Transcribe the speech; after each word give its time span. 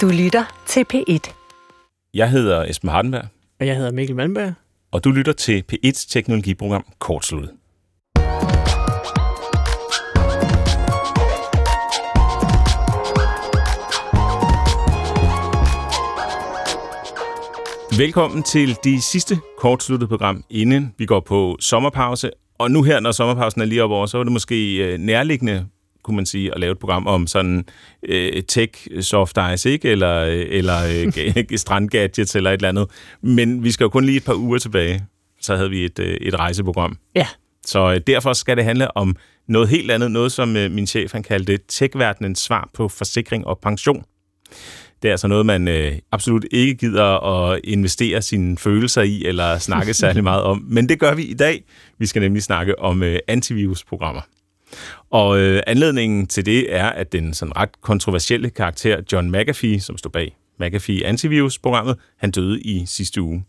Du 0.00 0.08
lytter 0.08 0.44
til 0.66 0.84
P1. 0.94 1.32
Jeg 2.14 2.30
hedder 2.30 2.64
Esben 2.64 2.90
Hardenberg, 2.90 3.24
Og 3.60 3.66
jeg 3.66 3.76
hedder 3.76 3.90
Mikkel 3.90 4.16
Malmberg. 4.16 4.52
og 4.92 5.04
du 5.04 5.10
lytter 5.10 5.32
til 5.32 5.64
P1's 5.72 6.06
teknologiprogram 6.10 6.84
Kortsluttet. 6.98 7.50
Velkommen 17.98 18.42
til 18.42 18.76
de 18.84 19.02
sidste 19.02 19.38
kortsluttede 19.58 20.08
program, 20.08 20.44
inden 20.50 20.94
vi 20.98 21.06
går 21.06 21.20
på 21.20 21.56
sommerpause. 21.60 22.30
Og 22.58 22.70
nu 22.70 22.82
her, 22.82 23.00
når 23.00 23.12
sommerpausen 23.12 23.60
er 23.60 23.64
lige 23.64 23.84
op 23.84 23.90
over, 23.90 24.06
så 24.06 24.18
er 24.18 24.22
det 24.24 24.32
måske 24.32 24.76
øh, 24.76 24.98
nærliggende, 24.98 25.66
kunne 26.04 26.16
man 26.16 26.26
sige, 26.26 26.54
at 26.54 26.60
lave 26.60 26.72
et 26.72 26.78
program 26.78 27.06
om 27.06 27.26
sådan 27.26 27.64
øh, 28.02 28.42
tech, 28.42 28.72
soft 29.00 29.38
ice, 29.54 29.70
ikke? 29.70 29.90
Eller, 29.90 30.20
øh, 30.20 30.46
eller 30.48 30.76
øh, 31.36 31.58
strandgadgets 31.64 32.36
eller 32.36 32.50
et 32.50 32.54
eller 32.54 32.68
andet. 32.68 32.90
Men 33.22 33.64
vi 33.64 33.70
skal 33.70 33.84
jo 33.84 33.88
kun 33.88 34.04
lige 34.04 34.16
et 34.16 34.24
par 34.24 34.34
uger 34.34 34.58
tilbage, 34.58 35.04
så 35.40 35.56
havde 35.56 35.70
vi 35.70 35.84
et, 35.84 35.98
øh, 35.98 36.16
et 36.20 36.34
rejseprogram. 36.34 36.96
Ja, 37.14 37.26
Så 37.66 37.92
øh, 37.92 38.00
derfor 38.06 38.32
skal 38.32 38.56
det 38.56 38.64
handle 38.64 38.96
om 38.96 39.16
noget 39.48 39.68
helt 39.68 39.90
andet, 39.90 40.10
noget 40.10 40.32
som 40.32 40.56
øh, 40.56 40.70
min 40.70 40.86
chef 40.86 41.12
han 41.12 41.22
kaldte 41.22 41.58
tech-verdenens 41.68 42.40
svar 42.40 42.70
på 42.74 42.88
forsikring 42.88 43.46
og 43.46 43.58
pension. 43.58 44.04
Det 45.02 45.08
er 45.08 45.12
altså 45.12 45.28
noget, 45.28 45.46
man 45.46 45.68
øh, 45.68 45.92
absolut 46.12 46.44
ikke 46.50 46.74
gider 46.74 47.04
at 47.26 47.60
investere 47.64 48.22
sine 48.22 48.58
følelser 48.58 49.02
i 49.02 49.24
eller 49.24 49.58
snakke 49.58 49.94
særlig 50.04 50.22
meget 50.22 50.42
om. 50.42 50.64
Men 50.68 50.88
det 50.88 51.00
gør 51.00 51.14
vi 51.14 51.22
i 51.22 51.34
dag. 51.34 51.64
Vi 51.98 52.06
skal 52.06 52.22
nemlig 52.22 52.42
snakke 52.42 52.78
om 52.78 53.02
øh, 53.02 53.18
antivirusprogrammer. 53.28 54.20
Og 55.10 55.38
øh, 55.38 55.62
anledningen 55.66 56.26
til 56.26 56.46
det 56.46 56.74
er, 56.74 56.86
at 56.86 57.12
den 57.12 57.34
sådan 57.34 57.56
ret 57.56 57.80
kontroversielle 57.80 58.50
karakter 58.50 59.00
John 59.12 59.36
McAfee, 59.36 59.80
som 59.80 59.98
stod 59.98 60.10
bag 60.10 60.36
McAfee 60.60 61.06
Antivirus-programmet, 61.06 61.96
han 62.16 62.30
døde 62.30 62.60
i 62.60 62.86
sidste 62.86 63.22
uge. 63.22 63.44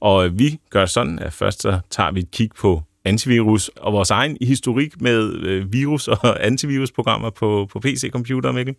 Og 0.00 0.26
øh, 0.26 0.38
vi 0.38 0.58
gør 0.70 0.86
sådan, 0.86 1.18
at 1.18 1.32
først 1.32 1.62
så 1.62 1.78
tager 1.90 2.12
vi 2.12 2.20
et 2.20 2.30
kig 2.30 2.50
på 2.60 2.82
antivirus 3.04 3.70
og 3.76 3.92
vores 3.92 4.10
egen 4.10 4.36
historik 4.42 5.00
med 5.00 5.32
øh, 5.32 5.72
virus- 5.72 6.08
og 6.08 6.44
antivirusprogrammer 6.46 7.30
på, 7.30 7.68
på 7.72 7.80
PC-computer, 7.80 8.52
Mikkel. 8.52 8.74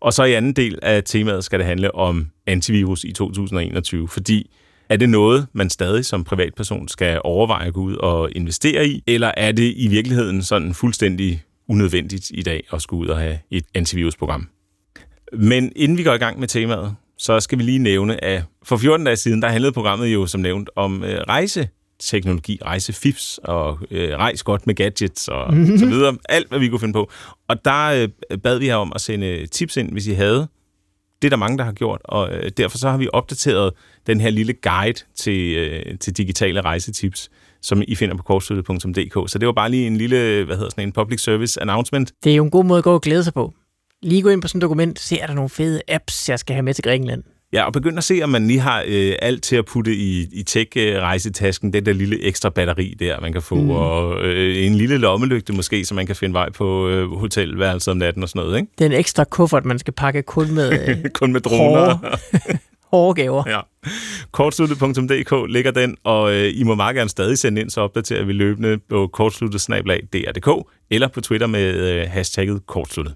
Og 0.00 0.12
så 0.12 0.24
i 0.24 0.32
anden 0.32 0.52
del 0.52 0.78
af 0.82 1.04
temaet 1.04 1.44
skal 1.44 1.58
det 1.58 1.66
handle 1.66 1.94
om 1.94 2.30
antivirus 2.46 3.04
i 3.04 3.12
2021, 3.12 4.08
fordi 4.08 4.50
er 4.90 4.96
det 4.96 5.08
noget, 5.08 5.46
man 5.52 5.70
stadig 5.70 6.04
som 6.04 6.24
privatperson 6.24 6.88
skal 6.88 7.20
overveje 7.24 7.66
at 7.66 7.74
gå 7.74 7.80
ud 7.80 7.96
og 7.96 8.30
investere 8.32 8.88
i, 8.88 9.02
eller 9.06 9.30
er 9.36 9.52
det 9.52 9.74
i 9.76 9.88
virkeligheden 9.88 10.42
sådan 10.42 10.74
fuldstændig 10.74 11.42
unødvendigt 11.68 12.30
i 12.34 12.42
dag 12.42 12.66
at 12.72 12.82
skulle 12.82 13.00
ud 13.00 13.08
og 13.08 13.18
have 13.18 13.38
et 13.50 13.64
antivirusprogram? 13.74 14.48
Men 15.32 15.72
inden 15.76 15.98
vi 15.98 16.02
går 16.02 16.14
i 16.14 16.18
gang 16.18 16.40
med 16.40 16.48
temaet, 16.48 16.94
så 17.18 17.40
skal 17.40 17.58
vi 17.58 17.62
lige 17.62 17.78
nævne, 17.78 18.24
at 18.24 18.42
for 18.62 18.76
14 18.76 19.06
dage 19.06 19.16
siden, 19.16 19.42
der 19.42 19.48
handlede 19.48 19.72
programmet 19.72 20.06
jo 20.06 20.26
som 20.26 20.40
nævnt 20.40 20.70
om 20.76 21.04
øh, 21.04 21.20
rejseteknologi, 21.28 22.58
rejsefifs 22.64 23.40
og 23.44 23.78
øh, 23.90 24.16
rejs 24.16 24.42
godt 24.42 24.66
med 24.66 24.74
gadgets 24.74 25.28
og 25.28 25.52
så 25.78 25.86
videre. 25.86 26.16
Alt, 26.28 26.48
hvad 26.48 26.58
vi 26.58 26.68
kunne 26.68 26.80
finde 26.80 26.92
på. 26.92 27.10
Og 27.48 27.64
der 27.64 28.08
øh, 28.30 28.38
bad 28.38 28.58
vi 28.58 28.66
jer 28.66 28.76
om 28.76 28.92
at 28.94 29.00
sende 29.00 29.46
tips 29.46 29.76
ind, 29.76 29.92
hvis 29.92 30.06
I 30.06 30.12
havde. 30.12 30.48
Det 31.22 31.28
er 31.28 31.30
der 31.30 31.36
mange, 31.36 31.58
der 31.58 31.64
har 31.64 31.72
gjort, 31.72 32.00
og 32.04 32.34
øh, 32.34 32.50
derfor 32.56 32.78
så 32.78 32.90
har 32.90 32.96
vi 32.96 33.08
opdateret 33.12 33.72
den 34.06 34.20
her 34.20 34.30
lille 34.30 34.52
guide 34.52 34.98
til, 35.16 35.56
øh, 35.56 35.98
til 35.98 36.16
digitale 36.16 36.60
rejsetips, 36.60 37.30
som 37.62 37.82
I 37.88 37.94
finder 37.94 38.16
på 38.16 38.22
kortsluttet.dk. 38.22 39.30
Så 39.30 39.38
det 39.38 39.46
var 39.46 39.52
bare 39.52 39.70
lige 39.70 39.86
en 39.86 39.96
lille, 39.96 40.44
hvad 40.44 40.56
hedder 40.56 40.70
sådan 40.70 40.88
en 40.88 40.92
public 40.92 41.20
service 41.20 41.62
announcement. 41.62 42.12
det 42.24 42.32
er 42.32 42.36
jo 42.36 42.44
en 42.44 42.50
god 42.50 42.64
måde 42.64 42.78
at 42.78 42.84
gå 42.84 42.94
og 42.94 43.02
glæde 43.02 43.24
sig 43.24 43.34
på. 43.34 43.54
Lige 44.02 44.22
gå 44.22 44.28
ind 44.28 44.42
på 44.42 44.48
sådan 44.48 44.58
et 44.58 44.62
dokument, 44.62 45.00
se 45.00 45.18
er 45.18 45.26
der 45.26 45.34
nogle 45.34 45.50
fede 45.50 45.80
apps, 45.88 46.28
jeg 46.28 46.38
skal 46.38 46.54
have 46.54 46.62
med 46.62 46.74
til 46.74 46.84
Grækenland. 46.84 47.22
Ja, 47.52 47.64
og 47.64 47.72
begynd 47.72 47.98
at 47.98 48.04
se, 48.04 48.20
om 48.22 48.30
man 48.30 48.46
lige 48.46 48.60
har 48.60 48.84
øh, 48.86 49.12
alt 49.22 49.42
til 49.42 49.56
at 49.56 49.64
putte 49.64 49.94
i, 49.94 50.26
i 50.32 50.42
tech-rejsetasken. 50.42 51.72
Den 51.72 51.86
der 51.86 51.92
lille 51.92 52.22
ekstra 52.24 52.48
batteri 52.50 52.94
der, 52.98 53.20
man 53.20 53.32
kan 53.32 53.42
få. 53.42 53.54
Mm. 53.54 53.70
Og 53.70 54.24
øh, 54.24 54.66
en 54.66 54.74
lille 54.74 54.98
lommelygte 54.98 55.52
måske, 55.52 55.84
så 55.84 55.94
man 55.94 56.06
kan 56.06 56.16
finde 56.16 56.34
vej 56.34 56.50
på 56.50 56.88
øh, 56.88 57.10
hotelværelset 57.10 57.90
om 57.92 57.96
natten 57.96 58.22
og 58.22 58.28
sådan 58.28 58.42
noget. 58.46 58.56
Ikke? 58.60 58.72
Det 58.78 58.84
er 58.84 58.88
en 58.88 58.96
ekstra 58.96 59.24
kuffert, 59.24 59.64
man 59.64 59.78
skal 59.78 59.92
pakke 59.94 60.22
kun 60.22 60.54
med 60.54 60.88
øh, 60.88 61.10
Kun 61.14 61.32
med 61.32 61.40
droner. 61.40 62.16
hårde, 62.90 63.14
gaver. 63.22 63.42
ja. 63.46 63.60
Kortsluttet.dk 64.32 65.52
ligger 65.52 65.70
den, 65.70 65.96
og 66.04 66.34
øh, 66.34 66.52
I 66.54 66.62
må 66.64 66.74
meget 66.74 66.96
gerne 66.96 67.10
stadig 67.10 67.38
sende 67.38 67.60
ind, 67.60 67.70
så 67.70 67.80
opdaterer 67.80 68.24
vi 68.24 68.32
løbende 68.32 68.78
på 68.90 69.10
kortsluttet-dr.dk 69.12 70.70
eller 70.90 71.08
på 71.08 71.20
Twitter 71.20 71.46
med 71.46 71.74
øh, 72.00 72.06
hashtagget 72.10 72.66
kortsluttet. 72.66 73.14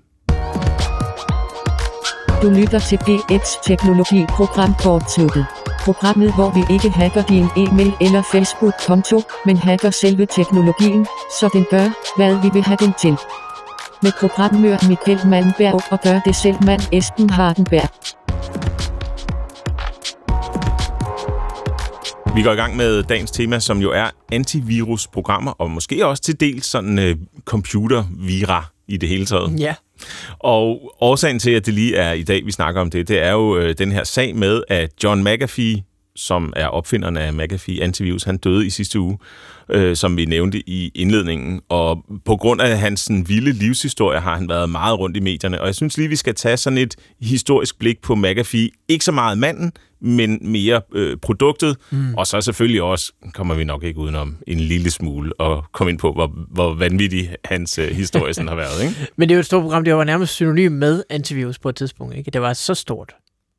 Du 2.42 2.50
lytter 2.50 2.78
til 2.78 2.96
P1's 2.96 3.68
teknologiprogram 3.68 4.74
Kortsluttet. 4.74 5.46
Programmet, 5.84 6.34
hvor 6.34 6.50
vi 6.50 6.74
ikke 6.74 6.90
hacker 6.90 7.22
din 7.22 7.46
e-mail 7.56 7.92
eller 8.00 8.22
Facebook-konto, 8.32 9.22
men 9.46 9.56
hacker 9.56 9.90
selve 9.90 10.26
teknologien, 10.26 11.06
så 11.40 11.50
den 11.52 11.66
gør, 11.70 12.16
hvad 12.16 12.42
vi 12.42 12.50
vil 12.52 12.62
have 12.62 12.76
den 12.80 12.92
til. 13.00 13.16
Med 14.02 14.12
programmør 14.20 14.88
Michael 14.88 15.28
Malmberg 15.28 15.92
og 15.92 16.00
gør 16.00 16.20
det 16.26 16.36
selv 16.36 16.56
mand 16.64 16.80
Esben 16.92 17.30
Hardenberg. 17.30 17.88
Vi 22.36 22.42
går 22.42 22.52
i 22.52 22.56
gang 22.56 22.76
med 22.76 23.02
dagens 23.02 23.30
tema, 23.30 23.58
som 23.58 23.78
jo 23.78 23.90
er 23.90 24.10
antivirusprogrammer, 24.32 25.50
og 25.50 25.70
måske 25.70 26.06
også 26.06 26.22
til 26.22 26.40
dels 26.40 26.66
sådan 26.66 26.98
øh, 26.98 27.16
computervira 27.44 28.64
i 28.88 28.96
det 28.96 29.08
hele 29.08 29.26
taget. 29.26 29.60
Ja, 29.60 29.74
og 30.38 30.94
årsagen 31.00 31.38
til, 31.38 31.50
at 31.50 31.66
det 31.66 31.74
lige 31.74 31.96
er 31.96 32.12
i 32.12 32.22
dag, 32.22 32.46
vi 32.46 32.52
snakker 32.52 32.80
om 32.80 32.90
det, 32.90 33.08
det 33.08 33.22
er 33.22 33.32
jo 33.32 33.56
øh, 33.56 33.74
den 33.78 33.92
her 33.92 34.04
sag 34.04 34.36
med, 34.36 34.62
at 34.68 34.90
John 35.04 35.28
McAfee, 35.28 35.82
som 36.16 36.52
er 36.56 36.66
opfinderen 36.66 37.16
af 37.16 37.32
McAfee 37.32 37.82
Antivirus, 37.82 38.22
han 38.22 38.36
døde 38.36 38.66
i 38.66 38.70
sidste 38.70 39.00
uge, 39.00 39.18
øh, 39.68 39.96
som 39.96 40.16
vi 40.16 40.24
nævnte 40.24 40.68
i 40.68 40.92
indledningen. 40.94 41.60
Og 41.68 42.04
på 42.24 42.36
grund 42.36 42.60
af 42.60 42.78
hans 42.78 43.00
sådan, 43.00 43.28
vilde 43.28 43.52
livshistorie 43.52 44.20
har 44.20 44.36
han 44.36 44.48
været 44.48 44.70
meget 44.70 44.98
rundt 44.98 45.16
i 45.16 45.20
medierne. 45.20 45.60
Og 45.60 45.66
jeg 45.66 45.74
synes 45.74 45.96
lige, 45.96 46.08
vi 46.08 46.16
skal 46.16 46.34
tage 46.34 46.56
sådan 46.56 46.78
et 46.78 46.96
historisk 47.20 47.78
blik 47.78 48.02
på 48.02 48.14
McAfee. 48.14 48.70
Ikke 48.88 49.04
så 49.04 49.12
meget 49.12 49.38
manden, 49.38 49.72
men 50.00 50.38
mere 50.42 50.80
øh, 50.94 51.16
produktet. 51.16 51.76
Mm. 51.90 52.14
Og 52.14 52.26
så 52.26 52.40
selvfølgelig 52.40 52.82
også, 52.82 53.12
kommer 53.34 53.54
vi 53.54 53.64
nok 53.64 53.84
ikke 53.84 53.98
udenom, 53.98 54.36
en 54.46 54.60
lille 54.60 54.90
smule 54.90 55.40
og 55.40 55.64
komme 55.72 55.90
ind 55.90 55.98
på, 55.98 56.12
hvor, 56.12 56.32
hvor 56.50 56.74
vanvittig 56.74 57.36
hans 57.44 57.78
øh, 57.78 57.88
historie 57.88 58.34
sådan 58.34 58.48
har 58.48 58.56
været. 58.56 58.82
Ikke? 58.82 58.94
men 59.16 59.28
det 59.28 59.34
er 59.34 59.36
jo 59.36 59.40
et 59.40 59.46
stort 59.46 59.62
program, 59.62 59.84
det 59.84 59.94
var 59.94 60.04
nærmest 60.04 60.32
synonym 60.32 60.72
med 60.72 61.02
antivirus 61.10 61.58
på 61.58 61.68
et 61.68 61.76
tidspunkt. 61.76 62.16
Ikke? 62.16 62.30
Det 62.30 62.40
var 62.40 62.52
så 62.52 62.74
stort. 62.74 63.14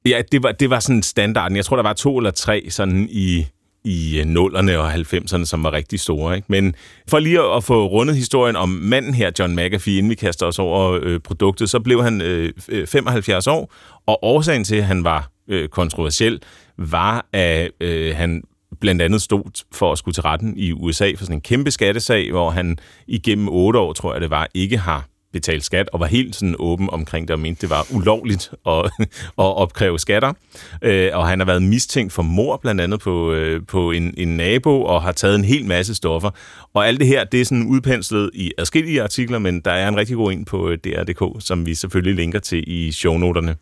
Ja, 0.05 0.21
det 0.31 0.43
var, 0.43 0.51
det 0.51 0.69
var 0.69 0.79
sådan 0.79 1.03
standarden. 1.03 1.57
Jeg 1.57 1.65
tror, 1.65 1.75
der 1.75 1.83
var 1.83 1.93
to 1.93 2.17
eller 2.17 2.31
tre 2.31 2.65
sådan 2.69 3.07
i, 3.11 3.45
i 3.83 4.19
øh, 4.19 4.25
nullerne 4.25 4.79
og 4.79 4.93
90'erne, 4.93 5.45
som 5.45 5.63
var 5.63 5.73
rigtig 5.73 5.99
store. 5.99 6.35
Ikke? 6.35 6.45
Men 6.49 6.75
for 7.09 7.19
lige 7.19 7.41
at, 7.41 7.63
få 7.63 7.87
rundet 7.87 8.15
historien 8.15 8.55
om 8.55 8.69
manden 8.69 9.13
her, 9.13 9.31
John 9.39 9.55
McAfee, 9.55 9.97
inden 9.97 10.09
vi 10.09 10.15
kaster 10.15 10.45
os 10.45 10.59
over 10.59 10.99
øh, 11.01 11.19
produktet, 11.19 11.69
så 11.69 11.79
blev 11.79 12.03
han 12.03 12.21
øh, 12.21 12.53
75 12.87 13.47
øh, 13.47 13.53
år, 13.53 13.73
og 14.05 14.19
årsagen 14.23 14.63
til, 14.63 14.75
at 14.75 14.85
han 14.85 15.03
var 15.03 15.29
øh, 15.47 15.69
kontroversiel, 15.69 16.41
var, 16.77 17.25
at 17.33 17.71
øh, 17.79 18.15
han 18.15 18.43
blandt 18.81 19.01
andet 19.01 19.21
stod 19.21 19.65
for 19.71 19.91
at 19.91 19.97
skulle 19.97 20.15
til 20.15 20.23
retten 20.23 20.53
i 20.57 20.71
USA 20.71 21.11
for 21.17 21.25
sådan 21.25 21.37
en 21.37 21.41
kæmpe 21.41 21.71
skattesag, 21.71 22.31
hvor 22.31 22.49
han 22.49 22.77
igennem 23.07 23.49
otte 23.49 23.79
år, 23.79 23.93
tror 23.93 24.13
jeg 24.13 24.21
det 24.21 24.29
var, 24.29 24.47
ikke 24.53 24.77
har 24.77 25.07
betalt 25.33 25.63
skat, 25.63 25.89
og 25.93 25.99
var 25.99 26.05
helt 26.05 26.35
sådan 26.35 26.55
åben 26.59 26.89
omkring 26.89 27.27
det, 27.27 27.33
og 27.33 27.39
mente, 27.39 27.61
det 27.61 27.69
var 27.69 27.87
ulovligt 27.93 28.51
at, 28.67 28.91
at 29.25 29.33
opkræve 29.35 29.99
skatter. 29.99 30.33
Øh, 30.81 31.09
og 31.13 31.27
han 31.27 31.39
har 31.39 31.45
været 31.45 31.63
mistænkt 31.63 32.13
for 32.13 32.23
mor, 32.23 32.57
blandt 32.57 32.81
andet 32.81 32.99
på, 32.99 33.31
øh, 33.31 33.61
på 33.67 33.91
en, 33.91 34.13
en 34.17 34.37
nabo, 34.37 34.83
og 34.83 35.01
har 35.01 35.11
taget 35.11 35.35
en 35.35 35.45
hel 35.45 35.65
masse 35.65 35.95
stoffer. 35.95 36.29
Og 36.73 36.87
alt 36.87 36.99
det 36.99 37.07
her, 37.07 37.23
det 37.23 37.41
er 37.41 37.45
sådan 37.45 37.67
udpenslet 37.67 38.31
i 38.33 38.51
adskillige 38.57 39.03
artikler, 39.03 39.39
men 39.39 39.61
der 39.61 39.71
er 39.71 39.87
en 39.87 39.97
rigtig 39.97 40.15
god 40.15 40.31
en 40.31 40.45
på 40.45 40.69
øh, 40.69 40.77
DR.dk, 40.77 41.45
som 41.45 41.65
vi 41.65 41.75
selvfølgelig 41.75 42.15
linker 42.15 42.39
til 42.39 42.63
i 42.67 42.91
shownoterne. 42.91 43.55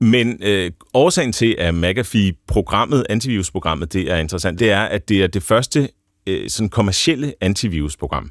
Men 0.00 0.38
øh, 0.42 0.70
årsagen 0.94 1.32
til, 1.32 1.56
at 1.58 1.74
McAfee-programmet, 1.74 3.06
antivirusprogrammet, 3.10 3.92
det 3.92 4.10
er 4.10 4.16
interessant, 4.16 4.58
det 4.58 4.70
er, 4.70 4.82
at 4.82 5.08
det 5.08 5.22
er 5.22 5.26
det 5.26 5.42
første 5.42 5.88
øh, 6.26 6.50
sådan 6.50 6.68
kommercielle 6.68 7.34
antivirusprogram. 7.40 8.30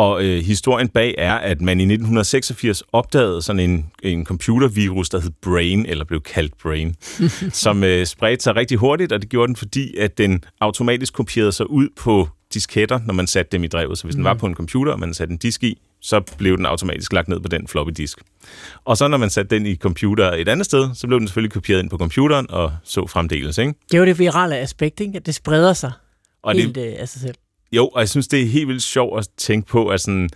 Og 0.00 0.24
øh, 0.24 0.44
historien 0.44 0.88
bag 0.88 1.14
er, 1.18 1.34
at 1.34 1.60
man 1.60 1.80
i 1.80 1.82
1986 1.82 2.82
opdagede 2.92 3.42
sådan 3.42 3.70
en, 3.70 3.86
en 4.02 4.24
computervirus, 4.24 5.08
der 5.08 5.20
hed 5.20 5.30
Brain, 5.42 5.86
eller 5.86 6.04
blev 6.04 6.20
kaldt 6.20 6.58
Brain, 6.62 6.94
som 7.64 7.84
øh, 7.84 8.06
spredte 8.06 8.42
sig 8.42 8.56
rigtig 8.56 8.78
hurtigt, 8.78 9.12
og 9.12 9.22
det 9.22 9.28
gjorde 9.28 9.46
den, 9.46 9.56
fordi 9.56 9.96
at 9.96 10.18
den 10.18 10.44
automatisk 10.60 11.12
kopierede 11.12 11.52
sig 11.52 11.70
ud 11.70 11.88
på 11.96 12.28
disketter, 12.54 13.00
når 13.06 13.14
man 13.14 13.26
satte 13.26 13.52
dem 13.52 13.64
i 13.64 13.66
drevet. 13.66 13.98
Så 13.98 14.04
hvis 14.04 14.14
den 14.14 14.24
var 14.24 14.34
på 14.34 14.46
en 14.46 14.54
computer, 14.54 14.92
og 14.92 15.00
man 15.00 15.14
satte 15.14 15.32
en 15.32 15.38
disk 15.38 15.62
i, 15.62 15.78
så 16.00 16.20
blev 16.38 16.56
den 16.56 16.66
automatisk 16.66 17.12
lagt 17.12 17.28
ned 17.28 17.40
på 17.40 17.48
den 17.48 17.68
floppy 17.68 17.92
disk. 17.96 18.18
Og 18.84 18.96
så 18.96 19.08
når 19.08 19.18
man 19.18 19.30
satte 19.30 19.56
den 19.56 19.66
i 19.66 19.76
computer 19.76 20.32
et 20.32 20.48
andet 20.48 20.66
sted, 20.66 20.88
så 20.94 21.06
blev 21.06 21.20
den 21.20 21.28
selvfølgelig 21.28 21.52
kopieret 21.52 21.82
ind 21.82 21.90
på 21.90 21.98
computeren 21.98 22.50
og 22.50 22.72
så 22.84 23.06
fremdeles. 23.06 23.58
Ikke? 23.58 23.74
Det 23.90 23.94
er 23.94 23.98
jo 23.98 24.06
det 24.06 24.18
virale 24.18 24.56
aspekt, 24.56 25.00
ikke? 25.00 25.16
at 25.16 25.26
det 25.26 25.34
spreder 25.34 25.72
sig 25.72 25.92
Og 26.42 26.54
helt 26.54 26.74
det, 26.74 26.86
øh, 26.86 26.94
af 26.98 27.08
sig 27.08 27.20
selv. 27.20 27.34
Jo, 27.72 27.86
og 27.88 28.00
jeg 28.00 28.08
synes, 28.08 28.28
det 28.28 28.42
er 28.42 28.46
helt 28.46 28.68
vildt 28.68 28.82
sjovt 28.82 29.18
at 29.18 29.28
tænke 29.36 29.68
på, 29.68 29.88
at 29.88 30.00
sådan, 30.00 30.28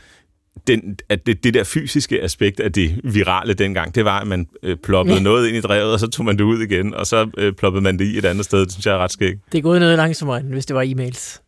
den, 0.66 0.96
at 1.08 1.26
det, 1.26 1.44
det 1.44 1.54
der 1.54 1.64
fysiske 1.64 2.22
aspekt 2.22 2.60
af 2.60 2.72
det 2.72 3.00
virale 3.04 3.54
dengang, 3.54 3.94
det 3.94 4.04
var, 4.04 4.20
at 4.20 4.26
man 4.26 4.46
øh, 4.62 4.76
ploppede 4.84 5.16
Ja. 5.16 5.22
noget 5.22 5.48
ind 5.48 5.56
i 5.56 5.60
drevet, 5.60 5.92
og 5.92 6.00
så 6.00 6.06
tog 6.06 6.24
man 6.26 6.36
det 6.38 6.44
ud 6.44 6.62
igen, 6.62 6.94
og 6.94 7.06
så 7.06 7.30
øh, 7.38 7.52
ploppede 7.52 7.82
man 7.82 7.98
det 7.98 8.04
i 8.04 8.18
et 8.18 8.24
andet 8.24 8.44
sted. 8.44 8.60
Det 8.60 8.72
synes 8.72 8.86
jeg 8.86 8.94
er 8.94 8.98
ret 8.98 9.12
skægt. 9.12 9.40
Det 9.52 9.58
er 9.58 9.62
gået 9.62 9.80
noget 9.80 9.96
langsommere, 9.96 10.40
end 10.40 10.48
hvis 10.48 10.66
det 10.66 10.76
var 10.76 10.82
e-mails. 10.84 11.40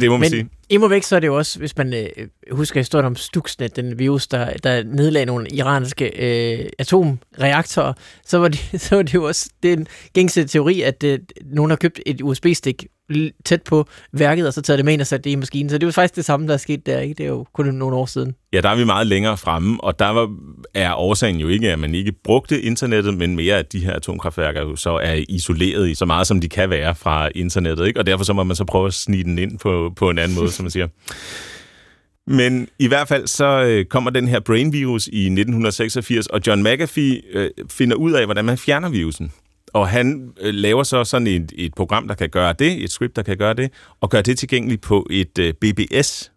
Det 0.00 0.10
må 0.10 0.16
man 0.16 0.20
Men 0.20 0.30
sige. 0.30 0.48
imod 0.68 0.88
væk, 0.88 1.02
så 1.02 1.16
er 1.16 1.20
det 1.20 1.26
jo 1.26 1.36
også, 1.36 1.58
hvis 1.58 1.76
man 1.76 1.94
øh, 1.94 2.06
husker 2.50 2.80
historien 2.80 3.06
om 3.06 3.16
Stuxnet, 3.16 3.76
den 3.76 3.98
virus, 3.98 4.26
der, 4.26 4.52
der 4.52 4.82
nedlagde 4.84 5.26
nogle 5.26 5.48
iranske 5.50 6.04
øh, 6.06 6.66
atomreaktorer, 6.78 7.92
så 8.24 8.38
var, 8.38 8.48
det, 8.48 8.60
så 8.82 8.96
var 8.96 9.02
det 9.02 9.14
jo 9.14 9.24
også 9.24 9.50
det 9.62 9.72
er 9.72 9.76
en 9.76 9.86
gængse 10.12 10.44
teori, 10.44 10.80
at 10.80 11.04
øh, 11.04 11.18
nogen 11.44 11.70
har 11.70 11.76
købt 11.76 12.00
et 12.06 12.20
USB-stik 12.20 12.84
tæt 13.44 13.62
på 13.62 13.86
værket, 14.12 14.46
og 14.46 14.52
så 14.52 14.62
taget 14.62 14.78
det 14.78 14.84
med 14.84 14.92
ind 14.92 15.00
og 15.00 15.06
sat 15.06 15.24
det 15.24 15.30
i 15.30 15.34
maskinen. 15.34 15.70
Så 15.70 15.78
det 15.78 15.86
var 15.86 15.92
faktisk 15.92 16.16
det 16.16 16.24
samme, 16.24 16.46
der 16.46 16.52
er 16.52 16.58
sket 16.58 16.86
der, 16.86 17.00
ikke? 17.00 17.14
Det 17.14 17.24
er 17.24 17.28
jo 17.28 17.46
kun 17.52 17.66
nogle 17.66 17.96
år 17.96 18.06
siden. 18.06 18.34
Ja, 18.52 18.60
der 18.60 18.68
er 18.68 18.76
vi 18.76 18.84
meget 18.84 19.06
længere 19.06 19.36
fremme, 19.36 19.84
og 19.84 19.98
der 19.98 20.08
var, 20.08 20.30
er 20.74 20.94
årsagen 20.94 21.36
jo 21.36 21.48
ikke, 21.48 21.72
at 21.72 21.78
man 21.78 21.94
ikke 21.94 22.12
brugte 22.12 22.62
internettet, 22.62 23.14
men 23.14 23.36
mere, 23.36 23.56
at 23.56 23.72
de 23.72 23.84
her 23.84 23.92
atomkraftværker 23.92 24.60
jo 24.60 24.76
så 24.76 24.90
er 24.90 25.24
isoleret 25.28 25.88
i 25.88 25.94
så 25.94 26.04
meget, 26.04 26.26
som 26.26 26.40
de 26.40 26.48
kan 26.48 26.70
være 26.70 26.94
fra 26.94 27.28
internettet, 27.34 27.86
ikke? 27.86 28.00
og 28.00 28.06
derfor 28.06 28.24
så 28.24 28.32
må 28.32 28.44
man 28.44 28.56
så 28.56 28.64
prøve 28.64 28.86
at 28.86 28.94
snige 28.94 29.24
den 29.24 29.38
ind 29.38 29.58
på, 29.58 29.83
på 29.90 30.10
en 30.10 30.18
anden 30.18 30.38
måde, 30.38 30.50
som 30.50 30.64
man 30.64 30.70
siger. 30.70 30.88
Men 32.26 32.68
i 32.78 32.88
hvert 32.88 33.08
fald 33.08 33.26
så 33.26 33.44
øh, 33.64 33.84
kommer 33.84 34.10
den 34.10 34.28
her 34.28 34.40
brain 34.40 34.72
virus 34.72 35.06
i 35.06 35.20
1986, 35.26 36.26
og 36.26 36.40
John 36.46 36.62
McAfee 36.62 37.20
øh, 37.32 37.50
finder 37.70 37.96
ud 37.96 38.12
af, 38.12 38.24
hvordan 38.24 38.44
man 38.44 38.58
fjerner 38.58 38.88
virusen. 38.88 39.32
Og 39.72 39.88
han 39.88 40.30
øh, 40.40 40.54
laver 40.54 40.82
så 40.82 41.04
sådan 41.04 41.26
et, 41.26 41.52
et 41.56 41.74
program, 41.74 42.08
der 42.08 42.14
kan 42.14 42.30
gøre 42.30 42.52
det, 42.58 42.84
et 42.84 42.90
script, 42.90 43.16
der 43.16 43.22
kan 43.22 43.36
gøre 43.36 43.54
det, 43.54 43.70
og 44.00 44.10
gør 44.10 44.22
det 44.22 44.38
tilgængeligt 44.38 44.82
på 44.82 45.06
et 45.10 45.38
øh, 45.38 45.54
BBS, 45.60 46.30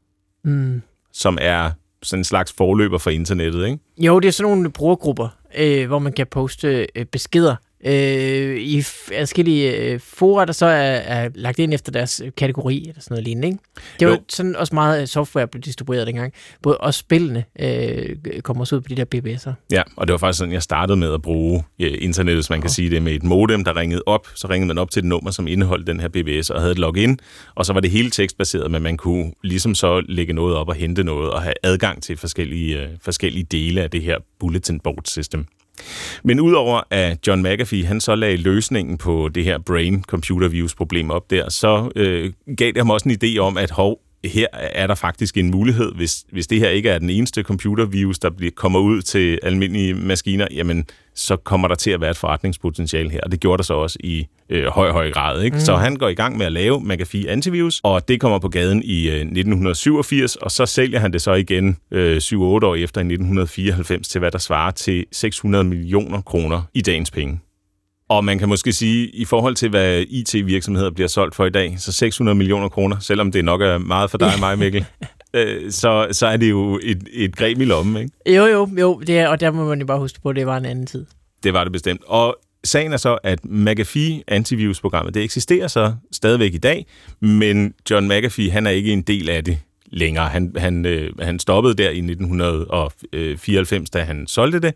Mm. 0.44 0.82
som 1.14 1.38
er 1.42 1.72
sådan 2.04 2.20
en 2.20 2.24
slags 2.24 2.54
forløber 2.58 2.98
for 2.98 3.10
internettet, 3.10 3.66
ikke? 3.66 3.78
Jo, 3.98 4.20
det 4.20 4.28
er 4.28 4.32
sådan 4.32 4.52
nogle 4.52 4.72
brugergrupper, 4.72 5.28
øh, 5.58 5.88
hvor 5.88 6.00
man 6.00 6.14
kan 6.14 6.28
poste 6.32 6.88
øh, 6.96 7.06
beskeder 7.06 7.56
øh, 7.86 8.58
i 8.62 8.82
forskellige 8.82 9.76
øh, 9.78 10.00
fora, 10.00 10.46
der 10.46 10.54
så 10.54 10.66
er, 10.66 10.72
er 10.96 11.30
lagt 11.36 11.60
ind 11.60 11.74
efter 11.74 11.92
deres 11.92 12.22
øh, 12.26 12.32
kategori, 12.38 12.88
eller 12.90 13.02
sådan 13.02 13.14
noget 13.16 13.24
lignende, 13.24 13.48
ikke? 13.48 13.60
Det 14.00 14.08
var 14.08 14.14
Jo. 14.14 14.20
sådan 14.30 14.56
også 14.56 14.76
meget 14.76 15.02
øh, 15.02 15.08
software 15.08 15.48
blev 15.48 15.62
distribueret 15.62 16.08
dengang. 16.08 16.34
Både 16.64 16.78
også 16.78 17.00
spillene 17.00 17.44
øh, 17.60 18.16
kommer 18.42 18.62
også 18.62 18.76
ud 18.76 18.82
på 18.82 18.90
de 18.90 18.96
der 18.96 19.06
BBS'er. 19.16 19.52
Ja, 19.72 19.82
og 19.96 20.08
det 20.08 20.12
var 20.12 20.18
faktisk 20.18 20.38
sådan, 20.38 20.54
jeg 20.54 20.64
startede 20.64 20.98
med 20.98 21.14
at 21.14 21.22
bruge 21.22 21.64
ja, 21.80 21.88
internet, 21.88 22.36
hvis 22.36 22.50
man 22.50 22.62
kan 22.62 22.70
sige 22.70 22.90
det, 22.90 23.04
med 23.04 23.14
et 23.14 23.24
modem, 23.24 23.64
der 23.64 23.76
ringede 23.76 24.02
op. 24.06 24.28
Så 24.36 24.48
ringede 24.50 24.68
man 24.68 24.78
op 24.78 24.92
til 24.92 25.00
et 25.00 25.06
nummer, 25.06 25.32
som 25.32 25.48
indeholdt 25.48 25.88
den 25.88 26.00
her 26.00 26.08
BBS, 26.08 26.50
og 26.50 26.60
havde 26.62 26.72
et 26.72 26.80
login. 26.80 27.20
Og 27.56 27.66
så 27.66 27.74
var 27.74 27.80
det 27.80 27.92
hele 27.92 28.10
tekstbaseret, 28.10 28.72
men 28.72 28.84
man 28.84 28.98
kunne 28.98 29.32
ligesom 29.44 29.76
så 29.76 30.02
lægge 30.10 30.34
noget 30.34 30.56
op 30.56 30.70
og 30.70 30.76
hente 30.76 31.04
noget, 31.04 31.32
og 31.32 31.42
have 31.42 31.54
adgang 31.64 32.04
til 32.04 32.18
forskellige, 32.18 32.80
øh, 32.82 32.88
forskellige 33.02 33.44
dele 33.44 33.82
af 33.82 33.92
det 33.92 34.02
her 34.04 34.18
bulletin 34.40 34.80
board 34.80 35.02
system. 35.06 35.46
Men 36.24 36.40
udover 36.40 36.82
at 36.90 37.28
John 37.28 37.42
McAfee 37.42 37.86
han 37.86 38.02
så 38.02 38.16
lagde 38.16 38.38
løsningen 38.38 38.98
på 38.98 39.30
det 39.36 39.44
her 39.44 39.58
brain 39.58 40.04
computer 40.04 40.48
virus 40.48 40.76
problem 40.76 41.12
op 41.12 41.30
der, 41.30 41.50
så 41.50 41.92
øh, 41.96 42.34
gav 42.58 42.68
det 42.68 42.78
ham 42.78 42.90
også 42.90 43.10
en 43.10 43.18
idé 43.24 43.38
om, 43.38 43.58
at 43.58 43.72
hov, 43.72 44.00
her 44.28 44.48
er 44.54 44.88
der 44.88 44.96
faktisk 44.96 45.38
en 45.38 45.52
mulighed, 45.52 45.92
hvis, 45.96 46.26
hvis 46.32 46.48
det 46.48 46.60
her 46.60 46.70
ikke 46.70 46.90
er 46.90 47.00
den 47.00 47.10
eneste 47.10 47.44
computervirus, 47.44 48.20
der 48.20 48.30
bliver, 48.30 48.52
kommer 48.56 48.80
ud 48.80 49.02
til 49.02 49.40
almindelige 49.44 49.94
maskiner, 49.94 50.48
jamen 50.52 50.86
så 51.16 51.36
kommer 51.36 51.68
der 51.68 51.76
til 51.76 51.92
at 51.92 52.02
være 52.02 52.12
et 52.12 52.18
forretningspotentiale 52.18 53.10
her, 53.10 53.20
og 53.24 53.32
det 53.32 53.40
gjorde 53.40 53.58
der 53.58 53.64
så 53.64 53.74
også 53.74 53.98
i 54.00 54.28
øh, 54.50 54.66
høj, 54.66 54.92
høj 54.92 55.12
grad. 55.12 55.42
Ikke? 55.42 55.56
Mm. 55.56 55.62
Så 55.62 55.76
han 55.76 55.96
går 55.96 56.08
i 56.08 56.14
gang 56.14 56.38
med 56.38 56.46
at 56.46 56.52
lave 56.52 56.82
McAfee 56.82 57.30
Antivirus, 57.30 57.82
og 57.84 58.08
det 58.08 58.22
kommer 58.22 58.40
på 58.40 58.50
gaden 58.50 58.84
i 58.84 59.10
øh, 59.10 59.16
1987, 59.16 60.36
og 60.36 60.52
så 60.52 60.66
sælger 60.66 61.00
han 61.00 61.14
det 61.14 61.22
så 61.22 61.34
igen 61.34 61.78
øh, 61.92 62.18
7-8 62.18 62.36
år 62.38 62.76
efter 62.76 63.02
i 63.02 63.04
1994 63.04 64.08
til, 64.08 64.20
hvad 64.20 64.32
der 64.32 64.38
svarer 64.38 64.72
til 64.72 65.06
600 65.12 65.64
millioner 65.64 66.22
kroner 66.22 66.62
i 66.74 66.82
dagens 66.82 67.12
penge. 67.12 67.40
Og 68.10 68.26
man 68.26 68.40
kan 68.40 68.50
måske 68.50 68.74
sige, 68.74 69.08
i 69.08 69.26
forhold 69.26 69.56
til, 69.56 69.70
hvad 69.70 70.04
IT-virksomheder 70.10 70.92
bliver 70.92 71.08
solgt 71.08 71.36
for 71.36 71.46
i 71.46 71.50
dag, 71.50 71.76
så 71.80 71.92
600 71.92 72.36
millioner 72.36 72.70
kroner, 72.70 73.00
selvom 73.00 73.32
det 73.32 73.46
nok 73.46 73.62
er 73.62 73.78
meget 73.78 74.12
for 74.12 74.18
dig 74.18 74.34
og 74.34 74.40
mig, 74.40 74.60
Mikkel, 74.64 74.86
øh, 75.34 75.72
så, 75.72 76.08
så 76.12 76.28
er 76.28 76.38
det 76.38 76.50
jo 76.50 76.80
et, 76.84 77.04
et 77.14 77.36
greb 77.36 77.62
i 77.62 77.66
lommen, 77.66 77.98
ikke? 78.04 78.36
Jo, 78.38 78.46
jo, 78.46 78.70
jo, 78.80 79.00
det 79.00 79.20
er, 79.20 79.28
og 79.28 79.40
der 79.40 79.52
må 79.52 79.66
man 79.66 79.80
jo 79.80 79.86
bare 79.86 80.00
huske 80.00 80.22
på, 80.22 80.30
at 80.30 80.36
det 80.36 80.46
var 80.46 80.58
en 80.58 80.66
anden 80.66 80.86
tid. 80.86 81.06
Det 81.44 81.54
var 81.54 81.64
det 81.64 81.74
bestemt. 81.74 82.02
Og 82.08 82.38
sagen 82.64 82.94
er 82.94 82.98
så, 82.98 83.18
at 83.24 83.46
McAfee 83.46 84.24
antivirusprogrammet, 84.28 85.14
det 85.14 85.24
eksisterer 85.24 85.68
så 85.68 85.94
stadigvæk 86.12 86.54
i 86.54 86.58
dag, 86.58 86.86
men 87.20 87.74
John 87.90 88.08
McAfee, 88.08 88.52
han 88.52 88.68
er 88.68 88.72
ikke 88.72 88.94
en 88.94 89.02
del 89.02 89.30
af 89.30 89.44
det 89.44 89.60
længere. 89.92 90.28
Han, 90.28 90.54
han, 90.58 90.86
øh, 90.86 91.12
han 91.20 91.40
stoppede 91.40 91.74
der 91.74 91.90
i 91.90 91.98
1994, 91.98 93.90
da 93.90 94.02
han 94.02 94.28
solgte 94.28 94.60
det, 94.60 94.74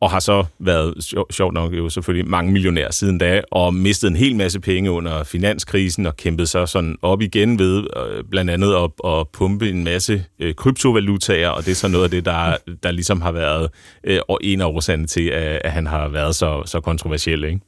og 0.00 0.10
har 0.10 0.20
så 0.20 0.44
været, 0.58 0.94
sjo- 0.98 1.26
sjovt 1.30 1.54
nok 1.54 1.72
jo 1.72 1.88
selvfølgelig, 1.88 2.30
mange 2.30 2.52
millionær 2.52 2.90
siden 2.90 3.18
da, 3.18 3.42
og 3.50 3.74
mistet 3.74 4.10
en 4.10 4.16
hel 4.16 4.36
masse 4.36 4.60
penge 4.60 4.90
under 4.90 5.24
finanskrisen, 5.24 6.06
og 6.06 6.16
kæmpet 6.16 6.48
så 6.48 6.66
sådan 6.66 6.96
op 7.02 7.22
igen 7.22 7.58
ved 7.58 7.86
øh, 7.96 8.24
blandt 8.30 8.50
andet 8.50 8.74
at, 8.74 8.90
at 9.10 9.28
pumpe 9.28 9.70
en 9.70 9.84
masse 9.84 10.24
øh, 10.38 10.54
kryptovalutaer, 10.54 11.48
og 11.48 11.64
det 11.64 11.70
er 11.70 11.74
så 11.74 11.88
noget 11.88 12.04
af 12.04 12.10
det, 12.10 12.24
der, 12.24 12.56
der 12.82 12.90
ligesom 12.90 13.20
har 13.20 13.32
været 13.32 13.70
øh, 14.04 14.20
og 14.28 14.38
en 14.42 14.60
af 14.60 14.66
årsagerne 14.66 15.06
til, 15.06 15.28
at, 15.28 15.60
at 15.64 15.72
han 15.72 15.86
har 15.86 16.08
været 16.08 16.36
så, 16.36 16.62
så 16.66 16.80
kontroversiel, 16.80 17.44
ikke? 17.44 17.60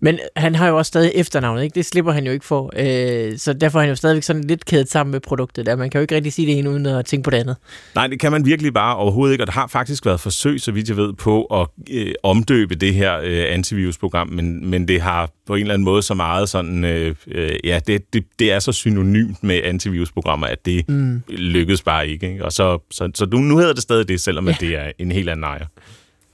Men 0.00 0.18
han 0.36 0.54
har 0.54 0.68
jo 0.68 0.76
også 0.76 0.88
stadig 0.88 1.12
efternavnet, 1.14 1.62
ikke? 1.62 1.74
Det 1.74 1.86
slipper 1.86 2.12
han 2.12 2.26
jo 2.26 2.32
ikke 2.32 2.44
for. 2.44 2.72
Øh, 2.76 3.38
så 3.38 3.52
derfor 3.52 3.78
er 3.78 3.82
han 3.82 3.88
jo 3.88 3.94
stadigvæk 3.94 4.22
sådan 4.22 4.44
lidt 4.44 4.64
kædet 4.64 4.90
sammen 4.90 5.10
med 5.10 5.20
produktet 5.20 5.66
der. 5.66 5.76
Man 5.76 5.90
kan 5.90 5.98
jo 5.98 6.02
ikke 6.02 6.14
rigtig 6.14 6.32
sige 6.32 6.46
det 6.46 6.58
ene 6.58 6.70
uden 6.70 6.86
at 6.86 7.06
tænke 7.06 7.24
på 7.24 7.30
det 7.30 7.36
andet. 7.36 7.56
Nej, 7.94 8.06
det 8.06 8.20
kan 8.20 8.32
man 8.32 8.44
virkelig 8.46 8.74
bare 8.74 8.96
overhovedet 8.96 9.32
ikke, 9.34 9.44
og 9.44 9.46
der 9.46 9.52
har 9.52 9.66
faktisk 9.66 10.06
været 10.06 10.20
forsøg, 10.20 10.60
så 10.60 10.72
vidt 10.72 10.88
jeg 10.88 10.96
ved, 10.96 11.12
på 11.12 11.44
at 11.44 11.66
øh, 11.90 12.14
omdøbe 12.22 12.74
det 12.74 12.94
her 12.94 13.18
øh, 13.18 13.44
antivirusprogram, 13.48 14.28
men, 14.28 14.70
men 14.70 14.88
det 14.88 15.00
har 15.00 15.30
på 15.46 15.54
en 15.54 15.60
eller 15.60 15.74
anden 15.74 15.84
måde 15.84 16.02
så 16.02 16.14
meget 16.14 16.48
sådan, 16.48 16.84
øh, 16.84 17.14
øh, 17.28 17.56
ja, 17.64 17.80
det, 17.86 18.12
det, 18.12 18.24
det 18.38 18.52
er 18.52 18.58
så 18.58 18.72
synonymt 18.72 19.42
med 19.42 19.60
antivirusprogrammer, 19.64 20.46
at 20.46 20.66
det 20.66 20.88
mm. 20.88 21.22
lykkedes 21.28 21.82
bare 21.82 22.08
ikke. 22.08 22.32
ikke? 22.32 22.44
Og 22.44 22.52
så, 22.52 22.78
så, 22.90 23.10
så 23.14 23.26
nu, 23.26 23.58
hedder 23.58 23.72
det 23.72 23.82
stadig 23.82 24.08
det, 24.08 24.20
selvom 24.20 24.46
ja. 24.46 24.52
at 24.52 24.60
det 24.60 24.74
er 24.74 24.92
en 24.98 25.12
helt 25.12 25.28
anden 25.28 25.44
ejer. 25.44 25.66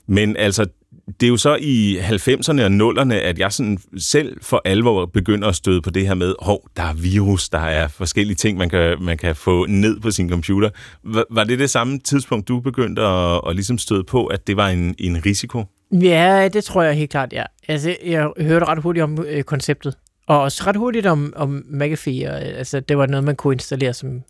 Men 0.07 0.37
altså, 0.37 0.65
det 1.07 1.23
er 1.23 1.27
jo 1.27 1.37
så 1.37 1.55
i 1.61 1.97
90'erne 1.99 2.61
og 2.61 2.91
0'erne, 2.91 3.13
at 3.13 3.39
jeg 3.39 3.51
sådan 3.51 3.79
selv 3.97 4.37
for 4.41 4.61
alvor 4.65 5.05
begynder 5.05 5.47
at 5.47 5.55
støde 5.55 5.81
på 5.81 5.89
det 5.89 6.07
her 6.07 6.13
med, 6.13 6.35
hov, 6.39 6.69
der 6.77 6.83
er 6.83 6.93
virus, 6.93 7.49
der 7.49 7.59
er 7.59 7.87
forskellige 7.87 8.35
ting, 8.35 8.57
man 8.57 8.69
kan, 8.69 8.97
man 9.01 9.17
kan 9.17 9.35
få 9.35 9.65
ned 9.65 9.99
på 9.99 10.11
sin 10.11 10.29
computer. 10.29 10.69
Var, 11.03 11.25
var 11.29 11.43
det 11.43 11.59
det 11.59 11.69
samme 11.69 11.99
tidspunkt, 11.99 12.47
du 12.47 12.59
begyndte 12.59 13.01
at, 13.01 13.41
at 13.47 13.55
ligesom 13.55 13.77
støde 13.77 14.03
på, 14.03 14.25
at 14.25 14.47
det 14.47 14.57
var 14.57 14.69
en, 14.69 14.95
en 14.97 15.25
risiko? 15.25 15.63
Ja, 15.91 16.47
det 16.53 16.63
tror 16.63 16.83
jeg 16.83 16.93
helt 16.93 17.11
klart, 17.11 17.33
ja. 17.33 17.43
Altså, 17.67 17.95
jeg 18.05 18.29
hørte 18.37 18.65
ret 18.65 18.81
hurtigt 18.81 19.03
om 19.03 19.25
øh, 19.27 19.43
konceptet. 19.43 19.95
Og 20.27 20.41
også 20.41 20.63
ret 20.67 20.75
hurtigt 20.75 21.05
om, 21.05 21.33
om 21.35 21.63
McAfee. 21.69 22.31
Og, 22.31 22.41
altså, 22.41 22.79
det 22.79 22.97
var 22.97 23.05
noget, 23.05 23.23
man 23.23 23.35
kunne 23.35 23.53
installere, 23.53 23.93
som, 23.93 24.21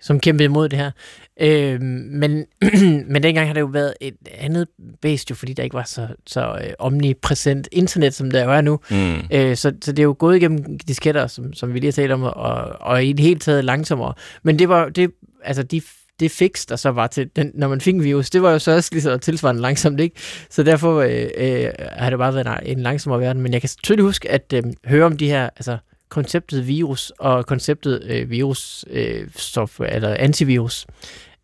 som 0.00 0.20
kæmpede 0.20 0.44
imod 0.44 0.68
det 0.68 0.78
her. 0.78 0.90
Øh, 1.40 1.80
men, 1.80 2.44
men 3.12 3.22
dengang 3.22 3.46
har 3.46 3.54
det 3.54 3.60
jo 3.60 3.66
været 3.66 3.94
et 4.00 4.16
andet 4.38 4.66
base, 5.02 5.26
jo, 5.30 5.34
fordi 5.34 5.52
der 5.52 5.62
ikke 5.62 5.74
var 5.74 5.84
så, 5.84 6.08
så 6.26 6.58
øh, 6.64 6.70
omnipræsent 6.78 7.68
internet, 7.72 8.14
som 8.14 8.30
der 8.30 8.44
jo 8.44 8.52
er 8.52 8.60
nu. 8.60 8.80
Mm. 8.90 9.14
Øh, 9.32 9.56
så, 9.56 9.72
så 9.82 9.92
det 9.92 9.98
er 9.98 10.04
jo 10.04 10.16
gået 10.18 10.36
igennem 10.36 10.78
disketter, 10.78 11.26
som, 11.26 11.52
som 11.52 11.74
vi 11.74 11.78
lige 11.78 11.86
har 11.86 11.92
talt 11.92 12.12
om, 12.12 12.22
og, 12.22 12.32
og 12.80 13.04
i 13.04 13.12
det 13.12 13.24
hele 13.24 13.40
taget 13.40 13.64
langsommere. 13.64 14.14
Men 14.42 14.58
det 14.58 14.68
var, 14.68 14.88
det, 14.88 15.10
altså 15.44 15.62
de, 15.62 15.82
det 16.20 16.30
fix, 16.30 16.66
der 16.66 16.76
så 16.76 16.90
var 16.90 17.06
til, 17.06 17.30
den, 17.36 17.50
når 17.54 17.68
man 17.68 17.80
fik 17.80 17.94
en 17.94 18.04
virus, 18.04 18.30
det 18.30 18.42
var 18.42 18.52
jo 18.52 18.58
så 18.58 18.72
også 18.72 18.88
lige 18.92 19.02
så 19.02 19.16
tilsvarende 19.16 19.62
langsomt, 19.62 20.00
ikke? 20.00 20.16
Så 20.50 20.62
derfor 20.62 21.00
øh, 21.00 21.28
øh, 21.36 21.68
har 21.92 22.10
det 22.10 22.18
bare 22.18 22.34
været 22.34 22.46
en, 22.46 22.78
en 22.78 22.82
langsommere 22.82 23.20
verden. 23.20 23.42
Men 23.42 23.52
jeg 23.52 23.60
kan 23.60 23.70
tydeligt 23.82 24.04
huske 24.04 24.30
at 24.30 24.52
øh, 24.54 24.62
høre 24.86 25.04
om 25.04 25.16
de 25.16 25.26
her, 25.26 25.50
altså 25.56 25.78
konceptet 26.10 26.66
virus 26.66 27.12
og 27.18 27.46
konceptet 27.46 28.02
øh, 28.04 28.30
virus 28.30 28.84
øh, 28.90 29.28
software, 29.36 29.94
eller 29.94 30.16
antivirus, 30.18 30.86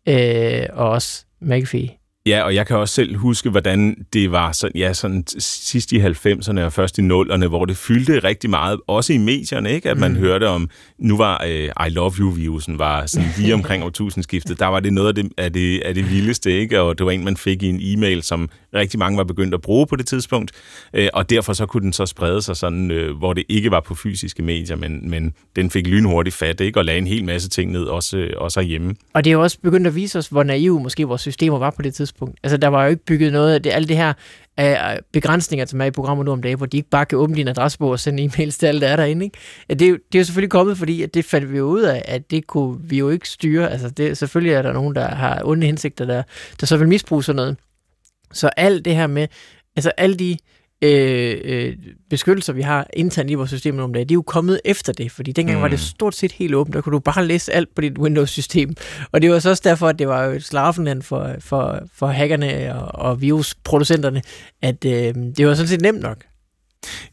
øh, 0.07 0.65
og 0.73 0.89
også 0.89 1.25
McAfee. 1.41 2.06
Ja, 2.27 2.43
og 2.43 2.55
jeg 2.55 2.67
kan 2.67 2.77
også 2.77 2.95
selv 2.95 3.17
huske, 3.17 3.49
hvordan 3.49 4.05
det 4.13 4.31
var 4.31 4.51
sådan, 4.51 4.77
ja, 4.79 4.93
sådan 4.93 5.23
sidst 5.39 5.91
i 5.91 5.99
90'erne 5.99 6.59
og 6.59 6.73
først 6.73 6.97
i 6.97 7.01
0'erne, 7.01 7.47
hvor 7.47 7.65
det 7.65 7.77
fyldte 7.77 8.19
rigtig 8.19 8.49
meget, 8.49 8.79
også 8.87 9.13
i 9.13 9.17
medierne, 9.17 9.71
ikke? 9.71 9.89
at 9.89 9.97
man 9.97 10.11
mm. 10.11 10.17
hørte 10.17 10.47
om, 10.47 10.69
nu 10.99 11.17
var 11.17 11.43
øh, 11.47 11.87
I 11.87 11.89
love 11.89 12.11
you-virusen, 12.19 12.79
var 12.79 13.05
sådan 13.05 13.29
lige 13.37 13.53
omkring 13.53 13.83
årtusindskiftet, 13.83 14.59
der 14.59 14.65
var 14.65 14.79
det 14.79 14.93
noget 14.93 15.07
af 15.07 15.15
det, 15.15 15.31
af, 15.37 15.53
det, 15.53 15.81
af 15.81 15.93
det 15.93 16.11
vildeste, 16.11 16.51
ikke? 16.51 16.81
og 16.81 16.97
det 16.97 17.05
var 17.05 17.11
en, 17.11 17.23
man 17.23 17.37
fik 17.37 17.63
i 17.63 17.69
en 17.69 17.79
e-mail, 17.81 18.23
som 18.23 18.49
rigtig 18.73 18.99
mange 18.99 19.17
var 19.17 19.23
begyndt 19.23 19.53
at 19.53 19.61
bruge 19.61 19.87
på 19.87 19.95
det 19.95 20.07
tidspunkt, 20.07 20.51
øh, 20.93 21.07
og 21.13 21.29
derfor 21.29 21.53
så 21.53 21.65
kunne 21.65 21.83
den 21.83 21.93
så 21.93 22.05
sprede 22.05 22.41
sig 22.41 22.57
sådan, 22.57 22.91
øh, 22.91 23.17
hvor 23.17 23.33
det 23.33 23.43
ikke 23.49 23.71
var 23.71 23.79
på 23.79 23.95
fysiske 23.95 24.43
medier, 24.43 24.75
men, 24.75 25.09
men 25.09 25.33
den 25.55 25.69
fik 25.69 25.87
lynhurtigt 25.87 26.35
fat, 26.35 26.61
ikke? 26.61 26.79
og 26.79 26.85
lagde 26.85 26.97
en 26.97 27.07
hel 27.07 27.25
masse 27.25 27.49
ting 27.49 27.71
ned, 27.71 27.83
også, 27.83 28.27
også 28.37 28.59
herhjemme. 28.59 28.95
Og 29.13 29.23
det 29.23 29.29
er 29.29 29.33
jo 29.33 29.41
også 29.41 29.57
begyndt 29.63 29.87
at 29.87 29.95
vise 29.95 30.19
os, 30.19 30.27
hvor 30.27 30.43
naive 30.43 30.79
måske 30.79 31.07
vores 31.07 31.21
systemer 31.21 31.57
var 31.57 31.69
på 31.69 31.81
det 31.81 31.93
tidspunkt 31.93 32.16
tidspunkt. 32.17 32.39
Altså, 32.43 32.57
der 32.57 32.67
var 32.67 32.83
jo 32.83 32.89
ikke 32.89 33.05
bygget 33.05 33.31
noget 33.31 33.53
af 33.53 33.63
det, 33.63 33.73
alt 33.73 33.89
det 33.89 33.97
her 33.97 34.13
af 34.57 34.99
begrænsninger, 35.13 35.65
som 35.65 35.81
er 35.81 35.85
i 35.85 35.91
programmer 35.91 36.23
nu 36.23 36.31
om 36.31 36.41
dagen, 36.41 36.57
hvor 36.57 36.65
de 36.65 36.77
ikke 36.77 36.89
bare 36.89 37.05
kan 37.05 37.17
åbne 37.17 37.35
din 37.35 37.47
adressebog 37.47 37.89
og 37.89 37.99
sende 37.99 38.25
e-mails 38.25 38.57
til 38.59 38.65
alt, 38.65 38.81
der 38.81 38.87
er 38.87 38.95
derinde. 38.95 39.25
Ikke? 39.25 39.37
Det, 39.69 39.81
er 39.81 39.89
jo, 39.89 39.95
det 39.95 40.17
er 40.17 40.19
jo 40.19 40.25
selvfølgelig 40.25 40.51
kommet, 40.51 40.77
fordi 40.77 41.03
at 41.03 41.13
det 41.13 41.25
fandt 41.25 41.51
vi 41.51 41.57
jo 41.57 41.65
ud 41.65 41.81
af, 41.81 42.01
at 42.05 42.31
det 42.31 42.47
kunne 42.47 42.77
vi 42.81 42.97
jo 42.97 43.09
ikke 43.09 43.29
styre. 43.29 43.71
Altså, 43.71 43.89
det, 43.89 44.17
selvfølgelig 44.17 44.53
er 44.53 44.61
der 44.61 44.73
nogen, 44.73 44.95
der 44.95 45.07
har 45.07 45.41
onde 45.45 45.65
hensigter, 45.65 46.05
der, 46.05 46.23
der 46.59 46.65
så 46.65 46.77
vil 46.77 46.87
misbruge 46.87 47.23
sådan 47.23 47.35
noget. 47.35 47.57
Så 48.33 48.49
alt 48.57 48.85
det 48.85 48.95
her 48.95 49.07
med, 49.07 49.27
altså 49.75 49.91
alle 49.97 50.15
de 50.15 50.37
øh, 50.81 51.37
øh, 51.43 51.73
beskyttelser, 52.09 52.53
vi 52.53 52.61
har 52.61 52.87
internt 52.93 53.29
i 53.29 53.33
vores 53.33 53.49
system 53.49 53.79
om 53.79 53.93
det, 53.93 54.09
de 54.09 54.13
er 54.13 54.15
jo 54.15 54.21
kommet 54.21 54.61
efter 54.65 54.93
det, 54.93 55.11
fordi 55.11 55.31
dengang 55.31 55.57
mm. 55.57 55.61
var 55.61 55.67
det 55.67 55.79
mm. 55.79 55.83
stort 55.83 56.15
set 56.15 56.31
helt 56.31 56.55
åbent, 56.55 56.75
der 56.75 56.81
kunne 56.81 56.93
du 56.93 56.99
bare 56.99 57.25
læse 57.25 57.53
alt 57.53 57.75
på 57.75 57.81
dit 57.81 57.97
Windows-system. 57.97 58.75
Og 59.11 59.21
det 59.21 59.31
var 59.31 59.39
så 59.39 59.49
også 59.49 59.61
derfor, 59.65 59.87
at 59.87 59.99
det 59.99 60.07
var 60.07 60.23
jo 60.23 60.31
et 60.31 60.43
slaraffenland 60.43 61.01
for, 61.01 61.35
for, 61.39 61.79
for 61.93 62.07
hackerne 62.07 62.75
og, 62.75 63.11
og 63.11 63.21
virusproducenterne, 63.21 64.21
at 64.61 64.85
øh, 64.85 65.13
det 65.37 65.47
var 65.47 65.53
sådan 65.53 65.67
set 65.67 65.81
nemt 65.81 66.01
nok. 66.01 66.17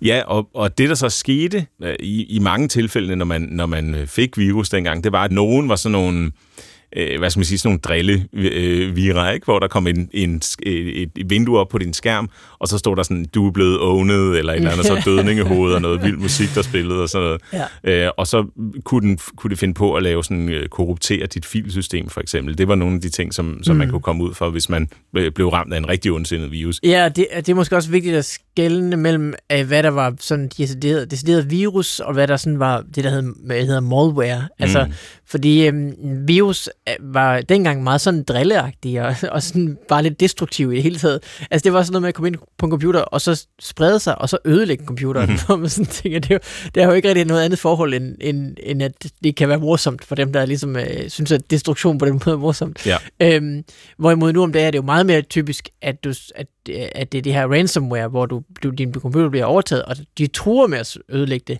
Ja, 0.02 0.23
og, 0.26 0.49
og 0.54 0.78
det 0.78 0.88
der 0.88 0.94
så 0.94 1.09
skete 1.09 1.66
øh, 1.83 1.94
i, 2.00 2.25
i 2.25 2.38
mange 2.38 2.68
tilfælde, 2.68 3.16
når 3.16 3.25
man, 3.25 3.40
når 3.40 3.66
man 3.66 3.94
øh, 3.94 4.06
fik 4.06 4.38
virus 4.38 4.68
dengang, 4.68 5.04
det 5.04 5.12
var, 5.12 5.25
at 5.25 5.33
nogen 5.33 5.68
var 5.68 5.76
sådan 5.76 5.92
nogle 5.92 6.25
øh, 6.25 6.30
hvad 7.18 7.30
skal 7.30 7.38
man 7.38 7.44
sige, 7.44 7.58
sådan 7.58 7.68
nogle 7.68 7.80
drille 7.80 8.26
øh, 8.32 8.98
ikke? 9.34 9.44
hvor 9.44 9.58
der 9.58 9.68
kom 9.68 9.86
en, 9.86 10.10
en, 10.12 10.42
et, 10.62 11.10
et 11.16 11.30
vindue 11.30 11.58
op 11.58 11.68
på 11.68 11.78
din 11.78 11.92
skærm, 11.92 12.30
og 12.58 12.68
så 12.68 12.78
stod 12.78 12.96
der 12.96 13.02
sådan, 13.02 13.24
du 13.24 13.46
er 13.46 13.50
blevet 13.50 13.80
owned, 13.80 14.36
eller 14.36 14.52
et 14.52 14.56
eller 14.56 14.70
andet, 14.70 14.86
så 14.86 15.02
dødningehoved, 15.06 15.74
og 15.74 15.82
noget 15.82 16.02
vild 16.02 16.16
musik, 16.16 16.54
der 16.54 16.62
spillede, 16.62 17.02
og 17.02 17.08
sådan 17.08 17.24
noget. 17.24 17.68
Ja. 17.84 18.06
Øh, 18.06 18.10
og 18.16 18.26
så 18.26 18.46
kunne, 18.84 19.08
den, 19.08 19.18
kunne 19.36 19.50
det 19.50 19.58
finde 19.58 19.74
på 19.74 19.94
at 19.94 20.02
lave 20.02 20.24
sådan, 20.24 20.48
øh, 20.48 20.68
korruptere 20.68 21.26
dit 21.26 21.46
filsystem, 21.46 22.08
for 22.08 22.20
eksempel. 22.20 22.58
Det 22.58 22.68
var 22.68 22.74
nogle 22.74 22.94
af 22.94 23.00
de 23.00 23.08
ting, 23.08 23.34
som, 23.34 23.62
som 23.62 23.76
mm. 23.76 23.78
man 23.78 23.90
kunne 23.90 24.02
komme 24.02 24.24
ud 24.24 24.34
for, 24.34 24.50
hvis 24.50 24.68
man 24.68 24.88
blev 25.34 25.48
ramt 25.48 25.72
af 25.72 25.78
en 25.78 25.88
rigtig 25.88 26.12
ondsindet 26.12 26.52
virus. 26.52 26.80
Ja, 26.82 27.08
det, 27.08 27.26
det 27.36 27.48
er 27.48 27.54
måske 27.54 27.76
også 27.76 27.90
vigtigt 27.90 28.16
at 28.16 28.24
skælne 28.24 28.96
mellem, 28.96 29.34
øh, 29.52 29.66
hvad 29.66 29.82
der 29.82 29.88
var 29.88 30.14
sådan 30.20 30.48
decideret, 30.48 31.10
decideret 31.10 31.50
virus, 31.50 32.00
og 32.00 32.14
hvad 32.14 32.28
der 32.28 32.36
sådan 32.36 32.58
var 32.58 32.84
det, 32.94 33.04
der 33.04 33.10
hedder, 33.10 33.64
hedder 33.64 33.80
malware. 33.80 34.48
Altså, 34.58 34.84
mm. 34.84 34.92
fordi 35.26 35.66
øhm, 35.66 35.92
virus 36.26 36.68
øh, 36.84 36.84
var 37.00 37.41
dengang 37.41 37.83
meget 37.83 38.00
sådan 38.00 38.23
drilleagtig, 38.23 39.03
og, 39.03 39.14
og 39.31 39.43
sådan 39.43 39.79
bare 39.88 40.03
lidt 40.03 40.21
destruktiv 40.21 40.73
i 40.73 40.75
det 40.75 40.83
hele 40.83 40.99
taget. 40.99 41.23
Altså, 41.50 41.64
det 41.64 41.73
var 41.73 41.83
sådan 41.83 41.93
noget 41.93 42.03
med 42.03 42.09
at 42.09 42.14
komme 42.14 42.29
ind 42.29 42.37
på 42.59 42.67
en 42.67 42.71
computer, 42.71 43.00
og 43.00 43.21
så 43.21 43.47
sprede 43.61 43.99
sig, 43.99 44.19
og 44.19 44.29
så 44.29 44.38
ødelægge 44.45 44.85
computeren, 44.87 45.31
mm. 45.49 45.61
man 45.61 45.69
sådan 45.69 45.87
tænker, 45.87 46.19
det 46.19 46.31
er, 46.31 46.35
jo, 46.35 46.41
det 46.75 46.83
er 46.83 46.87
jo 46.87 46.93
ikke 46.93 47.09
rigtig 47.09 47.25
noget 47.25 47.43
andet 47.43 47.59
forhold, 47.59 47.95
end, 47.95 48.17
end, 48.21 48.57
end 48.62 48.83
at 48.83 48.93
det 49.25 49.37
kan 49.37 49.49
være 49.49 49.59
morsomt 49.59 50.05
for 50.05 50.14
dem, 50.14 50.33
der 50.33 50.47
ligesom 50.47 50.76
øh, 50.76 51.09
synes, 51.09 51.33
at 51.33 51.50
destruktion 51.50 51.99
på 51.99 52.07
den 52.07 52.12
måde 52.12 52.35
er 52.35 52.41
morsomt. 52.41 52.87
Ja. 52.87 52.97
Øhm, 53.21 53.64
hvorimod 53.99 54.33
nu 54.33 54.43
om 54.43 54.53
dagen 54.53 54.67
er 54.67 54.71
det 54.71 54.79
jo 54.79 54.83
meget 54.83 55.07
mere 55.07 55.23
typisk, 55.23 55.69
at, 55.83 56.05
du, 56.05 56.12
at, 56.35 56.47
at 56.95 57.12
det 57.12 57.19
er 57.19 57.23
det 57.23 57.33
her 57.33 57.47
ransomware, 57.47 58.09
hvor 58.09 58.26
du, 58.26 58.43
du, 58.62 58.71
din 58.71 58.95
computer 58.95 59.29
bliver 59.29 59.45
overtaget, 59.45 59.83
og 59.83 59.97
de 60.19 60.26
truer 60.26 60.67
med 60.67 60.79
at 60.79 60.99
ødelægge 61.09 61.45
det 61.49 61.59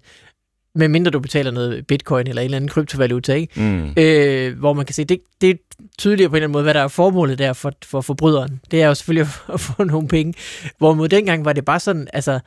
med 0.75 0.88
mindre 0.88 1.11
du 1.11 1.21
betaler 1.21 1.50
noget 1.50 1.87
bitcoin 1.87 2.26
eller 2.26 2.43
en 2.43 2.45
eller 2.45 2.57
anden 2.57 2.69
kryptovaluta, 2.69 3.35
ikke? 3.35 3.61
Mm. 3.61 3.95
Øh, 3.97 4.59
hvor 4.59 4.73
man 4.73 4.87
kan 4.87 4.95
se, 4.95 5.04
det, 5.04 5.21
det 5.40 5.50
er 5.50 5.54
tydeligere 5.99 6.31
på 6.31 6.33
en 6.33 6.37
eller 6.37 6.47
anden 6.47 6.52
måde, 6.52 6.62
hvad 6.62 6.75
der 6.75 6.81
er 6.81 6.88
formålet 6.88 7.38
der 7.38 7.52
for, 7.52 7.73
for 7.85 8.00
forbryderen. 8.00 8.61
Det 8.71 8.83
er 8.83 8.87
jo 8.87 8.95
selvfølgelig 8.95 9.33
at 9.54 9.61
få 9.61 9.85
nogle 9.85 10.09
penge. 10.09 10.35
Hvorimod 10.78 11.09
dengang 11.09 11.45
var 11.45 11.52
det 11.52 11.64
bare 11.64 11.81
sådan, 11.81 12.09
altså, 12.12 12.40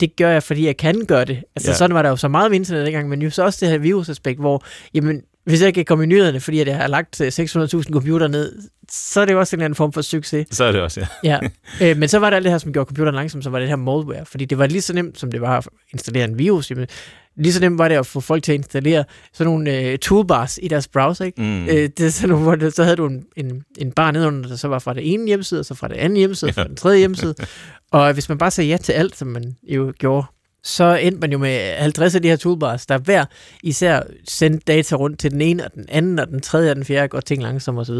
det 0.00 0.16
gør 0.16 0.30
jeg, 0.30 0.42
fordi 0.42 0.66
jeg 0.66 0.76
kan 0.76 1.04
gøre 1.06 1.24
det. 1.24 1.42
Altså 1.56 1.70
ja. 1.70 1.76
sådan 1.76 1.94
var 1.94 2.02
der 2.02 2.08
jo 2.08 2.16
så 2.16 2.28
meget 2.28 2.50
med 2.50 2.58
internet 2.58 2.86
dengang, 2.86 3.08
men 3.08 3.22
jo 3.22 3.30
så 3.30 3.44
også 3.44 3.58
det 3.66 3.72
her 3.72 3.78
virusaspekt, 3.78 4.40
hvor, 4.40 4.64
jamen, 4.94 5.22
hvis 5.44 5.60
jeg 5.60 5.66
ikke 5.66 5.78
kan 5.78 5.84
komme 5.84 6.04
i 6.04 6.06
nyhederne, 6.06 6.40
fordi 6.40 6.64
jeg 6.68 6.76
har 6.76 6.86
lagt 6.86 7.20
600.000 7.20 7.82
computer 7.92 8.28
ned, 8.28 8.58
så 8.90 9.20
er 9.20 9.24
det 9.24 9.32
jo 9.32 9.38
også 9.38 9.56
en 9.56 9.60
eller 9.60 9.64
anden 9.64 9.76
form 9.76 9.92
for 9.92 10.02
succes. 10.02 10.46
Så 10.50 10.64
er 10.64 10.72
det 10.72 10.80
også, 10.80 11.00
ja. 11.00 11.06
ja. 11.30 11.48
Øh, 11.90 11.96
men 11.96 12.08
så 12.08 12.18
var 12.18 12.30
der 12.30 12.36
alt 12.36 12.44
det 12.44 12.52
her, 12.52 12.58
som 12.58 12.72
gjorde 12.72 12.86
computeren 12.86 13.14
langsom, 13.14 13.42
så 13.42 13.50
var 13.50 13.58
det 13.58 13.68
her 13.68 13.76
malware, 13.76 14.24
fordi 14.26 14.44
det 14.44 14.58
var 14.58 14.66
lige 14.66 14.82
så 14.82 14.92
nemt, 14.92 15.20
som 15.20 15.30
det 15.30 15.40
var 15.40 15.58
at 15.58 15.68
installere 15.92 16.24
en 16.24 16.38
virus. 16.38 16.70
Jamen, 16.70 16.86
lige 17.36 17.52
så 17.52 17.60
nemt 17.60 17.78
var 17.78 17.88
det 17.88 17.94
at 17.94 18.06
få 18.06 18.20
folk 18.20 18.42
til 18.42 18.52
at 18.52 18.56
installere 18.56 19.04
sådan 19.32 19.52
nogle 19.52 19.80
øh, 19.80 19.98
toolbars 19.98 20.58
i 20.62 20.68
deres 20.68 20.88
browser. 20.88 21.24
Ikke? 21.24 21.42
Mm. 21.42 21.64
Øh, 21.64 21.74
det 21.74 22.00
er 22.00 22.10
sådan 22.10 22.28
nogle, 22.28 22.44
hvor 22.44 22.54
det, 22.54 22.74
så 22.74 22.84
havde 22.84 22.96
du 22.96 23.06
en, 23.06 23.24
en, 23.36 23.64
en 23.78 23.92
bar 23.92 24.10
nedenunder, 24.10 24.48
der 24.48 24.56
så 24.56 24.68
var 24.68 24.78
fra 24.78 24.94
det 24.94 25.12
ene 25.12 25.26
hjemmeside, 25.26 25.60
og 25.60 25.64
så 25.64 25.74
fra 25.74 25.88
det 25.88 25.94
andet 25.94 26.18
hjemmeside, 26.18 26.52
ja. 26.56 26.62
fra 26.62 26.68
den 26.68 26.76
tredje 26.76 26.98
hjemmeside. 26.98 27.34
og 27.92 28.12
hvis 28.12 28.28
man 28.28 28.38
bare 28.38 28.50
sagde 28.50 28.70
ja 28.70 28.76
til 28.76 28.92
alt, 28.92 29.16
som 29.16 29.28
man 29.28 29.56
jo 29.62 29.92
gjorde 29.98 30.26
så 30.64 30.94
endte 30.94 31.20
man 31.20 31.32
jo 31.32 31.38
med 31.38 31.74
50 31.78 32.14
af 32.14 32.22
de 32.22 32.28
her 32.28 32.36
toolbars, 32.36 32.86
der 32.86 32.98
hver 32.98 33.24
især 33.62 34.00
sendte 34.28 34.64
data 34.66 34.96
rundt 34.96 35.18
til 35.18 35.30
den 35.30 35.40
ene, 35.40 35.64
og 35.64 35.74
den 35.74 35.84
anden, 35.88 36.18
og 36.18 36.28
den 36.28 36.40
tredje, 36.40 36.70
og 36.70 36.76
den 36.76 36.84
fjerde, 36.84 37.16
og 37.16 37.24
ting 37.24 37.42
langsomt 37.42 37.78
osv. 37.78 37.94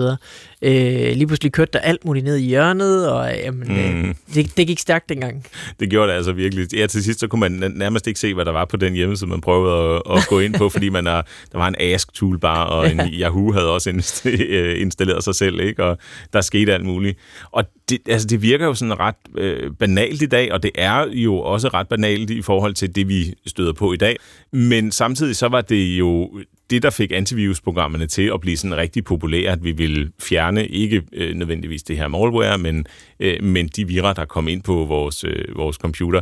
Øh, 0.63 1.13
lige 1.13 1.27
pludselig 1.27 1.53
kørte 1.53 1.71
der 1.73 1.79
alt 1.79 2.05
muligt 2.05 2.25
ned 2.25 2.37
i 2.37 2.47
hjørnet, 2.47 3.11
og 3.11 3.35
jamen, 3.37 3.71
øh, 3.71 3.95
mm. 3.95 4.09
øh, 4.09 4.15
det, 4.35 4.57
det 4.57 4.67
gik 4.67 4.79
stærkt 4.79 5.09
dengang. 5.09 5.47
Det 5.81 5.91
gjorde 5.91 6.09
det 6.11 6.17
altså 6.17 6.33
virkelig. 6.33 6.75
Ja, 6.75 6.87
til 6.87 7.05
sidst 7.05 7.21
så 7.21 7.27
kunne 7.27 7.41
man 7.41 7.73
nærmest 7.77 8.07
ikke 8.07 8.21
se, 8.21 8.35
hvad 8.35 8.45
der 8.45 8.53
var 8.53 8.65
på 8.65 8.77
den 8.77 8.93
hjemmeside, 8.93 9.31
man 9.31 9.41
prøvede 9.41 9.95
at, 9.95 10.17
at 10.17 10.27
gå 10.29 10.41
ind 10.41 10.55
på, 10.55 10.69
fordi 10.75 10.89
man 10.89 11.07
er, 11.07 11.23
der 11.53 11.59
var 11.59 11.69
en 11.69 11.77
Ask 11.81 12.15
toolbar, 12.15 12.65
og 12.65 12.91
en 12.91 13.01
Yahoo 13.01 13.53
havde 13.53 13.71
også 13.71 13.91
installeret 14.85 15.25
sig 15.25 15.35
selv, 15.35 15.61
ikke? 15.61 15.85
og 15.85 15.99
der 16.33 16.41
skete 16.41 16.75
alt 16.75 16.85
muligt. 16.85 17.19
Og 17.53 17.65
det, 17.89 17.99
altså, 18.09 18.29
det 18.29 18.43
virker 18.43 18.67
jo 18.67 18.75
sådan 18.75 19.01
ret 19.01 19.17
øh, 19.37 19.73
banalt 19.79 20.23
i 20.23 20.27
dag, 20.27 20.53
og 20.53 20.63
det 20.63 20.71
er 20.75 21.07
jo 21.13 21.37
også 21.37 21.69
ret 21.69 21.89
banalt 21.89 22.31
i 22.31 22.43
forhold 22.43 22.75
til 22.75 22.95
det, 22.95 23.09
vi 23.09 23.35
støder 23.47 23.73
på 23.73 23.93
i 23.93 23.97
dag. 23.97 24.17
Men 24.53 24.93
samtidig 24.93 25.37
så 25.37 25.49
var 25.49 25.61
det 25.61 25.99
jo 25.99 26.41
det, 26.71 26.83
der 26.83 26.91
fik 26.91 27.13
antivirusprogrammerne 27.13 28.07
til 28.07 28.31
at 28.35 28.41
blive 28.41 28.57
sådan 28.57 28.77
rigtig 28.77 29.05
populære, 29.05 29.53
at 29.53 29.65
vi 29.65 29.73
ville 29.73 30.11
fjerne 30.23 30.67
ikke 30.67 31.03
øh, 31.13 31.35
nødvendigvis 31.35 31.83
det 31.83 31.97
her 31.97 32.09
malware, 32.09 32.59
men, 32.59 32.87
øh, 33.21 33.43
men 33.43 33.69
de 33.69 33.87
virer, 33.87 34.13
der 34.13 34.25
kom 34.25 34.49
ind 34.49 34.63
på 34.63 34.85
vores, 34.85 35.25
øh, 35.25 35.57
vores 35.57 35.77
computer. 35.77 36.21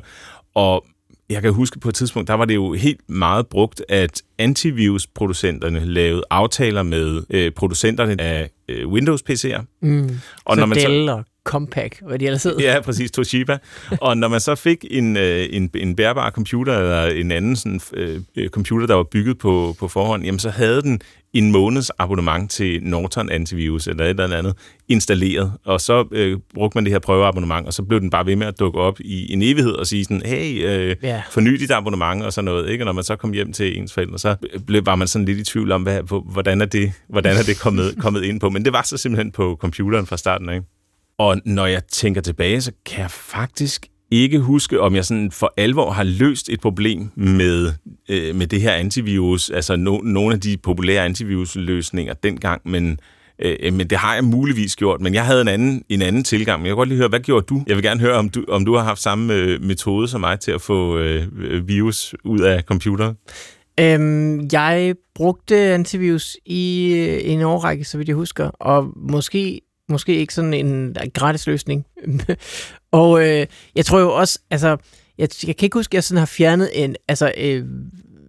Og 0.54 0.86
jeg 1.30 1.42
kan 1.42 1.52
huske 1.52 1.80
på 1.80 1.88
et 1.88 1.94
tidspunkt, 1.94 2.28
der 2.28 2.34
var 2.34 2.44
det 2.44 2.54
jo 2.54 2.72
helt 2.72 3.10
meget 3.10 3.46
brugt, 3.46 3.82
at 3.88 4.22
antivirusproducenterne 4.38 5.84
lavede 5.84 6.22
aftaler 6.30 6.82
med 6.82 7.22
øh, 7.30 7.50
producenterne 7.50 8.20
af 8.20 8.50
øh, 8.68 8.88
Windows-PC'er. 8.88 9.62
Mm. 9.82 10.10
Og 10.44 10.54
så 10.54 10.60
når 10.60 10.66
man 10.66 10.78
Dell 10.78 11.08
så, 11.08 11.12
og 11.12 11.24
Compaq, 11.44 11.90
hvad 12.06 12.18
de 12.18 12.26
ellers 12.26 12.42
hedder. 12.42 12.72
Ja, 12.72 12.80
præcis, 12.80 13.10
Toshiba. 13.10 13.58
og 14.00 14.16
når 14.16 14.28
man 14.28 14.40
så 14.40 14.54
fik 14.54 14.84
en, 14.90 15.16
øh, 15.16 15.46
en, 15.50 15.70
en 15.74 15.96
bærbar 15.96 16.30
computer, 16.30 16.78
eller 16.78 17.04
en 17.06 17.30
anden 17.30 17.56
sådan, 17.56 17.80
øh, 18.36 18.48
computer, 18.48 18.86
der 18.86 18.94
var 18.94 19.02
bygget 19.02 19.38
på, 19.38 19.76
på 19.78 19.88
forhånd, 19.88 20.24
jamen 20.24 20.38
så 20.38 20.50
havde 20.50 20.82
den 20.82 21.00
en 21.32 21.52
måneds 21.52 21.90
abonnement 21.98 22.50
til 22.50 22.82
Norton 22.82 23.30
Antivirus 23.30 23.86
eller 23.86 24.04
et 24.04 24.20
eller 24.20 24.36
andet 24.36 24.54
installeret, 24.88 25.52
og 25.64 25.80
så 25.80 26.08
øh, 26.12 26.38
brugte 26.54 26.76
man 26.76 26.84
det 26.84 26.92
her 26.92 26.98
prøveabonnement, 26.98 27.66
og 27.66 27.72
så 27.72 27.82
blev 27.82 28.00
den 28.00 28.10
bare 28.10 28.26
ved 28.26 28.36
med 28.36 28.46
at 28.46 28.58
dukke 28.58 28.80
op 28.80 29.00
i 29.00 29.32
en 29.32 29.42
evighed 29.42 29.72
og 29.72 29.86
sige 29.86 30.04
sådan, 30.04 30.22
hey, 30.24 30.66
øh, 30.66 30.96
yeah. 31.04 31.20
forny 31.30 31.52
dit 31.52 31.70
abonnement 31.70 32.22
og 32.22 32.32
sådan 32.32 32.44
noget, 32.44 32.70
ikke? 32.70 32.82
Og 32.82 32.86
når 32.86 32.92
man 32.92 33.04
så 33.04 33.16
kom 33.16 33.32
hjem 33.32 33.52
til 33.52 33.78
ens 33.78 33.92
forældre, 33.92 34.18
så 34.18 34.36
blev, 34.66 34.86
var 34.86 34.94
man 34.94 35.08
sådan 35.08 35.24
lidt 35.24 35.38
i 35.38 35.44
tvivl 35.44 35.72
om, 35.72 35.82
hvad, 35.82 36.22
hvordan 36.32 36.60
er 36.60 36.66
det, 36.66 36.92
hvordan 37.08 37.36
er 37.36 37.42
det 37.42 37.60
kommet, 37.60 37.94
kommet 37.98 38.24
ind 38.24 38.40
på, 38.40 38.50
men 38.50 38.64
det 38.64 38.72
var 38.72 38.82
så 38.82 38.96
simpelthen 38.96 39.32
på 39.32 39.56
computeren 39.60 40.06
fra 40.06 40.16
starten, 40.16 40.48
ikke? 40.48 40.66
Og 41.22 41.40
når 41.44 41.66
jeg 41.66 41.84
tænker 41.84 42.20
tilbage, 42.20 42.60
så 42.60 42.72
kan 42.86 43.00
jeg 43.00 43.10
faktisk 43.10 43.86
ikke 44.10 44.38
huske, 44.38 44.80
om 44.80 44.94
jeg 44.94 45.04
sådan 45.04 45.30
for 45.30 45.54
alvor 45.56 45.90
har 45.90 46.04
løst 46.04 46.48
et 46.48 46.60
problem 46.60 47.10
med, 47.14 47.72
øh, 48.08 48.34
med 48.34 48.46
det 48.46 48.60
her 48.60 48.72
antivirus, 48.72 49.50
altså 49.50 49.76
no, 49.76 49.98
nogle 49.98 50.34
af 50.34 50.40
de 50.40 50.56
populære 50.56 51.04
antivirusløsninger 51.04 52.14
dengang, 52.14 52.62
men, 52.64 53.00
øh, 53.38 53.72
men 53.72 53.90
det 53.90 53.98
har 53.98 54.14
jeg 54.14 54.24
muligvis 54.24 54.76
gjort. 54.76 55.00
Men 55.00 55.14
jeg 55.14 55.26
havde 55.26 55.40
en 55.40 55.48
anden, 55.48 55.84
en 55.88 56.02
anden 56.02 56.24
tilgang. 56.24 56.60
Men 56.60 56.66
jeg 56.66 56.72
vil 56.72 56.76
godt 56.76 56.88
lige 56.88 56.98
høre, 56.98 57.08
hvad 57.08 57.20
gjorde 57.20 57.46
du? 57.46 57.64
Jeg 57.66 57.76
vil 57.76 57.84
gerne 57.84 58.00
høre, 58.00 58.14
om 58.14 58.28
du, 58.28 58.44
om 58.48 58.64
du 58.64 58.74
har 58.76 58.84
haft 58.84 59.02
samme 59.02 59.34
øh, 59.34 59.62
metode 59.62 60.08
som 60.08 60.20
mig 60.20 60.40
til 60.40 60.50
at 60.52 60.60
få 60.60 60.98
øh, 60.98 61.68
virus 61.68 62.14
ud 62.24 62.40
af 62.40 62.62
computeren. 62.62 63.16
Øhm, 63.80 64.48
jeg 64.52 64.94
brugte 65.14 65.56
antivirus 65.56 66.36
i 66.46 66.94
øh, 66.94 67.32
en 67.32 67.42
årrække, 67.42 67.84
så 67.84 67.98
vidt 67.98 68.08
jeg 68.08 68.16
husker, 68.16 68.48
og 68.48 68.88
måske 68.96 69.60
måske 69.88 70.14
ikke 70.16 70.34
sådan 70.34 70.54
en 70.54 70.96
gratis 71.14 71.46
løsning. 71.46 71.86
og 72.92 73.28
øh, 73.28 73.46
jeg 73.74 73.84
tror 73.84 74.00
jo 74.00 74.14
også, 74.14 74.38
altså, 74.50 74.76
jeg, 75.18 75.28
jeg 75.46 75.56
kan 75.56 75.66
ikke 75.66 75.78
huske, 75.78 75.90
at 75.90 75.94
jeg 75.94 76.04
sådan 76.04 76.18
har 76.18 76.26
fjernet 76.26 76.70
en, 76.84 76.96
altså, 77.08 77.32
øh, 77.36 77.64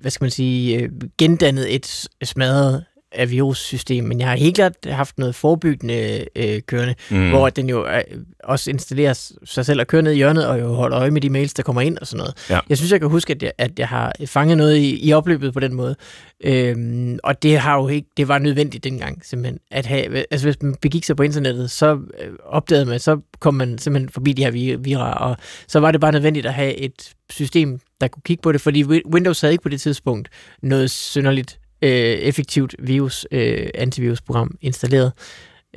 hvad 0.01 0.11
skal 0.11 0.23
man 0.25 0.31
sige, 0.31 0.79
øh, 0.79 0.89
gendannet 1.17 1.75
et 1.75 2.07
smadret 2.23 2.85
af 3.13 3.31
virussystem, 3.31 4.03
men 4.03 4.19
jeg 4.19 4.27
har 4.27 4.35
helt 4.35 4.55
klart 4.55 4.73
haft 4.85 5.17
noget 5.17 5.35
forebyggende 5.35 6.25
øh, 6.35 6.61
kørende, 6.61 6.95
mm. 7.11 7.29
hvor 7.29 7.49
den 7.49 7.69
jo 7.69 7.87
øh, 7.87 8.01
også 8.43 8.69
installerer 8.69 9.31
sig 9.45 9.65
selv 9.65 9.79
og 9.79 9.87
kører 9.87 10.01
ned 10.01 10.11
i 10.11 10.15
hjørnet, 10.15 10.47
og 10.47 10.59
jo 10.59 10.73
holder 10.73 10.99
øje 10.99 11.11
med 11.11 11.21
de 11.21 11.29
mails, 11.29 11.53
der 11.53 11.63
kommer 11.63 11.81
ind 11.81 11.97
og 11.97 12.07
sådan 12.07 12.17
noget. 12.17 12.33
Ja. 12.49 12.59
Jeg 12.69 12.77
synes, 12.77 12.91
jeg 12.91 12.99
kan 12.99 13.09
huske, 13.09 13.33
at 13.33 13.43
jeg, 13.43 13.51
at 13.57 13.79
jeg 13.79 13.87
har 13.87 14.13
fanget 14.25 14.57
noget 14.57 14.77
i, 14.77 15.07
i 15.07 15.13
opløbet 15.13 15.53
på 15.53 15.59
den 15.59 15.73
måde. 15.73 15.95
Øhm, 16.43 17.19
og 17.23 17.43
det 17.43 17.57
har 17.59 17.81
jo 17.81 17.87
ikke, 17.87 18.07
det 18.17 18.27
var 18.27 18.39
nødvendigt 18.39 18.83
dengang, 18.83 19.25
simpelthen, 19.25 19.59
at 19.71 19.85
have, 19.85 20.25
altså 20.31 20.47
hvis 20.47 20.61
man 20.61 20.75
begik 20.81 21.03
sig 21.03 21.15
på 21.15 21.23
internettet, 21.23 21.71
så 21.71 21.93
øh, 21.93 22.29
opdagede 22.45 22.85
man, 22.85 22.99
så 22.99 23.19
kom 23.39 23.53
man 23.53 23.77
simpelthen 23.77 24.09
forbi 24.09 24.33
de 24.33 24.43
her 24.43 24.77
virer, 24.77 25.03
og 25.03 25.37
så 25.67 25.79
var 25.79 25.91
det 25.91 26.01
bare 26.01 26.11
nødvendigt 26.11 26.45
at 26.45 26.53
have 26.53 26.75
et 26.75 27.13
system, 27.29 27.79
der 28.01 28.07
kunne 28.07 28.23
kigge 28.25 28.41
på 28.41 28.51
det, 28.51 28.61
fordi 28.61 28.83
Windows 29.13 29.41
havde 29.41 29.53
ikke 29.53 29.63
på 29.63 29.69
det 29.69 29.81
tidspunkt 29.81 30.29
noget 30.61 30.91
synderligt 30.91 31.59
øh, 31.83 31.89
effektivt 32.29 32.75
virus, 32.79 33.27
øh, 33.31 33.67
antivirusprogram 33.75 34.57
installeret. 34.61 35.11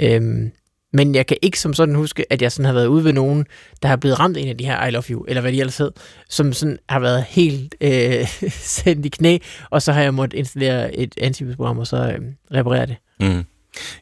Øhm, 0.01 0.51
Men 0.93 1.15
jeg 1.15 1.27
kan 1.27 1.37
ikke 1.43 1.61
som 1.61 1.75
sådan 1.75 1.95
huske, 1.95 2.33
at 2.33 2.43
jeg 2.43 2.53
sådan 2.53 2.65
har 2.67 2.73
været 2.73 2.87
ude 2.87 3.05
ved 3.05 3.13
nogen, 3.13 3.47
der 3.83 3.89
har 3.89 3.97
blevet 3.97 4.21
ramt 4.21 4.37
en 4.37 4.49
af 4.49 4.59
de 4.59 4.65
her 4.65 4.87
I 4.87 4.91
love 4.91 5.05
you, 5.11 5.25
eller 5.29 5.41
hvad 5.41 5.53
de 5.53 5.61
ellers 5.61 5.79
hed, 5.79 5.91
som 6.29 6.53
sådan 6.53 6.79
har 6.89 7.01
været 7.01 7.25
helt 7.29 7.75
øh, 7.81 8.29
sendt 8.51 9.07
i 9.07 9.09
knæ, 9.09 9.39
og 9.71 9.83
så 9.83 9.93
har 9.93 10.03
jeg 10.03 10.15
måttet 10.15 10.39
installere 10.39 10.97
et 10.97 11.15
antivirusprogram, 11.21 11.79
og 11.79 11.87
så 11.87 11.97
øh, 11.97 12.19
reparere 12.55 12.87
det. 12.87 12.97
Mm. 13.21 13.45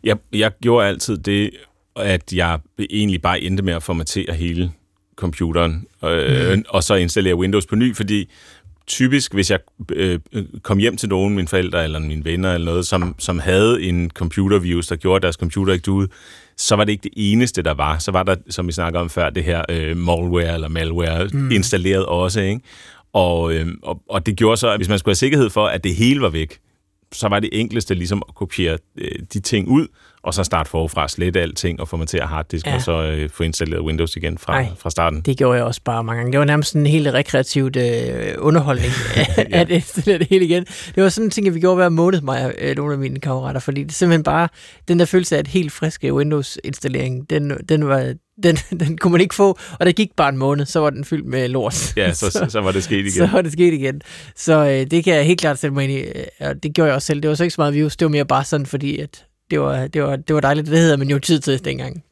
Jeg, 0.04 0.16
jeg 0.32 0.50
gjorde 0.62 0.88
altid 0.88 1.18
det, 1.18 1.50
at 1.96 2.32
jeg 2.32 2.58
egentlig 2.90 3.23
bare 3.23 3.40
endte 3.40 3.62
med 3.62 3.75
at 3.75 3.82
formatere 3.82 4.34
hele 4.34 4.73
computeren, 5.16 5.87
øh, 6.04 6.52
mm. 6.56 6.64
og 6.68 6.82
så 6.82 6.94
installere 6.94 7.34
Windows 7.37 7.66
på 7.66 7.75
ny, 7.76 7.96
fordi 7.96 8.30
typisk, 8.86 9.34
hvis 9.34 9.50
jeg 9.50 9.58
øh, 9.92 10.18
kom 10.62 10.78
hjem 10.78 10.96
til 10.96 11.08
nogen, 11.08 11.34
mine 11.34 11.48
forældre 11.48 11.84
eller 11.84 11.98
mine 11.98 12.24
venner 12.24 12.54
eller 12.54 12.64
noget, 12.64 12.86
som, 12.86 13.14
som 13.18 13.38
havde 13.38 13.82
en 13.82 14.10
computervirus, 14.10 14.86
der 14.86 14.96
gjorde, 14.96 15.16
at 15.16 15.22
deres 15.22 15.36
computer 15.36 15.72
ikke 15.72 15.84
duede, 15.84 16.08
så 16.56 16.76
var 16.76 16.84
det 16.84 16.92
ikke 16.92 17.02
det 17.02 17.12
eneste, 17.16 17.62
der 17.62 17.74
var. 17.74 17.98
Så 17.98 18.10
var 18.10 18.22
der, 18.22 18.36
som 18.50 18.66
vi 18.66 18.72
snakker 18.72 19.00
om 19.00 19.10
før, 19.10 19.30
det 19.30 19.44
her 19.44 19.62
øh, 19.68 19.96
malware 19.96 20.54
eller 20.54 20.68
malware 20.68 21.28
mm. 21.32 21.50
installeret 21.50 22.06
også, 22.06 22.40
ikke? 22.40 22.60
Og, 23.12 23.54
øh, 23.54 23.66
og, 23.82 24.02
og 24.08 24.26
det 24.26 24.36
gjorde 24.36 24.56
så, 24.56 24.70
at 24.70 24.78
hvis 24.78 24.88
man 24.88 24.98
skulle 24.98 25.10
have 25.10 25.16
sikkerhed 25.16 25.50
for, 25.50 25.66
at 25.66 25.84
det 25.84 25.94
hele 25.94 26.20
var 26.20 26.28
væk, 26.28 26.58
så 27.12 27.28
var 27.28 27.40
det 27.40 27.50
enkleste 27.52 27.94
ligesom 27.94 28.22
at 28.28 28.34
kopiere 28.34 28.78
øh, 28.98 29.18
de 29.32 29.40
ting 29.40 29.68
ud, 29.68 29.86
og 30.25 30.35
så 30.35 30.45
starte 30.45 30.71
forfra, 30.71 31.09
slette 31.09 31.40
alting 31.40 31.81
og 31.81 31.88
formatere 31.88 32.26
harddisken, 32.26 32.71
ja. 32.71 32.76
og 32.76 32.83
så 32.83 33.02
øh, 33.02 33.31
få 33.31 33.43
installeret 33.43 33.83
Windows 33.83 34.16
igen 34.16 34.38
fra, 34.38 34.52
Ej, 34.52 34.69
fra 34.78 34.90
starten. 34.90 35.21
det 35.21 35.38
gjorde 35.38 35.57
jeg 35.57 35.64
også 35.64 35.81
bare 35.85 36.04
mange 36.04 36.19
gange. 36.19 36.33
Det 36.33 36.38
var 36.38 36.45
nærmest 36.45 36.75
en 36.75 36.87
helt 36.87 37.09
rekreativt 37.09 37.76
øh, 37.76 38.35
underholdning 38.38 38.93
ja. 39.16 39.45
at 39.50 39.71
installere 39.71 40.19
det 40.19 40.26
hele 40.31 40.45
igen. 40.45 40.64
Det 40.95 41.02
var 41.02 41.09
sådan 41.09 41.26
en 41.26 41.31
ting, 41.31 41.54
vi 41.54 41.61
gjorde 41.61 41.76
hver 41.76 41.88
måned, 41.88 42.21
mig 42.21 42.45
og 42.45 42.52
øh, 42.59 42.76
nogle 42.76 42.93
af 42.93 42.99
mine 42.99 43.21
kammerater, 43.21 43.61
fordi 43.61 43.85
det 43.85 43.95
simpelthen 43.95 44.23
bare, 44.23 44.49
den 44.88 44.99
der 44.99 45.04
følelse 45.04 45.37
af 45.37 45.40
et 45.40 45.49
helt 45.49 45.73
frisk 45.73 46.04
Windows-installering, 46.04 47.31
den, 47.31 47.52
den 47.69 47.88
var 47.88 48.14
den, 48.43 48.57
den 48.81 48.99
kunne 48.99 49.12
man 49.12 49.21
ikke 49.21 49.35
få, 49.35 49.59
og 49.81 49.87
der 49.87 49.93
gik 49.93 50.11
bare 50.16 50.28
en 50.28 50.37
måned, 50.38 50.66
så 50.66 50.81
var 50.81 50.90
den 50.90 51.04
fyldt 51.04 51.26
med 51.26 51.49
lort. 51.49 51.97
Ja, 51.97 52.12
så, 52.12 52.31
så, 52.31 52.47
så 52.49 52.61
var 52.61 52.73
det 52.73 52.85
sket 52.85 52.99
igen. 52.99 53.11
Så 53.11 53.26
var 53.26 53.43
det 53.43 53.52
sket 53.52 53.75
igen. 53.75 54.00
Så 54.37 54.66
øh, 54.66 54.90
det 54.90 55.04
kan 55.04 55.14
jeg 55.14 55.25
helt 55.26 55.40
klart 55.40 55.59
sætte 55.59 55.75
mig 55.75 55.85
ind 55.85 55.93
i, 55.93 55.99
øh, 56.00 56.25
og 56.40 56.62
det 56.62 56.75
gjorde 56.75 56.88
jeg 56.88 56.95
også 56.95 57.07
selv. 57.07 57.21
Det 57.21 57.28
var 57.28 57.35
så 57.35 57.45
ikke 57.45 57.54
så 57.54 57.61
meget 57.61 57.75
virus, 57.75 57.97
det 57.97 58.04
var 58.04 58.11
mere 58.11 58.25
bare 58.25 58.45
sådan, 58.45 58.66
fordi 58.66 58.99
at 58.99 59.25
det 59.50 59.60
var, 59.60 59.86
det 59.86 60.02
var, 60.02 60.16
det 60.16 60.34
var 60.34 60.40
dejligt. 60.40 60.66
Det 60.66 60.78
hedder 60.78 60.96
man 60.96 61.10
jo 61.10 61.18
tid 61.18 61.40
til 61.40 61.64
dengang. 61.64 62.04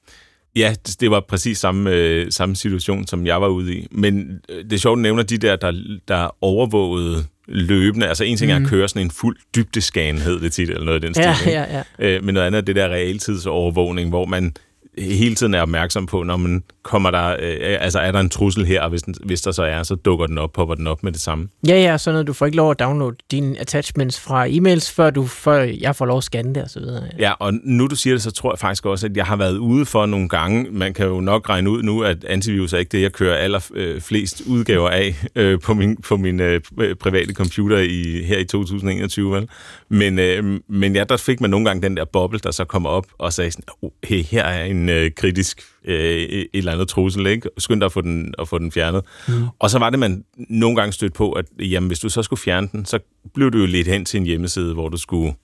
Ja, 0.57 0.75
det 1.01 1.11
var 1.11 1.21
præcis 1.29 1.59
samme, 1.59 1.91
øh, 1.91 2.27
samme 2.31 2.57
situation, 2.57 3.07
som 3.07 3.27
jeg 3.27 3.41
var 3.41 3.49
ude 3.49 3.75
i. 3.75 3.87
Men 3.91 4.41
øh, 4.49 4.65
det 4.65 4.73
er 4.73 4.79
sjovt, 4.79 4.99
at 4.99 5.03
nævner 5.03 5.23
de 5.23 5.39
der, 5.39 5.57
der, 5.57 5.73
der 6.09 6.37
overvågede 6.41 7.25
løbende. 7.49 8.09
Altså 8.09 8.25
en 8.25 8.37
ting 8.37 8.51
er 8.51 8.57
at 8.57 8.63
mhm. 8.63 8.71
køre 8.71 8.89
sådan 8.89 9.03
en 9.03 9.11
fuld 9.11 9.37
dybdescan, 9.57 10.19
hed 10.19 10.41
det 10.41 10.53
tit, 10.53 10.71
eller 10.71 10.85
noget 10.85 10.95
af 10.95 11.01
den 11.01 11.15
stil. 11.15 11.53
Ja, 11.53 11.65
ja, 11.67 11.83
ja. 11.99 12.17
Øh, 12.17 12.25
men 12.25 12.35
noget 12.35 12.47
andet 12.47 12.59
er 12.59 12.63
det 12.63 12.77
der 12.77 12.89
realtidsovervågning, 12.89 14.09
hvor 14.09 14.25
man 14.25 14.55
hele 14.99 15.35
tiden 15.35 15.55
er 15.55 15.63
opmærksom 15.63 16.07
på, 16.07 16.23
når 16.23 16.37
man 16.37 16.63
kommer 16.83 17.11
der, 17.11 17.37
øh, 17.41 17.77
altså 17.81 17.99
er 17.99 18.13
der 18.13 18.21
en 18.21 18.29
trussel 18.29 18.67
her, 18.67 18.83
og 18.83 18.91
hvis, 18.91 19.03
den, 19.03 19.15
hvis 19.25 19.41
der 19.41 19.53
så 19.53 19.63
er, 19.63 19.83
så 19.83 19.95
dukker 19.95 20.27
den 20.27 20.39
op, 20.39 20.53
popper 20.53 20.75
den 20.75 20.87
op 20.87 21.03
med 21.03 21.13
det 21.13 21.21
samme. 21.21 21.49
Ja, 21.69 21.75
ja, 21.75 21.99
sådan 21.99 22.15
noget. 22.15 22.27
Du 22.27 22.33
får 22.33 22.47
ikke 22.47 22.57
lov 22.57 22.71
at 22.71 22.79
downloade 22.79 23.17
dine 23.31 23.61
attachments 23.61 24.21
fra 24.21 24.47
e-mails, 24.47 24.95
før, 24.95 25.11
du, 25.11 25.27
før 25.27 25.63
jeg 25.81 25.97
får 25.97 26.07
lov 26.07 26.19
at 26.19 26.25
scanne 26.25 26.55
det 26.55 26.63
og 26.63 26.71
så 26.71 26.81
videre. 26.81 27.05
Ja, 27.19 27.33
og 27.39 27.55
nu 27.65 27.87
du 27.87 27.97
siger 27.97 28.15
det, 28.15 28.23
så 28.23 28.31
tror 28.31 28.53
jeg 28.53 28.59
faktisk 28.59 28.87
også, 28.87 29.07
at 29.07 29.17
jeg 29.17 29.25
har 29.25 29.37
været 29.37 29.57
ude 29.57 29.87
for 29.87 30.07
nogle 30.07 30.29
gange, 30.29 30.67
man 30.71 30.95
kan 30.95 31.07
jo 31.07 31.21
nok 31.21 31.49
regne 31.49 31.71
ud 31.71 31.83
nu, 31.83 32.03
at 32.03 32.25
antivirus 32.25 32.73
er 32.73 32.79
ikke 32.79 32.93
det, 32.93 33.03
jeg 33.03 33.13
kører 33.13 33.37
aller 33.37 33.71
øh, 33.75 34.01
flest 34.01 34.43
udgaver 34.47 34.89
af 34.89 35.25
øh, 35.37 35.61
på 35.61 35.75
min, 35.75 35.97
på 35.97 36.17
min 36.17 36.41
øh, 36.41 36.61
private 37.01 37.35
computer 37.35 37.79
i, 37.79 38.23
her 38.23 38.39
i 38.39 38.45
2021, 38.45 39.35
vel? 39.35 39.49
Men, 39.89 40.19
øh, 40.19 40.61
men 40.69 40.97
ja, 40.97 41.05
der 41.05 41.17
fik 41.17 41.41
man 41.41 41.51
nogle 41.51 41.67
gange 41.67 41.83
den 41.83 41.97
der 41.97 42.05
boble, 42.05 42.39
der 42.39 42.51
så 42.51 42.65
kommer 42.65 42.91
op 42.91 43.07
og 43.19 43.33
sagde 43.33 43.51
sådan, 43.51 43.65
oh, 43.83 43.91
hey, 44.05 44.23
her 44.23 44.45
er 44.45 44.65
en 44.65 44.89
øh, 44.89 45.11
kritisk 45.11 45.63
øh, 45.85 45.97
et 45.97 46.49
eller 46.55 46.73
andet 46.73 46.89
trussel, 46.89 47.27
ikke? 47.27 47.49
Skynd 47.59 47.81
dig 47.81 47.87
at 47.87 47.93
få 47.93 48.01
den, 48.01 48.35
at 48.39 48.49
få 48.49 48.59
den 48.59 48.73
fjernet. 48.73 49.03
Mm. 49.29 49.47
Og 49.59 49.71
så 49.71 49.79
var 49.79 49.91
det, 49.91 49.99
man 49.99 50.25
nogle 50.37 50.77
gange 50.77 50.93
stødt 50.93 51.15
på, 51.15 51.33
at 51.33 51.45
jamen, 51.59 51.87
hvis 51.87 51.99
du 51.99 52.09
så 52.09 52.23
skulle 52.23 52.41
fjerne 52.41 52.69
den, 52.73 52.85
så 52.85 52.99
blev 53.35 53.51
du 53.51 53.59
jo 53.59 53.67
lidt 53.67 53.89
hen 53.89 54.05
til 54.05 54.21
en 54.21 54.27
hjemmeside, 54.27 54.75
hvor 54.75 54.89
du 54.89 54.97
skulle 54.97 55.35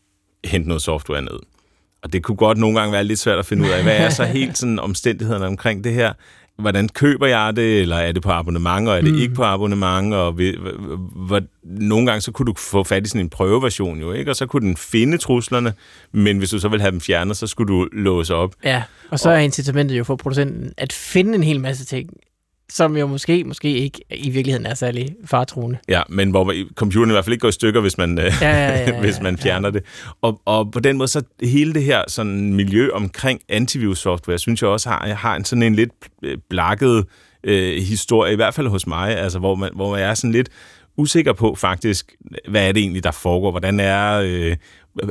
hente 0.44 0.68
noget 0.68 0.82
software 0.82 1.22
ned. 1.22 1.38
Og 2.02 2.12
det 2.12 2.22
kunne 2.22 2.36
godt 2.36 2.58
nogle 2.58 2.78
gange 2.78 2.92
være 2.92 3.04
lidt 3.04 3.18
svært 3.18 3.38
at 3.38 3.46
finde 3.46 3.64
ud 3.64 3.70
af, 3.70 3.82
hvad 3.82 3.96
er 3.96 4.10
så 4.10 4.24
helt 4.38 4.58
sådan 4.58 4.78
omstændighederne 4.78 5.46
omkring 5.46 5.84
det 5.84 5.92
her? 5.92 6.12
Hvordan 6.58 6.88
køber 6.88 7.26
jeg 7.26 7.56
det, 7.56 7.80
eller 7.80 7.96
er 7.96 8.12
det 8.12 8.22
på 8.22 8.30
abonnement, 8.30 8.88
og 8.88 8.96
er 8.96 9.00
det 9.00 9.12
mm. 9.12 9.18
ikke 9.18 9.34
på 9.34 9.44
abonnement, 9.44 10.14
og 10.14 10.32
hvor, 10.32 11.42
nogle 11.64 12.06
gange 12.06 12.20
så 12.20 12.32
kunne 12.32 12.46
du 12.46 12.54
få 12.58 12.84
fat 12.84 13.06
i 13.06 13.08
sådan 13.08 13.20
en 13.20 13.30
prøveversion 13.30 14.00
jo, 14.00 14.12
ikke? 14.12 14.30
og 14.30 14.36
så 14.36 14.46
kunne 14.46 14.66
den 14.66 14.76
finde 14.76 15.18
truslerne, 15.18 15.72
men 16.12 16.38
hvis 16.38 16.50
du 16.50 16.58
så 16.58 16.68
vil 16.68 16.80
have 16.80 16.90
dem 16.90 17.00
fjernet, 17.00 17.36
så 17.36 17.46
skulle 17.46 17.74
du 17.74 17.88
låse 17.92 18.34
op. 18.34 18.54
Ja, 18.64 18.82
og 19.10 19.18
så 19.18 19.30
er 19.30 19.38
incitamentet 19.38 19.98
jo 19.98 20.04
for 20.04 20.16
producenten 20.16 20.72
at 20.76 20.92
finde 20.92 21.34
en 21.34 21.42
hel 21.42 21.60
masse 21.60 21.84
ting, 21.84 22.10
som 22.72 22.96
jo 22.96 23.06
måske, 23.06 23.44
måske 23.44 23.68
ikke 23.68 24.00
i 24.10 24.30
virkeligheden 24.30 24.66
er 24.66 24.74
særlig 24.74 25.14
fartruende. 25.24 25.78
Ja, 25.88 26.02
men 26.08 26.30
hvor 26.30 26.54
computeren 26.74 27.10
i 27.10 27.12
hvert 27.12 27.24
fald 27.24 27.32
ikke 27.32 27.40
går 27.40 27.48
i 27.48 27.52
stykker, 27.52 27.80
hvis 27.80 27.98
man, 27.98 28.18
ja, 28.18 28.32
ja, 28.40 28.78
ja, 28.78 29.00
hvis 29.04 29.20
man 29.20 29.38
fjerner 29.38 29.68
ja. 29.68 29.72
det. 29.72 29.84
Og, 30.22 30.40
og 30.44 30.72
på 30.72 30.80
den 30.80 30.98
måde, 30.98 31.08
så 31.08 31.22
hele 31.42 31.74
det 31.74 31.84
her 31.84 32.02
sådan 32.08 32.54
miljø 32.54 32.90
omkring 32.92 33.40
antivirus-software, 33.48 34.38
synes 34.38 34.62
jeg 34.62 34.70
også 34.70 34.88
har, 34.88 35.14
har 35.14 35.36
en 35.36 35.44
sådan 35.44 35.62
en 35.62 35.74
lidt 35.74 35.92
blakket 36.50 37.04
øh, 37.44 37.82
historie, 37.82 38.32
i 38.32 38.36
hvert 38.36 38.54
fald 38.54 38.66
hos 38.66 38.86
mig, 38.86 39.16
altså 39.16 39.38
hvor, 39.38 39.54
man, 39.54 39.70
hvor 39.74 39.96
jeg 39.96 40.10
er 40.10 40.14
sådan 40.14 40.32
lidt 40.32 40.48
usikker 40.96 41.32
på 41.32 41.54
faktisk, 41.54 42.16
hvad 42.48 42.68
er 42.68 42.72
det 42.72 42.80
egentlig, 42.80 43.04
der 43.04 43.10
foregår? 43.10 43.50
Hvordan 43.50 43.80
er, 43.80 44.20
øh, 44.24 44.56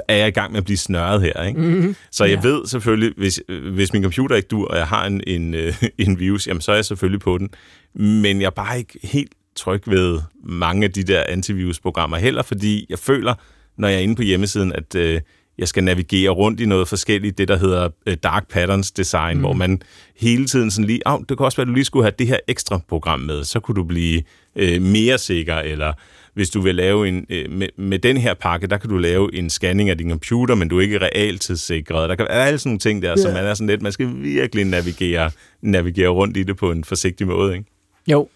er 0.08 0.16
jeg 0.16 0.28
i 0.28 0.32
gang 0.32 0.52
med 0.52 0.58
at 0.58 0.66
blive 0.66 0.78
snørret 0.78 1.22
her? 1.22 1.44
Ikke? 1.44 1.60
Mm-hmm. 1.60 1.96
Så 2.12 2.26
jeg 2.26 2.40
ja. 2.44 2.50
ved 2.50 2.66
selvfølgelig, 2.66 3.14
hvis, 3.18 3.42
hvis 3.72 3.94
min 3.94 4.04
computer 4.04 4.36
ikke 4.36 4.48
dur, 4.48 4.68
og 4.68 4.78
jeg 4.78 4.88
har 4.88 5.06
en, 5.06 5.22
en, 5.28 5.54
øh, 5.54 5.84
en 6.08 6.20
virus, 6.20 6.48
jamen 6.48 6.62
så 6.62 6.72
er 6.72 6.76
jeg 6.76 6.86
selvfølgelig 6.86 7.22
på 7.22 7.38
den. 7.38 7.50
Men 7.96 8.42
jeg 8.42 8.46
er 8.46 8.50
bare 8.50 8.78
ikke 8.78 9.00
helt 9.04 9.32
tryg 9.56 9.84
ved 9.86 10.20
mange 10.44 10.84
af 10.84 10.92
de 10.92 11.04
der 11.04 11.24
antivirusprogrammer 11.28 12.18
heller, 12.18 12.44
fordi 12.44 12.86
jeg 12.90 13.00
føler, 13.00 13.34
når 13.78 13.88
jeg 13.88 13.98
er 13.98 14.02
inde 14.02 14.16
på 14.16 14.22
hjemmesiden, 14.22 14.74
at 14.74 14.96
øh, 14.96 15.22
jeg 15.58 15.68
skal 15.68 15.84
navigere 15.84 16.30
rundt 16.30 16.60
i 16.60 16.66
noget 16.66 16.88
forskelligt, 16.88 17.38
det 17.38 17.48
der 17.48 17.58
hedder 17.58 17.90
øh, 18.06 18.18
Dark 18.24 18.50
Patterns 18.50 18.92
Design, 18.92 19.36
mm. 19.36 19.42
hvor 19.42 19.54
man 19.54 19.82
hele 20.16 20.46
tiden 20.46 20.72
sådan 20.72 20.88
lige, 20.88 21.02
oh, 21.06 21.20
det 21.30 21.38
kan 21.38 21.46
også 21.46 21.58
være, 21.58 21.64
at 21.64 21.68
du 21.68 21.74
lige 21.74 21.86
skulle 21.86 22.04
have 22.04 22.14
det 22.20 22.28
her 22.28 22.40
ekstra 22.48 22.80
program 22.88 23.20
med, 23.20 23.44
så 23.44 23.60
kunne 23.60 23.76
du 23.76 23.84
blive 23.84 24.22
øh, 24.56 24.82
mere 24.82 25.18
sikker, 25.18 25.56
eller 25.56 25.94
hvis 26.38 26.50
du 26.50 26.62
vil 26.62 26.76
lave 26.76 27.08
en, 27.08 27.26
øh, 27.30 27.52
med, 27.52 27.68
med 27.78 28.00
den 28.00 28.18
her 28.18 28.34
pakke, 28.34 28.68
der 28.68 28.78
kan 28.78 28.90
du 28.90 28.98
lave 28.98 29.36
en 29.36 29.50
scanning 29.50 29.90
af 29.90 29.98
din 29.98 30.10
computer, 30.10 30.56
men 30.56 30.68
du 30.68 30.78
er 30.78 30.82
ikke 30.82 30.98
realtidssikret. 30.98 32.10
Der 32.10 32.16
kan 32.16 32.26
være 32.30 32.46
alle 32.46 32.60
sådan 32.60 32.70
nogle 32.70 32.80
ting 32.80 33.02
der, 33.02 33.10
yeah. 33.10 33.20
som 33.20 33.34
man 33.34 33.46
er 33.46 33.54
sådan 33.54 33.68
lidt, 33.68 33.82
man 33.82 33.92
skal 33.92 34.10
virkelig 34.16 34.66
navigere, 34.66 35.32
navigere 35.62 36.10
rundt 36.10 36.38
i 36.38 36.44
det 36.44 36.58
på 36.58 36.72
en 36.72 36.84
forsigtig 36.84 37.28
måde, 37.28 37.54
ikke? 37.54 37.66
Jo, 38.12 38.28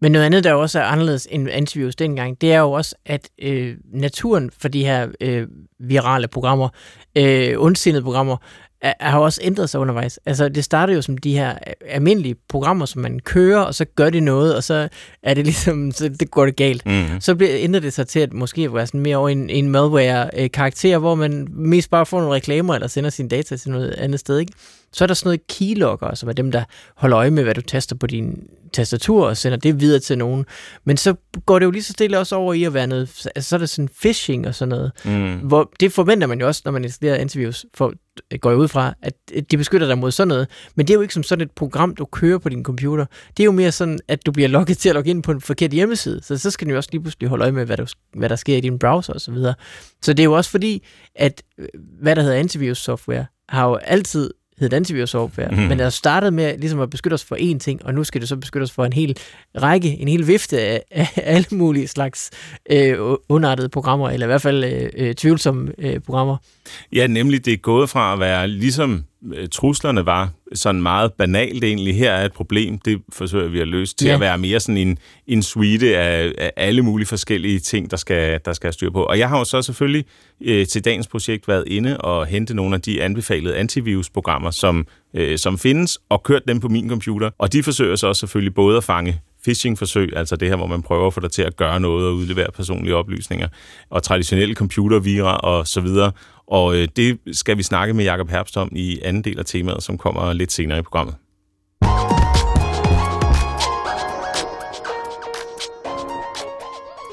men 0.00 0.12
noget 0.12 0.26
andet, 0.26 0.44
der 0.44 0.52
også 0.52 0.80
er 0.80 0.84
anderledes 0.84 1.28
end 1.30 1.48
antivirus 1.50 1.96
dengang, 1.96 2.40
det 2.40 2.52
er 2.52 2.58
jo 2.58 2.72
også, 2.72 2.94
at 3.06 3.28
øh, 3.42 3.76
naturen 3.92 4.50
for 4.58 4.68
de 4.68 4.84
her 4.84 5.08
øh, 5.20 5.46
virale 5.78 6.28
programmer, 6.28 6.68
øh, 7.16 7.54
ondsindede 7.58 8.02
programmer, 8.02 8.36
har 8.82 9.18
også 9.18 9.40
ændret 9.42 9.70
sig 9.70 9.80
undervejs. 9.80 10.18
Altså, 10.26 10.48
det 10.48 10.64
starter 10.64 10.94
jo 10.94 11.02
som 11.02 11.18
de 11.18 11.32
her 11.32 11.54
almindelige 11.86 12.36
programmer, 12.48 12.86
som 12.86 13.02
man 13.02 13.20
kører, 13.20 13.60
og 13.60 13.74
så 13.74 13.84
gør 13.84 14.10
det 14.10 14.22
noget, 14.22 14.56
og 14.56 14.64
så 14.64 14.88
er 15.22 15.34
det 15.34 15.44
ligesom, 15.44 15.90
så 15.92 16.08
det 16.08 16.30
går 16.30 16.44
det 16.44 16.56
galt. 16.56 16.86
Mm-hmm. 16.86 17.20
Så 17.20 17.34
bliver, 17.34 17.52
ændrer 17.54 17.80
det 17.80 17.92
sig 17.92 18.06
til 18.06 18.20
at 18.20 18.32
måske 18.32 18.74
være 18.74 18.86
sådan 18.86 19.00
mere 19.00 19.16
over 19.16 19.28
en, 19.28 19.50
en 19.50 19.68
malware-karakter, 19.68 20.98
hvor 20.98 21.14
man 21.14 21.46
mest 21.50 21.90
bare 21.90 22.06
får 22.06 22.20
nogle 22.20 22.34
reklamer, 22.34 22.74
eller 22.74 22.88
sender 22.88 23.10
sine 23.10 23.28
data 23.28 23.56
til 23.56 23.70
noget 23.70 23.90
andet 23.90 24.20
sted, 24.20 24.38
ikke? 24.38 24.52
Så 24.92 25.04
er 25.04 25.06
der 25.06 25.14
sådan 25.14 25.28
noget 25.28 25.46
keylogger, 25.46 26.14
som 26.14 26.28
er 26.28 26.32
dem, 26.32 26.52
der 26.52 26.64
holder 26.96 27.18
øje 27.18 27.30
med, 27.30 27.42
hvad 27.42 27.54
du 27.54 27.60
taster 27.60 27.96
på 27.96 28.06
din 28.06 28.42
tastatur, 28.72 29.26
og 29.26 29.36
sender 29.36 29.58
det 29.58 29.80
videre 29.80 30.00
til 30.00 30.18
nogen. 30.18 30.46
Men 30.84 30.96
så 30.96 31.14
går 31.46 31.58
det 31.58 31.66
jo 31.66 31.70
lige 31.70 31.82
så 31.82 31.92
stille 31.92 32.18
også 32.18 32.36
over 32.36 32.54
i 32.54 32.64
at 32.64 32.74
være 32.74 32.86
noget, 32.86 33.28
altså 33.34 33.48
så 33.48 33.56
er 33.56 33.58
der 33.58 33.66
sådan 33.66 33.88
phishing 34.00 34.46
og 34.46 34.54
sådan 34.54 34.68
noget, 34.68 34.92
mm. 35.04 35.36
hvor 35.36 35.72
det 35.80 35.92
forventer 35.92 36.26
man 36.26 36.40
jo 36.40 36.46
også, 36.46 36.62
når 36.64 36.72
man 36.72 36.84
installerer 36.84 37.16
antivirus, 37.16 37.66
for 37.74 37.92
går 38.40 38.50
jeg 38.50 38.58
ud 38.58 38.68
fra, 38.68 38.94
at 39.02 39.14
det 39.50 39.58
beskytter 39.58 39.86
dig 39.86 39.98
mod 39.98 40.10
sådan 40.10 40.28
noget. 40.28 40.48
Men 40.74 40.86
det 40.86 40.92
er 40.92 40.94
jo 40.94 41.00
ikke 41.00 41.14
som 41.14 41.22
sådan 41.22 41.42
et 41.46 41.50
program, 41.50 41.94
du 41.94 42.04
kører 42.04 42.38
på 42.38 42.48
din 42.48 42.64
computer. 42.64 43.06
Det 43.36 43.42
er 43.42 43.44
jo 43.44 43.52
mere 43.52 43.72
sådan, 43.72 43.98
at 44.08 44.26
du 44.26 44.32
bliver 44.32 44.48
logget 44.48 44.78
til 44.78 44.88
at 44.88 44.94
logge 44.94 45.10
ind 45.10 45.22
på 45.22 45.32
en 45.32 45.40
forkert 45.40 45.70
hjemmeside. 45.70 46.22
Så 46.22 46.38
så 46.38 46.50
skal 46.50 46.66
du 46.66 46.70
jo 46.70 46.76
også 46.76 46.88
lige 46.92 47.02
pludselig 47.02 47.28
holde 47.28 47.42
øje 47.42 47.52
med, 47.52 47.66
hvad 47.66 47.76
der, 47.76 47.86
hvad 48.16 48.28
der 48.28 48.36
sker 48.36 48.56
i 48.56 48.60
din 48.60 48.78
browser 48.78 49.12
osv. 49.12 49.18
Så, 49.18 49.32
videre. 49.32 49.54
så 50.02 50.12
det 50.12 50.20
er 50.20 50.24
jo 50.24 50.32
også 50.32 50.50
fordi, 50.50 50.86
at 51.14 51.42
øh, 51.58 51.68
hvad 52.02 52.16
der 52.16 52.22
hedder 52.22 52.36
antivirus 52.36 52.78
software, 52.78 53.26
har 53.48 53.68
jo 53.68 53.74
altid 53.74 54.30
hed 54.60 54.72
antivirus 54.72 55.10
software, 55.10 55.48
mm. 55.50 55.56
men 55.56 55.78
der 55.78 55.90
startede 55.90 56.30
med 56.30 56.58
ligesom 56.58 56.80
at 56.80 56.90
beskytte 56.90 57.14
os 57.14 57.24
for 57.24 57.36
én 57.36 57.58
ting, 57.58 57.84
og 57.84 57.94
nu 57.94 58.04
skal 58.04 58.20
det 58.20 58.28
så 58.28 58.36
beskytte 58.36 58.64
os 58.64 58.72
for 58.72 58.84
en 58.84 58.92
hel 58.92 59.16
række, 59.62 59.88
en 59.88 60.08
hel 60.08 60.26
vifte 60.26 60.60
af, 60.60 60.82
af 60.90 61.08
alle 61.16 61.46
mulige 61.50 61.88
slags 61.88 62.30
øh, 62.70 62.98
underartede 63.28 63.68
programmer, 63.68 64.10
eller 64.10 64.26
i 64.26 64.28
hvert 64.28 64.42
fald 64.42 64.64
øh, 64.64 64.90
øh, 64.96 65.14
tvivlsomme 65.14 65.72
øh, 65.78 66.00
programmer. 66.00 66.36
Ja, 66.92 67.06
nemlig 67.06 67.44
det 67.44 67.52
er 67.52 67.56
gået 67.56 67.90
fra 67.90 68.12
at 68.12 68.20
være 68.20 68.48
ligesom 68.48 69.04
truslerne 69.52 70.06
var 70.06 70.30
sådan 70.54 70.82
meget 70.82 71.12
banalt 71.12 71.64
egentlig. 71.64 71.96
Her 71.96 72.12
er 72.12 72.24
et 72.24 72.32
problem, 72.32 72.78
det 72.78 73.02
forsøger 73.12 73.48
vi 73.48 73.60
at 73.60 73.68
løse 73.68 73.96
til 73.96 74.06
Ja. 74.06 74.14
at 74.14 74.20
være 74.20 74.38
mere 74.38 74.60
sådan 74.60 74.76
en, 74.76 74.98
en 75.26 75.42
suite 75.42 75.98
af, 75.98 76.32
af 76.38 76.52
alle 76.56 76.82
mulige 76.82 77.06
forskellige 77.06 77.58
ting, 77.58 77.90
der 77.90 77.96
skal, 77.96 78.40
der 78.44 78.52
skal 78.52 78.66
have 78.66 78.72
styr 78.72 78.90
på. 78.90 79.02
Og 79.02 79.18
jeg 79.18 79.28
har 79.28 79.38
jo 79.38 79.44
så 79.44 79.62
selvfølgelig 79.62 80.04
øh, 80.40 80.66
til 80.66 80.84
dagens 80.84 81.06
projekt 81.08 81.48
været 81.48 81.64
inde 81.66 81.98
og 81.98 82.26
hente 82.26 82.54
nogle 82.54 82.74
af 82.74 82.80
de 82.80 83.02
anbefalede 83.02 83.56
antivirusprogrammer, 83.56 84.50
som, 84.50 84.86
øh, 85.14 85.38
som 85.38 85.58
findes, 85.58 85.98
og 86.08 86.22
kørt 86.22 86.42
dem 86.48 86.60
på 86.60 86.68
min 86.68 86.88
computer. 86.88 87.30
Og 87.38 87.52
de 87.52 87.62
forsøger 87.62 87.96
så 87.96 88.06
også 88.06 88.20
selvfølgelig 88.20 88.54
både 88.54 88.76
at 88.76 88.84
fange 88.84 89.20
phishing-forsøg, 89.44 90.16
altså 90.16 90.36
det 90.36 90.48
her, 90.48 90.56
hvor 90.56 90.66
man 90.66 90.82
prøver 90.82 91.06
at 91.06 91.14
få 91.14 91.20
dig 91.20 91.30
til 91.30 91.42
at 91.42 91.56
gøre 91.56 91.80
noget 91.80 92.06
og 92.06 92.14
udlevere 92.14 92.46
personlige 92.54 92.94
oplysninger, 92.96 93.48
og 93.90 94.02
traditionelle 94.02 94.54
computervira 94.54 95.36
og 95.36 95.66
så 95.66 95.80
videre. 95.80 96.12
Og 96.50 96.76
øh, 96.76 96.88
det 96.96 97.18
skal 97.32 97.58
vi 97.58 97.62
snakke 97.62 97.94
med 97.94 98.04
Jakob 98.04 98.30
Herbst 98.30 98.56
om 98.56 98.68
i 98.72 99.00
anden 99.04 99.24
del 99.24 99.38
af 99.38 99.44
temaet, 99.44 99.82
som 99.82 99.98
kommer 99.98 100.32
lidt 100.32 100.52
senere 100.52 100.78
i 100.78 100.82
programmet. 100.82 101.14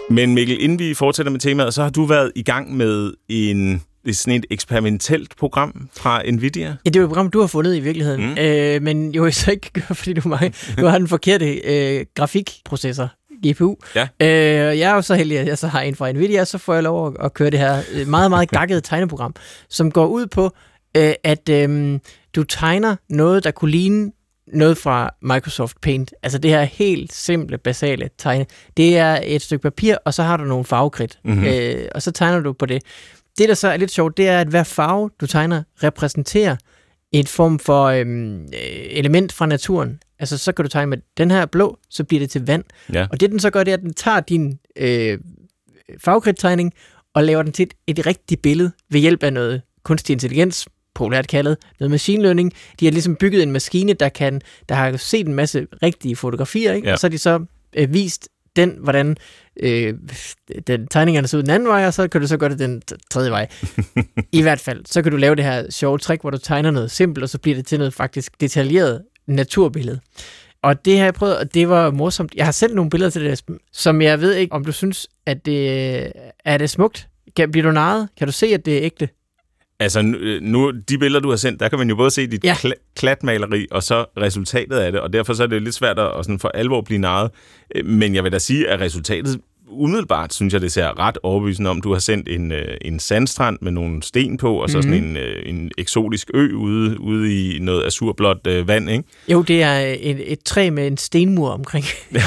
Men 0.10 0.34
Mikkel, 0.34 0.64
inden 0.64 0.80
vi 0.80 0.94
fortsætter 0.94 1.32
med 1.32 1.40
temaet, 1.40 1.74
så 1.74 1.84
har 1.84 1.90
du 1.90 2.06
været 2.06 2.32
i 2.36 2.44
gang 2.44 2.78
med 2.78 3.14
en, 3.30 3.82
sådan 4.12 4.40
et 4.40 4.46
eksperimentelt 4.50 5.36
program 5.38 5.90
fra 5.98 6.22
Nvidia. 6.32 6.68
Ja, 6.68 6.76
det 6.90 6.96
er 6.96 7.00
jo 7.00 7.06
et 7.06 7.10
program, 7.10 7.30
du 7.30 7.40
har 7.40 7.48
fundet 7.48 7.76
i 7.76 7.80
virkeligheden, 7.80 8.30
mm. 8.30 8.38
øh, 8.38 8.82
men 8.82 9.12
jo 9.12 9.32
så 9.32 9.52
ikke 9.52 9.72
gør, 9.74 9.94
fordi 9.94 10.14
du, 10.14 10.30
mange, 10.30 10.54
du 10.80 10.86
har 10.86 10.98
den 10.98 11.08
forkerte 11.08 11.56
øh, 11.56 12.06
grafikprocessor, 12.16 13.10
GPU. 13.48 13.76
Ja. 13.96 14.08
Øh, 14.22 14.80
jeg 14.80 14.92
er 14.92 14.96
jo 14.96 15.02
så 15.02 15.16
heldig, 15.16 15.40
at 15.40 15.48
jeg 15.48 15.58
så 15.58 15.68
har 15.68 15.82
en 15.82 15.96
fra 15.96 16.12
Nvidia, 16.12 16.46
så 16.46 16.58
får 16.58 16.74
jeg 16.74 16.84
lov 16.84 17.08
at, 17.08 17.26
at 17.26 17.34
køre 17.34 17.50
det 17.50 17.60
her 17.60 17.82
øh, 17.94 18.08
meget, 18.08 18.32
meget 18.32 18.50
gakkede 18.58 18.82
tegneprogram, 18.82 19.36
som 19.70 19.92
går 19.92 20.06
ud 20.08 20.28
på, 20.28 20.52
øh, 20.98 21.14
at 21.24 21.50
øh, 21.50 22.00
du 22.36 22.44
tegner 22.44 22.96
noget, 23.10 23.44
der 23.44 23.52
kunne 23.52 23.72
ligne 23.72 24.12
noget 24.54 24.78
fra 24.78 25.10
Microsoft 25.22 25.82
Paint. 25.82 26.14
Altså 26.24 26.38
det 26.40 26.52
her 26.52 26.64
helt 26.64 27.14
simple, 27.14 27.58
basale 27.58 28.10
tegne. 28.18 28.46
Det 28.78 28.98
er 28.98 29.20
et 29.24 29.42
stykke 29.42 29.64
papir, 29.64 29.96
og 30.06 30.14
så 30.14 30.24
har 30.24 30.38
du 30.38 30.44
nogle 30.44 30.66
farvekridt, 30.66 31.20
Mhm. 31.24 31.34
mm-hmm. 31.34 31.48
øh, 31.54 31.88
og 31.96 32.02
så 32.02 32.12
tegner 32.12 32.40
du 32.40 32.54
på 32.54 32.66
det. 32.66 32.84
Det, 33.38 33.50
der 33.50 33.56
så 33.56 33.68
er 33.68 33.78
lidt 33.78 33.92
sjovt, 33.92 34.18
det 34.18 34.28
er, 34.28 34.40
at 34.40 34.48
hver 34.48 34.64
farve, 34.64 35.10
du 35.22 35.28
tegner, 35.28 35.64
repræsenterer 35.84 36.56
en 37.12 37.28
form 37.28 37.60
for 37.60 37.86
øhm, 37.86 38.42
øh, 38.42 38.50
element 38.90 39.34
fra 39.34 39.46
naturen. 39.46 40.00
Altså, 40.20 40.38
så 40.38 40.52
kan 40.52 40.66
du 40.66 40.70
tegne 40.70 40.90
med 40.90 40.98
den 41.18 41.32
her 41.32 41.46
blå, 41.46 41.78
så 41.90 42.04
bliver 42.04 42.20
det 42.20 42.30
til 42.30 42.48
vand. 42.48 42.64
Ja. 42.94 43.08
Og 43.12 43.20
det, 43.20 43.32
den 43.32 43.40
så 43.40 43.50
gør, 43.50 43.64
det 43.64 43.72
er, 43.72 43.78
at 43.78 43.84
den 43.84 43.94
tager 43.94 44.20
din 44.20 44.60
øh, 44.78 45.20
farvekridttegning 46.00 46.74
og 47.14 47.24
laver 47.24 47.44
den 47.44 47.52
til 47.52 47.64
et, 47.64 47.98
et 47.98 48.06
rigtigt 48.06 48.42
billede 48.42 48.72
ved 48.90 49.00
hjælp 49.00 49.24
af 49.24 49.34
noget 49.34 49.62
kunstig 49.84 50.14
intelligens, 50.14 50.68
populært 50.96 51.28
kaldet, 51.28 51.58
noget 51.80 51.92
machine 51.92 52.24
learning. 52.24 52.54
De 52.80 52.86
har 52.86 52.92
ligesom 52.92 53.16
bygget 53.16 53.44
en 53.44 53.52
maskine, 53.52 53.94
der 53.94 54.10
kan, 54.10 54.42
der 54.70 54.76
har 54.76 54.98
set 54.98 55.28
en 55.28 55.34
masse 55.34 55.68
rigtige 55.84 56.16
fotografier, 56.16 56.74
ikke? 56.74 56.88
Ja. 56.88 56.94
og 56.94 57.00
så 57.00 57.08
har 57.08 57.10
de 57.10 57.18
så 57.18 57.46
øh, 57.76 57.94
vist 57.94 58.30
den, 58.56 58.76
hvordan 58.80 59.18
øh, 59.60 59.94
den 60.68 60.88
tegningerne 60.88 61.28
ser 61.28 61.38
ud 61.38 61.44
den 61.44 61.52
anden 61.52 61.70
vej, 61.70 61.88
og 61.88 61.94
så 61.94 62.08
kan 62.08 62.22
du 62.22 62.28
så 62.28 62.38
gøre 62.38 62.50
det 62.50 62.60
den 62.60 62.82
tredje 63.12 63.32
vej. 63.32 63.48
I 64.32 64.42
hvert 64.42 64.60
fald, 64.60 64.86
så 64.86 65.02
kan 65.02 65.12
du 65.12 65.18
lave 65.18 65.36
det 65.36 65.44
her 65.44 65.72
sjove 65.72 65.98
trick, 65.98 66.22
hvor 66.22 66.30
du 66.30 66.38
tegner 66.38 66.72
noget 66.72 66.92
simpelt, 66.92 67.24
og 67.24 67.30
så 67.30 67.40
bliver 67.40 67.56
det 67.56 67.66
til 67.66 67.78
noget 67.78 67.94
faktisk 67.94 68.42
detaljeret 68.42 69.02
naturbillede. 69.28 70.00
Og 70.62 70.86
det 70.86 70.98
har 70.98 71.06
jeg 71.06 71.14
prøvet, 71.14 71.38
og 71.38 71.54
det 71.54 71.70
var 71.70 71.92
morsomt. 71.92 72.36
Jeg 72.36 72.46
har 72.46 72.52
selv 72.52 72.76
nogle 72.76 72.90
billeder 72.90 73.10
til 73.10 73.28
Esben, 73.28 73.58
som 73.74 74.02
jeg 74.02 74.22
ved 74.22 74.34
ikke, 74.34 74.54
om 74.54 74.66
du 74.66 74.72
synes, 74.72 75.08
at 75.26 75.46
det 75.46 76.12
er 76.46 76.58
det 76.58 76.70
smukt. 76.70 77.08
Kan, 77.36 77.52
bliver 77.52 77.66
du 77.66 77.72
narret? 77.72 78.10
Kan 78.18 78.28
du 78.28 78.32
se, 78.32 78.48
at 78.48 78.66
det 78.66 78.78
er 78.78 78.84
ægte? 78.84 79.10
Altså 79.80 80.02
nu, 80.02 80.18
øh, 80.18 80.42
nu, 80.42 80.72
de 80.90 80.98
billeder, 80.98 81.20
du 81.22 81.30
har 81.30 81.36
sendt, 81.36 81.60
der 81.60 81.70
kan 81.70 81.80
man 81.80 81.90
jo 81.90 81.96
både 81.96 82.12
se 82.12 82.28
dit 82.28 82.44
Ja. 82.44 82.54
kla- 82.54 82.94
klatmaleri, 82.96 83.68
og 83.72 83.84
så 83.84 84.06
resultatet 84.18 84.78
af 84.78 84.92
det, 84.92 85.02
og 85.02 85.14
derfor 85.14 85.34
så 85.34 85.44
er 85.44 85.48
det 85.48 85.62
lidt 85.62 85.76
svært 85.76 86.00
at, 86.00 86.12
at 86.20 86.26
sådan 86.26 86.40
for 86.40 86.48
alvor 86.50 86.82
blive 86.82 86.98
narret. 87.00 87.32
Øh, 87.76 87.86
Men 87.86 88.16
jeg 88.16 88.24
vil 88.24 88.32
da 88.32 88.40
sige, 88.40 88.68
at 88.70 88.80
resultatet 88.80 89.40
umiddelbart, 89.70 90.34
synes 90.34 90.54
jeg, 90.54 90.62
det 90.62 90.72
ser 90.72 91.00
ret 91.00 91.18
overbevisende 91.24 91.70
om. 91.70 91.82
Du 91.82 91.92
har 91.94 92.00
sendt 92.00 92.30
en, 92.30 92.52
øh, 92.52 92.78
en 92.82 93.00
sandstrand 93.00 93.58
med 93.62 93.72
nogle 93.72 94.04
sten 94.04 94.38
på, 94.38 94.56
og 94.56 94.70
så 94.70 94.78
mm-hmm. 94.78 94.94
sådan 94.94 95.04
en, 95.10 95.18
øh, 95.18 95.42
en 95.46 95.72
eksotisk 95.78 96.30
ø 96.34 96.54
ude, 96.56 97.02
ude 97.02 97.56
i 97.56 97.60
noget 97.60 97.86
azurblåt 97.86 98.48
øh, 98.48 98.68
vand, 98.68 98.90
ikke? 98.90 99.04
Jo, 99.28 99.42
det 99.42 99.64
er 99.64 99.80
et, 100.00 100.32
et 100.32 100.40
træ 100.46 100.70
med 100.70 100.88
en 100.88 100.98
stenmur 100.98 101.50
omkring. 101.50 101.86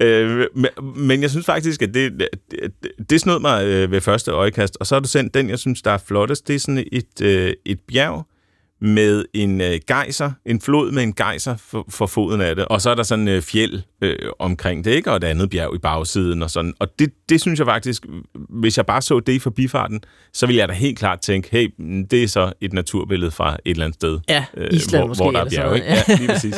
Øh, 0.00 0.46
men- 0.54 0.96
men 0.96 1.22
jeg 1.22 1.30
synes 1.30 1.46
faktisk, 1.46 1.82
at 1.82 1.94
det, 1.94 2.12
det, 2.50 2.72
det 3.10 3.20
snød 3.20 3.38
mig 3.40 3.64
øh, 3.66 3.90
ved 3.90 4.00
første 4.00 4.30
øjekast. 4.30 4.76
Og 4.80 4.86
så 4.86 4.94
har 4.94 5.00
du 5.00 5.08
sendt 5.08 5.34
den, 5.34 5.48
jeg 5.50 5.58
synes, 5.58 5.82
der 5.82 5.90
er 5.90 5.98
flottest. 5.98 6.48
Det 6.48 6.54
er 6.54 6.58
sådan 6.58 6.84
et, 6.92 7.22
øh, 7.22 7.52
et 7.64 7.80
bjerg 7.88 8.26
med 8.82 9.24
en 9.34 9.60
øh, 9.60 9.78
gejser, 9.86 10.32
en 10.46 10.60
flod 10.60 10.92
med 10.92 11.02
en 11.02 11.12
gejser 11.12 11.56
for, 11.56 11.86
for 11.88 12.06
foden 12.06 12.40
af 12.40 12.56
det. 12.56 12.64
Og 12.64 12.80
så 12.80 12.90
er 12.90 12.94
der 12.94 13.02
sådan 13.02 13.28
øh, 13.28 13.42
fjeld 13.42 13.82
øh, 14.02 14.16
omkring 14.38 14.84
det, 14.84 14.90
ikke? 14.90 15.10
Og 15.10 15.16
et 15.16 15.24
andet 15.24 15.50
bjerg 15.50 15.74
i 15.74 15.78
bagsiden 15.78 16.42
og 16.42 16.50
sådan. 16.50 16.74
Og 16.78 16.88
det, 16.98 17.12
det 17.28 17.40
synes 17.40 17.58
jeg 17.58 17.66
faktisk, 17.66 18.06
hvis 18.48 18.76
jeg 18.76 18.86
bare 18.86 19.02
så 19.02 19.20
det 19.20 19.32
i 19.32 19.38
forbifarten, 19.38 20.00
så 20.32 20.46
ville 20.46 20.60
jeg 20.60 20.68
da 20.68 20.72
helt 20.72 20.98
klart 20.98 21.20
tænke, 21.20 21.48
hey, 21.52 21.74
det 22.10 22.22
er 22.22 22.28
så 22.28 22.52
et 22.60 22.72
naturbillede 22.72 23.30
fra 23.30 23.52
et 23.52 23.70
eller 23.70 23.84
andet 23.84 23.94
sted. 23.94 24.18
Ja, 24.28 24.44
øh, 24.56 24.68
Island 24.72 25.00
hvor, 25.00 25.08
måske. 25.08 25.22
hvor 25.22 25.30
der 25.30 25.40
er 25.40 25.48
bjerg, 25.50 25.74
ikke? 25.74 25.86
Ja, 25.86 26.02
lige 26.18 26.28
præcis. 26.28 26.54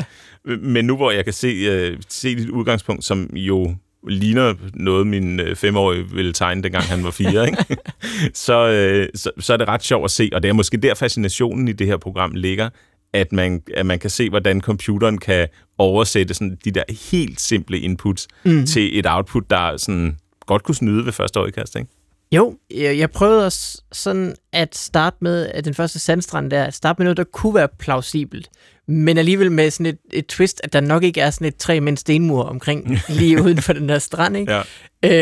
Men 0.60 0.84
nu 0.84 0.96
hvor 0.96 1.10
jeg 1.10 1.24
kan 1.24 1.32
se, 1.32 1.48
øh, 1.48 1.98
se 2.08 2.36
dit 2.36 2.48
udgangspunkt, 2.48 3.04
som 3.04 3.30
jo 3.32 3.74
ligner 4.08 4.54
noget, 4.74 5.06
min 5.06 5.40
øh, 5.40 5.56
femårige 5.56 6.04
ville 6.10 6.32
tegne, 6.32 6.62
dengang 6.62 6.84
han 6.84 7.04
var 7.04 7.10
fire, 7.10 7.46
ikke? 7.46 7.76
så, 8.46 8.68
øh, 8.68 9.08
så, 9.14 9.30
så 9.38 9.52
er 9.52 9.56
det 9.56 9.68
ret 9.68 9.82
sjovt 9.82 10.04
at 10.04 10.10
se, 10.10 10.30
og 10.32 10.42
det 10.42 10.48
er 10.48 10.52
måske 10.52 10.76
der 10.76 10.94
fascinationen 10.94 11.68
i 11.68 11.72
det 11.72 11.86
her 11.86 11.96
program 11.96 12.32
ligger, 12.34 12.68
at 13.12 13.32
man, 13.32 13.62
at 13.76 13.86
man 13.86 13.98
kan 13.98 14.10
se, 14.10 14.30
hvordan 14.30 14.60
computeren 14.60 15.18
kan 15.18 15.48
oversætte 15.78 16.34
sådan 16.34 16.58
de 16.64 16.70
der 16.70 16.82
helt 17.10 17.40
simple 17.40 17.78
inputs 17.78 18.28
mm. 18.44 18.66
til 18.66 18.98
et 18.98 19.06
output, 19.08 19.50
der 19.50 19.76
sådan 19.76 20.16
godt 20.46 20.62
kunne 20.62 20.74
snyde 20.74 21.04
ved 21.04 21.12
første 21.12 21.40
øjekast, 21.40 21.76
ikke? 21.76 21.90
Jo, 22.32 22.56
jeg, 22.70 22.98
jeg 22.98 23.10
prøvede 23.10 23.46
også 23.46 23.82
sådan 23.92 24.34
at 24.52 24.76
starte 24.76 25.16
med, 25.20 25.46
at 25.46 25.64
den 25.64 25.74
første 25.74 25.98
sandstrand 25.98 26.50
der, 26.50 26.64
at 26.64 26.74
starte 26.74 26.98
med 26.98 27.04
noget, 27.04 27.16
der 27.16 27.24
kunne 27.24 27.54
være 27.54 27.68
plausibelt, 27.78 28.50
men 28.88 29.18
alligevel 29.18 29.52
med 29.52 29.70
sådan 29.70 29.86
et, 29.86 29.98
et 30.12 30.26
twist, 30.26 30.60
at 30.64 30.72
der 30.72 30.80
nok 30.80 31.02
ikke 31.02 31.20
er 31.20 31.30
sådan 31.30 31.46
et 31.46 31.56
træ 31.56 31.80
med 31.80 31.92
en 31.92 31.96
stenmur 31.96 32.42
omkring 32.42 32.98
lige 33.08 33.42
uden 33.42 33.58
for 33.58 33.72
den 33.72 33.88
der 33.88 33.98
strand, 33.98 34.36
ikke? 34.36 34.52
Ja. 34.52 34.62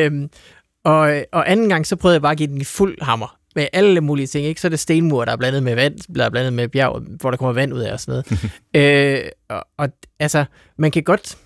Øhm, 0.06 0.30
og, 0.84 1.24
og 1.32 1.50
anden 1.50 1.68
gang, 1.68 1.86
så 1.86 1.96
prøvede 1.96 2.14
jeg 2.14 2.22
bare 2.22 2.32
at 2.32 2.38
give 2.38 2.48
den 2.48 2.60
i 2.60 2.64
fuld 2.64 3.02
hammer 3.02 3.36
med 3.54 3.66
alle 3.72 4.00
mulige 4.00 4.26
ting, 4.26 4.46
ikke? 4.46 4.60
Så 4.60 4.68
er 4.68 4.70
det 4.70 4.80
stenmur, 4.80 5.24
der 5.24 5.32
er 5.32 5.36
blandet 5.36 5.62
med 5.62 5.74
vand, 5.74 6.14
der 6.14 6.24
er 6.24 6.30
blandet 6.30 6.52
med 6.52 6.68
bjerg, 6.68 7.02
hvor 7.20 7.30
der 7.30 7.36
kommer 7.36 7.52
vand 7.52 7.74
ud 7.74 7.80
af 7.80 7.92
og 7.92 8.00
sådan 8.00 8.22
noget. 8.74 9.20
øh, 9.24 9.30
og, 9.48 9.64
og 9.78 9.88
altså, 10.18 10.44
man 10.78 10.90
kan 10.90 11.02
godt 11.02 11.38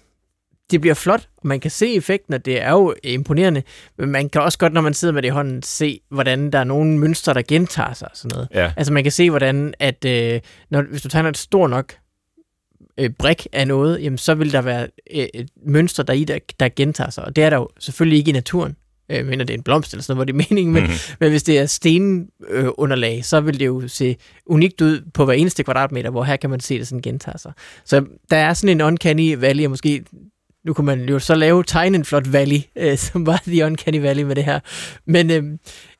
det 0.70 0.80
bliver 0.80 0.94
flot, 0.94 1.28
og 1.36 1.46
man 1.46 1.60
kan 1.60 1.70
se 1.70 1.94
effekten, 1.94 2.34
og 2.34 2.44
det 2.44 2.62
er 2.62 2.70
jo 2.70 2.94
imponerende, 3.04 3.62
men 3.98 4.08
man 4.10 4.28
kan 4.28 4.40
også 4.42 4.58
godt, 4.58 4.72
når 4.72 4.80
man 4.80 4.94
sidder 4.94 5.14
med 5.14 5.22
det 5.22 5.28
i 5.28 5.30
hånden, 5.30 5.62
se, 5.62 6.00
hvordan 6.10 6.50
der 6.52 6.58
er 6.58 6.64
nogle 6.64 6.98
mønstre, 6.98 7.34
der 7.34 7.42
gentager 7.48 7.92
sig 7.94 8.08
og 8.10 8.16
sådan 8.16 8.34
noget. 8.34 8.48
Ja. 8.54 8.72
Altså 8.76 8.92
man 8.92 9.02
kan 9.02 9.12
se, 9.12 9.30
hvordan, 9.30 9.74
at 9.78 10.04
øh, 10.04 10.40
når, 10.70 10.82
hvis 10.82 11.02
du 11.02 11.08
tegner 11.08 11.28
et 11.30 11.36
stort 11.36 11.70
nok 11.70 11.94
øh, 13.00 13.10
brik 13.18 13.46
af 13.52 13.68
noget, 13.68 14.02
jamen, 14.02 14.18
så 14.18 14.34
vil 14.34 14.52
der 14.52 14.62
være 14.62 14.88
øh, 15.14 15.26
et 15.34 15.48
mønster 15.66 16.02
der 16.02 16.12
i, 16.12 16.24
der, 16.24 16.38
der 16.60 16.68
gentager 16.76 17.10
sig, 17.10 17.24
og 17.24 17.36
det 17.36 17.44
er 17.44 17.50
der 17.50 17.56
jo 17.56 17.68
selvfølgelig 17.78 18.18
ikke 18.18 18.28
i 18.28 18.32
naturen. 18.32 18.76
Øh, 19.10 19.26
men 19.26 19.38
det 19.40 19.50
er 19.50 19.54
en 19.54 19.62
blomst 19.62 19.92
eller 19.92 20.02
sådan 20.02 20.16
noget, 20.16 20.28
hvor 20.28 20.40
det 20.40 20.44
er 20.44 20.54
meningen, 20.54 20.74
men, 20.74 20.82
Mhm. 20.82 20.92
men 21.20 21.30
hvis 21.30 21.42
det 21.42 21.58
er 21.58 21.66
stenunderlag, 21.66 22.64
øh, 22.64 22.68
underlag, 22.78 23.24
så 23.24 23.40
vil 23.40 23.60
det 23.60 23.66
jo 23.66 23.88
se 23.88 24.16
unikt 24.46 24.80
ud 24.80 25.00
på 25.14 25.24
hver 25.24 25.34
eneste 25.34 25.62
kvadratmeter, 25.64 26.10
hvor 26.10 26.24
her 26.24 26.36
kan 26.36 26.50
man 26.50 26.60
se 26.60 26.78
det 26.78 26.86
sådan 26.88 27.02
gentager 27.02 27.38
sig. 27.38 27.52
Så 27.84 28.04
der 28.30 28.36
er 28.36 28.54
sådan 28.54 28.76
en 28.76 28.80
uncanny 28.80 29.34
valley, 29.34 29.64
og 29.64 29.70
måske 29.70 30.04
nu 30.66 30.72
kunne 30.72 30.84
man 30.86 31.08
jo 31.08 31.18
så 31.18 31.34
lave 31.34 31.62
tegne 31.64 31.96
en 31.98 32.04
flot 32.04 32.32
valley, 32.32 32.58
øh, 32.76 32.98
som 33.06 33.26
var 33.26 33.42
The 33.46 33.64
Uncanny 33.66 34.00
Valley 34.00 34.22
med 34.22 34.34
det 34.36 34.44
her. 34.44 34.60
Men 35.06 35.30
øh, 35.30 35.42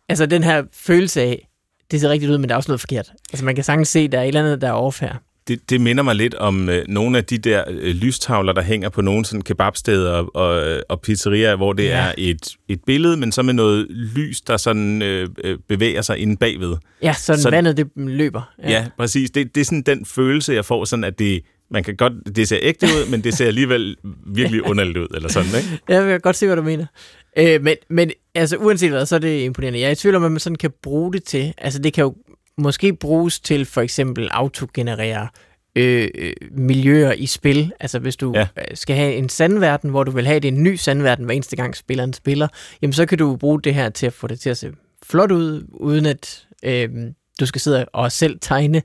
altså 0.09 0.26
den 0.26 0.44
her 0.44 0.62
følelse 0.74 1.22
af, 1.22 1.48
det 1.90 2.00
ser 2.00 2.09
rigtigt 2.09 2.33
ud, 2.33 2.38
men 2.38 2.48
der 2.48 2.55
er 2.55 2.57
også 2.57 2.70
noget 2.70 2.81
forkert. 2.81 3.12
Altså 3.33 3.44
man 3.44 3.55
kan 3.55 3.64
sagtens 3.64 3.88
se, 3.88 4.09
der 4.09 4.18
er 4.18 4.22
et 4.22 4.29
eller 4.29 4.40
andet, 4.40 4.61
der 4.61 4.68
er 4.68 4.72
off 4.72 5.00
her. 5.00 5.14
Det, 5.48 5.70
det 5.70 5.81
minder 5.81 6.02
mig 6.02 6.14
lidt 6.14 6.35
om 6.35 6.68
øh, 6.68 6.85
nogle 6.88 7.18
af 7.18 7.24
de 7.24 7.38
der 7.38 7.64
øh, 7.68 7.94
lystavler, 7.94 8.52
der 8.52 8.62
hænger 8.62 8.88
på 8.88 9.00
nogle 9.02 9.24
sådan 9.24 9.42
kebabsteder 9.42 10.12
og, 10.12 10.37
og, 10.37 10.81
og 10.88 11.00
pizzerier, 11.00 11.57
hvor 11.57 11.72
det 11.72 11.85
Ja. 11.85 11.88
er 11.96 12.12
et, 12.18 12.48
et 12.68 12.81
billede, 12.87 13.16
men 13.16 13.33
så 13.33 13.42
med 13.42 13.55
noget 13.55 13.87
lys, 13.90 14.40
der 14.40 14.57
sådan 14.57 15.02
øh, 15.02 15.29
øh, 15.44 15.59
bevæger 15.68 16.02
sig 16.02 16.18
inde 16.18 16.37
bagved. 16.37 16.76
Ja, 17.02 17.12
så 17.12 17.37
Så- 17.42 17.50
vandet 17.50 17.76
det 17.76 17.87
løber. 17.96 18.52
Ja, 18.62 18.70
ja 18.70 18.87
præcis. 18.98 19.31
Det, 19.31 19.55
det 19.55 19.61
er 19.61 19.64
sådan 19.64 19.83
den 19.83 20.05
følelse, 20.07 20.52
jeg 20.55 20.64
får, 20.64 20.85
sådan 20.85 21.05
at 21.05 21.18
det, 21.18 21.40
man 21.70 21.85
kan 21.85 21.96
godt, 21.96 22.12
det 22.37 22.48
ser 22.48 22.59
ægte 22.62 22.87
ud, 22.87 23.11
men 23.11 23.24
det 23.24 23.35
ser 23.35 23.46
alligevel 23.46 23.96
virkelig 24.26 24.62
underligt 24.66 24.96
ud, 24.96 25.09
eller 25.14 25.29
sådan, 25.29 25.48
ikke? 25.57 25.81
Jeg 25.88 26.07
vil 26.07 26.20
godt 26.20 26.37
se, 26.37 26.46
hvad 26.46 26.57
du 26.57 26.62
mener. 26.62 26.87
Øh, 27.38 27.62
men, 27.62 27.76
men 27.90 28.11
altså, 28.35 28.57
uanset 28.57 28.90
hvad, 28.90 29.07
så 29.07 29.14
er 29.14 29.18
det 29.18 29.40
imponerende. 29.40 29.81
Jeg 29.81 29.87
er 29.87 29.90
i 29.90 29.94
tvivl 29.94 30.14
om, 30.14 30.22
hvad 30.22 30.31
man 30.31 30.40
sådan 30.40 30.57
kan 30.57 30.70
bruge 30.83 31.12
det 31.12 31.24
til. 31.24 31.55
Altså, 31.59 31.79
det 31.83 31.92
kan 31.92 32.02
jo 32.05 32.14
måske 32.59 32.92
bruges 32.92 33.40
til 33.40 33.64
for 33.64 33.81
eksempel 33.81 34.29
autogenerere 34.29 35.29
øh, 35.76 36.09
øh, 36.14 36.33
miljøer 36.50 37.12
i 37.12 37.26
spil. 37.26 37.72
Altså, 37.81 37.98
hvis 37.98 38.16
du 38.16 38.33
Ja. 38.35 38.46
ja. 38.57 38.74
skal 38.74 38.96
have 38.96 39.14
en 39.14 39.29
sandverden, 39.29 39.90
hvor 39.90 40.05
du 40.05 40.11
vil 40.11 40.26
have 40.26 40.40
det 40.40 40.48
en 40.48 40.62
ny 40.62 40.74
sandverden, 40.74 41.24
hver 41.24 41.35
eneste 41.35 41.57
gang 41.57 41.76
spilleren 41.76 42.12
spiller, 42.12 42.48
jamen, 42.83 42.92
så 42.92 43.07
kan 43.07 43.18
du 43.18 43.37
bruge 43.37 43.62
det 43.62 43.74
her 43.74 43.88
til 43.88 44.07
at 44.07 44.12
få 44.12 44.26
det 44.26 44.40
til 44.40 44.50
at 44.50 44.57
se 44.57 44.72
flot 45.02 45.33
ud, 45.33 45.66
uden 45.68 46.07
at 46.07 46.46
øh, 46.64 46.88
du 47.40 47.46
skal 47.46 47.61
sidde 47.61 47.85
og 47.85 48.12
selv 48.12 48.38
tegne 48.40 48.83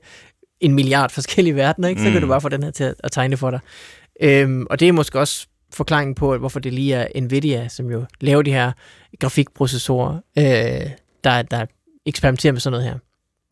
en 0.62 0.74
milliard 0.74 1.10
forskellige 1.10 1.56
verdener, 1.56 1.88
ikke? 1.88 2.00
så 2.00 2.06
mm. 2.06 2.12
kan 2.12 2.22
du 2.22 2.28
bare 2.28 2.40
få 2.40 2.48
den 2.48 2.62
her 2.62 2.70
til 2.70 2.84
at, 2.84 2.94
at 3.04 3.12
tegne 3.12 3.36
for 3.36 3.50
dig. 3.50 3.60
Øhm, 4.20 4.66
og 4.70 4.80
det 4.80 4.88
er 4.88 4.92
måske 4.92 5.18
også 5.18 5.46
forklaringen 5.72 6.14
på, 6.14 6.38
hvorfor 6.38 6.60
det 6.60 6.72
lige 6.72 6.94
er 6.94 7.20
Nvidia, 7.20 7.68
som 7.68 7.90
jo 7.90 8.04
laver 8.20 8.42
de 8.42 8.52
her 8.52 8.72
grafikprocessorer, 9.20 10.14
øh, 10.38 10.90
der, 11.24 11.42
der 11.42 11.66
eksperimenterer 12.06 12.52
med 12.52 12.60
sådan 12.60 12.72
noget 12.72 12.90
her. 12.90 12.98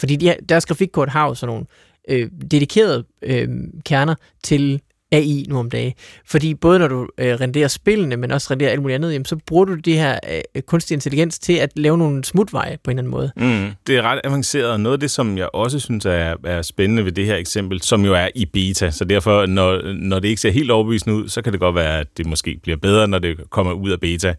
Fordi 0.01 0.17
de, 0.17 0.35
deres 0.49 0.67
grafikkort 0.67 1.09
har 1.09 1.27
jo 1.27 1.35
sådan 1.35 1.53
nogle 1.53 1.67
øh, 2.09 2.31
dedikerede 2.51 3.05
øh, 3.23 3.49
kerner 3.85 4.15
til 4.45 4.81
AI 5.13 5.47
nu 5.49 5.59
om 5.59 5.71
dagen. 5.71 5.93
Fordi 6.27 6.55
både 6.55 6.79
når 6.79 6.89
du 6.89 7.09
øh, 7.19 7.35
renderer 7.41 7.69
spillene, 7.69 8.17
men 8.17 8.31
også 8.31 8.49
renderer 8.51 8.71
alt 8.71 8.83
muligt 8.83 8.95
andet, 8.95 9.13
jamen, 9.13 9.25
så 9.25 9.37
bruger 9.47 9.65
du 9.65 9.75
det 9.75 9.95
her 9.95 10.19
øh, 10.31 10.41
øh, 10.55 10.63
kunstig 10.63 10.95
intelligens 10.95 11.39
til 11.39 11.53
at 11.53 11.71
lave 11.77 11.99
nogle 11.99 12.25
smutveje 12.25 12.79
på 12.85 12.91
en 12.91 12.99
eller 12.99 13.01
anden 13.01 13.11
måde. 13.11 13.33
Mm, 13.37 13.73
det 13.87 13.97
er 13.97 14.03
ret 14.03 14.21
avanceret, 14.25 14.81
noget 14.81 14.97
af 14.97 15.01
det, 15.01 15.11
som 15.11 15.39
jeg 15.39 15.49
også 15.55 15.79
synes 15.79 16.07
er, 16.07 16.35
er 16.45 16.63
spændende 16.63 17.05
ved 17.05 17.13
det 17.13 17.27
her 17.27 17.37
eksempel, 17.37 17.83
som 17.83 18.05
jo 18.05 18.15
er 18.15 18.29
i 18.35 18.47
beta, 18.47 18.91
så 18.91 19.05
derfor, 19.05 19.47
når, 19.47 19.93
når 19.93 20.19
det 20.19 20.29
ikke 20.29 20.41
ser 20.41 20.51
helt 20.51 20.71
overbevisende 20.71 21.17
ud, 21.17 21.29
så 21.29 21.43
kan 21.43 21.53
det 21.53 21.61
godt 21.61 21.75
være, 21.75 22.01
at 22.01 22.07
det 22.17 22.27
måske 22.27 22.59
bliver 22.63 22.77
bedre, 22.77 23.09
når 23.09 23.19
det 23.19 23.51
kommer 23.51 23.73
ud 23.73 23.91
af 23.91 24.01
beta. 24.01 24.35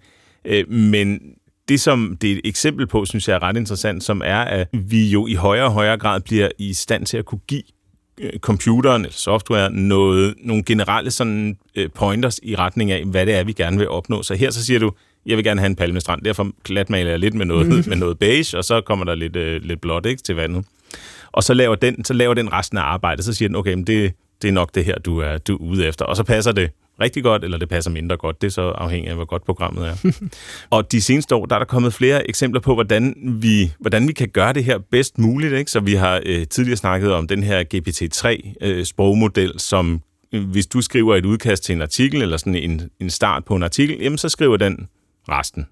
Øh, 0.45 0.69
men 0.71 1.19
det, 1.67 1.81
som 1.81 2.17
det 2.21 2.31
er 2.31 2.35
et 2.35 2.41
eksempel 2.43 2.87
på, 2.87 3.05
synes 3.05 3.27
jeg 3.27 3.35
er 3.35 3.43
ret 3.43 3.57
interessant, 3.57 4.03
som 4.03 4.21
er, 4.25 4.39
at 4.39 4.67
vi 4.73 5.09
jo 5.09 5.27
i 5.27 5.33
højere 5.33 5.65
og 5.65 5.71
højere 5.71 5.97
grad 5.97 6.21
bliver 6.21 6.49
i 6.57 6.73
stand 6.73 7.05
til 7.05 7.17
at 7.17 7.25
kunne 7.25 7.41
give 7.47 7.63
computeren 8.39 9.01
eller 9.01 9.15
software 9.15 9.71
noget, 9.71 10.35
nogle 10.43 10.63
generelle 10.63 11.11
sådan, 11.11 11.57
øh, 11.75 11.89
pointers 11.89 12.39
i 12.43 12.55
retning 12.55 12.91
af, 12.91 13.05
hvad 13.05 13.25
det 13.25 13.35
er, 13.35 13.43
vi 13.43 13.53
gerne 13.53 13.77
vil 13.77 13.89
opnå. 13.89 14.23
Så 14.23 14.35
her 14.35 14.51
så 14.51 14.65
siger 14.65 14.79
du, 14.79 14.91
jeg 15.25 15.37
vil 15.37 15.45
gerne 15.45 15.59
have 15.59 15.69
en 15.69 15.75
palmestrand, 15.75 16.21
derfor 16.21 16.51
glatmaler 16.63 17.09
jeg 17.09 17.19
lidt 17.19 17.33
med 17.33 17.45
noget, 17.45 17.67
mm. 17.67 17.83
med 17.89 17.97
noget 17.97 18.19
beige, 18.19 18.57
og 18.57 18.65
så 18.65 18.81
kommer 18.81 19.05
der 19.05 19.15
lidt, 19.15 19.35
øh, 19.35 19.61
lidt 19.61 19.81
blåt 19.81 20.05
ikke, 20.05 20.23
til 20.23 20.35
vandet. 20.35 20.65
Og 21.31 21.43
så 21.43 21.53
laver, 21.53 21.75
den, 21.75 22.05
så 22.05 22.13
laver 22.13 22.33
den 22.33 22.53
resten 22.53 22.77
af 22.77 22.81
arbejdet, 22.81 23.25
så 23.25 23.33
siger 23.33 23.49
den, 23.49 23.55
okay, 23.55 23.73
men 23.73 23.87
det, 23.87 24.13
det 24.41 24.47
er 24.47 24.51
nok 24.51 24.75
det 24.75 24.85
her, 24.85 24.99
du 24.99 25.19
er, 25.19 25.37
du 25.37 25.55
er 25.55 25.59
ude 25.59 25.87
efter. 25.87 26.05
Og 26.05 26.15
så 26.15 26.23
passer 26.23 26.51
det 26.51 26.71
rigtig 27.01 27.23
godt, 27.23 27.43
eller 27.43 27.57
det 27.57 27.69
passer 27.69 27.91
mindre 27.91 28.17
godt. 28.17 28.41
Det 28.41 28.47
er 28.47 28.51
så 28.51 28.61
afhængigt 28.61 29.09
af, 29.09 29.15
hvor 29.15 29.25
godt 29.25 29.45
programmet 29.45 29.87
er. 29.87 30.11
og 30.75 30.91
de 30.91 31.01
seneste 31.01 31.35
år, 31.35 31.45
der 31.45 31.55
er 31.55 31.59
der 31.59 31.65
kommet 31.65 31.93
flere 31.93 32.29
eksempler 32.29 32.61
på, 32.61 32.73
hvordan 32.73 33.15
vi, 33.41 33.71
hvordan 33.79 34.07
vi 34.07 34.13
kan 34.13 34.29
gøre 34.29 34.53
det 34.53 34.63
her 34.63 34.77
bedst 34.91 35.17
muligt. 35.17 35.53
Ikke? 35.53 35.71
Så 35.71 35.79
vi 35.79 35.93
har 35.93 36.21
øh, 36.25 36.47
tidligere 36.47 36.77
snakket 36.77 37.13
om 37.13 37.27
den 37.27 37.43
her 37.43 37.63
GPT-3-sprogmodel, 37.73 39.51
øh, 39.53 39.59
som 39.59 40.01
øh, 40.33 40.49
hvis 40.49 40.67
du 40.67 40.81
skriver 40.81 41.15
et 41.15 41.25
udkast 41.25 41.63
til 41.63 41.75
en 41.75 41.81
artikel, 41.81 42.21
eller 42.21 42.37
sådan 42.37 42.55
en, 42.55 42.89
en 42.99 43.09
start 43.09 43.45
på 43.45 43.55
en 43.55 43.63
artikel, 43.63 43.97
jamen 44.01 44.17
så 44.17 44.29
skriver 44.29 44.57
den 44.57 44.87
resten. 45.29 45.65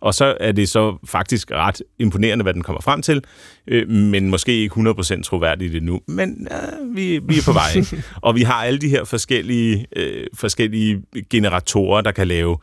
Og 0.00 0.14
så 0.14 0.36
er 0.40 0.52
det 0.52 0.68
så 0.68 0.96
faktisk 1.06 1.50
ret 1.50 1.82
imponerende, 1.98 2.42
hvad 2.42 2.54
den 2.54 2.62
kommer 2.62 2.80
frem 2.82 3.02
til, 3.02 3.24
øh, 3.66 3.88
men 3.88 4.30
måske 4.30 4.52
ikke 4.52 4.72
100% 4.72 5.22
troværdigt 5.22 5.74
endnu. 5.74 6.00
Men 6.08 6.48
øh, 6.50 6.96
vi, 6.96 7.18
vi 7.18 7.38
er 7.38 7.42
på 7.44 7.52
vej. 7.52 7.70
og 8.26 8.34
vi 8.34 8.42
har 8.42 8.54
alle 8.64 8.78
de 8.78 8.88
her 8.88 9.04
forskellige, 9.04 9.86
øh, 9.96 10.26
forskellige 10.34 11.02
generatorer, 11.30 12.00
der 12.00 12.12
kan 12.12 12.28
lave 12.28 12.56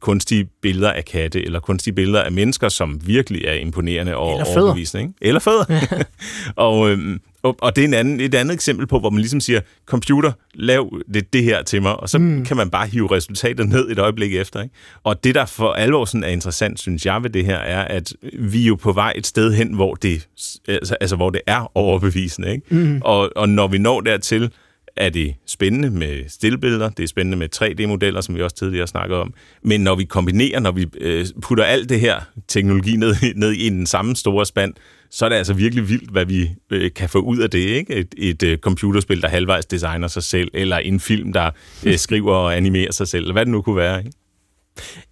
kunstige 0.00 0.48
billeder 0.62 0.92
af 0.92 1.04
katte, 1.04 1.44
eller 1.44 1.60
kunstige 1.60 1.94
billeder 1.94 2.22
af 2.22 2.32
mennesker, 2.32 2.68
som 2.68 3.00
virkelig 3.06 3.44
er 3.44 3.54
imponerende 3.54 4.16
og 4.16 4.32
eller 4.32 4.58
overbevisende. 4.58 5.02
Ikke? 5.02 5.14
Eller 5.20 5.40
fødder. 5.40 6.04
og, 6.56 6.90
øhm, 6.90 7.20
og, 7.42 7.56
og 7.62 7.76
det 7.76 7.84
er 7.84 7.88
en 7.88 7.94
anden, 7.94 8.20
et 8.20 8.34
andet 8.34 8.54
eksempel 8.54 8.86
på, 8.86 8.98
hvor 8.98 9.10
man 9.10 9.18
ligesom 9.18 9.40
siger, 9.40 9.60
computer, 9.86 10.32
lav 10.54 10.98
det, 11.14 11.32
det 11.32 11.44
her 11.44 11.62
til 11.62 11.82
mig, 11.82 12.00
og 12.00 12.08
så 12.08 12.18
mm. 12.18 12.44
kan 12.44 12.56
man 12.56 12.70
bare 12.70 12.86
hive 12.86 13.10
resultatet 13.10 13.68
ned 13.68 13.90
et 13.90 13.98
øjeblik 13.98 14.34
efter. 14.34 14.62
Ikke? 14.62 14.74
Og 15.04 15.24
det, 15.24 15.34
der 15.34 15.44
for 15.44 15.72
alvor 15.72 16.04
sådan 16.04 16.24
er 16.24 16.28
interessant, 16.28 16.80
synes 16.80 17.06
jeg 17.06 17.22
ved 17.22 17.30
det 17.30 17.44
her, 17.44 17.56
er, 17.58 17.84
at 17.84 18.12
vi 18.38 18.62
er 18.62 18.66
jo 18.66 18.74
på 18.74 18.92
vej 18.92 19.12
et 19.16 19.26
sted 19.26 19.54
hen, 19.54 19.74
hvor 19.74 19.94
det, 19.94 20.28
altså, 20.68 20.96
altså 21.00 21.16
hvor 21.16 21.30
det 21.30 21.40
er 21.46 21.70
overbevisende. 21.74 22.52
Ikke? 22.52 22.74
Mm. 22.74 23.00
Og, 23.04 23.30
og 23.36 23.48
når 23.48 23.66
vi 23.66 23.78
når 23.78 24.00
dertil, 24.00 24.50
er 24.96 25.08
det 25.08 25.34
spændende 25.46 25.90
med 25.90 26.28
stillbilleder, 26.28 26.88
det 26.88 27.02
er 27.02 27.06
spændende 27.06 27.36
med 27.36 27.48
3D-modeller, 27.56 28.20
som 28.20 28.34
vi 28.34 28.42
også 28.42 28.56
tidligere 28.56 28.86
snakkede 28.86 29.20
om. 29.20 29.34
Men 29.62 29.80
når 29.80 29.94
vi 29.94 30.04
kombinerer, 30.04 30.60
når 30.60 30.72
vi 30.72 30.86
øh, 31.00 31.26
putter 31.42 31.64
alt 31.64 31.88
det 31.88 32.00
her 32.00 32.20
teknologi 32.48 32.96
ned, 32.96 33.14
ned 33.36 33.52
i 33.52 33.68
den 33.68 33.86
samme 33.86 34.16
store 34.16 34.46
spand, 34.46 34.74
så 35.10 35.24
er 35.24 35.28
det 35.28 35.36
altså 35.36 35.54
virkelig 35.54 35.88
vildt, 35.88 36.10
hvad 36.10 36.24
vi 36.24 36.50
øh, 36.70 36.90
kan 36.96 37.08
få 37.08 37.18
ud 37.18 37.38
af 37.38 37.50
det. 37.50 37.58
Ikke? 37.58 37.94
Et, 37.94 38.14
et 38.18 38.42
øh, 38.42 38.58
computerspil, 38.58 39.22
der 39.22 39.28
halvvejs 39.28 39.66
designer 39.66 40.08
sig 40.08 40.22
selv, 40.22 40.50
eller 40.54 40.76
en 40.76 41.00
film, 41.00 41.32
der 41.32 41.50
øh, 41.86 41.98
skriver 42.06 42.34
og 42.34 42.56
animerer 42.56 42.92
sig 42.92 43.08
selv, 43.08 43.22
eller 43.22 43.32
hvad 43.32 43.44
det 43.44 43.52
nu 43.52 43.62
kunne 43.62 43.76
være. 43.76 43.98
Ikke? 43.98 44.12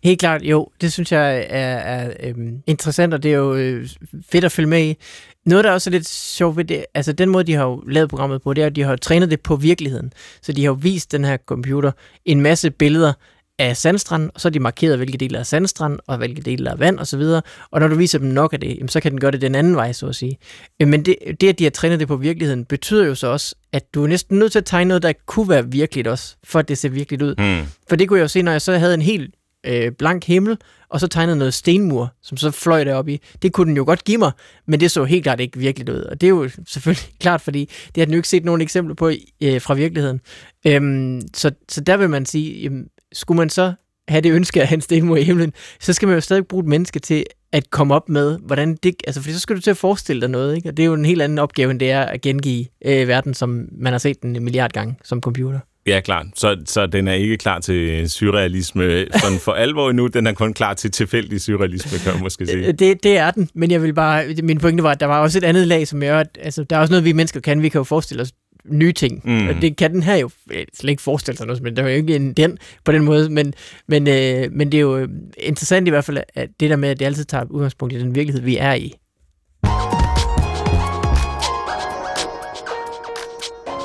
Helt 0.04 0.20
klart, 0.20 0.42
jo. 0.42 0.68
Det 0.80 0.92
synes 0.92 1.12
jeg 1.12 1.46
er, 1.48 1.76
er 1.76 2.12
øhm, 2.20 2.62
interessant, 2.66 3.14
og 3.14 3.22
det 3.22 3.32
er 3.32 3.36
jo 3.36 3.54
øh, 3.54 3.88
fedt 4.30 4.44
at 4.44 4.52
følge 4.52 4.68
med 4.68 4.84
i. 4.84 4.96
Noget, 5.46 5.64
der 5.64 5.70
også 5.70 5.90
er 5.90 5.92
lidt 5.92 6.08
sjovt 6.08 6.56
ved 6.56 6.64
det, 6.64 6.84
altså 6.94 7.12
den 7.12 7.28
måde, 7.28 7.44
de 7.44 7.54
har 7.54 7.64
jo 7.64 7.82
lavet 7.86 8.10
programmet 8.10 8.42
på, 8.42 8.54
det 8.54 8.62
er, 8.62 8.66
at 8.66 8.76
de 8.76 8.82
har 8.82 8.96
trænet 8.96 9.30
det 9.30 9.40
på 9.40 9.56
virkeligheden. 9.56 10.12
Så 10.42 10.52
de 10.52 10.60
har 10.60 10.70
jo 10.70 10.78
vist 10.80 11.12
den 11.12 11.24
her 11.24 11.36
computer 11.36 11.92
en 12.24 12.40
masse 12.40 12.70
billeder 12.70 13.12
af 13.58 13.76
sandstrand, 13.76 14.30
og 14.34 14.40
så 14.40 14.48
har 14.48 14.50
de 14.50 14.60
markeret, 14.60 14.96
hvilke 14.96 15.18
dele 15.18 15.38
er 15.38 15.42
sandstrand, 15.42 15.98
og 16.06 16.16
hvilke 16.16 16.42
dele 16.42 16.70
er 16.70 16.76
vand 16.76 16.98
osv. 16.98 17.20
Og, 17.20 17.42
og 17.70 17.80
når 17.80 17.88
du 17.88 17.94
viser 17.94 18.18
dem 18.18 18.28
nok 18.28 18.52
af 18.52 18.60
det, 18.60 18.90
så 18.92 19.00
kan 19.00 19.12
den 19.12 19.20
gøre 19.20 19.30
det 19.30 19.40
den 19.40 19.54
anden 19.54 19.76
vej, 19.76 19.92
så 19.92 20.06
at 20.06 20.14
sige. 20.14 20.38
Øh, 20.82 20.88
men 20.88 21.04
det, 21.04 21.16
det, 21.40 21.48
at 21.48 21.58
de 21.58 21.64
har 21.64 21.70
trænet 21.70 22.00
det 22.00 22.08
på 22.08 22.16
virkeligheden, 22.16 22.64
betyder 22.64 23.06
jo 23.06 23.14
så 23.14 23.26
også, 23.26 23.54
at 23.72 23.94
du 23.94 24.02
er 24.02 24.08
næsten 24.08 24.38
nødt 24.38 24.52
til 24.52 24.58
at 24.58 24.64
tegne 24.64 24.88
noget, 24.88 25.02
der 25.02 25.12
kunne 25.26 25.48
være 25.48 25.70
virkeligt 25.70 26.08
også, 26.08 26.36
for 26.44 26.58
at 26.58 26.68
det 26.68 26.78
ser 26.78 26.88
virkeligt 26.88 27.22
ud. 27.22 27.34
Mm. 27.38 27.66
For 27.88 27.96
det 27.96 28.08
kunne 28.08 28.18
jeg 28.18 28.22
jo 28.22 28.28
se, 28.28 28.42
når 28.42 28.52
jeg 28.52 28.62
så 28.62 28.78
havde 28.78 28.94
en 28.94 29.02
helt 29.02 29.34
øh, 29.66 29.92
blank 29.92 30.24
himmel, 30.24 30.58
og 30.88 31.00
så 31.00 31.06
tegnede 31.06 31.38
noget 31.38 31.54
stenmur, 31.54 32.12
som 32.22 32.36
så 32.36 32.50
fløj 32.50 32.84
derop 32.84 33.08
i. 33.08 33.20
Det 33.42 33.52
kunne 33.52 33.68
den 33.68 33.76
jo 33.76 33.84
godt 33.84 34.04
give 34.04 34.18
mig, 34.18 34.32
men 34.66 34.80
det 34.80 34.90
så 34.90 35.04
helt 35.04 35.22
klart 35.22 35.40
ikke 35.40 35.58
virkeligt 35.58 35.88
ud. 35.88 36.00
Og 36.00 36.20
det 36.20 36.26
er 36.26 36.30
jo 36.30 36.48
selvfølgelig 36.66 37.08
klart, 37.20 37.40
fordi 37.40 37.70
det 37.94 37.96
har 37.96 38.04
den 38.04 38.14
jo 38.14 38.18
ikke 38.18 38.28
set 38.28 38.44
nogen 38.44 38.60
eksempler 38.60 38.94
på 38.94 39.10
øh, 39.42 39.60
fra 39.60 39.74
virkeligheden. 39.74 40.20
Øhm, 40.66 41.22
så, 41.34 41.50
så 41.68 41.80
der 41.80 41.96
vil 41.96 42.10
man 42.10 42.26
sige, 42.26 42.62
jamen, 42.62 42.86
skulle 43.12 43.38
man 43.38 43.50
så 43.50 43.72
have 44.08 44.20
det 44.20 44.32
ønske 44.32 44.62
at 44.62 44.68
have 44.68 44.74
en 44.74 44.80
stenmur 44.80 45.16
i 45.16 45.22
himlen, 45.22 45.52
så 45.80 45.92
skal 45.92 46.08
man 46.08 46.14
jo 46.14 46.20
stadig 46.20 46.46
bruge 46.46 46.62
et 46.62 46.68
menneske 46.68 46.98
til 46.98 47.24
at 47.52 47.70
komme 47.70 47.94
op 47.94 48.08
med, 48.08 48.38
hvordan 48.38 48.76
det... 48.82 48.94
Altså, 49.06 49.22
for 49.22 49.30
så 49.30 49.38
skal 49.38 49.56
du 49.56 49.60
til 49.60 49.70
at 49.70 49.76
forestille 49.76 50.20
dig 50.20 50.30
noget, 50.30 50.56
ikke? 50.56 50.68
Og 50.68 50.76
det 50.76 50.82
er 50.82 50.86
jo 50.86 50.94
en 50.94 51.04
helt 51.04 51.22
anden 51.22 51.38
opgave, 51.38 51.70
end 51.70 51.80
det 51.80 51.90
er 51.90 52.02
at 52.02 52.20
gengive 52.20 52.66
øh, 52.84 53.08
verden, 53.08 53.34
som 53.34 53.68
man 53.72 53.92
har 53.92 53.98
set 53.98 54.22
den 54.22 54.36
en 54.36 54.44
milliard 54.44 54.72
gange 54.72 54.96
som 55.04 55.20
computer. 55.20 55.60
Ja, 55.86 56.00
klart. 56.00 56.26
Så, 56.34 56.56
så 56.66 56.86
den 56.86 57.08
er 57.08 57.12
ikke 57.12 57.36
klar 57.36 57.58
til 57.58 58.10
surrealisme 58.10 59.06
sådan 59.22 59.38
for 59.38 59.52
alvor 59.52 59.90
endnu. 59.90 60.06
Den 60.06 60.26
er 60.26 60.32
kun 60.32 60.54
klar 60.54 60.74
til 60.74 60.90
tilfældig 60.90 61.40
surrealisme, 61.40 61.98
kan 61.98 62.12
man 62.12 62.22
måske 62.22 62.46
sige. 62.46 62.72
Det, 62.72 63.02
det 63.02 63.16
er 63.18 63.30
den, 63.30 63.48
men 63.54 63.70
jeg 63.70 63.82
vil 63.82 63.94
bare... 63.94 64.24
Min 64.42 64.58
pointe 64.58 64.82
var, 64.82 64.90
at 64.90 65.00
der 65.00 65.06
var 65.06 65.20
også 65.20 65.38
et 65.38 65.44
andet 65.44 65.68
lag, 65.68 65.88
som 65.88 66.02
jeg... 66.02 66.26
Altså, 66.40 66.64
der 66.64 66.76
er 66.76 66.80
også 66.80 66.92
noget, 66.92 67.04
vi 67.04 67.12
mennesker 67.12 67.40
kan. 67.40 67.62
Vi 67.62 67.68
kan 67.68 67.78
jo 67.78 67.84
forestille 67.84 68.22
os 68.22 68.32
nye 68.64 68.92
ting. 68.92 69.20
Mm. 69.24 69.48
Og 69.48 69.54
det 69.62 69.76
kan 69.76 69.92
den 69.92 70.02
her 70.02 70.16
jo 70.16 70.30
slet 70.74 70.90
ikke 70.90 71.02
forestille 71.02 71.36
sig 71.36 71.46
noget, 71.46 71.62
men 71.62 71.76
der 71.76 71.82
er 71.82 71.88
jo 71.88 71.94
ikke 71.94 72.16
en 72.16 72.32
den 72.32 72.58
på 72.84 72.92
den 72.92 73.02
måde. 73.02 73.30
Men, 73.30 73.54
men, 73.88 74.08
øh, 74.08 74.52
men 74.52 74.72
det 74.72 74.78
er 74.78 74.82
jo 74.82 75.08
interessant 75.38 75.86
i 75.86 75.90
hvert 75.90 76.04
fald, 76.04 76.18
at 76.34 76.48
det 76.60 76.70
der 76.70 76.76
med, 76.76 76.88
at 76.88 76.98
det 76.98 77.04
altid 77.06 77.24
tager 77.24 77.44
udgangspunkt 77.50 77.94
i 77.94 77.98
den 77.98 78.14
virkelighed, 78.14 78.42
vi 78.42 78.56
er 78.56 78.74
i. 78.74 78.94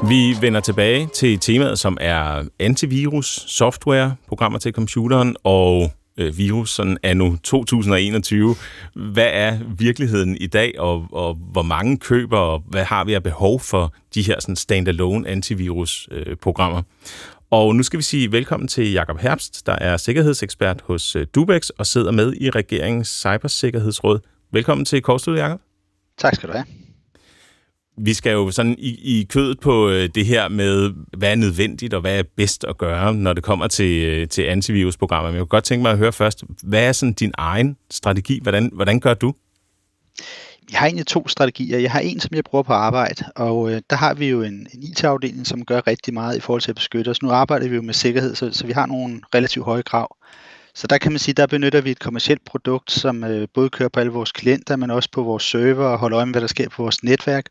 Vi 0.03 0.35
vender 0.41 0.59
tilbage 0.59 1.07
til 1.13 1.39
temaet, 1.39 1.79
som 1.79 1.97
er 2.01 2.43
antivirus, 2.59 3.45
software, 3.47 4.15
programmer 4.27 4.59
til 4.59 4.73
computeren 4.73 5.35
og 5.43 5.91
øh, 6.17 6.37
virus 6.37 6.71
sådan 6.71 6.97
anno 7.03 7.35
2021. 7.43 8.55
Hvad 8.95 9.29
er 9.31 9.59
virkeligheden 9.77 10.37
i 10.37 10.47
dag, 10.47 10.79
og, 10.79 11.07
og 11.11 11.33
hvor 11.35 11.61
mange 11.61 11.97
køber, 11.97 12.37
og 12.37 12.63
hvad 12.67 12.83
har 12.83 13.03
vi 13.03 13.13
af 13.13 13.23
behov 13.23 13.59
for 13.59 13.93
de 14.15 14.21
her 14.21 14.39
sådan 14.39 14.55
standalone 14.55 15.27
antivirus-programmer? 15.27 16.79
Øh, 16.79 16.83
og 17.51 17.75
nu 17.75 17.83
skal 17.83 17.97
vi 17.97 18.03
sige 18.03 18.31
velkommen 18.31 18.67
til 18.67 18.91
Jakob 18.91 19.19
Herbst, 19.19 19.65
der 19.65 19.75
er 19.81 19.97
sikkerhedsekspert 19.97 20.81
hos 20.81 21.15
øh, 21.15 21.27
Dubex 21.35 21.69
og 21.69 21.85
sidder 21.85 22.11
med 22.11 22.33
i 22.33 22.49
regeringens 22.49 23.07
cybersikkerhedsråd. 23.07 24.19
Velkommen 24.51 24.85
til 24.85 25.01
Korstudiet, 25.01 25.41
Jakob. 25.41 25.59
Tak 26.17 26.35
skal 26.35 26.49
du 26.49 26.53
have 26.53 26.65
vi 27.97 28.13
skal 28.13 28.31
jo 28.31 28.51
sådan 28.51 28.75
i, 28.77 29.19
i 29.19 29.23
kødet 29.23 29.59
på 29.59 29.89
øh, 29.89 30.09
det 30.15 30.25
her 30.25 30.49
med, 30.49 30.93
hvad 31.17 31.31
er 31.31 31.35
nødvendigt 31.35 31.93
og 31.93 32.01
hvad 32.01 32.19
er 32.19 32.23
bedst 32.35 32.63
at 32.63 32.77
gøre, 32.77 33.13
når 33.13 33.33
det 33.33 33.43
kommer 33.43 33.67
til, 33.67 34.03
øh, 34.03 34.27
til 34.27 34.41
antivirusprogrammer. 34.41 35.29
Men 35.29 35.35
jeg 35.35 35.41
kunne 35.41 35.47
godt 35.47 35.63
tænke 35.63 35.83
mig 35.83 35.91
at 35.91 35.97
høre 35.97 36.13
først, 36.13 36.43
hvad 36.63 36.83
er 36.83 36.91
sådan 36.91 37.13
din 37.13 37.31
egen 37.37 37.77
strategi? 37.91 38.39
Hvordan, 38.41 38.69
hvordan 38.73 38.99
gør 38.99 39.13
du? 39.13 39.33
Jeg 40.71 40.79
har 40.79 40.85
egentlig 40.85 41.07
to 41.07 41.27
strategier. 41.27 41.79
Jeg 41.79 41.91
har 41.91 41.99
en, 41.99 42.19
som 42.19 42.35
jeg 42.35 42.43
bruger 42.43 42.63
på 42.63 42.73
arbejde, 42.73 43.25
og 43.35 43.71
øh, 43.71 43.81
der 43.89 43.95
har 43.95 44.13
vi 44.13 44.29
jo 44.29 44.41
en, 44.41 44.67
en 44.73 44.83
IT-afdeling, 44.83 45.47
som 45.47 45.65
gør 45.65 45.87
rigtig 45.87 46.13
meget 46.13 46.37
i 46.37 46.39
forhold 46.39 46.61
til 46.61 46.71
at 46.71 46.75
beskytte 46.75 47.09
os. 47.09 47.21
Nu 47.21 47.29
arbejder 47.29 47.69
vi 47.69 47.75
jo 47.75 47.81
med 47.81 47.93
sikkerhed, 47.93 48.35
så, 48.35 48.51
så 48.51 48.65
vi 48.65 48.71
har 48.71 48.85
nogle 48.85 49.21
relativt 49.35 49.65
høje 49.65 49.81
krav. 49.81 50.17
Så 50.75 50.87
der 50.87 50.97
kan 50.97 51.11
man 51.11 51.19
sige, 51.19 51.35
der 51.35 51.47
benytter 51.47 51.81
vi 51.81 51.91
et 51.91 51.99
kommersielt 51.99 52.45
produkt, 52.45 52.91
som 52.91 53.23
øh, 53.23 53.47
både 53.53 53.69
kører 53.69 53.89
på 53.89 53.99
alle 53.99 54.11
vores 54.11 54.31
klienter, 54.31 54.75
men 54.75 54.91
også 54.91 55.09
på 55.11 55.23
vores 55.23 55.43
server 55.43 55.85
og 55.85 55.97
holder 55.97 56.17
øje 56.17 56.25
med, 56.25 56.33
hvad 56.33 56.41
der 56.41 56.47
sker 56.47 56.69
på 56.69 56.81
vores 56.81 57.03
netværk, 57.03 57.45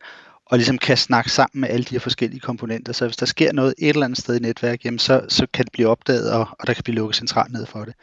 og 0.46 0.59
ligesom 0.59 0.78
kan 0.78 0.96
snakke 0.96 1.30
sammen 1.30 1.61
med 1.61 1.68
alle 1.68 1.85
de 1.85 1.94
her 1.94 1.98
forskellige 1.98 2.40
komponenter. 2.40 2.92
Så 2.92 3.07
hvis 3.07 3.16
der 3.16 3.26
sker 3.26 3.52
noget 3.52 3.74
et 3.78 3.88
eller 3.88 4.04
andet 4.04 4.18
sted 4.18 4.37
i 4.37 4.42
netværk, 4.42 4.85
jamen 4.85 4.98
så, 4.98 5.26
så 5.28 5.46
kan 5.52 5.64
det 5.64 5.72
blive 5.72 5.88
opdaget, 5.88 6.33
og, 6.33 6.48
og 6.61 6.66
der 6.66 6.74
kan 6.74 6.85
blive 6.85 6.94
lukket 6.96 7.16
centralt 7.16 7.52
ned 7.52 7.66
for 7.66 7.85
det. 7.85 7.94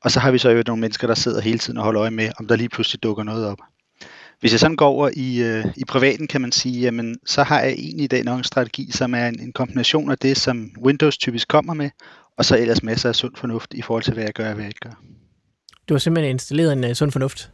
Og 0.00 0.10
så 0.10 0.20
har 0.20 0.30
vi 0.30 0.38
så 0.38 0.50
jo 0.50 0.62
nogle 0.66 0.80
mennesker, 0.80 1.06
der 1.06 1.14
sidder 1.14 1.40
hele 1.40 1.58
tiden 1.58 1.78
og 1.78 1.84
holder 1.84 2.00
øje 2.00 2.10
med, 2.10 2.30
om 2.38 2.46
der 2.46 2.56
lige 2.56 2.68
pludselig 2.68 3.02
dukker 3.02 3.22
noget 3.22 3.46
op. 3.46 3.58
Hvis 4.40 4.52
jeg 4.52 4.60
sådan 4.60 4.76
går 4.76 4.86
over 4.86 5.10
i, 5.16 5.42
øh, 5.42 5.64
i 5.76 5.84
privaten, 5.84 6.26
kan 6.26 6.40
man 6.40 6.52
sige, 6.52 6.80
jamen, 6.80 7.16
så 7.26 7.42
har 7.42 7.60
jeg 7.60 7.72
egentlig 7.72 8.04
i 8.04 8.06
dag 8.06 8.24
nok 8.24 8.38
en 8.38 8.44
strategi, 8.44 8.90
som 8.92 9.14
er 9.14 9.26
en, 9.26 9.40
en 9.40 9.52
kombination 9.52 10.10
af 10.10 10.18
det, 10.18 10.36
som 10.36 10.70
Windows 10.84 11.18
typisk 11.18 11.48
kommer 11.48 11.74
med, 11.74 11.90
og 12.36 12.44
så 12.44 12.58
ellers 12.58 12.82
masser 12.82 13.08
af 13.08 13.14
sund 13.14 13.36
fornuft 13.36 13.74
i 13.74 13.82
forhold 13.82 14.02
til, 14.02 14.14
hvad 14.14 14.24
jeg 14.24 14.32
gør 14.32 14.48
og 14.48 14.54
hvad 14.54 14.64
jeg 14.64 14.70
ikke 14.70 14.80
gør. 14.80 15.02
Du 15.88 15.94
har 15.94 15.98
simpelthen 15.98 16.30
installeret 16.30 16.72
en 16.72 16.84
uh, 16.84 16.92
sund 16.92 17.12
fornuft? 17.12 17.50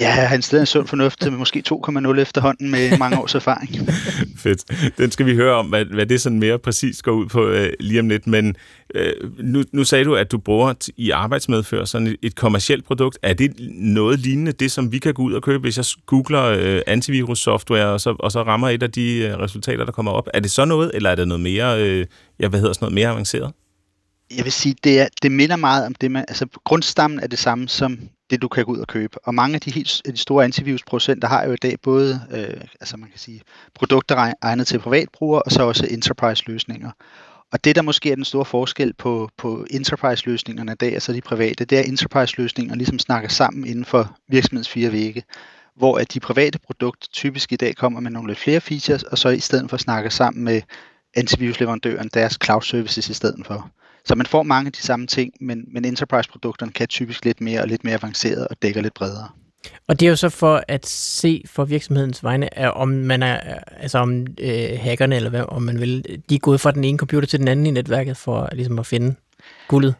Ja, 0.00 0.10
han 0.10 0.26
har 0.28 0.58
en 0.60 0.66
sund 0.66 0.86
fornuft 0.86 1.20
til 1.20 1.32
måske 1.32 1.62
2,0 1.68 2.20
efterhånden 2.20 2.70
med 2.70 2.98
mange 2.98 3.18
års 3.18 3.34
erfaring. 3.34 3.88
Fedt. 4.42 4.64
Den 4.98 5.10
skal 5.10 5.26
vi 5.26 5.34
høre 5.34 5.54
om, 5.54 5.66
hvad, 5.66 5.84
hvad 5.84 6.06
det 6.06 6.20
sådan 6.20 6.38
mere 6.38 6.58
præcis 6.58 7.02
går 7.02 7.12
ud 7.12 7.26
på 7.26 7.46
øh, 7.46 7.72
lige 7.80 8.00
om 8.00 8.08
lidt. 8.08 8.26
Men 8.26 8.56
øh, 8.94 9.12
nu, 9.38 9.62
nu 9.72 9.84
sagde 9.84 10.04
du, 10.04 10.14
at 10.14 10.32
du 10.32 10.38
bruger 10.38 10.90
i 10.96 11.10
arbejdsmedfør 11.10 11.84
sådan 11.84 12.06
et, 12.06 12.16
et 12.22 12.34
kommersielt 12.34 12.84
produkt. 12.84 13.18
Er 13.22 13.34
det 13.34 13.54
noget 13.74 14.18
lignende 14.18 14.52
det, 14.52 14.72
som 14.72 14.92
vi 14.92 14.98
kan 14.98 15.14
gå 15.14 15.22
ud 15.22 15.32
og 15.32 15.42
købe, 15.42 15.60
hvis 15.60 15.76
jeg 15.76 15.84
googler 16.06 16.44
øh, 16.44 16.80
antivirus-software, 16.86 17.86
og 17.86 18.00
så, 18.00 18.16
og 18.18 18.32
så 18.32 18.42
rammer 18.42 18.68
et 18.68 18.82
af 18.82 18.90
de 18.90 19.18
øh, 19.18 19.38
resultater, 19.38 19.84
der 19.84 19.92
kommer 19.92 20.12
op? 20.12 20.28
Er 20.34 20.40
det 20.40 20.50
så 20.50 20.64
noget, 20.64 20.90
eller 20.94 21.10
er 21.10 21.14
det 21.14 21.28
noget 21.28 21.42
mere, 21.42 21.82
øh, 21.82 22.06
ja, 22.40 22.48
hvad 22.48 22.60
hedder 22.60 22.72
sådan 22.72 22.84
noget, 22.84 22.94
mere 22.94 23.08
avanceret? 23.08 23.52
Jeg 24.30 24.44
vil 24.44 24.52
sige, 24.52 24.76
det, 24.84 25.00
er, 25.00 25.08
det 25.22 25.32
minder 25.32 25.56
meget 25.56 25.86
om 25.86 25.94
det, 25.94 26.10
man, 26.10 26.24
altså 26.28 26.46
grundstammen 26.64 27.20
er 27.20 27.26
det 27.26 27.38
samme 27.38 27.68
som 27.68 27.98
det, 28.30 28.42
du 28.42 28.48
kan 28.48 28.64
gå 28.64 28.72
ud 28.72 28.78
og 28.78 28.86
købe. 28.86 29.18
Og 29.24 29.34
mange 29.34 29.54
af 29.54 29.60
de 29.60 29.70
helt 29.70 30.02
de 30.06 30.16
store 30.16 30.44
antivirusprocenter 30.44 31.28
har 31.28 31.44
jo 31.44 31.52
i 31.52 31.56
dag 31.56 31.76
både, 31.82 32.20
øh, 32.30 32.60
altså 32.80 32.96
man 32.96 33.10
kan 33.10 33.18
sige, 33.18 33.40
produkter 33.74 34.32
egnet 34.42 34.66
til 34.66 34.78
privatbrugere, 34.78 35.42
og 35.42 35.52
så 35.52 35.62
også 35.62 35.86
enterprise-løsninger. 35.90 36.90
Og 37.52 37.64
det, 37.64 37.76
der 37.76 37.82
måske 37.82 38.10
er 38.10 38.14
den 38.14 38.24
store 38.24 38.44
forskel 38.44 38.92
på, 38.92 39.30
på 39.36 39.66
enterprise-løsningerne 39.70 40.72
i 40.72 40.74
dag, 40.74 40.92
altså 40.92 41.12
de 41.12 41.20
private, 41.20 41.64
det 41.64 41.78
er, 41.78 41.82
at 41.82 41.88
enterprise-løsninger 41.88 42.74
ligesom 42.74 42.98
snakker 42.98 43.28
sammen 43.28 43.66
inden 43.66 43.84
for 43.84 44.16
virksomhedens 44.28 44.68
fire 44.68 44.92
vægge, 44.92 45.22
hvor 45.76 45.98
at 45.98 46.14
de 46.14 46.20
private 46.20 46.58
produkter 46.58 47.08
typisk 47.12 47.52
i 47.52 47.56
dag 47.56 47.76
kommer 47.76 48.00
med 48.00 48.10
nogle 48.10 48.28
lidt 48.28 48.38
flere 48.38 48.60
features, 48.60 49.02
og 49.02 49.18
så 49.18 49.28
i 49.28 49.40
stedet 49.40 49.70
for 49.70 49.76
snakker 49.76 50.10
sammen 50.10 50.44
med 50.44 50.62
antivirusleverandøren 51.16 52.10
deres 52.14 52.38
cloud 52.44 52.62
services 52.62 53.08
i 53.08 53.14
stedet 53.14 53.46
for. 53.46 53.70
Så 54.06 54.14
man 54.14 54.26
får 54.26 54.42
mange 54.42 54.66
af 54.66 54.72
de 54.72 54.82
samme 54.82 55.06
ting, 55.06 55.32
men, 55.40 55.64
men 55.72 55.84
enterprise-produkterne 55.84 56.72
kan 56.72 56.88
typisk 56.88 57.24
lidt 57.24 57.40
mere 57.40 57.60
og 57.60 57.68
lidt 57.68 57.84
mere 57.84 57.94
avanceret 57.94 58.48
og 58.48 58.56
dækker 58.62 58.82
lidt 58.82 58.94
bredere. 58.94 59.28
Og 59.88 60.00
det 60.00 60.06
er 60.06 60.10
jo 60.10 60.16
så 60.16 60.28
for 60.28 60.64
at 60.68 60.86
se 60.86 61.42
for 61.46 61.64
virksomhedens 61.64 62.24
vegne, 62.24 62.74
om 62.74 62.88
man 62.88 63.22
er, 63.22 63.58
altså 63.76 63.98
om 63.98 64.26
øh, 64.40 64.68
hackerne, 64.80 65.16
eller 65.16 65.30
hvad, 65.30 65.44
om 65.48 65.62
man 65.62 65.80
vil, 65.80 66.22
de 66.30 66.34
er 66.34 66.38
gået 66.38 66.60
fra 66.60 66.70
den 66.70 66.84
ene 66.84 66.98
computer 66.98 67.26
til 67.26 67.38
den 67.38 67.48
anden 67.48 67.66
i 67.66 67.70
netværket 67.70 68.16
for 68.16 68.48
ligesom 68.52 68.78
at 68.78 68.86
finde 68.86 69.14
guldet. 69.68 69.94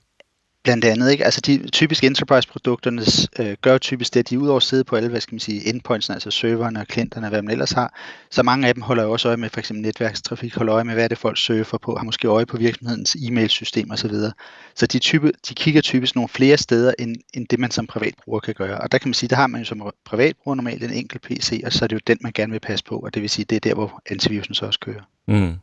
Blandt 0.66 0.84
andet, 0.84 1.10
ikke? 1.10 1.24
Altså 1.24 1.40
de 1.40 1.70
typisk 1.70 2.04
enterprise-produkterne 2.04 3.02
øh, 3.38 3.56
gør 3.62 3.78
typisk 3.78 4.14
det, 4.14 4.20
at 4.20 4.30
de 4.30 4.38
udover 4.38 4.56
at 4.56 4.62
sidde 4.62 4.84
på 4.84 4.96
alle, 4.96 5.08
hvad 5.08 5.20
skal 5.20 5.34
man 5.34 5.40
sige, 5.40 5.68
endpoints, 5.68 6.10
altså 6.10 6.30
serverne 6.30 6.80
og 6.80 6.86
klienterne, 6.86 7.28
hvad 7.28 7.42
man 7.42 7.52
ellers 7.52 7.72
har, 7.72 7.94
så 8.30 8.42
mange 8.42 8.68
af 8.68 8.74
dem 8.74 8.82
holder 8.82 9.02
jo 9.02 9.12
også 9.12 9.28
øje 9.28 9.36
med 9.36 9.50
for 9.50 9.60
eksempel 9.60 9.82
netværkstrafik, 9.82 10.54
holder 10.54 10.74
øje 10.74 10.84
med, 10.84 10.94
hvad 10.94 11.04
er 11.04 11.08
det 11.08 11.18
folk 11.18 11.38
surfer 11.38 11.78
på, 11.78 11.96
har 11.96 12.04
måske 12.04 12.28
øje 12.28 12.46
på 12.46 12.56
virksomhedens 12.56 13.16
e-mailsystem 13.16 13.92
osv. 13.92 14.10
Så, 14.10 14.32
så 14.74 14.86
de, 14.86 14.98
type, 14.98 15.32
de 15.48 15.54
kigger 15.54 15.80
typisk 15.80 16.14
nogle 16.14 16.28
flere 16.28 16.56
steder, 16.56 16.92
end, 16.98 17.16
end 17.34 17.46
det 17.50 17.58
man 17.58 17.70
som 17.70 17.86
privatbruger 17.86 18.40
kan 18.40 18.54
gøre. 18.54 18.78
Og 18.78 18.92
der 18.92 18.98
kan 18.98 19.08
man 19.08 19.14
sige, 19.14 19.28
der 19.28 19.36
har 19.36 19.46
man 19.46 19.60
jo 19.60 19.64
som 19.64 19.90
privatbruger 20.04 20.54
normalt 20.54 20.84
en 20.84 20.92
enkelt 20.92 21.22
PC, 21.22 21.62
og 21.64 21.72
så 21.72 21.84
er 21.84 21.86
det 21.86 21.96
jo 21.96 22.00
den, 22.06 22.18
man 22.20 22.32
gerne 22.32 22.52
vil 22.52 22.60
passe 22.60 22.84
på, 22.84 22.96
og 22.96 23.14
det 23.14 23.22
vil 23.22 23.30
sige, 23.30 23.44
det 23.44 23.56
er 23.56 23.60
der, 23.60 23.74
hvor 23.74 24.02
antivirusen 24.10 24.54
så 24.54 24.66
også 24.66 24.80
kører. 24.80 25.02
Mm. 25.28 25.54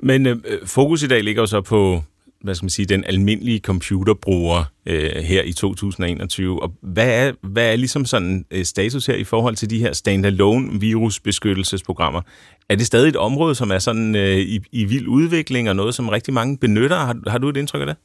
Men 0.00 0.26
øh, 0.26 0.36
øh 0.44 0.66
fokus 0.66 1.02
i 1.02 1.06
dag 1.06 1.24
ligger 1.24 1.42
jo 1.42 1.46
så 1.46 1.60
på 1.60 2.02
hvad 2.44 2.54
skal 2.54 2.64
man 2.64 2.70
sige, 2.70 2.86
den 2.86 3.04
almindelige 3.04 3.58
computerbruger 3.58 4.64
øh, 4.86 5.10
her 5.10 5.42
i 5.42 5.52
2021. 5.52 6.62
Og 6.62 6.72
hvad 6.82 7.08
er, 7.08 7.32
hvad 7.42 7.72
er 7.72 7.76
ligesom 7.76 8.04
sådan 8.04 8.44
øh, 8.50 8.64
status 8.64 9.06
her 9.06 9.14
i 9.14 9.24
forhold 9.24 9.56
til 9.56 9.70
de 9.70 9.78
her 9.78 9.92
standalone 9.92 10.80
virusbeskyttelsesprogrammer? 10.80 12.20
Er 12.68 12.76
det 12.76 12.86
stadig 12.86 13.08
et 13.08 13.16
område, 13.16 13.54
som 13.54 13.70
er 13.70 13.78
sådan 13.78 14.16
øh, 14.16 14.38
i, 14.38 14.60
i 14.72 14.84
vild 14.84 15.08
udvikling 15.08 15.68
og 15.68 15.76
noget, 15.76 15.94
som 15.94 16.08
rigtig 16.08 16.34
mange 16.34 16.58
benytter? 16.58 16.96
Har, 16.96 17.30
har 17.30 17.38
du 17.38 17.48
et 17.48 17.56
indtryk 17.56 17.80
af 17.80 17.86
det? 17.86 17.96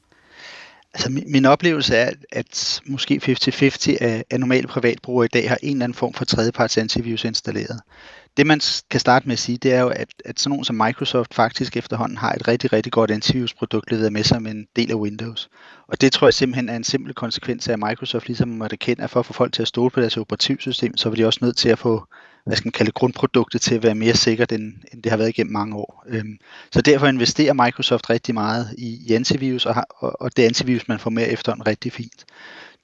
Altså 0.93 1.11
min, 1.11 1.23
min 1.27 1.45
oplevelse 1.45 1.95
er, 1.95 2.11
at 2.31 2.81
måske 2.85 3.21
50-50 3.23 4.03
af, 4.03 4.23
af 4.29 4.39
normale 4.39 4.67
privatbrugere 4.67 5.25
i 5.25 5.29
dag 5.33 5.49
har 5.49 5.57
en 5.61 5.71
eller 5.71 5.83
anden 5.83 5.95
form 5.95 6.13
for 6.13 6.25
tredjeparts 6.25 6.77
antivirus 6.77 7.23
installeret 7.23 7.79
det 8.37 8.47
man 8.47 8.61
kan 8.89 8.99
starte 8.99 9.27
med 9.27 9.33
at 9.33 9.39
sige, 9.39 9.57
det 9.57 9.73
er 9.73 9.81
jo, 9.81 9.87
at, 9.87 10.07
at 10.25 10.39
sådan 10.39 10.49
nogen 10.49 10.65
som 10.65 10.75
Microsoft 10.75 11.33
faktisk 11.33 11.77
efterhånden 11.77 12.17
har 12.17 12.33
et 12.33 12.47
rigtig, 12.47 12.73
rigtig 12.73 12.91
godt 12.91 13.11
antivirusprodukt 13.11 13.91
leveret 13.91 14.13
med 14.13 14.23
sig 14.23 14.37
en 14.37 14.67
del 14.75 14.91
af 14.91 14.95
Windows. 14.95 15.49
Og 15.87 16.01
det 16.01 16.11
tror 16.11 16.27
jeg 16.27 16.33
simpelthen 16.33 16.69
er 16.69 16.75
en 16.75 16.83
simpel 16.83 17.13
konsekvens 17.13 17.67
af, 17.67 17.73
at 17.73 17.79
Microsoft 17.79 18.27
ligesom 18.27 18.49
måtte 18.49 18.77
kende, 18.77 19.03
at 19.03 19.09
for 19.09 19.19
at 19.19 19.25
få 19.25 19.33
folk 19.33 19.53
til 19.53 19.61
at 19.61 19.67
stole 19.67 19.91
på 19.91 20.01
deres 20.01 20.17
operativsystem, 20.17 20.97
så 20.97 21.09
var 21.09 21.15
de 21.15 21.25
også 21.25 21.39
nødt 21.41 21.57
til 21.57 21.69
at 21.69 21.79
få 21.79 22.07
hvad 22.45 22.57
skal 22.57 22.67
man 22.67 22.71
kalde 22.71 22.91
grundproduktet 22.91 23.61
til 23.61 23.75
at 23.75 23.83
være 23.83 23.95
mere 23.95 24.13
sikkert, 24.13 24.51
end, 24.51 24.73
end 24.93 25.03
det 25.03 25.09
har 25.09 25.17
været 25.17 25.29
igennem 25.29 25.53
mange 25.53 25.75
år. 25.75 26.03
Øhm, 26.07 26.37
så 26.71 26.81
derfor 26.81 27.07
investerer 27.07 27.53
Microsoft 27.53 28.09
rigtig 28.09 28.33
meget 28.33 28.75
i, 28.77 28.99
i 29.07 29.13
antivirus, 29.13 29.65
og, 29.65 29.73
har, 29.73 29.87
og, 29.97 30.21
og 30.21 30.37
det 30.37 30.43
antivirus, 30.43 30.87
man 30.87 30.99
får 30.99 31.09
med 31.09 31.25
efterhånden 31.29 31.67
rigtig 31.67 31.93
fint. 31.93 32.25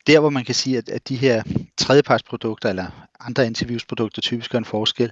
Der, 0.08 0.20
hvor 0.20 0.30
man 0.30 0.46
kan 0.46 0.56
sige, 0.56 0.78
at, 0.78 0.90
at 0.90 1.10
de 1.10 1.16
her 1.16 1.44
tredjepartsprodukter, 1.78 2.70
eller 2.70 3.08
andre 3.20 3.46
interviewsprodukter 3.46 4.22
typisk 4.22 4.52
gør 4.52 4.58
en 4.58 4.66
forskel, 4.66 5.12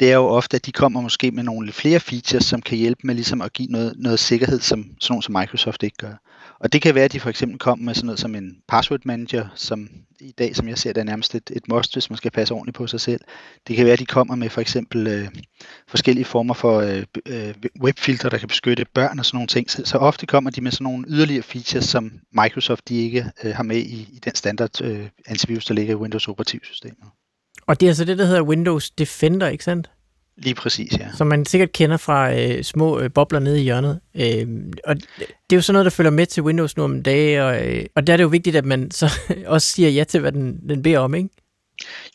det 0.00 0.10
er 0.10 0.14
jo 0.14 0.26
ofte, 0.26 0.54
at 0.54 0.66
de 0.66 0.72
kommer 0.72 1.00
måske 1.00 1.30
med 1.30 1.42
nogle 1.42 1.66
lidt 1.66 1.76
flere 1.76 2.00
features, 2.00 2.44
som 2.44 2.62
kan 2.62 2.78
hjælpe 2.78 3.00
med 3.04 3.14
ligesom 3.14 3.42
at 3.42 3.52
give 3.52 3.68
noget, 3.68 3.94
noget 3.96 4.18
sikkerhed, 4.18 4.60
som 4.60 4.84
sådan 5.00 5.12
nogle 5.12 5.22
som 5.22 5.32
Microsoft 5.32 5.82
ikke 5.82 5.96
gør. 5.96 6.14
Og 6.60 6.72
det 6.72 6.82
kan 6.82 6.94
være, 6.94 7.04
at 7.04 7.12
de 7.12 7.20
for 7.20 7.30
eksempel 7.30 7.58
kommer 7.58 7.84
med 7.84 7.94
sådan 7.94 8.06
noget 8.06 8.20
som 8.20 8.34
en 8.34 8.56
password 8.68 9.00
manager, 9.04 9.48
som 9.54 9.88
i 10.20 10.32
dag, 10.38 10.56
som 10.56 10.68
jeg 10.68 10.78
ser 10.78 10.92
det, 10.92 11.00
er 11.00 11.04
nærmest 11.04 11.34
et, 11.34 11.50
et 11.56 11.68
must, 11.68 11.94
hvis 11.94 12.10
man 12.10 12.16
skal 12.16 12.30
passe 12.30 12.54
ordentligt 12.54 12.76
på 12.76 12.86
sig 12.86 13.00
selv. 13.00 13.20
Det 13.68 13.76
kan 13.76 13.84
være, 13.84 13.92
at 13.92 13.98
de 13.98 14.06
kommer 14.06 14.34
med 14.34 14.50
for 14.50 14.60
eksempel 14.60 15.06
øh, 15.06 15.28
forskellige 15.88 16.24
former 16.24 16.54
for 16.54 16.80
øh, 16.80 17.04
øh, 17.26 17.54
webfilter, 17.80 18.28
der 18.28 18.38
kan 18.38 18.48
beskytte 18.48 18.86
børn 18.94 19.18
og 19.18 19.26
sådan 19.26 19.36
nogle 19.36 19.48
ting. 19.48 19.70
Så, 19.70 19.82
så 19.84 19.98
ofte 19.98 20.26
kommer 20.26 20.50
de 20.50 20.60
med 20.60 20.72
sådan 20.72 20.84
nogle 20.84 21.04
yderligere 21.08 21.42
features, 21.42 21.84
som 21.84 22.12
Microsoft 22.32 22.88
de 22.88 22.96
ikke 22.96 23.30
øh, 23.44 23.54
har 23.54 23.62
med 23.62 23.76
i, 23.76 24.08
i 24.12 24.20
den 24.24 24.34
standard 24.34 24.82
øh, 24.82 25.08
antivirus, 25.26 25.64
der 25.64 25.74
ligger 25.74 25.92
i 25.92 25.96
Windows 25.96 26.28
operativsystemet. 26.28 27.08
Og 27.66 27.80
det 27.80 27.86
er 27.86 27.90
altså 27.90 28.04
det, 28.04 28.18
der 28.18 28.24
hedder 28.24 28.42
Windows 28.42 28.90
Defender, 28.90 29.48
ikke 29.48 29.64
sandt? 29.64 29.90
Lige 30.36 30.54
præcis, 30.54 30.92
ja. 30.98 31.08
Som 31.14 31.26
man 31.26 31.46
sikkert 31.46 31.72
kender 31.72 31.96
fra 31.96 32.34
øh, 32.34 32.64
små 32.64 33.00
øh, 33.00 33.10
bobler 33.14 33.38
nede 33.38 33.60
i 33.60 33.62
hjørnet. 33.62 34.00
Øh, 34.14 34.46
og 34.84 34.96
det 34.96 35.52
er 35.52 35.56
jo 35.56 35.60
sådan 35.60 35.72
noget, 35.74 35.84
der 35.84 35.90
følger 35.90 36.10
med 36.10 36.26
til 36.26 36.42
Windows 36.42 36.76
nu 36.76 36.84
om 36.84 37.02
dagen, 37.02 37.40
og, 37.40 37.66
øh, 37.66 37.86
og 37.96 38.06
der 38.06 38.12
er 38.12 38.16
det 38.16 38.24
jo 38.24 38.28
vigtigt, 38.28 38.56
at 38.56 38.64
man 38.64 38.90
så 38.90 39.12
også 39.46 39.68
siger 39.68 39.88
ja 39.88 40.04
til, 40.04 40.20
hvad 40.20 40.32
den, 40.32 40.68
den 40.68 40.82
beder 40.82 40.98
om, 40.98 41.14
ikke? 41.14 41.28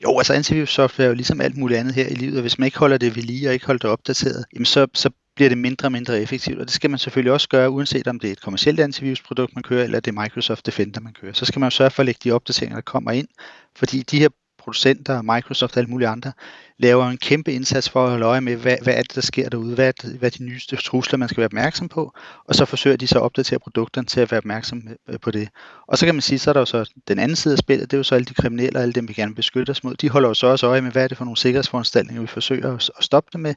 Jo, 0.03 0.17
altså 0.17 0.33
antivirus-software 0.33 1.05
er 1.05 1.07
jo 1.07 1.13
ligesom 1.13 1.41
alt 1.41 1.57
muligt 1.57 1.79
andet 1.79 1.93
her 1.93 2.07
i 2.07 2.13
livet, 2.13 2.35
og 2.35 2.41
hvis 2.41 2.59
man 2.59 2.65
ikke 2.65 2.79
holder 2.79 2.97
det 2.97 3.15
ved 3.15 3.23
lige 3.23 3.49
og 3.49 3.53
ikke 3.53 3.65
holder 3.65 3.79
det 3.79 3.89
opdateret, 3.89 4.45
jamen 4.53 4.65
så, 4.65 4.88
så 4.93 5.09
bliver 5.35 5.49
det 5.49 5.57
mindre 5.57 5.88
og 5.88 5.91
mindre 5.91 6.21
effektivt, 6.21 6.59
og 6.59 6.65
det 6.65 6.73
skal 6.73 6.89
man 6.89 6.99
selvfølgelig 6.99 7.33
også 7.33 7.49
gøre, 7.49 7.69
uanset 7.69 8.07
om 8.07 8.19
det 8.19 8.27
er 8.27 8.31
et 8.31 8.41
kommersielt 8.41 8.79
antivirusprodukt, 8.79 9.55
man 9.55 9.63
kører, 9.63 9.83
eller 9.83 9.99
det 9.99 10.15
er 10.15 10.21
Microsoft 10.21 10.65
Defender, 10.65 10.99
man 11.01 11.13
kører. 11.13 11.33
Så 11.33 11.45
skal 11.45 11.59
man 11.59 11.71
sørge 11.71 11.91
for 11.91 11.99
at 11.99 12.05
lægge 12.05 12.19
de 12.23 12.31
opdateringer, 12.31 12.75
der 12.75 12.81
kommer 12.81 13.12
ind, 13.12 13.27
fordi 13.75 14.01
de 14.01 14.19
her 14.19 14.29
producenter, 14.60 15.22
Microsoft 15.22 15.74
og 15.74 15.78
alle 15.78 15.89
mulige 15.89 16.08
andre, 16.08 16.32
laver 16.78 17.08
en 17.08 17.17
kæmpe 17.17 17.54
indsats 17.54 17.89
for 17.89 18.04
at 18.04 18.10
holde 18.10 18.26
øje 18.26 18.41
med, 18.41 18.56
hvad, 18.56 18.78
hvad 18.82 18.93
er 18.93 19.02
det, 19.02 19.15
der 19.15 19.22
sker 19.22 19.50
derude, 19.50 19.76
hvad 19.76 19.88
er, 19.88 19.91
det, 19.91 20.19
hvad 20.19 20.32
er 20.32 20.38
de 20.38 20.43
nyeste 20.43 20.76
trusler, 20.76 21.17
man 21.17 21.30
skal 21.30 21.38
være 21.38 21.45
opmærksom 21.45 21.89
på, 21.89 22.13
og 22.45 22.56
så 22.56 22.65
forsøger 22.65 22.98
de 22.98 23.08
så 23.08 23.19
at 23.19 23.24
opdatere 23.24 23.60
produkterne 23.60 24.08
til 24.08 24.19
at 24.19 24.32
være 24.32 24.38
opmærksom 24.38 24.84
øh, 25.08 25.19
på 25.19 25.32
det. 25.32 25.50
Og 25.88 25.98
så 25.98 26.06
kan 26.06 26.15
man 26.15 26.22
sige, 26.22 26.39
så 26.39 26.52
er 26.52 26.54
der 26.54 26.62
jo 26.62 26.65
så 26.65 26.91
den 27.08 27.19
anden 27.19 27.36
side 27.36 27.54
af 27.54 27.58
spillet, 27.58 27.91
det 27.91 27.98
er 27.98 28.00
jo 28.00 28.04
så 28.04 28.15
alle 28.15 28.26
de 28.26 28.34
kriminelle 28.34 28.80
og 28.80 28.84
alle 28.84 28.93
dem, 28.93 29.08
vi 29.08 29.13
gerne 29.13 29.36
beskytter 29.36 29.74
os 29.74 29.84
mod, 29.84 29.95
de 29.95 30.10
holder 30.10 30.30
jo 30.30 30.34
så 30.34 30.48
også 30.48 30.67
øje 30.67 30.82
med, 30.82 30.91
hvad 30.91 31.04
er 31.04 31.08
det 31.08 31.17
for 31.17 31.26
nogle 31.26 31.38
sikkerhedsforanstaltninger, 31.38 32.22
vi 32.22 32.28
forsøger 32.28 32.74
at 32.76 33.04
stoppe 33.04 33.30
det 33.34 33.39
med, 33.39 33.56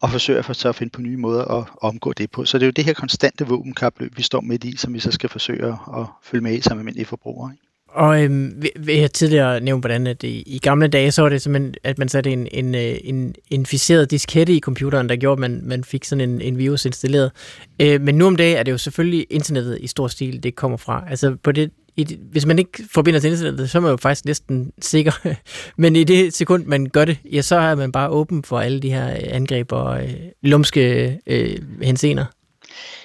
og 0.00 0.10
forsøger 0.10 0.42
for 0.42 0.52
så 0.52 0.68
at 0.68 0.74
finde 0.74 0.90
på 0.90 1.00
nye 1.00 1.16
måder 1.16 1.44
at 1.44 1.64
omgå 1.82 2.12
det 2.12 2.30
på. 2.30 2.44
Så 2.44 2.58
det 2.58 2.62
er 2.62 2.66
jo 2.66 2.72
det 2.76 2.84
her 2.84 2.92
konstante 2.92 3.46
våbenkapløb, 3.46 4.16
vi 4.16 4.22
står 4.22 4.40
midt 4.40 4.64
i, 4.64 4.76
som 4.76 4.94
vi 4.94 4.98
så 4.98 5.12
skal 5.12 5.28
forsøge 5.28 5.66
at 5.68 6.06
følge 6.22 6.42
med 6.42 6.54
i 6.54 6.60
som 6.60 6.78
almindelige 6.78 7.06
forbrugere. 7.06 7.52
Ikke? 7.52 7.69
Og 7.92 8.22
øhm, 8.24 8.62
vi 8.76 8.98
har 8.98 9.08
tidligere 9.08 9.60
nævnt, 9.60 9.82
hvordan 9.82 10.06
at 10.06 10.22
i, 10.22 10.42
i 10.46 10.58
gamle 10.58 10.88
dage, 10.88 11.12
så 11.12 11.22
var 11.22 11.28
det 11.28 11.42
simpelthen, 11.42 11.74
at 11.84 11.98
man 11.98 12.08
satte 12.08 12.30
en, 12.30 12.74
øh, 12.74 12.80
en, 12.80 13.04
en 13.04 13.34
inficeret 13.50 14.10
diskette 14.10 14.52
i 14.52 14.60
computeren, 14.60 15.08
der 15.08 15.16
gjorde, 15.16 15.32
at 15.32 15.50
man, 15.50 15.60
man 15.64 15.84
fik 15.84 16.04
sådan 16.04 16.30
en, 16.30 16.40
en 16.40 16.58
virus 16.58 16.84
installeret. 16.84 17.32
Øh, 17.80 18.00
men 18.00 18.14
nu 18.14 18.26
om 18.26 18.36
dagen 18.36 18.56
er 18.56 18.62
det 18.62 18.72
jo 18.72 18.78
selvfølgelig 18.78 19.26
internettet 19.30 19.78
i 19.80 19.86
stor 19.86 20.08
stil, 20.08 20.42
det 20.42 20.54
kommer 20.54 20.76
fra. 20.76 21.04
Altså 21.10 21.36
på 21.42 21.52
det, 21.52 21.70
i, 21.96 22.18
hvis 22.30 22.46
man 22.46 22.58
ikke 22.58 22.82
forbinder 22.92 23.20
til 23.20 23.30
internettet, 23.30 23.70
så 23.70 23.78
er 23.78 23.82
man 23.82 23.90
jo 23.90 23.96
faktisk 23.96 24.24
næsten 24.24 24.72
sikker. 24.80 25.12
Men 25.82 25.96
i 25.96 26.04
det 26.04 26.34
sekund, 26.34 26.66
man 26.66 26.86
gør 26.86 27.04
det, 27.04 27.18
ja, 27.32 27.42
så 27.42 27.56
er 27.56 27.74
man 27.74 27.92
bare 27.92 28.08
åben 28.08 28.42
for 28.42 28.60
alle 28.60 28.80
de 28.80 28.90
her 28.90 29.10
øh, 29.10 29.22
angreb 29.22 29.72
og 29.72 30.04
øh, 30.04 30.14
lumske 30.42 31.18
øh, 31.26 31.58
hensener. 31.82 32.24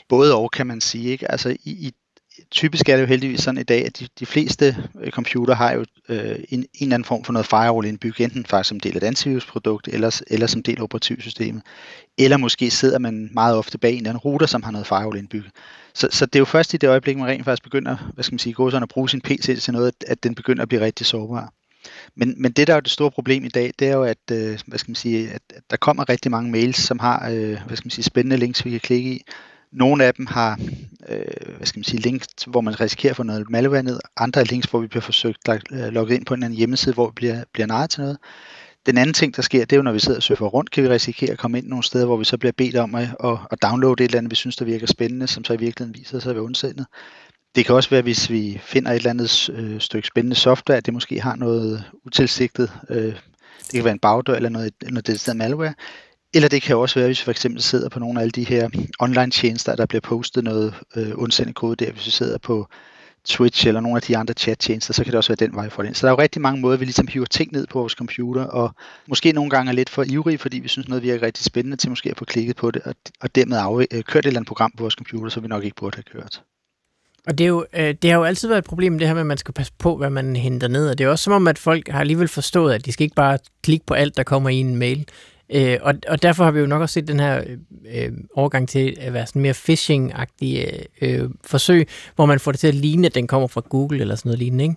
Både 0.09 0.35
og, 0.35 0.51
kan 0.51 0.67
man 0.67 0.81
sige. 0.81 1.11
Ikke? 1.11 1.31
Altså, 1.31 1.49
i, 1.49 1.57
i 1.63 1.91
typisk 2.55 2.89
er 2.89 2.95
det 2.95 3.01
jo 3.01 3.07
heldigvis 3.07 3.39
sådan 3.39 3.61
i 3.61 3.63
dag, 3.63 3.85
at 3.85 3.99
de, 3.99 4.07
de 4.19 4.25
fleste 4.25 4.77
øh, 5.01 5.11
computer 5.11 5.55
har 5.55 5.73
jo 5.73 5.85
øh, 6.09 6.35
en, 6.49 6.59
en 6.59 6.67
eller 6.81 6.93
anden 6.93 7.05
form 7.05 7.23
for 7.23 7.33
noget 7.33 7.45
firewall 7.45 7.87
indbygget, 7.87 8.25
enten 8.25 8.45
faktisk 8.45 8.69
som 8.69 8.79
del 8.79 8.93
af 8.93 8.97
et 8.97 9.03
antivirusprodukt, 9.03 9.87
eller, 9.87 10.21
eller 10.27 10.47
som 10.47 10.63
del 10.63 10.77
af 10.77 10.83
operativsystemet. 10.83 11.61
Eller 12.17 12.37
måske 12.37 12.71
sidder 12.71 12.99
man 12.99 13.29
meget 13.33 13.57
ofte 13.57 13.77
bag 13.77 13.91
en 13.91 13.97
eller 13.97 14.09
anden 14.09 14.21
router, 14.21 14.45
som 14.45 14.63
har 14.63 14.71
noget 14.71 14.87
firewall 14.87 15.17
indbygget. 15.17 15.51
Så, 15.93 16.07
så 16.11 16.25
det 16.25 16.35
er 16.35 16.39
jo 16.39 16.45
først 16.45 16.73
i 16.73 16.77
det 16.77 16.89
øjeblik, 16.89 17.17
man 17.17 17.27
rent 17.27 17.45
faktisk 17.45 17.63
begynder, 17.63 18.11
hvad 18.13 18.23
skal 18.23 18.33
man 18.33 18.39
sige, 18.39 18.53
gå 18.53 18.69
sådan 18.69 18.83
at 18.83 18.89
bruge 18.89 19.09
sin 19.09 19.21
PC 19.21 19.61
til 19.61 19.73
noget, 19.73 19.93
at, 20.07 20.23
den 20.23 20.35
begynder 20.35 20.61
at 20.61 20.67
blive 20.67 20.81
rigtig 20.81 21.05
sårbar. 21.05 21.53
Men, 22.15 22.41
men 22.41 22.51
det, 22.51 22.67
der 22.67 22.75
er 22.75 22.79
det 22.79 22.91
store 22.91 23.11
problem 23.11 23.45
i 23.45 23.49
dag, 23.49 23.73
det 23.79 23.87
er 23.87 23.93
jo, 23.93 24.03
at, 24.03 24.31
øh, 24.31 24.59
hvad 24.67 24.79
skal 24.79 24.89
man 24.89 24.95
sige, 24.95 25.29
at, 25.31 25.41
at 25.55 25.63
der 25.69 25.77
kommer 25.77 26.09
rigtig 26.09 26.31
mange 26.31 26.51
mails, 26.51 26.77
som 26.77 26.99
har 26.99 27.29
øh, 27.29 27.57
hvad 27.67 27.77
skal 27.77 27.85
man 27.85 27.91
sige, 27.91 28.03
spændende 28.03 28.37
links, 28.37 28.65
vi 28.65 28.69
kan 28.69 28.79
klikke 28.79 29.09
i. 29.09 29.21
Nogle 29.75 30.03
af 30.03 30.13
dem 30.13 30.25
har 30.25 30.59
øh, 31.09 31.55
hvad 31.57 31.67
skal 31.67 31.79
man 31.79 31.83
sige, 31.83 32.01
links, 32.01 32.27
hvor 32.47 32.61
man 32.61 32.79
risikerer 32.79 33.11
at 33.11 33.15
få 33.15 33.23
noget 33.23 33.49
malware 33.49 33.83
ned. 33.83 33.99
Andre 34.17 34.41
er 34.41 34.45
links, 34.45 34.67
hvor 34.67 34.79
vi 34.79 34.87
bliver 34.87 35.01
forsøgt 35.01 35.49
øh, 35.49 35.87
logget 35.87 36.15
ind 36.15 36.25
på 36.25 36.33
en 36.33 36.37
eller 36.37 36.45
anden 36.45 36.57
hjemmeside, 36.57 36.93
hvor 36.93 37.07
vi 37.07 37.11
bliver, 37.15 37.43
bliver 37.53 37.67
narret 37.67 37.89
til 37.89 38.01
noget. 38.01 38.17
Den 38.85 38.97
anden 38.97 39.13
ting, 39.13 39.35
der 39.35 39.41
sker, 39.41 39.59
det 39.59 39.73
er 39.73 39.77
jo, 39.77 39.83
når 39.83 39.91
vi 39.91 39.99
sidder 39.99 40.17
og 40.17 40.23
surfer 40.23 40.45
rundt, 40.45 40.71
kan 40.71 40.83
vi 40.83 40.89
risikere 40.89 41.31
at 41.31 41.37
komme 41.37 41.57
ind 41.57 41.67
nogle 41.67 41.83
steder, 41.83 42.05
hvor 42.05 42.17
vi 42.17 42.25
så 42.25 42.37
bliver 42.37 42.51
bedt 42.51 42.75
om 42.75 42.95
at, 42.95 43.07
at, 43.23 43.37
at 43.51 43.61
downloade 43.61 44.03
et 44.03 44.07
eller 44.07 44.17
andet, 44.17 44.31
vi 44.31 44.35
synes, 44.35 44.55
der 44.55 44.65
virker 44.65 44.87
spændende, 44.87 45.27
som 45.27 45.43
så 45.43 45.53
i 45.53 45.57
virkeligheden 45.57 45.99
viser 45.99 46.19
sig 46.19 46.29
at 46.29 46.35
være 46.35 46.43
ondsindet. 46.43 46.85
Det 47.55 47.65
kan 47.65 47.75
også 47.75 47.89
være, 47.89 48.01
hvis 48.01 48.29
vi 48.29 48.61
finder 48.63 48.91
et 48.91 48.95
eller 48.95 49.09
andet 49.09 49.49
øh, 49.49 49.79
stykke 49.79 50.07
spændende 50.07 50.35
software, 50.35 50.77
at 50.77 50.85
det 50.85 50.93
måske 50.93 51.21
har 51.21 51.35
noget 51.35 51.83
utilsigtet. 52.05 52.71
Øh, 52.89 53.15
det 53.65 53.73
kan 53.73 53.83
være 53.83 53.93
en 53.93 53.99
bagdør 53.99 54.35
eller 54.35 54.49
noget, 54.49 54.73
noget 54.83 55.07
dediceret 55.07 55.37
malware. 55.37 55.73
Eller 56.35 56.49
det 56.49 56.61
kan 56.61 56.75
også 56.75 56.99
være, 56.99 57.07
hvis 57.07 57.21
vi 57.21 57.23
for 57.23 57.31
eksempel 57.31 57.61
sidder 57.61 57.89
på 57.89 57.99
nogle 57.99 58.19
af 58.19 58.21
alle 58.21 58.31
de 58.31 58.43
her 58.43 58.69
online 58.99 59.31
tjenester, 59.31 59.75
der 59.75 59.85
bliver 59.85 60.01
postet 60.01 60.43
noget 60.43 60.73
øh, 60.95 61.11
undsendt 61.15 61.55
kode 61.55 61.85
der, 61.85 61.91
hvis 61.91 62.05
vi 62.05 62.11
sidder 62.11 62.37
på 62.37 62.67
Twitch 63.25 63.67
eller 63.67 63.81
nogle 63.81 63.95
af 63.95 64.01
de 64.01 64.17
andre 64.17 64.33
chat-tjenester, 64.33 64.93
så 64.93 65.03
kan 65.03 65.11
det 65.11 65.17
også 65.17 65.29
være 65.29 65.47
den 65.47 65.55
vej 65.55 65.69
for 65.69 65.83
det. 65.83 65.97
Så 65.97 66.07
der 66.07 66.13
er 66.13 66.15
jo 66.15 66.21
rigtig 66.21 66.41
mange 66.41 66.61
måder, 66.61 66.77
vi 66.77 66.85
ligesom 66.85 67.07
hiver 67.07 67.25
ting 67.25 67.51
ned 67.51 67.67
på 67.67 67.79
vores 67.79 67.93
computer, 67.93 68.43
og 68.43 68.75
måske 69.07 69.31
nogle 69.31 69.49
gange 69.49 69.69
er 69.69 69.73
lidt 69.75 69.89
for 69.89 70.03
ivrige, 70.07 70.37
fordi 70.37 70.59
vi 70.59 70.67
synes 70.67 70.87
noget 70.87 71.03
virker 71.03 71.25
rigtig 71.25 71.45
spændende 71.45 71.77
til 71.77 71.89
måske 71.89 72.09
at 72.09 72.17
få 72.17 72.25
klikket 72.25 72.55
på 72.55 72.71
det, 72.71 72.81
og, 72.81 72.95
og 73.21 73.35
dermed 73.35 73.57
af, 73.57 73.87
øh, 73.97 74.03
kørt 74.03 74.25
et 74.25 74.27
eller 74.27 74.39
andet 74.39 74.47
program 74.47 74.71
på 74.77 74.83
vores 74.83 74.93
computer, 74.93 75.29
som 75.29 75.43
vi 75.43 75.47
nok 75.47 75.63
ikke 75.63 75.75
burde 75.75 75.95
have 75.95 76.21
kørt. 76.21 76.41
Og 77.27 77.37
det, 77.37 77.43
er 77.43 77.47
jo, 77.47 77.65
øh, 77.73 77.95
det 78.01 78.11
har 78.11 78.17
jo 78.17 78.23
altid 78.23 78.47
været 78.47 78.57
et 78.57 78.65
problem, 78.65 78.99
det 78.99 79.07
her 79.07 79.13
med, 79.13 79.21
at 79.21 79.27
man 79.27 79.37
skal 79.37 79.53
passe 79.53 79.73
på, 79.79 79.97
hvad 79.97 80.09
man 80.09 80.35
henter 80.35 80.67
ned. 80.67 80.89
Og 80.89 80.97
det 80.97 81.03
er 81.03 81.09
også 81.09 81.23
som 81.23 81.33
om, 81.33 81.47
at 81.47 81.57
folk 81.57 81.87
har 81.87 81.99
alligevel 81.99 82.27
forstået, 82.27 82.73
at 82.73 82.85
de 82.85 82.91
skal 82.91 83.03
ikke 83.03 83.15
bare 83.15 83.37
klikke 83.63 83.85
på 83.85 83.93
alt, 83.93 84.17
der 84.17 84.23
kommer 84.23 84.49
i 84.49 84.55
en 84.55 84.75
mail. 84.75 85.07
Øh, 85.49 85.77
og, 85.81 85.93
og 86.07 86.21
derfor 86.21 86.43
har 86.43 86.51
vi 86.51 86.59
jo 86.59 86.65
nok 86.65 86.81
også 86.81 86.93
set 86.93 87.07
den 87.07 87.19
her 87.19 87.43
øh, 87.47 87.57
øh 88.05 88.11
overgang 88.35 88.69
til 88.69 88.97
at 88.99 89.13
være 89.13 89.27
sådan 89.27 89.41
mere 89.41 89.53
phishing-agtige 89.53 90.85
øh, 91.01 91.23
øh, 91.23 91.29
forsøg, 91.43 91.87
hvor 92.15 92.25
man 92.25 92.39
får 92.39 92.51
det 92.51 92.59
til 92.59 92.67
at 92.67 92.75
ligne, 92.75 93.07
at 93.07 93.15
den 93.15 93.27
kommer 93.27 93.47
fra 93.47 93.61
Google 93.69 94.01
eller 94.01 94.15
sådan 94.15 94.29
noget 94.29 94.39
lignende, 94.39 94.63
ikke? 94.63 94.75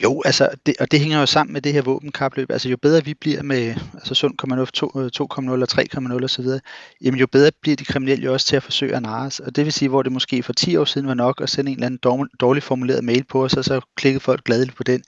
Jo, 0.00 0.22
altså, 0.24 0.48
det, 0.66 0.74
og 0.80 0.90
det 0.90 1.00
hænger 1.00 1.20
jo 1.20 1.26
sammen 1.26 1.52
med 1.52 1.62
det 1.62 1.72
her 1.72 1.82
våbenkapløb. 1.82 2.50
Altså, 2.50 2.68
jo 2.68 2.76
bedre 2.76 3.04
vi 3.04 3.14
bliver 3.14 3.42
med 3.42 3.74
altså 3.94 4.14
sund 4.14 4.34
2,0 4.42 4.98
øh, 4.98 5.62
og 5.62 5.68
3,0 6.18 6.24
osv., 6.24 6.46
jamen 7.00 7.20
jo 7.20 7.26
bedre 7.26 7.50
bliver 7.62 7.76
de 7.76 7.84
kriminelle 7.84 8.24
jo 8.24 8.32
også 8.32 8.46
til 8.46 8.56
at 8.56 8.62
forsøge 8.62 8.96
at 8.96 9.02
narre 9.02 9.26
os. 9.26 9.40
Og 9.40 9.56
det 9.56 9.64
vil 9.64 9.72
sige, 9.72 9.88
hvor 9.88 10.02
det 10.02 10.12
måske 10.12 10.42
for 10.42 10.52
10 10.52 10.76
år 10.76 10.84
siden 10.84 11.06
var 11.06 11.14
nok 11.14 11.40
at 11.40 11.50
sende 11.50 11.70
en 11.70 11.76
eller 11.76 11.86
anden 11.86 12.28
dårligt 12.40 12.64
formuleret 12.64 13.04
mail 13.04 13.24
på 13.24 13.44
os, 13.44 13.54
og 13.54 13.64
så 13.64 13.80
klikkede 13.96 14.20
folk 14.20 14.44
gladeligt 14.44 14.76
på 14.76 14.82
den, 14.82 15.02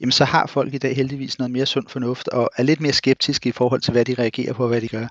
jamen 0.00 0.12
så 0.12 0.24
har 0.24 0.46
folk 0.46 0.74
i 0.74 0.78
dag 0.78 0.96
heldigvis 0.96 1.38
noget 1.38 1.50
mere 1.50 1.66
sund 1.66 1.88
fornuft, 1.88 2.28
og 2.28 2.50
er 2.56 2.62
lidt 2.62 2.80
mere 2.80 2.92
skeptiske 2.92 3.48
i 3.48 3.52
forhold 3.52 3.80
til, 3.80 3.92
hvad 3.92 4.04
de 4.04 4.14
reagerer 4.14 4.52
på 4.52 4.62
og 4.62 4.68
hvad 4.68 4.80
de 4.80 4.88
gør. 4.88 5.06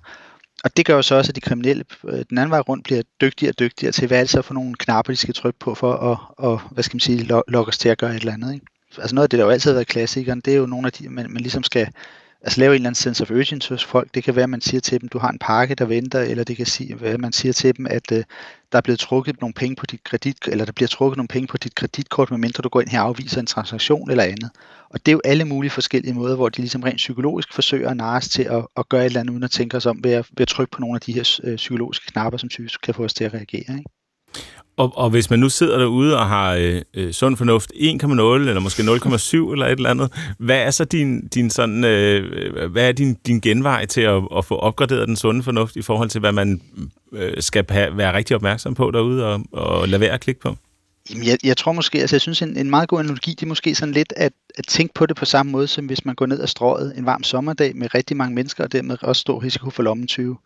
Og 0.63 0.77
det 0.77 0.85
gør 0.85 0.95
jo 0.95 1.01
så 1.01 1.15
også, 1.15 1.31
at 1.31 1.35
de 1.35 1.41
kriminelle 1.41 1.85
øh, 2.07 2.25
den 2.29 2.37
anden 2.37 2.51
vej 2.51 2.59
rundt 2.59 2.83
bliver 2.83 3.01
dygtigere 3.21 3.51
og 3.51 3.59
dygtigere 3.59 3.91
til, 3.91 4.07
hvad 4.07 4.17
er 4.17 4.21
det 4.21 4.29
så 4.29 4.41
for 4.41 4.53
nogle 4.53 4.75
knapper, 4.75 5.13
de 5.13 5.17
skal 5.17 5.33
trykke 5.33 5.59
på 5.59 5.75
for 5.75 5.93
at, 5.93 6.17
og, 6.37 6.61
hvad 6.71 6.83
skal 6.83 6.95
man 6.95 6.99
sige, 6.99 7.23
lokke 7.47 7.69
os 7.69 7.77
til 7.77 7.89
at 7.89 7.97
gøre 7.97 8.15
et 8.15 8.19
eller 8.19 8.33
andet. 8.33 8.53
Ikke? 8.53 8.65
Altså 8.97 9.15
noget 9.15 9.23
af 9.23 9.29
det, 9.29 9.39
der 9.39 9.45
jo 9.45 9.51
altid 9.51 9.71
har 9.71 9.75
været 9.75 9.87
klassikeren, 9.87 10.39
det 10.39 10.53
er 10.53 10.57
jo 10.57 10.65
nogle 10.65 10.87
af 10.87 10.93
de, 10.93 11.09
man, 11.09 11.31
man 11.31 11.41
ligesom 11.41 11.63
skal 11.63 11.87
altså 12.41 12.59
lave 12.59 12.71
en 12.71 12.75
eller 12.75 12.89
anden 12.89 12.95
sense 12.95 13.23
of 13.23 13.31
urgency 13.31 13.69
hos 13.69 13.83
folk. 13.83 14.15
Det 14.15 14.23
kan 14.23 14.35
være, 14.35 14.43
at 14.43 14.49
man 14.49 14.61
siger 14.61 14.81
til 14.81 15.01
dem, 15.01 15.09
du 15.09 15.19
har 15.19 15.29
en 15.29 15.39
pakke, 15.39 15.75
der 15.75 15.85
venter, 15.85 16.19
eller 16.19 16.43
det 16.43 16.57
kan 16.57 16.65
sige, 16.65 16.97
at 17.05 17.19
man 17.19 17.33
siger 17.33 17.53
til 17.53 17.77
dem, 17.77 17.87
at 17.89 18.11
uh, 18.11 18.17
der 18.71 18.77
er 18.77 18.81
blevet 18.81 18.99
trukket 18.99 19.41
nogle 19.41 19.53
penge 19.53 19.75
på 19.75 19.85
dit 19.85 20.03
kredit, 20.03 20.37
eller 20.47 20.65
der 20.65 20.71
bliver 20.71 20.87
trukket 20.87 21.17
nogle 21.17 21.27
penge 21.27 21.47
på 21.47 21.57
dit 21.57 21.75
kreditkort, 21.75 22.31
medmindre 22.31 22.61
du 22.61 22.69
går 22.69 22.81
ind 22.81 22.89
her 22.89 23.01
og 23.01 23.07
afviser 23.07 23.39
en 23.39 23.47
transaktion 23.47 24.11
eller 24.11 24.23
andet. 24.23 24.49
Og 24.89 25.05
det 25.05 25.11
er 25.11 25.13
jo 25.13 25.21
alle 25.25 25.45
mulige 25.45 25.71
forskellige 25.71 26.13
måder, 26.13 26.35
hvor 26.35 26.49
de 26.49 26.57
ligesom 26.57 26.83
rent 26.83 26.97
psykologisk 26.97 27.53
forsøger 27.53 27.89
at 27.89 28.17
os 28.17 28.29
til 28.29 28.43
at, 28.43 28.65
at 28.77 28.89
gøre 28.89 29.01
et 29.01 29.05
eller 29.05 29.19
andet, 29.19 29.33
uden 29.33 29.43
at 29.43 29.51
tænke 29.51 29.77
os 29.77 29.85
om 29.85 30.03
ved 30.03 30.11
at, 30.11 30.27
ved 30.31 30.41
at 30.41 30.47
trykke 30.47 30.71
på 30.71 30.81
nogle 30.81 30.95
af 30.95 31.01
de 31.01 31.13
her 31.13 31.39
øh, 31.43 31.55
psykologiske 31.55 32.11
knapper, 32.11 32.37
som 32.37 32.49
typisk 32.49 32.81
kan 32.81 32.93
få 32.93 33.03
os 33.03 33.13
til 33.13 33.23
at 33.23 33.33
reagere. 33.33 33.77
Ikke? 33.77 33.96
Og, 34.77 34.97
og 34.97 35.09
hvis 35.09 35.29
man 35.29 35.39
nu 35.39 35.49
sidder 35.49 35.77
derude 35.77 36.17
og 36.17 36.27
har 36.27 36.53
øh, 36.53 36.81
øh 36.93 37.13
sund 37.13 37.37
fornuft 37.37 37.71
1,0 37.75 37.79
eller 37.79 38.59
måske 38.59 38.83
0,7 38.83 39.51
eller 39.53 39.65
et 39.65 39.71
eller 39.71 39.89
andet, 39.89 40.11
hvad 40.39 40.57
er 40.57 40.71
så 40.71 40.85
din, 40.85 41.27
din, 41.27 41.49
sådan, 41.49 41.83
øh, 41.83 42.71
hvad 42.71 42.87
er 42.87 42.91
din, 42.91 43.13
din 43.13 43.39
genvej 43.39 43.85
til 43.85 44.01
at, 44.01 44.23
at 44.37 44.45
få 44.45 44.55
opgraderet 44.55 45.07
den 45.07 45.15
sunde 45.15 45.43
fornuft 45.43 45.75
i 45.75 45.81
forhold 45.81 46.09
til, 46.09 46.19
hvad 46.19 46.31
man 46.31 46.61
øh, 47.13 47.33
skal 47.39 47.65
have, 47.69 47.97
være 47.97 48.13
rigtig 48.13 48.35
opmærksom 48.35 48.73
på 48.73 48.91
derude 48.91 49.25
og, 49.25 49.41
og 49.51 49.87
lade 49.87 49.99
være 49.99 50.11
at 50.11 50.21
klikke 50.21 50.41
på? 50.41 50.57
Jamen, 51.09 51.27
jeg, 51.27 51.37
jeg 51.43 51.57
tror 51.57 51.71
måske, 51.71 51.99
altså 51.99 52.15
jeg 52.15 52.21
synes 52.21 52.41
en, 52.41 52.57
en 52.57 52.69
meget 52.69 52.89
god 52.89 52.99
analogi, 52.99 53.31
det 53.31 53.43
er 53.43 53.47
måske 53.47 53.75
sådan 53.75 53.93
lidt 53.93 54.13
at, 54.15 54.33
at 54.55 54.67
tænke 54.67 54.93
på 54.93 55.05
det 55.05 55.15
på 55.15 55.25
samme 55.25 55.51
måde, 55.51 55.67
som 55.67 55.85
hvis 55.85 56.05
man 56.05 56.15
går 56.15 56.25
ned 56.25 56.41
ad 56.41 56.47
strået 56.47 56.93
en 56.97 57.05
varm 57.05 57.23
sommerdag 57.23 57.75
med 57.75 57.95
rigtig 57.95 58.17
mange 58.17 58.35
mennesker, 58.35 58.63
og 58.63 58.71
dermed 58.71 58.97
også 59.01 59.19
stor 59.19 59.43
risiko 59.43 59.69
for 59.69 59.83
lommetyve 59.83 60.37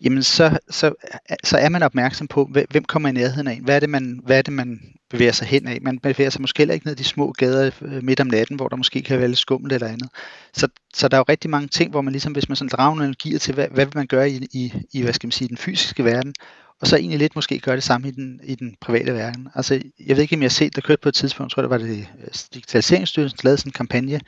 jamen 0.00 0.22
så, 0.22 0.58
så, 0.70 0.92
så 1.44 1.56
er 1.58 1.68
man 1.68 1.82
opmærksom 1.82 2.28
på, 2.28 2.50
hvem 2.70 2.84
kommer 2.84 3.08
i 3.08 3.12
nærheden 3.12 3.46
af 3.46 3.52
en? 3.52 3.64
Hvad 3.64 3.76
er 3.76 3.80
det, 3.80 3.90
man, 3.90 4.20
hvad 4.24 4.38
er 4.38 4.42
det, 4.42 4.52
man 4.52 4.80
bevæger 5.10 5.32
sig 5.32 5.46
hen 5.46 5.68
af? 5.68 5.78
Man 5.82 5.98
bevæger 5.98 6.30
sig 6.30 6.40
måske 6.40 6.58
heller 6.58 6.74
ikke 6.74 6.86
ned 6.86 6.96
de 6.96 7.04
små 7.04 7.32
gader 7.32 7.70
øh, 7.82 8.04
midt 8.04 8.20
om 8.20 8.26
natten, 8.26 8.56
hvor 8.56 8.68
der 8.68 8.76
måske 8.76 9.02
kan 9.02 9.18
være 9.18 9.28
lidt 9.28 9.38
skummelt 9.38 9.72
eller 9.72 9.88
andet. 9.88 10.08
Så, 10.52 10.68
så 10.94 11.08
der 11.08 11.16
er 11.16 11.18
jo 11.18 11.24
rigtig 11.28 11.50
mange 11.50 11.68
ting, 11.68 11.90
hvor 11.90 12.00
man 12.00 12.12
ligesom, 12.12 12.32
hvis 12.32 12.48
man 12.48 12.56
sådan 12.56 12.68
drager 12.68 12.90
nogle 12.90 13.04
energier 13.04 13.38
til, 13.38 13.54
hvad, 13.54 13.68
hvad 13.70 13.86
vil 13.86 13.96
man 13.96 14.06
gøre 14.06 14.30
i, 14.30 14.48
i, 14.52 14.72
i, 14.92 15.02
hvad 15.02 15.12
skal 15.12 15.26
man 15.26 15.32
sige, 15.32 15.48
den 15.48 15.56
fysiske 15.56 16.04
verden, 16.04 16.34
og 16.80 16.86
så 16.86 16.96
egentlig 16.96 17.18
lidt 17.18 17.34
måske 17.34 17.58
gøre 17.58 17.76
det 17.76 17.84
samme 17.84 18.08
i 18.08 18.10
den, 18.10 18.40
i 18.44 18.54
den 18.54 18.76
private 18.80 19.14
verden. 19.14 19.48
Altså, 19.54 19.82
jeg 20.06 20.16
ved 20.16 20.22
ikke, 20.22 20.36
om 20.36 20.42
jeg 20.42 20.46
har 20.46 20.50
set, 20.50 20.76
der 20.76 20.82
kørte 20.82 21.02
på 21.02 21.08
et 21.08 21.14
tidspunkt, 21.14 21.52
tror 21.52 21.62
jeg, 21.62 21.70
det 21.70 21.80
var 21.80 21.86
det 21.86 22.08
øh, 22.24 22.28
Digitaliseringsstyrelsen, 22.54 23.36
der 23.36 23.44
lavede 23.44 23.58
sådan 23.58 23.68
en 23.68 23.72
kampagne, 23.72 24.20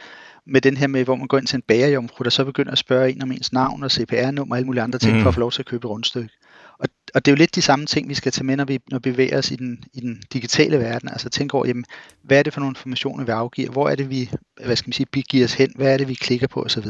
med 0.47 0.61
den 0.61 0.77
her 0.77 0.87
med, 0.87 1.05
hvor 1.05 1.17
man 1.17 1.27
går 1.27 1.39
ind 1.39 1.47
til 1.47 1.57
en 1.57 1.63
bagerjomfru, 1.69 2.25
der 2.25 2.31
så 2.31 2.45
begynder 2.45 2.73
at 2.73 2.79
spørge 2.79 3.13
en 3.13 3.23
om 3.23 3.33
ens 3.33 3.53
navn 3.53 3.83
og 3.83 3.91
CPR-nummer 3.91 4.55
og 4.55 4.57
alle 4.57 4.67
mulige 4.67 4.83
andre 4.83 4.99
ting, 4.99 5.17
mm. 5.17 5.23
for 5.23 5.29
at 5.29 5.35
få 5.35 5.41
lov 5.41 5.53
til 5.53 5.63
at 5.63 5.67
købe 5.67 5.89
rundstykke. 5.89 6.31
Og, 6.79 6.89
og 7.15 7.25
det 7.25 7.31
er 7.31 7.33
jo 7.33 7.37
lidt 7.37 7.55
de 7.55 7.63
samme 7.63 7.87
ting, 7.87 8.09
vi 8.09 8.15
skal 8.15 8.33
tage 8.33 8.45
med, 8.45 8.57
når 8.57 8.65
vi, 8.65 8.79
når 8.91 8.99
vi 8.99 9.11
bevæger 9.11 9.39
os 9.39 9.51
i 9.51 9.57
den, 9.57 9.85
i 9.95 10.01
den 10.01 10.23
digitale 10.33 10.79
verden. 10.79 11.09
Altså 11.09 11.29
tænke 11.29 11.55
over, 11.55 11.67
jamen, 11.67 11.85
hvad 12.23 12.39
er 12.39 12.43
det 12.43 12.53
for 12.53 12.61
nogle 12.61 12.71
informationer, 12.71 13.25
vi 13.25 13.31
afgiver? 13.31 13.71
Hvor 13.71 13.89
er 13.89 13.95
det, 13.95 14.11
vi, 14.11 14.31
hvad 14.65 14.77
skal 14.77 14.89
man 14.89 14.93
sige, 14.93 15.07
begiver 15.13 15.45
os 15.45 15.55
hen? 15.55 15.73
Hvad 15.77 15.93
er 15.93 15.97
det, 15.97 16.09
vi 16.09 16.15
klikker 16.15 16.47
på 16.47 16.63
osv.? 16.63 16.87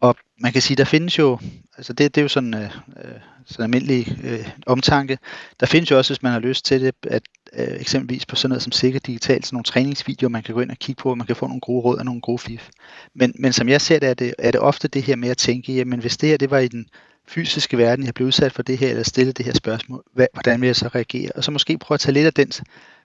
Og 0.00 0.16
man 0.40 0.52
kan 0.52 0.62
sige, 0.62 0.76
der 0.76 0.84
findes 0.84 1.18
jo, 1.18 1.38
altså 1.76 1.92
det, 1.92 2.14
det 2.14 2.20
er 2.20 2.22
jo 2.22 2.28
sådan, 2.28 2.54
øh, 2.54 2.70
øh, 3.04 3.20
sådan 3.46 3.62
almindelig 3.62 4.18
øh, 4.24 4.48
omtanke, 4.66 5.18
der 5.60 5.66
findes 5.66 5.90
jo 5.90 5.98
også, 5.98 6.14
hvis 6.14 6.22
man 6.22 6.32
har 6.32 6.38
lyst 6.38 6.64
til 6.64 6.80
det, 6.80 6.94
at 7.02 7.22
øh, 7.58 7.80
eksempelvis 7.80 8.26
på 8.26 8.36
sådan 8.36 8.48
noget 8.48 8.62
som 8.62 8.72
sikker 8.72 9.00
digitalt, 9.00 9.46
sådan 9.46 9.54
nogle 9.54 9.64
træningsvideoer, 9.64 10.28
man 10.28 10.42
kan 10.42 10.54
gå 10.54 10.60
ind 10.60 10.70
og 10.70 10.76
kigge 10.76 11.02
på, 11.02 11.10
og 11.10 11.18
man 11.18 11.26
kan 11.26 11.36
få 11.36 11.46
nogle 11.46 11.60
gode 11.60 11.80
råd 11.80 11.98
og 11.98 12.04
nogle 12.04 12.20
gode 12.20 12.38
fif. 12.38 12.68
Men, 13.14 13.34
men 13.38 13.52
som 13.52 13.68
jeg 13.68 13.80
ser 13.80 13.98
det, 13.98 14.08
er 14.08 14.14
det, 14.14 14.34
er 14.38 14.50
det 14.50 14.60
ofte 14.60 14.88
det 14.88 15.02
her 15.02 15.16
med 15.16 15.28
at 15.28 15.36
tænke, 15.36 15.72
jamen 15.74 16.00
hvis 16.00 16.16
det 16.16 16.28
her 16.28 16.36
det 16.36 16.50
var 16.50 16.58
i 16.58 16.68
den 16.68 16.86
fysiske 17.28 17.78
verden, 17.78 18.04
jeg 18.04 18.14
blev 18.14 18.26
udsat 18.26 18.52
for 18.52 18.62
det 18.62 18.78
her, 18.78 18.88
eller 18.90 19.02
stillet 19.02 19.38
det 19.38 19.46
her 19.46 19.54
spørgsmål, 19.54 20.02
hvad, 20.14 20.26
hvordan 20.32 20.60
vil 20.60 20.66
jeg 20.66 20.76
så 20.76 20.88
reagere? 20.88 21.30
Og 21.34 21.44
så 21.44 21.50
måske 21.50 21.78
prøve 21.78 21.96
at 21.96 22.00
tage 22.00 22.14
lidt 22.14 22.26
af 22.26 22.34
den, 22.34 22.52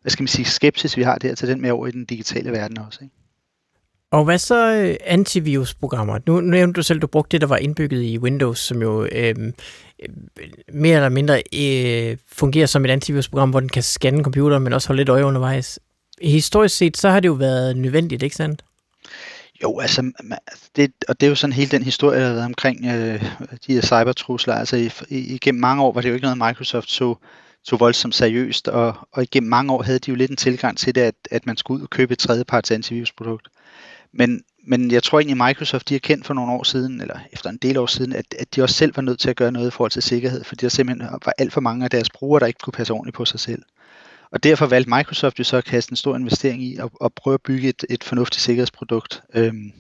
hvad 0.02 0.10
skal 0.10 0.24
man 0.24 0.28
sige, 0.28 0.46
skepsis, 0.46 0.98
vi 0.98 1.04
har 1.04 1.18
der, 1.18 1.36
til 1.36 1.48
den 1.48 1.62
med 1.62 1.72
over 1.72 1.88
i 1.88 1.92
den 1.92 2.06
digitale 2.06 2.52
verden 2.52 2.78
også. 2.78 3.00
Ikke? 3.04 3.16
Og 4.12 4.24
hvad 4.24 4.38
så 4.38 4.74
øh, 4.74 4.96
antivirusprogrammer? 5.06 6.20
Nu 6.28 6.42
nævnte 6.42 6.78
du 6.78 6.84
selv, 6.84 6.98
at 6.98 7.02
du 7.02 7.08
brugte 7.08 7.32
det, 7.32 7.42
der 7.42 7.48
var 7.48 7.58
indbygget 7.58 8.04
i 8.04 8.18
Windows, 8.18 8.60
som 8.60 8.82
jo 8.82 9.08
øhm, 9.12 9.54
øh, 10.04 10.10
mere 10.74 10.96
eller 10.96 11.10
mindre 11.10 11.44
øh, 11.54 12.18
fungerer 12.32 12.66
som 12.66 12.86
et 12.86 12.92
antivirusprogram, 12.92 13.50
hvor 13.50 13.60
den 13.60 13.70
kan 13.70 13.84
scanne 13.84 14.24
computeren, 14.24 14.64
men 14.64 14.74
også 14.74 14.88
holde 14.88 15.00
lidt 15.00 15.10
øje 15.10 15.26
undervejs. 15.26 15.80
Historisk 16.22 16.78
set, 16.78 16.98
så 16.98 17.10
har 17.10 17.20
det 17.20 17.28
jo 17.28 17.34
været 17.34 17.78
nødvendigt, 17.78 18.24
ikke 18.24 18.36
sandt? 18.36 18.64
Jo, 19.64 19.80
altså, 19.80 20.12
det, 20.76 20.92
og 21.08 21.20
det 21.20 21.26
er 21.26 21.30
jo 21.30 21.36
sådan 21.36 21.54
hele 21.54 21.72
den 21.72 21.84
historie, 21.84 22.20
der 22.20 22.26
har 22.26 22.34
været 22.34 22.46
omkring 22.46 22.86
øh, 22.86 23.24
de 23.68 23.74
her 23.74 23.82
cybertrusler. 23.82 24.54
Altså, 24.54 24.76
i, 25.10 25.18
igennem 25.18 25.62
mange 25.62 25.84
år 25.84 25.92
var 25.92 26.02
det 26.02 26.10
jo 26.10 26.14
ikke 26.14 26.26
noget, 26.26 26.38
Microsoft 26.38 26.92
så, 26.92 27.16
så 27.64 27.76
voldsomt 27.76 28.16
seriøst, 28.16 28.68
og, 28.68 28.96
og 29.12 29.24
igennem 29.24 29.50
mange 29.50 29.74
år 29.74 29.84
havde 29.84 30.00
de 30.00 30.10
jo 30.12 30.16
lidt 30.16 30.32
en 30.32 30.38
tilgang 30.38 30.78
til 30.78 30.96
det, 30.96 31.02
at, 31.02 31.16
at 31.32 31.46
man 31.46 31.58
skulle 31.58 31.78
ud 31.78 31.84
og 31.84 31.90
købe 31.90 32.14
et 32.14 32.20
tredjeparts 32.20 32.72
antivirusprodukt. 32.72 33.48
Men, 34.14 34.42
men 34.68 34.92
jeg 34.92 35.04
tror 35.04 35.20
egentlig, 35.20 35.38
Microsoft 35.38 35.90
de 35.90 35.94
har 35.94 36.00
kendt 36.00 36.26
for 36.26 36.34
nogle 36.34 36.52
år 36.52 36.64
siden, 36.64 37.02
eller 37.02 37.20
efter 37.32 37.50
en 37.50 37.58
del 37.58 37.78
år 37.78 37.86
siden, 37.86 38.14
at, 38.14 38.26
at 38.40 38.56
de 38.56 38.62
også 38.64 38.76
selv 38.76 38.96
var 38.96 39.02
nødt 39.02 39.20
til 39.20 39.30
at 39.30 39.36
gøre 39.36 39.52
noget 39.52 39.68
i 39.68 39.72
forhold 39.72 39.92
til 39.92 40.02
sikkerhed, 40.02 40.44
fordi 40.44 40.62
der 40.62 40.70
simpelthen 40.70 41.12
var 41.12 41.34
alt 41.38 41.54
for 41.54 41.62
mange 41.62 41.84
af 41.84 41.90
deres 41.90 42.10
brugere, 42.10 42.40
der 42.40 42.46
ikke 42.46 42.60
kunne 42.64 42.72
passe 42.72 42.94
ordentligt 42.94 43.16
på 43.16 43.26
sig 43.26 43.40
selv. 43.40 43.64
Og 44.32 44.44
derfor 44.44 44.66
valgte 44.66 44.90
Microsoft 44.90 45.40
jo 45.40 45.44
så 45.44 45.58
at 45.58 45.66
kaste 45.66 45.92
en 45.92 45.96
stor 45.96 46.16
investering 46.16 46.64
i 46.64 46.76
at, 46.78 46.90
at 47.06 47.14
prøve 47.14 47.34
at 47.34 47.42
bygge 47.42 47.70
et, 47.70 47.86
et 47.90 48.04
fornuftigt 48.04 48.44
sikkerhedsprodukt. 48.44 49.24
Øhm, 49.34 49.72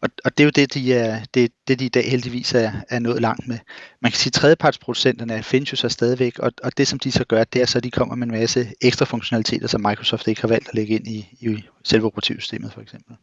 og, 0.00 0.08
og 0.24 0.38
det 0.38 0.44
er 0.44 0.44
jo 0.44 0.50
det, 0.50 0.74
de, 0.74 0.94
er, 0.94 1.24
det, 1.34 1.52
det, 1.68 1.78
de 1.80 1.84
i 1.84 1.88
dag 1.88 2.10
heldigvis 2.10 2.54
er, 2.54 2.72
er 2.88 2.98
nået 2.98 3.20
langt 3.22 3.48
med. 3.48 3.58
Man 4.02 4.12
kan 4.12 4.18
sige, 4.18 4.30
at 4.30 4.32
tredjepartsproducenterne 4.32 5.42
findes 5.42 5.72
jo 5.72 5.76
så 5.76 5.88
stadigvæk, 5.88 6.38
og, 6.38 6.52
og 6.62 6.78
det 6.78 6.88
som 6.88 6.98
de 6.98 7.12
så 7.12 7.24
gør, 7.24 7.44
det 7.44 7.62
er 7.62 7.66
så, 7.66 7.78
at 7.78 7.84
de 7.84 7.90
kommer 7.90 8.14
med 8.14 8.26
en 8.26 8.32
masse 8.32 8.72
ekstra 8.82 9.04
funktionaliteter, 9.04 9.66
som 9.66 9.80
Microsoft 9.80 10.28
ikke 10.28 10.40
har 10.40 10.48
valgt 10.48 10.68
at 10.68 10.74
lægge 10.74 10.94
ind 10.94 11.06
i, 11.06 11.28
i 11.40 11.64
selve 11.84 12.06
operativsystemet 12.06 12.72
for 12.72 12.80
eksempel. 12.80 13.16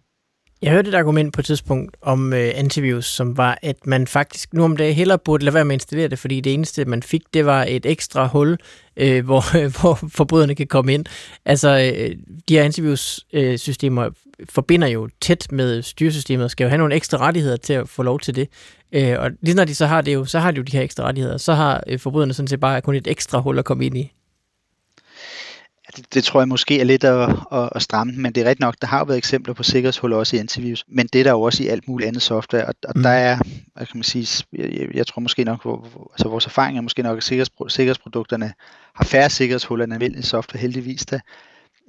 Jeg 0.61 0.71
hørte 0.71 0.89
et 0.89 0.95
argument 0.95 1.33
på 1.33 1.41
et 1.41 1.45
tidspunkt 1.45 1.97
om 2.01 2.33
øh, 2.33 2.51
antivirus, 2.55 3.05
som 3.05 3.37
var, 3.37 3.57
at 3.61 3.87
man 3.87 4.07
faktisk 4.07 4.53
nu 4.53 4.63
om 4.63 4.77
dagen 4.77 4.95
hellere 4.95 5.19
burde 5.19 5.45
lade 5.45 5.53
være 5.53 5.65
med 5.65 5.75
at 5.75 5.81
installere 5.81 6.07
det, 6.07 6.19
fordi 6.19 6.41
det 6.41 6.53
eneste, 6.53 6.85
man 6.85 7.03
fik, 7.03 7.21
det 7.33 7.45
var 7.45 7.65
et 7.69 7.85
ekstra 7.85 8.27
hul, 8.27 8.57
øh, 8.97 9.25
hvor, 9.27 9.69
hvor 9.81 9.99
forbryderne 10.09 10.55
kan 10.55 10.67
komme 10.67 10.93
ind. 10.93 11.05
Altså, 11.45 11.93
øh, 11.95 12.15
de 12.49 12.55
her 12.55 12.63
antivirus-systemer 12.63 14.05
øh, 14.05 14.11
forbinder 14.49 14.87
jo 14.87 15.09
tæt 15.21 15.47
med 15.51 15.81
styresystemet, 15.81 16.43
og 16.43 16.51
skal 16.51 16.63
jo 16.63 16.69
have 16.69 16.77
nogle 16.77 16.95
ekstra 16.95 17.17
rettigheder 17.17 17.57
til 17.57 17.73
at 17.73 17.89
få 17.89 18.03
lov 18.03 18.19
til 18.19 18.35
det. 18.35 18.47
Øh, 18.91 19.15
og 19.19 19.31
lige 19.41 19.55
når 19.55 19.65
de 19.65 19.75
så 19.75 19.85
har 19.85 20.01
det 20.01 20.13
jo, 20.13 20.25
så 20.25 20.39
har 20.39 20.51
de 20.51 20.57
jo 20.57 20.63
de 20.63 20.77
her 20.77 20.83
ekstra 20.83 21.03
rettigheder. 21.03 21.37
Så 21.37 21.53
har 21.53 21.83
øh, 21.87 21.99
forbryderne 21.99 22.33
sådan 22.33 22.47
set 22.47 22.59
bare 22.59 22.81
kun 22.81 22.95
et 22.95 23.07
ekstra 23.07 23.39
hul 23.39 23.59
at 23.59 23.65
komme 23.65 23.85
ind 23.85 23.97
i 23.97 24.11
det, 25.95 26.13
det 26.13 26.23
tror 26.23 26.41
jeg 26.41 26.47
måske 26.47 26.79
er 26.79 26.83
lidt 26.83 27.03
at, 27.03 27.29
at, 27.51 27.69
at 27.75 27.81
stramme 27.81 28.13
men 28.13 28.33
det 28.33 28.41
er 28.41 28.45
rigtigt 28.45 28.59
nok, 28.59 28.75
der 28.81 28.87
har 28.87 28.99
jo 28.99 29.03
været 29.03 29.17
eksempler 29.17 29.53
på 29.53 29.63
sikkerhedshuller 29.63 30.17
også 30.17 30.35
i 30.35 30.39
antivirus, 30.39 30.85
men 30.87 31.07
det 31.07 31.19
er 31.19 31.23
der 31.23 31.31
jo 31.31 31.41
også 31.41 31.63
i 31.63 31.67
alt 31.67 31.87
muligt 31.87 32.07
andet 32.07 32.21
software, 32.21 32.65
og, 32.65 32.73
og 32.87 32.93
mm. 32.95 33.03
der 33.03 33.09
er, 33.09 33.37
hvad 33.73 33.85
kan 33.85 33.97
man 33.97 34.03
sige, 34.03 34.45
jeg, 34.53 34.87
jeg 34.93 35.07
tror 35.07 35.19
måske 35.19 35.43
nok, 35.43 35.61
hvor, 35.61 36.09
altså 36.13 36.27
vores 36.27 36.45
erfaring 36.45 36.77
er 36.77 36.81
måske 36.81 37.03
nok, 37.03 37.17
at 37.17 37.23
sikkerhedspro, 37.23 37.69
sikkerhedsprodukterne 37.69 38.53
har 38.95 39.05
færre 39.05 39.29
sikkerhedshuller 39.29 39.85
end 39.85 39.93
almindelig 39.93 40.25
software, 40.25 40.61
heldigvis 40.61 41.05
da, 41.05 41.19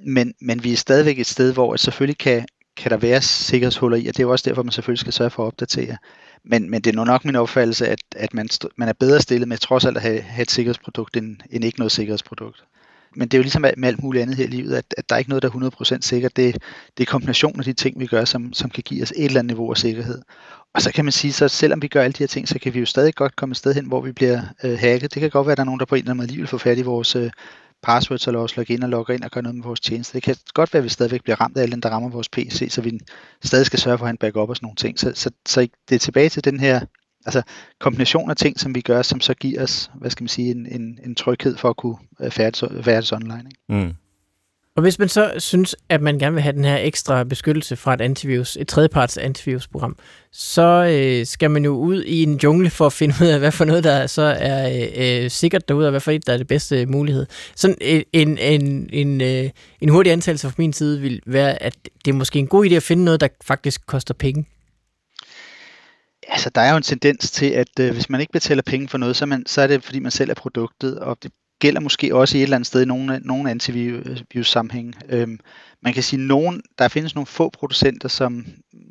men, 0.05 0.33
men 0.41 0.63
vi 0.63 0.73
er 0.73 0.77
stadigvæk 0.77 1.19
et 1.19 1.27
sted, 1.27 1.53
hvor 1.53 1.75
selvfølgelig 1.75 2.17
kan, 2.17 2.45
kan 2.77 2.91
der 2.91 2.97
være 2.97 3.21
sikkerhedshuller 3.21 3.97
i, 3.97 4.07
og 4.07 4.13
det 4.13 4.19
er 4.19 4.27
jo 4.27 4.31
også 4.31 4.49
derfor, 4.49 4.63
man 4.63 4.71
selvfølgelig 4.71 4.99
skal 4.99 5.13
sørge 5.13 5.29
for 5.29 5.43
at 5.43 5.47
opdatere. 5.47 5.97
Men, 6.45 6.69
men 6.69 6.81
det 6.81 6.95
er 6.95 7.05
nok 7.05 7.25
min 7.25 7.35
opfattelse, 7.35 7.87
at, 7.87 7.99
at 8.15 8.33
man, 8.33 8.49
man 8.77 8.89
er 8.89 8.93
bedre 8.93 9.21
stillet 9.21 9.47
med 9.47 9.57
trods 9.57 9.85
alt 9.85 9.97
at 9.97 10.03
have, 10.03 10.21
have 10.21 10.41
et 10.41 10.51
sikkerhedsprodukt, 10.51 11.17
end, 11.17 11.37
end 11.51 11.65
ikke 11.65 11.79
noget 11.79 11.91
sikkerhedsprodukt 11.91 12.63
men 13.15 13.27
det 13.27 13.33
er 13.33 13.39
jo 13.39 13.43
ligesom 13.43 13.61
med 13.61 13.87
alt 13.87 14.03
muligt 14.03 14.21
andet 14.21 14.37
her 14.37 14.43
i 14.43 14.47
livet, 14.47 14.75
at, 14.75 14.85
at 14.97 15.09
der 15.09 15.15
er 15.15 15.19
ikke 15.19 15.29
noget, 15.29 15.43
der 15.43 15.49
er 15.49 15.95
100% 15.97 16.01
sikkert. 16.01 16.35
Det, 16.35 16.57
det 16.97 17.03
er 17.03 17.11
kombinationen 17.11 17.59
af 17.59 17.65
de 17.65 17.73
ting, 17.73 17.99
vi 17.99 18.07
gør, 18.07 18.25
som, 18.25 18.53
som 18.53 18.69
kan 18.69 18.83
give 18.83 19.03
os 19.03 19.11
et 19.11 19.25
eller 19.25 19.39
andet 19.39 19.51
niveau 19.51 19.71
af 19.71 19.77
sikkerhed. 19.77 20.21
Og 20.73 20.81
så 20.81 20.91
kan 20.91 21.05
man 21.05 21.11
sige, 21.11 21.33
så 21.33 21.47
selvom 21.47 21.81
vi 21.81 21.87
gør 21.87 22.01
alle 22.01 22.13
de 22.13 22.19
her 22.19 22.27
ting, 22.27 22.47
så 22.47 22.59
kan 22.59 22.73
vi 22.73 22.79
jo 22.79 22.85
stadig 22.85 23.15
godt 23.15 23.35
komme 23.35 23.53
et 23.53 23.57
sted 23.57 23.73
hen, 23.73 23.85
hvor 23.85 24.01
vi 24.01 24.11
bliver 24.11 24.41
øh, 24.63 24.79
hacket. 24.79 25.13
Det 25.13 25.19
kan 25.19 25.29
godt 25.29 25.47
være, 25.47 25.51
at 25.51 25.57
der 25.57 25.63
er 25.63 25.65
nogen, 25.65 25.79
der 25.79 25.85
på 25.85 25.95
en 25.95 25.99
eller 25.99 26.11
anden 26.11 26.17
måde 26.17 26.27
lige 26.27 26.39
vil 26.39 26.47
få 26.47 26.57
fat 26.57 26.77
i 26.77 26.81
vores 26.81 27.15
øh, 27.15 27.31
passwords, 27.83 28.27
eller 28.27 28.39
også 28.39 28.55
logge 28.57 28.73
ind 28.73 28.83
og 28.83 28.89
logge 28.89 29.13
ind 29.13 29.23
og 29.23 29.31
gøre 29.31 29.43
noget 29.43 29.55
med 29.55 29.63
vores 29.63 29.79
tjeneste. 29.79 30.13
Det 30.13 30.23
kan 30.23 30.35
godt 30.53 30.73
være, 30.73 30.79
at 30.79 30.83
vi 30.83 30.89
stadigvæk 30.89 31.23
bliver 31.23 31.41
ramt 31.41 31.57
af 31.57 31.67
den, 31.67 31.81
der 31.81 31.89
rammer 31.89 32.09
vores 32.09 32.29
PC, 32.29 32.67
så 32.69 32.81
vi 32.81 32.99
stadig 33.43 33.65
skal 33.65 33.79
sørge 33.79 33.97
for 33.97 34.05
at 34.05 34.07
have 34.07 34.13
en 34.13 34.17
backup 34.17 34.49
og 34.49 34.55
sådan 34.55 34.65
nogle 34.65 34.75
ting. 34.75 34.99
Så, 34.99 35.11
så, 35.15 35.31
så 35.45 35.67
det 35.89 35.95
er 35.95 35.99
tilbage 35.99 36.29
til 36.29 36.43
den 36.43 36.59
her 36.59 36.79
altså 37.25 37.41
kombination 37.79 38.29
af 38.29 38.35
ting, 38.35 38.59
som 38.59 38.75
vi 38.75 38.81
gør, 38.81 39.01
som 39.01 39.21
så 39.21 39.33
giver 39.33 39.63
os, 39.63 39.91
hvad 39.95 40.09
skal 40.09 40.23
man 40.23 40.27
sige, 40.29 40.51
en, 40.51 40.67
en, 40.71 40.99
en 41.05 41.15
tryghed 41.15 41.57
for 41.57 41.69
at 41.69 41.77
kunne 41.77 41.95
øh, 42.21 42.31
færdes, 42.31 42.63
færdes 42.83 43.11
online. 43.11 43.43
Ikke? 43.49 43.85
Mm. 43.85 43.93
Og 44.75 44.81
hvis 44.81 44.99
man 44.99 45.09
så 45.09 45.33
synes, 45.37 45.75
at 45.89 46.01
man 46.01 46.19
gerne 46.19 46.33
vil 46.33 46.41
have 46.41 46.55
den 46.55 46.65
her 46.65 46.77
ekstra 46.77 47.23
beskyttelse 47.23 47.75
fra 47.75 47.93
et 47.93 48.01
antivirus, 48.01 48.57
et 48.57 48.67
tredjeparts 48.67 49.17
antivirusprogram, 49.17 49.95
så 50.31 50.61
øh, 50.91 51.25
skal 51.25 51.51
man 51.51 51.65
jo 51.65 51.71
ud 51.71 52.03
i 52.03 52.23
en 52.23 52.39
jungle 52.43 52.69
for 52.69 52.85
at 52.85 52.93
finde 52.93 53.15
ud 53.21 53.27
af, 53.27 53.39
hvad 53.39 53.51
for 53.51 53.65
noget, 53.65 53.83
der 53.83 54.07
så 54.07 54.21
er 54.39 54.87
øh, 54.95 55.29
sikkert 55.31 55.67
derude, 55.67 55.87
og 55.87 55.91
hvad 55.91 55.99
for 55.99 56.11
et, 56.11 56.27
der 56.27 56.33
er 56.33 56.37
det 56.37 56.47
bedste 56.47 56.85
mulighed. 56.85 57.25
Sådan 57.55 57.77
en, 57.81 58.03
en, 58.13 58.37
en, 58.37 58.89
en, 58.93 59.21
øh, 59.21 59.49
en 59.81 59.89
hurtig 59.89 60.11
antagelse 60.11 60.47
fra 60.47 60.55
min 60.57 60.73
side 60.73 61.01
vil 61.01 61.21
være, 61.25 61.63
at 61.63 61.75
det 62.05 62.11
er 62.11 62.15
måske 62.15 62.39
en 62.39 62.47
god 62.47 62.65
idé 62.65 62.73
at 62.73 62.83
finde 62.83 63.03
noget, 63.03 63.21
der 63.21 63.27
faktisk 63.43 63.85
koster 63.85 64.13
penge. 64.13 64.45
Altså, 66.27 66.49
der 66.49 66.61
er 66.61 66.71
jo 66.71 66.77
en 66.77 66.83
tendens 66.83 67.31
til, 67.31 67.45
at 67.45 67.79
øh, 67.79 67.93
hvis 67.93 68.09
man 68.09 68.21
ikke 68.21 68.33
betaler 68.33 68.61
penge 68.61 68.87
for 68.87 68.97
noget, 68.97 69.15
så 69.15 69.25
er, 69.25 69.27
man, 69.27 69.45
så 69.45 69.61
er 69.61 69.67
det, 69.67 69.83
fordi 69.83 69.99
man 69.99 70.11
selv 70.11 70.29
er 70.29 70.33
produktet, 70.33 70.99
og 70.99 71.17
det 71.23 71.31
gælder 71.59 71.79
måske 71.79 72.15
også 72.15 72.37
i 72.37 72.39
et 72.39 72.43
eller 72.43 72.57
andet 72.57 72.67
sted 72.67 72.81
i 72.81 72.85
nogle, 72.85 73.19
nogle 73.23 73.51
antivirus-sammenhæng. 73.51 74.95
Øhm, 75.09 75.39
man 75.81 75.93
kan 75.93 76.03
sige, 76.03 76.19
at 76.19 76.27
nogen, 76.27 76.61
der 76.79 76.87
findes 76.87 77.15
nogle 77.15 77.25
få 77.25 77.49
producenter, 77.49 78.09
som 78.09 78.45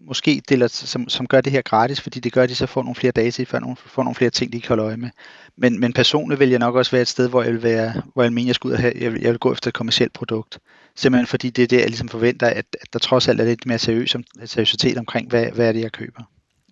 måske 0.06 0.42
deler, 0.48 0.66
som, 0.66 1.08
som 1.08 1.26
gør 1.26 1.40
det 1.40 1.52
her 1.52 1.62
gratis, 1.62 2.00
fordi 2.00 2.20
det 2.20 2.32
gør, 2.32 2.42
at 2.42 2.48
de 2.48 2.54
så 2.54 2.66
får 2.66 2.82
nogle 2.82 2.94
flere 2.94 3.12
data, 3.12 3.44
for 3.44 3.58
nogle, 3.58 3.76
får 3.76 4.02
nogle 4.02 4.14
flere 4.14 4.30
ting, 4.30 4.52
de 4.52 4.60
kan 4.60 4.68
holde 4.68 4.82
øje 4.82 4.96
med. 4.96 5.10
Men, 5.56 5.80
men 5.80 5.92
personligt 5.92 6.40
vil 6.40 6.50
jeg 6.50 6.58
nok 6.58 6.74
også 6.74 6.90
være 6.90 7.02
et 7.02 7.08
sted, 7.08 7.28
hvor 7.28 7.42
jeg 7.42 7.52
vil, 7.52 7.62
være, 7.62 8.02
hvor 8.14 8.22
jeg 8.22 8.32
mener, 8.32 8.48
jeg 8.48 8.54
skal 8.54 8.68
ud 8.68 8.72
og 8.72 8.78
have, 8.78 8.92
jeg 9.00 9.12
vil, 9.12 9.20
jeg 9.20 9.30
vil 9.30 9.38
gå 9.38 9.52
efter 9.52 9.68
et 9.68 9.74
kommersielt 9.74 10.12
produkt. 10.12 10.58
Simpelthen 10.96 11.26
fordi 11.26 11.50
det 11.50 11.62
er 11.62 11.66
det, 11.66 11.80
jeg 11.80 11.86
ligesom 11.86 12.08
forventer, 12.08 12.46
at, 12.46 12.66
at 12.80 12.92
der 12.92 12.98
trods 12.98 13.28
alt 13.28 13.40
er 13.40 13.44
lidt 13.44 13.66
mere 13.66 13.78
seriøs, 13.78 14.16
seriøsitet 14.44 14.98
omkring, 14.98 15.28
hvad, 15.28 15.46
hvad 15.46 15.68
er 15.68 15.72
det, 15.72 15.80
jeg 15.80 15.92
køber. 15.92 16.22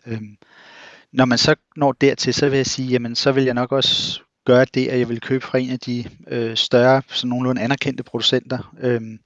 Øhm, 0.07 0.37
når 1.13 1.25
man 1.25 1.39
så 1.39 1.55
når 1.77 1.93
dertil, 1.93 2.35
så 2.35 2.49
vil 2.49 2.57
jeg 2.57 2.67
sige, 2.67 2.89
jamen 2.89 3.15
så 3.15 3.33
vil 3.33 3.45
jeg 3.45 3.55
nok 3.55 3.73
også 3.73 4.21
gøre 4.47 4.67
det, 4.75 4.89
at 4.89 4.99
jeg 4.99 5.09
vil 5.09 5.21
købe 5.21 5.45
fra 5.45 5.59
en 5.59 5.71
af 5.71 5.79
de 5.79 6.05
øh, 6.29 6.57
større, 6.57 7.03
sådan 7.09 7.29
nogenlunde 7.29 7.63
anerkendte 7.63 8.03
producenter. 8.03 8.75
Øhm, 8.81 9.19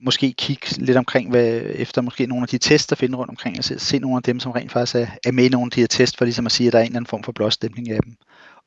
måske 0.00 0.32
kigge 0.32 0.66
lidt 0.78 0.96
omkring, 0.96 1.30
hvad, 1.30 1.62
efter 1.64 2.02
måske 2.02 2.26
nogle 2.26 2.42
af 2.42 2.48
de 2.48 2.58
tests, 2.58 2.86
der 2.86 2.96
finder 2.96 3.18
rundt 3.18 3.30
omkring, 3.30 3.58
og 3.58 3.64
se, 3.64 3.78
se 3.78 3.98
nogle 3.98 4.16
af 4.16 4.22
dem, 4.22 4.40
som 4.40 4.52
rent 4.52 4.72
faktisk 4.72 4.94
er, 4.94 5.06
er 5.24 5.32
med 5.32 5.44
i 5.44 5.48
nogle 5.48 5.66
af 5.66 5.70
de 5.70 5.80
her 5.80 5.86
tests, 5.86 6.16
for 6.16 6.24
ligesom 6.24 6.46
at 6.46 6.52
sige, 6.52 6.66
at 6.66 6.72
der 6.72 6.78
er 6.78 6.82
en 6.82 6.86
eller 6.86 6.96
anden 6.96 7.08
form 7.08 7.22
for 7.22 7.32
blåstempling 7.32 7.90
af 7.90 7.98
dem. 8.04 8.14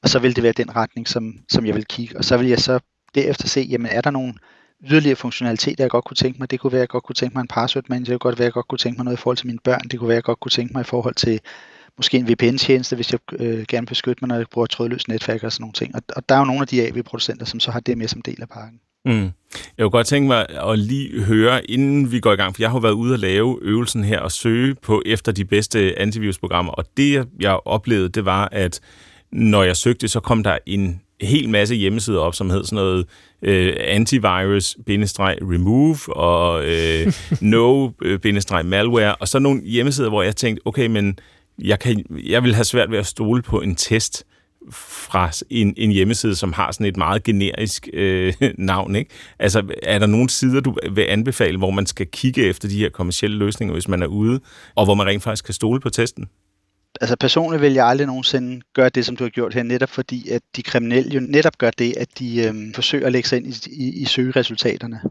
Og 0.03 0.09
så 0.09 0.19
vil 0.19 0.35
det 0.35 0.43
være 0.43 0.53
den 0.53 0.75
retning, 0.75 1.07
som, 1.07 1.33
som 1.49 1.65
jeg 1.65 1.75
vil 1.75 1.85
kigge. 1.85 2.17
Og 2.17 2.25
så 2.25 2.37
vil 2.37 2.47
jeg 2.47 2.59
så 2.59 2.79
derefter 3.15 3.47
se, 3.47 3.67
jamen 3.69 3.91
er 3.91 4.01
der 4.01 4.11
nogle 4.11 4.33
yderligere 4.89 5.15
funktionalitet, 5.15 5.79
jeg 5.79 5.89
godt 5.89 6.05
kunne 6.05 6.15
tænke 6.15 6.39
mig. 6.39 6.51
Det 6.51 6.59
kunne 6.59 6.71
være, 6.71 6.79
at 6.79 6.81
jeg 6.81 6.89
godt 6.89 7.03
kunne 7.03 7.15
tænke 7.15 7.33
mig 7.33 7.41
en 7.41 7.47
password 7.47 7.85
manager. 7.89 8.13
Det 8.13 8.21
kunne 8.21 8.29
godt 8.29 8.39
være, 8.39 8.45
at 8.45 8.49
jeg 8.49 8.53
godt 8.53 8.67
kunne 8.67 8.77
tænke 8.77 8.97
mig 8.97 9.05
noget 9.05 9.17
i 9.17 9.21
forhold 9.21 9.37
til 9.37 9.47
mine 9.47 9.59
børn. 9.63 9.81
Det 9.91 9.99
kunne 9.99 10.07
være, 10.07 10.15
at 10.15 10.21
jeg 10.21 10.23
godt 10.23 10.39
kunne 10.39 10.49
tænke 10.49 10.73
mig 10.73 10.81
i 10.81 10.83
forhold 10.83 11.15
til 11.15 11.39
måske 11.97 12.17
en 12.17 12.27
VPN-tjeneste, 12.31 12.95
hvis 12.95 13.11
jeg 13.11 13.19
øh, 13.39 13.65
gerne 13.67 13.81
vil 13.81 13.89
beskytte 13.89 14.17
mig, 14.21 14.27
når 14.27 14.35
jeg 14.35 14.45
bruger 14.51 14.67
trådløst 14.67 15.07
netværk 15.07 15.43
og 15.43 15.51
sådan 15.51 15.63
nogle 15.63 15.73
ting. 15.73 15.95
Og, 15.95 16.01
og 16.15 16.29
der 16.29 16.35
er 16.35 16.39
jo 16.39 16.45
nogle 16.45 16.61
af 16.61 16.67
de 16.67 16.87
AV-producenter, 16.87 17.45
som 17.45 17.59
så 17.59 17.71
har 17.71 17.79
det 17.79 17.97
med 17.97 18.07
som 18.07 18.21
del 18.21 18.41
af 18.41 18.49
pakken. 18.49 18.79
Mm. 19.05 19.31
Jeg 19.77 19.83
kunne 19.83 19.89
godt 19.89 20.07
tænke 20.07 20.27
mig 20.27 20.45
at 20.49 20.79
lige 20.79 21.23
høre, 21.23 21.71
inden 21.71 22.11
vi 22.11 22.19
går 22.19 22.33
i 22.33 22.35
gang, 22.35 22.55
for 22.55 22.61
jeg 22.61 22.71
har 22.71 22.79
været 22.79 22.93
ude 22.93 23.13
og 23.13 23.19
lave 23.19 23.59
øvelsen 23.61 24.03
her 24.03 24.19
og 24.19 24.31
søge 24.31 24.75
på 24.75 25.01
efter 25.05 25.31
de 25.31 25.45
bedste 25.45 25.99
antivirusprogrammer, 25.99 26.71
og 26.71 26.85
det 26.97 27.27
jeg 27.39 27.59
oplevede, 27.65 28.09
det 28.09 28.25
var, 28.25 28.49
at 28.51 28.79
når 29.31 29.63
jeg 29.63 29.77
søgte, 29.77 30.07
så 30.07 30.19
kom 30.19 30.43
der 30.43 30.57
en 30.65 31.01
hel 31.21 31.49
masse 31.49 31.75
hjemmesider 31.75 32.19
op, 32.19 32.35
som 32.35 32.49
hed 32.49 32.63
sådan 32.63 32.75
noget 32.75 33.05
øh, 33.41 33.75
antivirus-remove 33.79 36.13
og 36.13 36.65
øh, 36.65 37.13
no-malware, 37.53 39.15
og 39.15 39.27
så 39.27 39.39
nogle 39.39 39.61
hjemmesider, 39.61 40.09
hvor 40.09 40.23
jeg 40.23 40.35
tænkte, 40.35 40.67
okay, 40.67 40.87
men 40.87 41.19
jeg, 41.59 41.79
kan, 41.79 42.05
jeg 42.25 42.43
vil 42.43 42.55
have 42.55 42.63
svært 42.63 42.91
ved 42.91 42.97
at 42.97 43.05
stole 43.05 43.41
på 43.41 43.61
en 43.61 43.75
test 43.75 44.25
fra 44.71 45.31
en, 45.49 45.73
en 45.77 45.91
hjemmeside, 45.91 46.35
som 46.35 46.53
har 46.53 46.71
sådan 46.71 46.85
et 46.85 46.97
meget 46.97 47.23
generisk 47.23 47.89
øh, 47.93 48.33
navn. 48.57 48.95
Ikke? 48.95 49.11
Altså, 49.39 49.63
er 49.83 49.99
der 49.99 50.05
nogle 50.05 50.29
sider, 50.29 50.61
du 50.61 50.75
vil 50.91 51.05
anbefale, 51.09 51.57
hvor 51.57 51.71
man 51.71 51.85
skal 51.85 52.07
kigge 52.07 52.43
efter 52.43 52.67
de 52.67 52.77
her 52.77 52.89
kommersielle 52.89 53.37
løsninger, 53.37 53.73
hvis 53.73 53.87
man 53.87 54.03
er 54.03 54.07
ude, 54.07 54.39
og 54.75 54.85
hvor 54.85 54.93
man 54.93 55.07
rent 55.07 55.23
faktisk 55.23 55.45
kan 55.45 55.53
stole 55.53 55.79
på 55.79 55.89
testen? 55.89 56.27
Altså 57.01 57.15
personligt 57.15 57.61
vil 57.61 57.73
jeg 57.73 57.87
aldrig 57.87 58.07
nogensinde 58.07 58.61
gøre 58.73 58.89
det, 58.89 59.05
som 59.05 59.15
du 59.15 59.23
har 59.23 59.29
gjort 59.29 59.53
her, 59.53 59.63
netop 59.63 59.89
fordi, 59.89 60.29
at 60.29 60.41
de 60.55 60.63
kriminelle 60.63 61.11
jo 61.11 61.19
netop 61.19 61.57
gør 61.57 61.71
det, 61.71 61.93
at 61.97 62.19
de 62.19 62.43
øh, 62.47 62.55
forsøger 62.75 63.05
at 63.05 63.11
lægge 63.11 63.29
sig 63.29 63.37
ind 63.37 63.47
i, 63.47 63.69
i, 63.71 64.01
i 64.01 64.05
søgeresultaterne. 64.05 65.01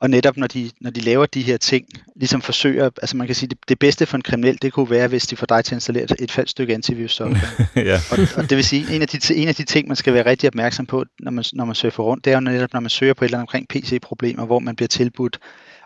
Og 0.00 0.10
netop 0.10 0.36
når 0.36 0.46
de, 0.46 0.70
når 0.80 0.90
de 0.90 1.00
laver 1.00 1.26
de 1.26 1.42
her 1.42 1.56
ting, 1.56 1.86
ligesom 2.16 2.42
forsøger, 2.42 2.90
altså 3.02 3.16
man 3.16 3.26
kan 3.26 3.36
sige, 3.36 3.48
det, 3.48 3.58
det 3.68 3.78
bedste 3.78 4.06
for 4.06 4.16
en 4.16 4.22
kriminel, 4.22 4.58
det 4.62 4.72
kunne 4.72 4.90
være, 4.90 5.08
hvis 5.08 5.26
de 5.26 5.36
får 5.36 5.46
dig 5.46 5.64
til 5.64 5.74
at 5.74 5.76
installere 5.76 6.04
et, 6.04 6.12
et 6.18 6.30
falsk 6.30 6.50
stykke 6.50 6.74
antivirus 6.74 7.12
software. 7.12 7.66
ja. 7.90 8.00
og, 8.10 8.18
og, 8.36 8.50
det 8.50 8.56
vil 8.56 8.64
sige, 8.64 8.94
en 8.94 9.02
af, 9.02 9.08
de, 9.08 9.34
en 9.34 9.48
af 9.48 9.54
de 9.54 9.64
ting, 9.64 9.88
man 9.88 9.96
skal 9.96 10.14
være 10.14 10.26
rigtig 10.26 10.48
opmærksom 10.48 10.86
på, 10.86 11.04
når 11.20 11.30
man, 11.30 11.44
når 11.52 11.64
man 11.64 11.74
surfer 11.74 12.02
rundt, 12.02 12.24
det 12.24 12.30
er 12.30 12.34
jo 12.36 12.40
netop, 12.40 12.72
når 12.72 12.80
man 12.80 12.90
søger 12.90 13.14
på 13.14 13.24
et 13.24 13.28
eller 13.28 13.38
andet 13.38 13.48
omkring 13.48 13.68
PC-problemer, 13.68 14.46
hvor 14.46 14.58
man 14.58 14.76
bliver 14.76 14.88
tilbudt 14.88 15.38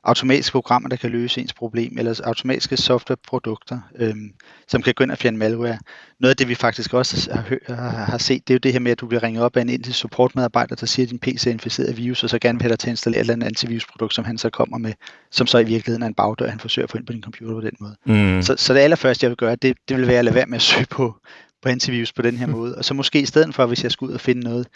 automatiske 0.05 0.53
programmer, 0.53 0.89
der 0.89 0.97
kan 0.97 1.11
løse 1.11 1.41
ens 1.41 1.53
problem, 1.53 1.99
eller 1.99 2.21
automatiske 2.25 2.77
softwareprodukter, 2.77 3.81
øhm, 3.99 4.33
som 4.69 4.83
kan 4.83 4.95
gå 4.95 5.05
ind 5.05 5.11
og 5.11 5.19
fjerne 5.19 5.39
malware. 5.39 5.79
Noget 6.21 6.31
af 6.31 6.37
det, 6.37 6.49
vi 6.49 6.55
faktisk 6.55 6.95
også 6.95 7.31
har, 7.69 8.05
har 8.05 8.19
set, 8.19 8.49
det 8.49 8.55
er 8.55 8.55
jo 8.55 8.59
det 8.59 8.73
her 8.73 8.81
med, 8.81 8.93
at 8.93 9.01
du 9.01 9.07
bliver 9.07 9.23
ringet 9.23 9.43
op 9.43 9.57
af 9.57 9.61
en 9.61 9.69
indisk 9.69 9.99
supportmedarbejder, 9.99 10.77
der 10.77 10.87
siger, 10.87 11.07
at 11.07 11.11
din 11.11 11.19
PC 11.19 11.47
er 11.47 11.51
inficeret 11.51 11.87
af 11.87 11.97
virus, 11.97 12.25
og 12.25 12.31
så 12.31 12.39
gerne 12.39 12.59
vil 12.59 12.63
have 12.63 12.71
dig 12.71 12.79
til 12.79 12.89
at 12.89 12.93
installere 12.93 13.21
et 13.21 13.21
eller 13.21 13.35
andet 13.35 13.47
antivirusprodukt, 13.47 14.15
som 14.15 14.25
han 14.25 14.39
så 14.39 14.51
kommer 14.51 14.79
med, 14.79 14.93
som 15.31 15.47
så 15.47 15.59
i 15.59 15.65
virkeligheden 15.65 16.03
er 16.03 16.07
en 16.07 16.15
bagdør, 16.15 16.49
han 16.49 16.61
forsøger 16.61 16.87
at 16.87 16.91
få 16.91 16.99
ind 16.99 17.07
på 17.07 17.13
din 17.13 17.23
computer 17.23 17.55
på 17.55 17.61
den 17.61 17.77
måde. 17.81 17.97
Mm. 18.05 18.43
Så, 18.43 18.55
så 18.59 18.75
det 18.75 18.81
allerførste, 18.81 19.25
jeg 19.25 19.31
vil 19.31 19.37
gøre, 19.37 19.57
det, 19.57 19.77
det 19.89 19.97
vil 19.97 20.07
være 20.07 20.19
at 20.19 20.25
lade 20.25 20.35
være 20.35 20.47
med 20.47 20.57
at 20.57 20.63
søge 20.63 20.87
på, 20.91 21.17
på 21.63 21.69
antivirus 21.69 22.13
på 22.13 22.23
den 22.23 22.37
her 22.37 22.47
måde. 22.57 22.79
Og 22.79 22.85
så 22.85 22.95
måske 22.95 23.21
i 23.21 23.27
stedet 23.27 23.55
for, 23.55 23.67
hvis 23.67 23.83
jeg 23.83 23.93
skal 23.93 24.09
ud 24.09 24.13
og 24.13 24.21
finde 24.21 24.41
noget, 24.41 24.67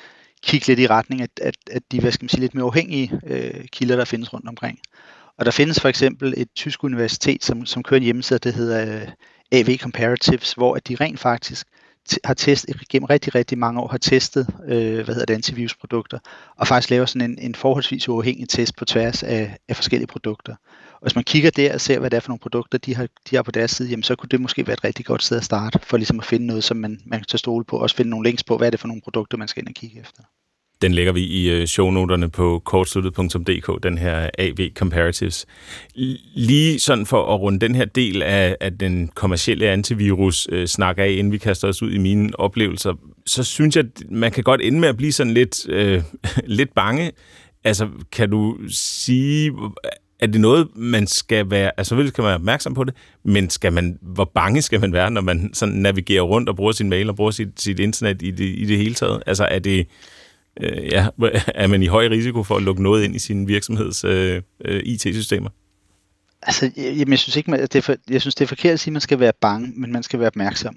kigge 0.42 0.66
lidt 0.66 0.80
i 0.80 0.86
retning 0.86 1.22
af, 1.22 1.28
at, 1.42 1.54
at 1.70 1.82
de 1.92 2.00
hvad 2.00 2.12
skal 2.12 2.24
man 2.24 2.28
sige, 2.28 2.40
lidt 2.40 2.54
mere 2.54 2.64
uafhængige 2.64 3.20
øh, 3.26 3.64
kilder, 3.72 3.96
der 3.96 4.04
findes 4.04 4.32
rundt 4.32 4.48
omkring. 4.48 4.78
Og 5.38 5.44
der 5.44 5.50
findes 5.50 5.80
for 5.80 5.88
eksempel 5.88 6.34
et 6.36 6.48
tysk 6.54 6.84
universitet, 6.84 7.44
som, 7.44 7.66
som 7.66 7.82
kører 7.82 7.98
en 7.98 8.04
hjemmeside, 8.04 8.38
der 8.38 8.50
hedder 8.50 9.02
øh, 9.02 9.08
AV 9.52 9.76
Comparatives, 9.78 10.52
hvor 10.52 10.74
at 10.74 10.88
de 10.88 10.94
rent 10.94 11.20
faktisk 11.20 11.66
har 12.24 12.34
testet, 12.34 12.88
gennem 12.88 13.04
rigtig, 13.04 13.34
rigtig 13.34 13.58
mange 13.58 13.80
år 13.80 13.88
har 13.88 13.98
testet, 13.98 14.46
øh, 14.64 14.94
hvad 14.94 15.14
hedder 15.14 15.24
det, 15.24 15.34
antivirusprodukter, 15.34 16.18
og 16.56 16.66
faktisk 16.66 16.90
laver 16.90 17.06
sådan 17.06 17.30
en, 17.30 17.38
en 17.38 17.54
forholdsvis 17.54 18.08
uafhængig 18.08 18.48
test 18.48 18.76
på 18.76 18.84
tværs 18.84 19.22
af, 19.22 19.56
af 19.68 19.76
forskellige 19.76 20.06
produkter. 20.06 20.54
Og 20.92 21.02
hvis 21.02 21.14
man 21.14 21.24
kigger 21.24 21.50
der 21.50 21.74
og 21.74 21.80
ser, 21.80 21.98
hvad 21.98 22.10
det 22.10 22.16
er 22.16 22.20
for 22.20 22.28
nogle 22.28 22.40
produkter, 22.40 22.78
de 22.78 22.94
har, 22.94 23.08
de 23.30 23.36
har 23.36 23.42
på 23.42 23.50
deres 23.50 23.70
side, 23.70 23.88
jamen 23.88 24.02
så 24.02 24.16
kunne 24.16 24.28
det 24.28 24.40
måske 24.40 24.66
være 24.66 24.74
et 24.74 24.84
rigtig 24.84 25.04
godt 25.06 25.22
sted 25.22 25.36
at 25.36 25.44
starte, 25.44 25.78
for 25.82 25.96
ligesom 25.96 26.18
at 26.18 26.24
finde 26.24 26.46
noget, 26.46 26.64
som 26.64 26.76
man, 26.76 27.00
man 27.06 27.18
kan 27.20 27.26
tage 27.26 27.38
stole 27.38 27.64
på, 27.64 27.76
og 27.76 27.82
også 27.82 27.96
finde 27.96 28.10
nogle 28.10 28.28
links 28.28 28.44
på, 28.44 28.56
hvad 28.56 28.66
er 28.66 28.70
det 28.70 28.80
for 28.80 28.88
nogle 28.88 29.02
produkter, 29.02 29.38
man 29.38 29.48
skal 29.48 29.62
ind 29.62 29.68
og 29.68 29.74
kigge 29.74 30.00
efter. 30.00 30.22
Den 30.82 30.92
lægger 30.92 31.12
vi 31.12 31.20
i 31.20 31.50
øh, 31.50 31.66
shownoterne 31.66 32.30
på 32.30 32.62
kortsluttet.dk, 32.64 33.82
den 33.82 33.98
her 33.98 34.30
AV 34.38 34.70
Comparatives. 34.74 35.46
Lige 36.34 36.78
sådan 36.80 37.06
for 37.06 37.34
at 37.34 37.40
runde 37.40 37.60
den 37.60 37.74
her 37.74 37.84
del 37.84 38.22
af, 38.22 38.56
af 38.60 38.78
den 38.78 39.08
kommercielle 39.14 39.68
antivirus 39.68 40.48
øh, 40.52 40.66
snak 40.66 40.98
af, 40.98 41.10
inden 41.10 41.32
vi 41.32 41.38
kaster 41.38 41.68
os 41.68 41.82
ud 41.82 41.90
i 41.90 41.98
mine 41.98 42.40
oplevelser, 42.40 42.94
så 43.26 43.44
synes 43.44 43.76
jeg, 43.76 43.84
at 43.84 44.10
man 44.10 44.32
kan 44.32 44.44
godt 44.44 44.60
ende 44.60 44.80
med 44.80 44.88
at 44.88 44.96
blive 44.96 45.12
sådan 45.12 45.34
lidt, 45.34 45.68
øh, 45.68 46.02
lidt 46.58 46.74
bange. 46.74 47.12
Altså, 47.64 47.88
kan 48.12 48.30
du 48.30 48.58
sige, 48.68 49.50
øh, 49.50 49.90
er 50.20 50.26
det 50.26 50.40
noget, 50.40 50.68
man 50.76 51.06
skal 51.06 51.50
være, 51.50 51.70
altså 51.76 51.88
selvfølgelig 51.88 52.12
skal 52.12 52.22
man 52.22 52.28
være 52.28 52.34
opmærksom 52.34 52.74
på 52.74 52.84
det, 52.84 52.94
men 53.24 53.50
skal 53.50 53.72
man, 53.72 53.98
hvor 54.02 54.30
bange 54.34 54.62
skal 54.62 54.80
man 54.80 54.92
være, 54.92 55.10
når 55.10 55.20
man 55.20 55.50
sådan 55.54 55.74
navigerer 55.74 56.22
rundt 56.22 56.48
og 56.48 56.56
bruger 56.56 56.72
sin 56.72 56.88
mail 56.88 57.08
og 57.08 57.16
bruger 57.16 57.30
sit, 57.30 57.48
sit 57.60 57.80
internet 57.80 58.22
i 58.22 58.30
det, 58.30 58.44
i 58.44 58.64
det 58.64 58.78
hele 58.78 58.94
taget? 58.94 59.22
Altså 59.26 59.44
er 59.44 59.58
det, 59.58 59.86
øh, 60.60 60.88
ja, 60.92 61.06
er 61.62 61.66
man 61.66 61.82
i 61.82 61.86
høj 61.86 62.08
risiko 62.08 62.42
for 62.42 62.56
at 62.56 62.62
lukke 62.62 62.82
noget 62.82 63.04
ind 63.04 63.16
i 63.16 63.18
sin 63.18 63.48
virksomheds 63.48 64.04
øh, 64.04 64.42
øh, 64.64 64.80
IT-systemer? 64.84 65.50
Altså, 66.42 66.70
jamen, 66.76 67.10
jeg 67.10 67.18
synes 67.18 67.36
ikke, 67.36 67.50
man, 67.50 67.60
det 67.60 67.76
er 67.76 67.80
for, 67.80 67.94
jeg 68.10 68.20
synes, 68.20 68.34
det 68.34 68.44
er 68.44 68.48
forkert 68.48 68.72
at 68.72 68.80
sige, 68.80 68.90
at 68.90 68.92
man 68.92 69.00
skal 69.00 69.20
være 69.20 69.32
bange, 69.40 69.72
men 69.76 69.92
man 69.92 70.02
skal 70.02 70.18
være 70.18 70.26
opmærksom. 70.26 70.76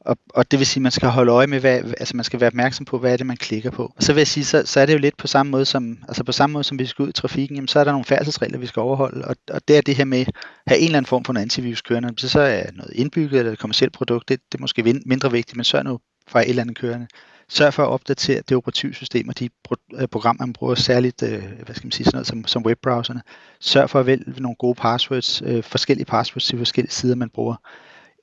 Og, 0.00 0.18
og 0.34 0.50
det 0.50 0.58
vil 0.58 0.66
sige, 0.66 0.80
at 0.80 0.82
man 0.82 0.92
skal 0.92 1.08
holde 1.08 1.32
øje 1.32 1.46
med, 1.46 1.60
hvad, 1.60 1.82
altså 1.82 2.16
man 2.16 2.24
skal 2.24 2.40
være 2.40 2.46
opmærksom 2.46 2.84
på, 2.84 2.98
hvad 2.98 3.12
er 3.12 3.16
det, 3.16 3.26
man 3.26 3.36
klikker 3.36 3.70
på. 3.70 3.92
Og 3.96 4.02
så 4.02 4.12
vil 4.12 4.20
jeg 4.20 4.26
sige, 4.26 4.44
så, 4.44 4.62
så 4.66 4.80
er 4.80 4.86
det 4.86 4.92
jo 4.92 4.98
lidt 4.98 5.16
på 5.16 5.26
samme 5.26 5.50
måde 5.50 5.64
som, 5.64 5.98
altså 6.08 6.24
på 6.24 6.32
samme 6.32 6.52
måde 6.52 6.64
som 6.64 6.78
vi 6.78 6.86
skal 6.86 7.02
ud 7.02 7.08
i 7.08 7.12
trafikken, 7.12 7.56
jamen, 7.56 7.68
så 7.68 7.80
er 7.80 7.84
der 7.84 7.92
nogle 7.92 8.04
færdselsregler, 8.04 8.58
vi 8.58 8.66
skal 8.66 8.80
overholde. 8.80 9.24
Og, 9.24 9.36
og 9.50 9.60
det 9.68 9.76
er 9.76 9.80
det 9.80 9.96
her 9.96 10.04
med 10.04 10.20
at 10.20 10.32
have 10.66 10.78
en 10.78 10.84
eller 10.84 10.96
anden 10.96 11.08
form 11.08 11.24
for 11.24 11.32
en 11.32 11.36
antivirus 11.36 11.82
kørende. 11.82 12.14
Så, 12.16 12.28
så 12.28 12.40
er 12.40 12.64
noget 12.72 12.92
indbygget 12.94 13.38
eller 13.38 13.52
et 13.52 13.58
kommersielt 13.58 13.92
produkt, 13.92 14.28
det, 14.28 14.40
det 14.52 14.58
er 14.58 14.62
måske 14.62 15.00
mindre 15.06 15.32
vigtigt, 15.32 15.56
men 15.56 15.64
sørg 15.64 15.84
nu 15.84 15.98
for 16.28 16.38
et 16.38 16.48
eller 16.48 16.62
andet 16.62 16.78
kørende. 16.78 17.06
Sørg 17.48 17.74
for 17.74 17.82
at 17.82 17.88
opdatere 17.88 18.42
det 18.48 18.56
operativsystem 18.56 19.28
og 19.28 19.38
de 19.38 19.48
øh, 19.94 20.08
programmer, 20.08 20.46
man 20.46 20.52
bruger, 20.52 20.74
særligt 20.74 21.22
øh, 21.22 21.42
hvad 21.64 21.74
skal 21.74 21.86
man 21.86 21.92
sige, 21.92 22.04
sådan 22.04 22.16
noget 22.16 22.26
som, 22.26 22.46
som 22.46 22.66
webbrowserne. 22.66 23.22
Sørg 23.60 23.90
for 23.90 24.00
at 24.00 24.06
vælge 24.06 24.24
nogle 24.38 24.56
gode 24.56 24.74
passwords, 24.74 25.42
øh, 25.42 25.62
forskellige 25.62 26.06
passwords 26.06 26.46
til 26.46 26.58
forskellige 26.58 26.92
sider, 26.92 27.14
man 27.14 27.30
bruger 27.30 27.56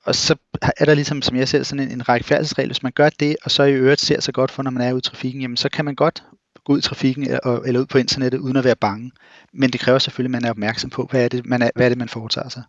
og 0.04 0.14
så 0.14 0.36
er 0.76 0.84
der 0.84 0.94
ligesom, 0.94 1.22
som 1.22 1.36
jeg 1.36 1.48
ser, 1.48 1.62
sådan 1.62 1.88
en, 1.88 1.92
en 1.92 2.08
række 2.08 2.26
færdselsregler. 2.26 2.68
Hvis 2.68 2.82
man 2.82 2.92
gør 2.92 3.08
det, 3.08 3.36
og 3.44 3.50
så 3.50 3.62
i 3.62 3.72
øvrigt 3.72 4.00
ser 4.00 4.20
så 4.20 4.32
godt 4.32 4.50
for, 4.50 4.62
når 4.62 4.70
man 4.70 4.82
er 4.82 4.92
ude 4.92 4.98
i 4.98 5.02
trafikken, 5.02 5.40
jamen 5.40 5.56
så 5.56 5.68
kan 5.68 5.84
man 5.84 5.94
godt 5.94 6.24
gå 6.64 6.72
ud 6.72 6.78
i 6.78 6.82
trafikken 6.82 7.24
eller, 7.24 7.60
eller 7.60 7.80
ud 7.80 7.86
på 7.86 7.98
internettet, 7.98 8.38
uden 8.38 8.56
at 8.56 8.64
være 8.64 8.76
bange. 8.76 9.10
Men 9.52 9.70
det 9.70 9.80
kræver 9.80 9.98
selvfølgelig, 9.98 10.36
at 10.36 10.42
man 10.42 10.46
er 10.46 10.50
opmærksom 10.50 10.90
på, 10.90 11.08
hvad 11.10 11.24
er 11.24 11.28
det, 11.28 11.46
man, 11.46 11.62
er, 11.62 11.70
hvad 11.74 11.86
er 11.86 11.88
det, 11.88 11.98
man 11.98 12.08
foretager 12.08 12.48
sig. 12.48 12.62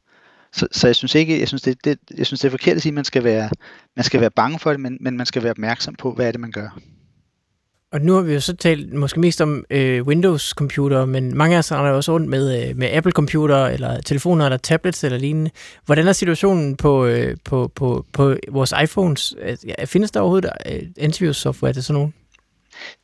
Så, 0.53 0.67
så 0.71 0.87
jeg 0.87 0.95
synes 0.95 1.15
ikke, 1.15 1.39
jeg 1.39 1.47
synes 1.47 1.61
det, 1.61 1.85
det, 1.85 1.99
jeg 2.17 2.25
synes 2.25 2.39
det 2.39 2.47
er 2.47 2.51
forkert 2.51 2.75
at 2.75 2.81
sige, 2.81 2.89
at 2.89 2.93
man 2.93 3.05
skal 3.05 3.23
være, 3.23 3.49
man 3.95 4.03
skal 4.03 4.21
være 4.21 4.31
bange 4.31 4.59
for 4.59 4.69
det, 4.69 4.79
men, 4.79 4.97
men 5.01 5.17
man 5.17 5.25
skal 5.25 5.43
være 5.43 5.51
opmærksom 5.51 5.95
på, 5.95 6.13
hvad 6.13 6.27
er 6.27 6.31
det, 6.31 6.39
man 6.39 6.51
gør. 6.51 6.79
Og 7.91 8.01
nu 8.01 8.13
har 8.13 8.21
vi 8.21 8.33
jo 8.33 8.39
så 8.39 8.55
talt 8.55 8.93
måske 8.93 9.19
mest 9.19 9.41
om 9.41 9.65
øh, 9.69 10.03
Windows-computer, 10.03 11.05
men 11.05 11.37
mange 11.37 11.55
af 11.55 11.59
os 11.59 11.69
har 11.69 11.91
også 11.91 12.11
rundt 12.13 12.29
med, 12.29 12.69
øh, 12.69 12.77
med 12.77 12.89
Apple-computer, 12.91 13.65
eller 13.65 14.01
telefoner, 14.01 14.45
eller 14.45 14.57
tablets, 14.57 15.03
eller 15.03 15.17
lignende. 15.17 15.51
Hvordan 15.85 16.07
er 16.07 16.13
situationen 16.13 16.75
på, 16.75 17.05
øh, 17.05 17.37
på, 17.45 17.71
på, 17.75 18.05
på 18.13 18.35
vores 18.51 18.73
iPhones? 18.83 19.35
Findes 19.85 20.11
der 20.11 20.19
overhovedet 20.19 20.51
øh, 20.65 20.81
antivirus-software 20.97 21.73
til 21.73 21.83
sådan 21.83 21.93
nogen? 21.93 22.13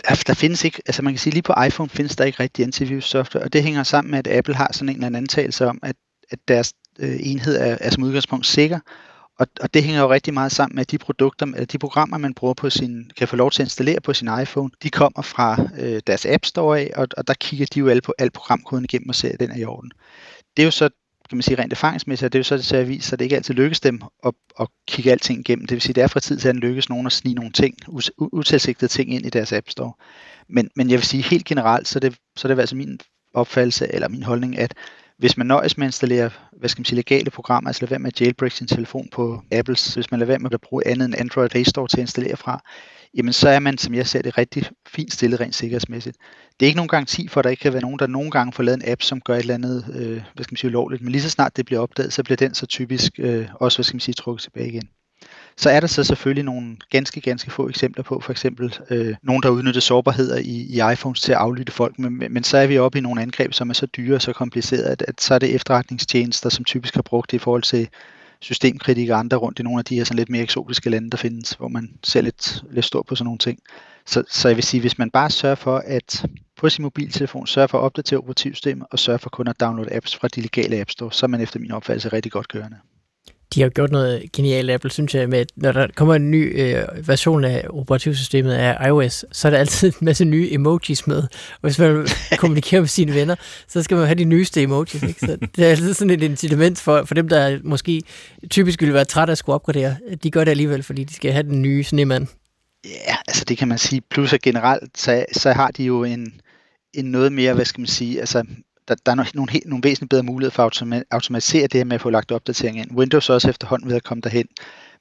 Der, 0.08 0.24
der 0.28 0.34
findes 0.34 0.64
ikke, 0.64 0.82
altså 0.86 1.02
man 1.02 1.14
kan 1.14 1.20
sige 1.20 1.34
lige 1.34 1.44
på 1.44 1.54
iPhone 1.68 1.90
findes 1.90 2.16
der 2.16 2.26
ikke 2.26 2.44
rigtig 2.44 2.66
antivirus-software, 2.66 3.44
og 3.44 3.54
det 3.54 3.64
hænger 3.64 3.84
sammen 3.84 4.12
med, 4.12 4.20
at 4.20 4.28
Apple 4.38 4.56
har 4.56 4.70
sådan 4.74 4.90
en 4.90 4.96
eller 4.96 5.08
anden 5.08 5.24
antagelse 5.24 5.68
om, 5.68 5.80
at, 5.84 5.96
at 6.32 6.40
deres 6.48 6.74
øh, 7.00 7.18
enhed 7.20 7.58
er, 7.58 7.78
er 7.82 7.90
som 7.90 8.04
udgangspunkt 8.04 8.46
sikker, 8.46 8.80
og, 9.40 9.48
og 9.62 9.74
det 9.74 9.84
hænger 9.84 10.02
jo 10.02 10.12
rigtig 10.12 10.34
meget 10.34 10.52
sammen 10.52 10.76
med, 10.76 10.82
at 10.82 10.92
de 10.92 10.98
produkter, 10.98 11.46
eller 11.46 11.66
de 11.66 11.78
programmer, 11.78 12.18
man 12.18 12.34
bruger 12.34 12.54
på 12.54 12.70
sin, 12.70 13.12
kan 13.18 13.28
få 13.28 13.36
lov 13.36 13.52
til 13.52 13.62
at 13.62 13.66
installere 13.66 14.02
på 14.02 14.14
sin 14.14 14.30
iPhone, 14.42 14.70
de 14.84 14.90
kommer 14.90 15.22
fra 15.22 15.68
øh, 15.78 16.02
deres 16.08 16.26
App 16.26 16.46
Store 16.46 16.80
af, 16.80 16.92
og, 16.96 17.08
og 17.18 17.28
der 17.28 17.34
kigger 17.34 17.66
de 17.74 17.80
jo 17.80 17.88
alle 17.88 18.02
på 18.02 18.14
al 18.18 18.32
programkoden 18.32 18.84
igennem 18.84 19.10
og 19.10 19.16
ser, 19.16 19.32
at 19.34 19.40
den 19.40 19.52
er 19.52 19.58
i 19.58 19.66
orden. 19.66 19.92
Det 20.58 20.64
er 20.64 20.66
jo 20.66 20.72
så 20.72 20.90
kan 21.30 21.38
man 21.38 21.44
sige 21.44 21.62
rent 21.62 21.74
erfaringsmæssigt, 21.74 22.26
og 22.26 22.34
det 22.34 22.38
er 22.38 22.40
jo 22.40 22.44
så 22.44 22.58
det 22.58 22.66
til 22.66 22.76
at 22.76 22.88
vise, 22.88 23.14
at 23.14 23.20
det 23.20 23.26
ikke 23.26 23.36
altid 23.36 23.54
lykkes 23.54 23.80
dem 23.80 24.02
at, 24.26 24.34
at 24.60 24.68
kigge 24.88 25.12
alting 25.12 25.40
igennem. 25.40 25.68
Det 25.68 25.76
vil 25.76 25.82
sige, 25.82 25.92
at 25.92 25.96
det 25.96 26.04
er 26.04 26.08
fra 26.08 26.20
tid 26.20 26.38
til 26.38 26.48
at 26.48 26.56
lykkes 26.56 26.90
nogen 26.90 27.06
at 27.06 27.12
snige 27.12 27.36
nogle 27.36 27.52
ting, 27.52 27.76
utilsigtede 28.18 28.92
ting 28.92 29.14
ind 29.14 29.26
i 29.26 29.30
deres 29.30 29.54
App 29.54 29.70
Store. 29.70 29.94
Men, 30.48 30.70
men 30.76 30.90
jeg 30.90 30.98
vil 30.98 31.06
sige 31.06 31.24
helt 31.24 31.46
generelt, 31.46 31.88
så 31.88 32.00
det, 32.00 32.16
så 32.36 32.48
det 32.48 32.56
er 32.56 32.60
altså 32.60 32.76
min 32.76 33.00
opfattelse, 33.34 33.94
eller 33.94 34.08
min 34.08 34.24
holdning, 34.24 34.58
at 34.58 34.74
hvis 35.20 35.38
man 35.38 35.48
nøjes 35.48 35.78
med 35.78 35.86
at 35.86 35.88
installere, 35.88 36.30
hvad 36.60 36.70
skal 36.70 36.80
man 36.80 36.86
sige, 36.86 36.96
legale 36.96 37.32
programmer, 37.32 37.70
altså 37.70 37.82
lade 37.82 37.92
være 37.92 38.00
med 38.00 38.12
at 38.14 38.22
jailbreak 38.22 38.52
sin 38.52 38.68
telefon 38.68 39.08
på 39.12 39.42
Apples, 39.52 39.94
hvis 39.94 40.12
man 40.12 40.20
lader 40.20 40.28
være 40.28 40.40
med 40.40 40.54
at 40.54 40.62
bruge 40.62 40.88
andet 40.88 41.06
end 41.06 41.16
Android 41.18 41.50
Play 41.50 41.64
Store 41.64 41.88
til 41.88 41.98
at 41.98 42.02
installere 42.02 42.38
fra, 42.38 42.64
jamen 43.18 43.34
så 43.34 43.50
er 43.50 43.60
man, 43.60 43.78
som 43.78 43.94
jeg 43.94 44.08
ser 44.08 44.22
det, 44.22 44.38
rigtig 44.38 44.64
fint 44.88 45.14
stillet 45.14 45.40
rent 45.40 45.56
sikkerhedsmæssigt. 45.56 46.18
Det 46.60 46.66
er 46.66 46.68
ikke 46.68 46.78
nogen 46.78 46.90
garanti 46.90 47.28
for, 47.28 47.40
at 47.40 47.44
der 47.44 47.50
ikke 47.50 47.62
kan 47.62 47.74
være 47.74 47.82
nogen, 47.82 48.00
der 48.00 48.08
nogle 48.08 48.32
gange 48.32 48.54
får 48.54 48.64
lavet 48.64 48.84
en 48.84 48.92
app, 48.92 49.02
som 49.02 49.22
gør 49.22 49.34
et 49.36 49.40
eller 49.40 49.54
andet, 49.54 49.86
øh, 49.96 50.22
hvad 50.34 50.44
skal 50.44 50.54
man 50.54 50.58
sige, 50.58 50.70
ulovligt, 50.70 51.02
men 51.02 51.12
lige 51.12 51.22
så 51.22 51.30
snart 51.30 51.58
det 51.58 51.66
bliver 51.66 51.82
opdaget, 51.82 52.14
så 52.14 52.24
bliver 52.24 52.38
den 52.38 52.54
så 52.54 52.66
typisk 52.66 53.12
øh, 53.20 53.48
også, 53.54 53.78
hvad 53.78 53.84
skal 53.84 53.96
man 53.96 54.02
sige, 54.02 54.16
trukket 54.16 54.44
tilbage 54.44 54.68
igen. 54.68 54.90
Så 55.60 55.70
er 55.70 55.80
der 55.80 55.88
så 55.88 56.04
selvfølgelig 56.04 56.44
nogle 56.44 56.78
ganske, 56.90 57.22
ganske 57.22 57.52
få 57.52 57.70
eksempler 57.70 58.04
på, 58.04 58.20
for 58.20 58.32
eksempel 58.32 58.76
øh, 58.90 59.16
nogen, 59.24 59.44
der 59.44 59.50
udnytter 59.50 59.82
sårbarheder 59.82 60.38
i, 60.38 60.68
i 60.70 60.92
iPhones 60.94 61.22
til 61.22 61.32
at 61.32 61.38
aflytte 61.38 61.72
folk, 61.72 62.00
men, 62.00 62.34
men 62.34 62.44
så 62.44 62.58
er 62.58 62.68
vi 62.68 62.78
oppe 62.78 62.98
i 62.98 63.02
nogle 63.02 63.22
angreb, 63.22 63.54
som 63.54 63.70
er 63.70 63.74
så 63.74 63.86
dyre 63.86 64.16
og 64.16 64.22
så 64.22 64.34
komplicerede, 64.34 64.88
at, 64.88 65.04
at 65.08 65.22
så 65.22 65.34
er 65.34 65.40
det 65.40 65.56
efterretningstjenester, 65.56 66.50
som 66.50 66.66
typisk 66.66 66.96
har 66.96 67.02
brugt 67.02 67.32
det 67.32 67.38
i 67.38 67.40
forhold 67.40 67.64
til 67.64 67.90
systemkritik 68.40 69.10
og 69.10 69.20
andre 69.20 69.38
rundt 69.38 69.60
i 69.60 69.64
nogle 69.64 69.80
af 69.80 69.86
de 69.86 69.96
her 69.96 70.04
sådan 70.04 70.18
lidt 70.18 70.30
mere 70.30 70.44
eksotiske 70.44 70.90
lande, 70.90 71.10
der 71.10 71.18
findes, 71.18 71.52
hvor 71.52 71.68
man 71.68 71.90
ser 72.04 72.22
lidt, 72.22 72.64
lidt 72.72 72.86
stor 72.86 73.02
på 73.02 73.16
sådan 73.16 73.26
nogle 73.26 73.40
ting. 73.40 73.60
Så, 74.06 74.24
så 74.30 74.48
jeg 74.48 74.56
vil 74.56 74.64
sige, 74.64 74.82
hvis 74.82 74.98
man 74.98 75.10
bare 75.12 75.30
sørger 75.30 75.56
for 75.56 75.78
at 75.86 76.26
på 76.58 76.70
sin 76.70 76.84
mobiltelefon, 76.84 77.48
sørge 77.48 77.68
for 77.68 77.78
at 77.78 77.84
opdatere 77.84 78.20
operativsystemet 78.20 78.88
og 78.92 79.00
sørge 79.00 79.20
for 79.20 79.30
kun 79.30 79.48
at 79.48 79.60
downloade 79.60 79.96
apps 79.96 80.16
fra 80.16 80.28
de 80.28 80.42
legale 80.42 80.80
App 80.82 80.90
Store, 80.90 81.12
så 81.12 81.26
er 81.26 81.28
man 81.28 81.42
efter 81.42 81.60
min 81.60 81.72
opfattelse 81.72 82.10
rigtig 82.10 82.32
godt 82.32 82.48
kørende 82.48 82.78
de 83.54 83.62
har 83.62 83.70
gjort 83.70 83.92
noget 83.92 84.32
genialt 84.34 84.72
Apple, 84.72 84.92
synes 84.92 85.16
jeg, 85.16 85.30
med, 85.30 85.40
at 85.40 85.52
når 85.56 85.72
der 85.72 85.88
kommer 85.96 86.16
en 86.16 86.32
ny 86.32 86.62
øh, 86.62 87.08
version 87.08 87.44
af 87.44 87.66
operativsystemet 87.70 88.52
af 88.52 88.88
iOS, 88.88 89.26
så 89.32 89.48
er 89.48 89.50
der 89.50 89.58
altid 89.58 89.88
en 89.88 90.06
masse 90.06 90.26
nye 90.26 90.48
emojis 90.52 91.08
med. 91.08 91.18
Og 91.18 91.60
hvis 91.62 91.80
man 91.80 92.08
kommunikerer 92.38 92.82
med 92.82 92.88
sine 92.88 93.14
venner, 93.14 93.36
så 93.68 93.84
skal 93.84 93.98
man 93.98 94.06
have 94.06 94.16
de 94.16 94.24
nyeste 94.24 94.62
emojis. 94.62 95.04
Ikke? 95.04 95.20
Så 95.20 95.38
det 95.56 95.66
er 95.66 95.70
altid 95.70 95.94
sådan 95.94 96.14
et 96.14 96.24
incitament 96.24 96.80
for, 96.80 97.04
for 97.04 97.16
dem, 97.16 97.30
der 97.30 97.60
måske 97.64 98.02
typisk 98.50 98.82
ville 98.82 98.94
være 98.94 99.06
trætte 99.06 99.32
af 99.32 99.34
at 99.34 99.38
skulle 99.38 99.54
opgradere. 99.54 99.98
De 100.24 100.32
gør 100.32 100.44
det 100.44 100.52
alligevel, 100.52 100.84
fordi 100.84 101.04
de 101.04 101.14
skal 101.14 101.32
have 101.32 101.44
den 101.44 101.62
nye 101.62 101.84
snemand. 101.84 102.28
Ja, 102.86 103.16
altså 103.28 103.46
det 103.46 103.58
kan 103.58 103.68
man 103.68 103.78
sige. 103.78 104.02
Plus 104.10 104.34
at 104.34 104.42
generelt, 104.42 104.98
så, 104.98 105.26
så 105.34 105.52
har 105.52 105.72
de 105.72 105.84
jo 105.84 106.04
en, 106.04 106.34
en 106.94 107.06
noget 107.06 107.32
mere, 107.32 107.54
hvad 107.54 107.66
skal 107.66 107.82
man 107.82 107.88
sige, 107.88 108.20
altså 108.20 108.44
der, 108.90 108.96
der 109.06 109.12
er 109.12 109.16
nogle, 109.16 109.30
nogle, 109.34 109.52
nogle 109.66 109.84
væsentligt 109.84 110.10
bedre 110.10 110.24
muligheder 110.24 110.54
for 110.56 110.64
at 110.64 111.04
automatisere 111.12 111.68
det 111.68 111.74
her 111.74 111.86
med 111.86 111.96
at 111.96 112.02
få 112.02 112.10
lagt 112.10 112.32
opdateringer 112.32 112.84
ind. 112.84 112.92
Windows 112.98 113.30
er 113.30 113.34
også 113.34 113.50
efterhånden 113.50 113.90
ved 113.90 113.96
at 113.96 114.04
komme 114.04 114.22
derhen. 114.22 114.48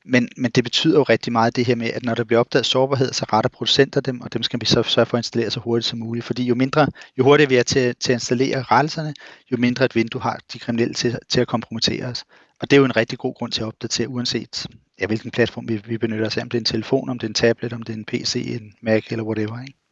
Men, 0.05 0.29
men 0.37 0.51
det 0.51 0.65
betyder 0.65 0.99
jo 0.99 1.03
rigtig 1.03 1.33
meget 1.33 1.57
det 1.57 1.65
her 1.65 1.75
med, 1.75 1.91
at 1.95 2.03
når 2.03 2.15
der 2.15 2.25
bliver 2.25 2.41
opdaget 2.41 2.67
sårbarhed, 2.67 3.13
så 3.13 3.27
retter 3.33 3.49
producenter 3.49 4.01
dem, 4.01 4.21
og 4.21 4.33
dem 4.33 4.43
skal 4.43 4.61
vi 4.61 4.67
så 4.67 4.83
sørge 4.83 5.07
for 5.07 5.17
at 5.17 5.19
installere 5.19 5.51
så 5.51 5.61
hurtigt 5.61 5.87
som 5.87 5.99
muligt. 5.99 6.27
Fordi 6.27 6.45
jo 6.45 6.55
mindre, 6.55 6.87
jo 7.19 7.25
hurtigere 7.25 7.49
vi 7.49 7.57
er 7.57 7.63
til, 7.63 7.95
til 7.97 8.13
at 8.13 8.17
installere 8.17 8.63
rettelserne, 8.63 9.15
jo 9.53 9.57
mindre 9.57 9.85
et 9.85 9.95
vindue 9.95 10.23
har 10.23 10.41
de 10.53 10.59
kriminelle 10.59 10.95
til, 10.95 11.19
til 11.29 11.41
at 11.41 11.49
kompromittere 11.49 12.05
os. 12.07 12.25
Og 12.61 12.71
det 12.71 12.77
er 12.77 12.81
jo 12.81 12.85
en 12.85 12.97
rigtig 12.97 13.19
god 13.19 13.35
grund 13.35 13.53
til 13.53 13.61
at 13.61 13.67
opdatere, 13.67 14.09
uanset 14.09 14.67
ja, 15.01 15.07
hvilken 15.07 15.31
platform 15.31 15.69
vi, 15.69 15.83
vi 15.87 15.99
benytter 15.99 16.27
os 16.27 16.37
af, 16.37 16.43
om 16.43 16.49
det 16.49 16.59
er 16.59 16.61
en 16.61 16.65
telefon, 16.65 17.09
om 17.09 17.19
det 17.19 17.27
er 17.27 17.31
en 17.31 17.35
tablet, 17.35 17.73
om 17.73 17.83
det 17.83 17.93
er 17.93 17.97
en 17.97 18.05
PC, 18.05 18.59
en 18.61 18.73
Mac 18.83 19.07
eller 19.11 19.25
whatever. 19.25 19.61
Ikke? 19.61 19.88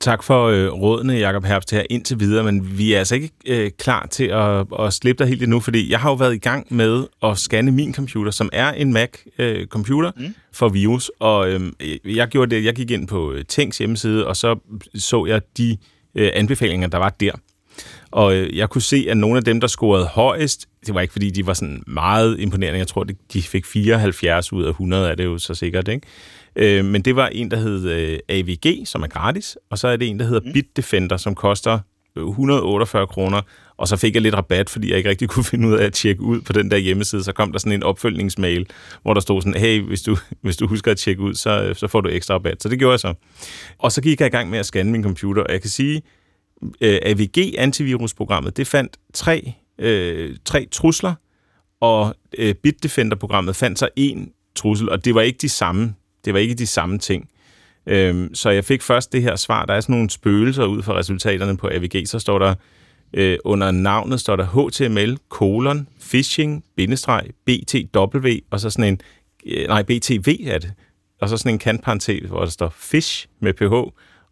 Tak 0.00 0.22
for 0.22 0.46
øh, 0.46 0.72
rådene, 0.72 1.12
Jacob 1.12 1.44
Herbst, 1.44 1.70
her 1.70 1.82
indtil 1.90 2.20
videre, 2.20 2.44
men 2.44 2.78
vi 2.78 2.92
er 2.92 2.98
altså 2.98 3.14
ikke 3.14 3.30
øh, 3.46 3.70
klar 3.78 4.06
til 4.06 4.24
at, 4.24 4.66
at 4.78 4.92
slippe 4.92 5.24
dig 5.24 5.28
helt 5.28 5.42
endnu, 5.42 5.60
fordi 5.60 5.90
jeg 5.90 6.00
har 6.00 6.10
jo 6.10 6.14
været 6.14 6.34
i 6.34 6.38
gang 6.38 6.66
med 6.70 7.06
at 7.22 7.38
scanne 7.38 7.70
min 7.70 7.94
computer, 7.94 8.30
som 8.30 8.50
er 8.52 8.72
en 8.72 8.92
Mac-computer 8.92 10.12
øh, 10.16 10.26
mm. 10.26 10.34
for 10.52 10.68
virus, 10.68 11.10
og 11.18 11.50
øh, 11.50 11.72
jeg 12.04 12.28
gjorde 12.28 12.56
det, 12.56 12.64
jeg 12.64 12.74
gik 12.74 12.90
ind 12.90 13.08
på 13.08 13.32
øh, 13.32 13.44
Tænks 13.44 13.78
hjemmeside, 13.78 14.26
og 14.26 14.36
så 14.36 14.60
så 14.94 15.26
jeg 15.26 15.42
de 15.58 15.76
øh, 16.14 16.30
anbefalinger, 16.34 16.88
der 16.88 16.98
var 16.98 17.08
der. 17.08 17.32
Og 18.10 18.34
øh, 18.34 18.56
jeg 18.56 18.70
kunne 18.70 18.82
se, 18.82 19.06
at 19.10 19.16
nogle 19.16 19.36
af 19.36 19.44
dem, 19.44 19.60
der 19.60 19.66
scorede 19.66 20.06
højest, 20.06 20.68
det 20.86 20.94
var 20.94 21.00
ikke 21.00 21.12
fordi, 21.12 21.30
de 21.30 21.46
var 21.46 21.52
sådan 21.52 21.82
meget 21.86 22.40
imponerende. 22.40 22.78
Jeg 22.78 22.86
tror, 22.86 23.06
de 23.32 23.42
fik 23.42 23.66
74 23.66 24.52
ud 24.52 24.64
af 24.64 24.68
100, 24.68 25.10
er 25.10 25.14
det 25.14 25.24
jo 25.24 25.38
så 25.38 25.54
sikkert, 25.54 25.88
ikke? 25.88 26.06
Øh, 26.56 26.84
men 26.84 27.02
det 27.02 27.16
var 27.16 27.28
en, 27.28 27.50
der 27.50 27.56
hed 27.56 27.88
øh, 27.88 28.18
AVG, 28.28 28.86
som 28.86 29.02
er 29.02 29.06
gratis, 29.06 29.56
og 29.70 29.78
så 29.78 29.88
er 29.88 29.96
det 29.96 30.08
en, 30.08 30.18
der 30.18 30.24
hedder 30.24 30.40
mm. 30.46 30.52
Bitdefender, 30.52 31.16
som 31.16 31.34
koster 31.34 31.78
148 32.16 33.06
kroner, 33.06 33.42
og 33.76 33.88
så 33.88 33.96
fik 33.96 34.14
jeg 34.14 34.22
lidt 34.22 34.34
rabat, 34.34 34.70
fordi 34.70 34.90
jeg 34.90 34.96
ikke 34.98 35.10
rigtig 35.10 35.28
kunne 35.28 35.44
finde 35.44 35.68
ud 35.68 35.74
af 35.74 35.84
at 35.84 35.92
tjekke 35.92 36.22
ud 36.22 36.40
på 36.40 36.52
den 36.52 36.70
der 36.70 36.76
hjemmeside. 36.76 37.24
Så 37.24 37.32
kom 37.32 37.52
der 37.52 37.58
sådan 37.58 37.72
en 37.72 37.82
opfølgningsmail, 37.82 38.66
hvor 39.02 39.14
der 39.14 39.20
stod 39.20 39.42
sådan, 39.42 39.60
hey, 39.60 39.80
hvis 39.80 40.02
du, 40.02 40.16
hvis 40.42 40.56
du 40.56 40.66
husker 40.66 40.90
at 40.90 40.98
tjekke 40.98 41.22
ud, 41.22 41.34
så, 41.34 41.74
så 41.76 41.86
får 41.86 42.00
du 42.00 42.08
ekstra 42.08 42.34
rabat. 42.34 42.62
Så 42.62 42.68
det 42.68 42.78
gjorde 42.78 42.92
jeg 42.92 43.00
så. 43.00 43.14
Og 43.78 43.92
så 43.92 44.02
gik 44.02 44.20
jeg 44.20 44.26
i 44.26 44.30
gang 44.30 44.50
med 44.50 44.58
at 44.58 44.66
scanne 44.66 44.92
min 44.92 45.02
computer, 45.02 45.42
og 45.42 45.52
jeg 45.52 45.60
kan 45.60 45.70
sige, 45.70 46.02
øh, 46.80 46.98
AVG 47.02 47.54
antivirusprogrammet, 47.58 48.56
det 48.56 48.66
fandt 48.66 48.96
tre, 49.14 49.52
øh, 49.78 50.36
tre 50.44 50.66
trusler, 50.72 51.14
og 51.80 52.14
øh, 52.38 52.54
Bitdefender-programmet 52.54 53.56
fandt 53.56 53.78
så 53.78 53.88
en 53.96 54.32
trussel, 54.54 54.90
og 54.90 55.04
det 55.04 55.14
var 55.14 55.20
ikke 55.20 55.38
de 55.42 55.48
samme 55.48 55.94
det 56.24 56.34
var 56.34 56.40
ikke 56.40 56.54
de 56.54 56.66
samme 56.66 56.98
ting. 56.98 57.28
Øhm, 57.86 58.34
så 58.34 58.50
jeg 58.50 58.64
fik 58.64 58.82
først 58.82 59.12
det 59.12 59.22
her 59.22 59.36
svar. 59.36 59.66
Der 59.66 59.74
er 59.74 59.80
sådan 59.80 59.92
nogle 59.92 60.10
spøgelser 60.10 60.64
ud 60.64 60.82
fra 60.82 60.94
resultaterne 60.94 61.56
på 61.56 61.68
AVG. 61.72 62.08
Så 62.08 62.18
står 62.18 62.38
der 62.38 62.54
øh, 63.12 63.38
under 63.44 63.70
navnet 63.70 64.20
står 64.20 64.36
der 64.36 64.46
HTML, 64.46 65.18
colon, 65.28 65.88
phishing, 66.00 66.64
bindestreg, 66.76 67.24
BTW, 67.46 68.28
og 68.50 68.60
så 68.60 68.70
sådan 68.70 68.84
en, 68.84 69.00
øh, 69.46 69.68
nej, 69.68 69.82
BTV 69.82 70.36
er 70.46 70.58
det, 70.58 70.72
og 71.20 71.28
så 71.28 71.36
sådan 71.36 71.52
en 71.52 71.58
kantparentes, 71.58 72.28
hvor 72.28 72.40
der 72.40 72.50
står 72.50 72.74
fish 72.76 73.28
med 73.40 73.54
ph, 73.54 73.72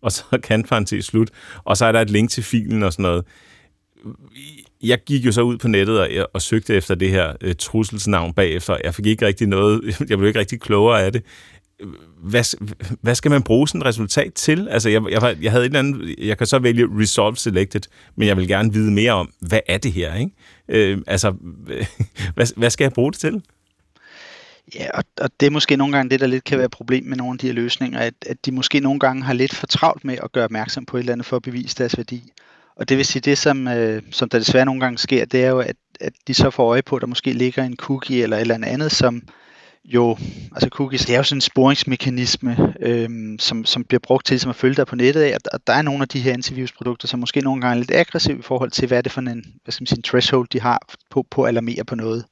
og 0.01 0.13
så 0.13 0.23
kantparentes 0.43 1.05
slut, 1.05 1.31
og 1.65 1.77
så 1.77 1.87
er 1.87 1.93
der 1.93 2.01
et 2.01 2.11
link 2.11 2.31
til 2.31 2.43
filen 2.43 2.83
og 2.83 2.93
sådan 2.93 3.03
noget. 3.03 3.25
Jeg 4.83 4.99
gik 5.07 5.27
jo 5.27 5.33
så 5.33 5.43
ud 5.43 5.59
på 5.59 5.69
nettet 5.69 6.01
og, 6.01 6.31
og 6.35 6.43
søgte 6.43 6.75
efter 6.75 6.95
det 6.95 7.11
her 7.11 7.33
øh, 7.41 7.55
trusselsnavn 7.59 8.35
bagefter. 8.35 8.77
Jeg 8.85 8.95
fik 8.95 9.07
ikke 9.07 9.27
rigtig 9.27 9.47
noget, 9.47 9.81
jeg 10.11 10.19
blev 10.19 10.29
ikke 10.29 10.41
rigtig 10.41 10.61
klogere 10.61 11.03
af 11.03 11.13
det 11.13 11.23
hvad, 12.23 12.57
hvad 13.03 13.15
skal 13.15 13.31
man 13.31 13.43
bruge 13.43 13.69
sådan 13.69 13.81
et 13.81 13.87
resultat 13.87 14.35
til? 14.35 14.69
Altså, 14.69 14.89
jeg, 14.89 15.03
jeg, 15.11 15.37
jeg 15.43 15.53
havde 15.53 15.65
et 15.65 15.69
eller 15.69 15.79
andet, 15.79 16.15
jeg 16.19 16.39
kan 16.39 16.47
så 16.47 16.59
vælge 16.59 16.89
Resolve 17.01 17.37
Selected, 17.37 17.81
men 18.17 18.29
jeg 18.29 18.37
vil 18.37 18.49
gerne 18.49 18.73
vide 18.73 18.91
mere 18.93 19.13
om, 19.13 19.33
hvad 19.41 19.61
er 19.67 19.79
det 19.79 19.93
her, 19.93 20.15
ikke? 20.15 20.33
Øh, 20.69 20.99
altså, 21.07 21.31
hvad, 22.35 22.57
hvad 22.57 22.71
skal 22.71 22.85
jeg 22.85 22.93
bruge 22.93 23.13
det 23.13 23.21
til? 23.21 23.43
Ja, 24.75 24.87
og, 24.95 25.05
og 25.21 25.31
det 25.41 25.47
er 25.47 25.51
måske 25.51 25.77
nogle 25.77 25.97
gange 25.97 26.11
det, 26.11 26.21
der 26.21 26.27
lidt 26.27 26.45
kan 26.45 26.59
være 26.59 26.65
et 26.65 26.71
problem 26.71 27.05
med 27.05 27.17
nogle 27.17 27.33
af 27.33 27.39
de 27.39 27.47
her 27.47 27.55
løsninger, 27.55 28.01
at, 28.01 28.15
at 28.27 28.47
de 28.47 28.53
måske 28.53 28.81
nogle 28.81 29.01
gange 29.01 29.23
har 29.23 29.33
lidt 29.33 29.55
for 29.55 29.67
travlt 29.67 30.05
med 30.05 30.19
at 30.23 30.33
gøre 30.33 30.45
opmærksom 30.45 30.87
på 30.87 30.97
et 30.97 31.01
eller 31.01 31.13
andet 31.13 31.27
for 31.27 31.37
at 31.37 31.43
bevise 31.43 31.77
deres 31.77 31.97
værdi. 31.97 32.33
Og 32.77 32.89
det 32.89 32.97
vil 32.97 33.05
sige, 33.05 33.21
det 33.21 33.39
som, 33.39 33.69
øh, 33.69 34.03
som 34.11 34.29
der 34.29 34.39
desværre 34.39 34.65
nogle 34.65 34.81
gange 34.81 34.99
sker, 34.99 35.25
det 35.25 35.45
er 35.45 35.49
jo, 35.49 35.59
at, 35.59 35.77
at 36.01 36.13
de 36.27 36.35
så 36.35 36.51
får 36.51 36.69
øje 36.69 36.83
på, 36.83 36.97
at 36.97 37.01
der 37.01 37.07
måske 37.07 37.33
ligger 37.33 37.65
en 37.65 37.77
cookie 37.77 38.23
eller 38.23 38.37
et 38.37 38.41
eller 38.41 38.67
andet, 38.67 38.93
som, 38.93 39.23
jo, 39.95 40.17
altså 40.53 40.69
cookies, 40.69 41.07
det 41.07 41.15
er 41.15 41.19
jo 41.19 41.23
sådan 41.23 41.37
en 41.37 41.41
sporingsmekanisme, 41.41 42.75
øhm, 42.81 43.39
som, 43.39 43.65
som 43.65 43.85
bliver 43.85 44.01
brugt 44.01 44.27
til 44.27 44.41
som 44.41 44.51
at 44.51 44.57
følge 44.57 44.75
dig 44.75 44.87
på 44.87 44.97
nettet 44.97 45.23
af, 45.23 45.37
og 45.53 45.61
der 45.67 45.73
er 45.73 45.83
nogle 45.83 46.03
af 46.03 46.09
de 46.09 46.21
her 46.21 46.33
antivirusprodukter, 46.33 47.09
som 47.09 47.21
måske 47.21 47.41
nogle 47.41 47.61
gange 47.61 47.75
er 47.75 47.79
lidt 47.79 47.91
aggressive 47.95 48.39
i 48.39 48.43
forhold 48.43 48.71
til, 48.71 48.89
hvad 48.89 48.99
er 48.99 49.03
det 49.03 49.13
for 49.13 49.21
en, 49.21 49.45
hvad 49.65 49.73
skal 49.73 49.83
man 49.83 49.87
sige, 49.87 49.99
en 49.99 50.03
threshold, 50.03 50.49
de 50.53 50.61
har 50.61 50.83
på, 51.11 51.27
på 51.31 51.43
at 51.43 51.49
alarmere 51.49 51.85
på 51.85 51.95
noget. 51.95 52.25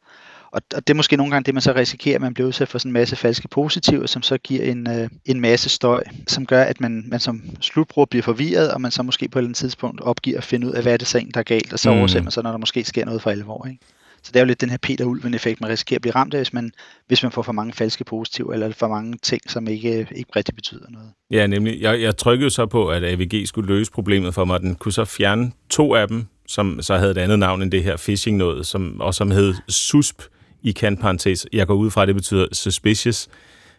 Og, 0.51 0.63
og 0.75 0.87
det 0.87 0.91
er 0.93 0.97
måske 0.97 1.17
nogle 1.17 1.31
gange 1.31 1.45
det, 1.45 1.55
man 1.55 1.61
så 1.61 1.73
risikerer, 1.73 2.15
at 2.15 2.21
man 2.21 2.35
bliver 2.35 2.49
udsat 2.49 2.69
for 2.69 2.79
sådan 2.79 2.89
en 2.89 2.93
masse 2.93 3.17
falske 3.17 3.49
positiver, 3.49 4.07
som 4.07 4.23
så 4.23 4.39
giver 4.39 4.65
en, 4.65 4.91
øh, 4.91 5.09
en 5.25 5.41
masse 5.41 5.69
støj, 5.69 6.05
som 6.27 6.47
gør, 6.47 6.63
at 6.63 6.81
man, 6.81 7.05
man 7.07 7.21
som 7.21 7.43
slutbruger 7.61 8.07
bliver 8.07 8.23
forvirret, 8.23 8.73
og 8.73 8.81
man 8.81 8.91
så 8.91 9.03
måske 9.03 9.29
på 9.29 9.39
et 9.39 9.41
eller 9.41 9.49
andet 9.49 9.59
tidspunkt 9.59 10.01
opgiver 10.01 10.39
at 10.39 10.45
finde 10.45 10.67
ud 10.67 10.73
af, 10.73 10.83
hvad 10.83 10.93
er 10.93 10.97
det 10.97 11.07
så 11.07 11.27
der 11.35 11.41
er 11.41 11.45
galt, 11.45 11.73
og 11.73 11.79
så 11.79 11.91
mm. 11.91 11.99
overser 11.99 12.23
man 12.23 12.31
så, 12.31 12.43
når 12.43 12.51
der 12.51 12.59
måske 12.59 12.85
sker 12.85 13.05
noget 13.05 13.23
for 13.23 13.31
alvor. 13.31 13.67
Ikke? 13.67 13.81
Så 14.27 14.33
det 14.33 14.41
er 14.41 14.45
jo 14.45 14.47
lidt 14.47 14.61
den 14.61 14.71
her 14.71 14.77
Peter 14.83 15.05
Ulven-effekt, 15.05 15.61
man 15.61 15.71
risikerer 15.71 15.99
at 15.99 16.03
blive 16.03 16.15
ramt 16.15 16.35
af, 16.35 16.41
hvis 16.41 16.53
man, 16.53 16.73
hvis 17.07 17.23
man 17.23 17.33
får 17.33 17.43
for 17.43 17.53
mange 17.53 17.73
falske 17.73 18.05
positive, 18.05 18.55
eller 18.55 18.73
for 18.73 18.89
mange 18.89 19.19
ting, 19.23 19.43
som 19.51 19.69
ikke, 19.69 20.09
ikke 20.17 20.31
rigtig 20.37 20.55
betyder 20.55 20.87
noget. 20.91 21.09
Ja, 21.31 21.47
nemlig. 21.47 21.81
Jeg, 21.81 22.01
jeg 22.01 22.17
trykkede 22.17 22.51
så 22.51 22.67
på, 22.67 22.89
at 22.89 23.05
AVG 23.05 23.49
skulle 23.49 23.75
løse 23.75 23.93
problemet 23.93 24.35
for 24.35 24.45
mig. 24.45 24.61
Den 24.61 24.75
kunne 24.75 24.93
så 24.93 25.05
fjerne 25.05 25.53
to 25.71 25.95
af 25.95 26.09
dem, 26.09 26.25
som 26.49 26.83
så 26.83 26.97
havde 26.97 27.11
et 27.11 27.19
andet 27.19 27.39
navn 27.39 27.63
end 27.63 27.71
det 27.71 27.83
her 27.83 27.97
phishing 27.97 28.37
noget, 28.37 28.67
som, 28.67 29.01
og 29.01 29.15
som 29.15 29.31
hed 29.31 29.55
SUSP 29.69 30.23
i 30.63 30.73
kantparentes. 30.73 31.47
Jeg 31.53 31.67
går 31.67 31.75
ud 31.75 31.91
fra, 31.91 32.03
at 32.03 32.09
det 32.09 32.15
betyder 32.15 32.47
suspicious. 32.53 33.29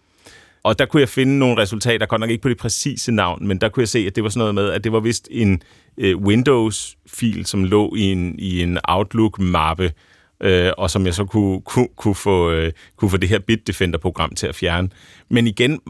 Og 0.62 0.78
der 0.78 0.86
kunne 0.86 1.00
jeg 1.00 1.08
finde 1.08 1.38
nogle 1.38 1.62
resultater, 1.62 2.06
godt 2.06 2.20
nok 2.20 2.30
ikke 2.30 2.42
på 2.42 2.48
det 2.48 2.58
præcise 2.58 3.12
navn, 3.12 3.48
men 3.48 3.60
der 3.60 3.68
kunne 3.68 3.80
jeg 3.80 3.88
se, 3.88 3.98
at 3.98 4.16
det 4.16 4.24
var 4.24 4.30
sådan 4.30 4.38
noget 4.38 4.54
med, 4.54 4.70
at 4.70 4.84
det 4.84 4.92
var 4.92 5.00
vist 5.00 5.28
en 5.30 5.62
øh, 5.98 6.16
Windows-fil, 6.16 7.46
som 7.46 7.64
lå 7.64 7.94
i 7.94 8.02
en, 8.02 8.38
i 8.38 8.62
en 8.62 8.78
Outlook-mappe, 8.88 9.92
øh, 10.40 10.72
og 10.78 10.90
som 10.90 11.06
jeg 11.06 11.14
så 11.14 11.24
kunne, 11.24 11.60
kunne, 11.60 11.88
kunne, 11.96 12.14
få, 12.14 12.50
øh, 12.50 12.72
kunne 12.96 13.10
få 13.10 13.16
det 13.16 13.28
her 13.28 13.38
Bitdefender-program 13.38 14.34
til 14.34 14.46
at 14.46 14.54
fjerne. 14.54 14.88
Men 15.30 15.46
igen, 15.46 15.80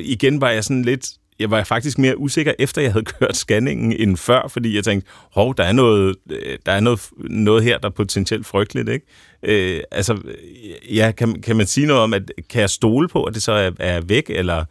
igen 0.00 0.40
var 0.40 0.50
jeg 0.50 0.64
sådan 0.64 0.82
lidt 0.82 1.08
jeg 1.38 1.50
var 1.50 1.64
faktisk 1.64 1.98
mere 1.98 2.18
usikker, 2.18 2.52
efter 2.58 2.82
jeg 2.82 2.92
havde 2.92 3.04
kørt 3.18 3.36
scanningen 3.36 3.92
end 3.92 4.16
før, 4.16 4.48
fordi 4.48 4.76
jeg 4.76 4.84
tænkte, 4.84 5.10
hov, 5.32 5.56
der 5.56 5.64
er 5.64 5.72
noget, 5.72 6.16
øh, 6.30 6.58
der 6.66 6.72
er 6.72 6.80
noget, 6.80 7.00
noget 7.16 7.64
her, 7.64 7.78
der 7.78 7.88
er 7.88 7.92
potentielt 7.92 8.46
frygteligt, 8.46 8.88
ikke? 8.88 9.06
Øh, 9.42 9.82
altså, 9.90 10.14
øh, 10.14 10.96
ja, 10.96 11.12
kan, 11.16 11.42
kan 11.42 11.56
man 11.56 11.66
sige 11.66 11.86
noget 11.86 12.02
om, 12.02 12.14
at 12.14 12.32
kan 12.48 12.60
jeg 12.60 12.70
stole 12.70 13.08
på, 13.08 13.24
at 13.24 13.34
det 13.34 13.42
så 13.42 13.52
er, 13.52 13.70
er 13.78 14.00
væk, 14.00 14.30
eller 14.30 14.64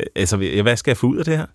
øh, 0.00 0.06
altså, 0.14 0.36
hvad 0.36 0.76
skal 0.76 0.90
jeg 0.90 0.96
få 0.96 1.06
ud 1.06 1.16
af 1.16 1.24
det 1.24 1.36
her? 1.36 1.46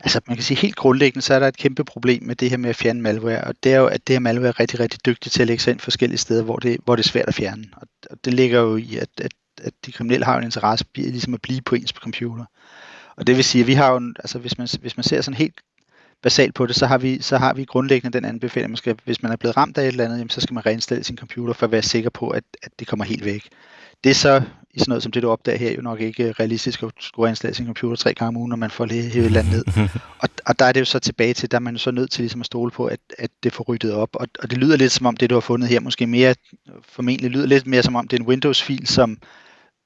Altså 0.00 0.20
man 0.28 0.36
kan 0.36 0.44
sige 0.44 0.58
helt 0.58 0.76
grundlæggende, 0.76 1.22
så 1.22 1.34
er 1.34 1.38
der 1.38 1.48
et 1.48 1.56
kæmpe 1.56 1.84
problem 1.84 2.22
med 2.22 2.36
det 2.36 2.50
her 2.50 2.56
med 2.56 2.70
at 2.70 2.76
fjerne 2.76 3.02
malware, 3.02 3.44
og 3.44 3.54
det 3.62 3.72
er 3.72 3.78
jo, 3.78 3.86
at 3.86 4.06
det 4.06 4.14
her 4.14 4.20
malware 4.20 4.48
er 4.48 4.60
rigtig, 4.60 4.80
rigtig 4.80 5.06
dygtigt 5.06 5.32
til 5.32 5.42
at 5.42 5.46
lægge 5.46 5.62
sig 5.62 5.70
ind 5.70 5.80
forskellige 5.80 6.18
steder, 6.18 6.42
hvor 6.42 6.56
det, 6.56 6.76
hvor 6.84 6.96
det 6.96 7.04
er 7.04 7.08
svært 7.08 7.28
at 7.28 7.34
fjerne. 7.34 7.64
Og 8.06 8.16
det 8.24 8.34
ligger 8.34 8.60
jo 8.60 8.76
i, 8.76 8.96
at, 8.96 9.08
at, 9.18 9.32
at 9.62 9.72
de 9.86 9.92
kriminelle 9.92 10.24
har 10.24 10.38
en 10.38 10.44
interesse 10.44 10.84
i 10.96 11.00
ligesom 11.00 11.34
at 11.34 11.42
blive 11.42 11.60
på 11.60 11.74
ens 11.74 11.90
computer. 11.90 12.44
Og 13.16 13.26
det 13.26 13.36
vil 13.36 13.44
sige, 13.44 13.62
at 13.62 13.66
vi 13.66 13.74
har 13.74 13.92
jo, 13.92 14.12
altså 14.18 14.38
hvis 14.38 14.58
man, 14.58 14.68
hvis 14.80 14.96
man 14.96 15.04
ser 15.04 15.20
sådan 15.20 15.38
helt 15.38 15.54
basalt 16.22 16.54
på 16.54 16.66
det, 16.66 16.76
så 16.76 16.86
har 16.86 16.98
vi, 16.98 17.22
så 17.22 17.38
har 17.38 17.54
vi 17.54 17.64
grundlæggende 17.64 18.18
den 18.18 18.24
anbefaling, 18.24 18.64
at 18.64 18.70
man 18.70 18.76
skal, 18.76 18.96
hvis 19.04 19.22
man 19.22 19.32
er 19.32 19.36
blevet 19.36 19.56
ramt 19.56 19.78
af 19.78 19.82
et 19.82 19.88
eller 19.88 20.04
andet, 20.04 20.18
jamen, 20.18 20.30
så 20.30 20.40
skal 20.40 20.54
man 20.54 20.66
reinstallere 20.66 21.04
sin 21.04 21.16
computer 21.16 21.54
for 21.54 21.66
at 21.66 21.72
være 21.72 21.82
sikker 21.82 22.10
på, 22.10 22.28
at, 22.28 22.44
at 22.62 22.72
det 22.78 22.86
kommer 22.88 23.04
helt 23.04 23.24
væk. 23.24 23.48
Det 24.04 24.10
er 24.10 24.14
så 24.14 24.42
i 24.74 24.78
sådan 24.78 24.90
noget 24.90 25.02
som 25.02 25.12
det, 25.12 25.22
du 25.22 25.30
opdager 25.30 25.58
her, 25.58 25.72
jo 25.72 25.82
nok 25.82 26.00
ikke 26.00 26.32
realistisk 26.32 26.82
at 26.82 26.90
skulle 27.00 27.26
reinstallere 27.26 27.54
sin 27.54 27.66
computer 27.66 27.96
tre 27.96 28.14
gange 28.14 28.28
om 28.28 28.36
ugen, 28.36 28.48
når 28.48 28.56
man 28.56 28.70
får 28.70 28.86
hævet 28.86 29.06
et 29.06 29.24
eller 29.24 29.40
andet 29.40 29.66
ned. 29.76 29.88
Og, 30.22 30.28
og 30.46 30.58
der 30.58 30.64
er 30.64 30.72
det 30.72 30.80
jo 30.80 30.84
så 30.84 30.98
tilbage 30.98 31.34
til, 31.34 31.50
der 31.50 31.56
er 31.56 31.60
man 31.60 31.78
så 31.78 31.90
nødt 31.90 32.10
til 32.10 32.22
ligesom 32.22 32.40
at 32.40 32.46
stole 32.46 32.70
på, 32.70 32.86
at, 32.86 33.00
at 33.18 33.30
det 33.42 33.52
får 33.52 33.64
ryddet 33.64 33.92
op. 33.92 34.08
Og, 34.12 34.28
og 34.38 34.50
det 34.50 34.58
lyder 34.58 34.76
lidt 34.76 34.92
som 34.92 35.06
om 35.06 35.16
det, 35.16 35.30
du 35.30 35.34
har 35.34 35.40
fundet 35.40 35.68
her, 35.68 35.80
måske 35.80 36.06
mere, 36.06 36.34
formentlig 36.82 37.30
lyder 37.30 37.46
lidt 37.46 37.66
mere 37.66 37.82
som 37.82 37.96
om 37.96 38.08
det 38.08 38.16
er 38.16 38.20
en 38.20 38.28
Windows-fil, 38.28 38.86
som, 38.86 39.18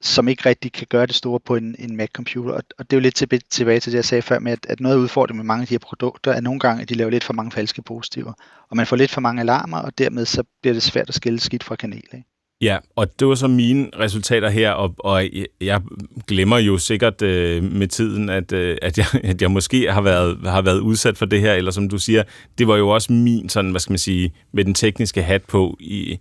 som 0.01 0.29
ikke 0.29 0.49
rigtig 0.49 0.73
kan 0.73 0.87
gøre 0.91 1.07
det 1.07 1.15
store 1.15 1.41
på 1.41 1.57
en, 1.57 1.77
en 1.79 1.97
Mac-computer. 1.97 2.53
Og, 2.53 2.63
og 2.79 2.91
det 2.91 2.93
er 2.93 2.97
jo 2.97 3.01
lidt 3.01 3.15
til, 3.15 3.29
tilbage 3.51 3.81
til 3.81 3.93
det, 3.93 3.97
jeg 3.97 4.05
sagde 4.05 4.23
før 4.23 4.39
med, 4.39 4.53
at, 4.53 4.67
at 4.69 4.81
noget 4.81 4.97
af 4.97 5.01
udfordringen 5.01 5.39
med 5.39 5.47
mange 5.47 5.63
af 5.63 5.69
de 5.69 5.75
her 5.75 5.79
produkter 5.79 6.33
er 6.33 6.41
nogle 6.41 6.61
gange, 6.61 6.83
at 6.83 6.89
de 6.89 6.95
laver 6.95 7.11
lidt 7.11 7.25
for 7.25 7.33
mange 7.33 7.53
falske 7.53 7.83
positiver. 7.83 8.33
Og 8.71 8.77
man 8.77 8.87
får 8.87 8.97
lidt 8.97 9.11
for 9.11 9.21
mange 9.21 9.41
alarmer, 9.41 9.79
og 9.79 9.99
dermed 9.99 10.25
så 10.25 10.43
bliver 10.63 10.75
det 10.75 10.83
svært 10.83 11.09
at 11.09 11.15
skille 11.15 11.41
skidt 11.41 11.65
fra 11.65 11.77
kanel. 11.77 12.03
Ikke? 12.13 12.25
Ja, 12.61 12.79
og 12.97 13.21
det 13.21 13.29
var 13.29 13.35
så 13.35 13.49
mine 13.49 13.91
resultater 13.99 14.49
her, 14.49 14.71
og, 14.71 14.95
og 14.99 15.25
jeg 15.61 15.83
glemmer 16.27 16.59
jo 16.59 16.79
sikkert 16.79 17.23
øh, 17.23 17.63
med 17.63 17.89
tiden, 17.89 18.29
at, 18.29 18.53
øh, 18.53 18.77
at, 18.83 18.99
jeg, 18.99 19.07
at 19.25 19.43
jeg 19.43 19.51
måske 19.51 19.93
har 19.93 20.01
været, 20.01 20.39
har 20.45 20.63
været 20.63 20.81
udsat 20.81 21.19
for 21.19 21.27
det 21.27 21.41
her, 21.41 21.55
eller 21.55 21.71
som 21.71 21.89
du 21.89 21.99
siger, 21.99 22.23
det 22.59 22.69
var 22.69 22.77
jo 22.77 22.89
også 22.89 23.13
min, 23.13 23.49
sådan, 23.49 23.71
hvad 23.71 23.81
skal 23.81 23.93
man 23.93 23.99
sige, 23.99 24.33
med 24.53 24.65
den 24.65 24.75
tekniske 24.75 25.23
hat 25.23 25.45
på 25.45 25.77
i, 25.81 26.11
Øh, 26.13 26.19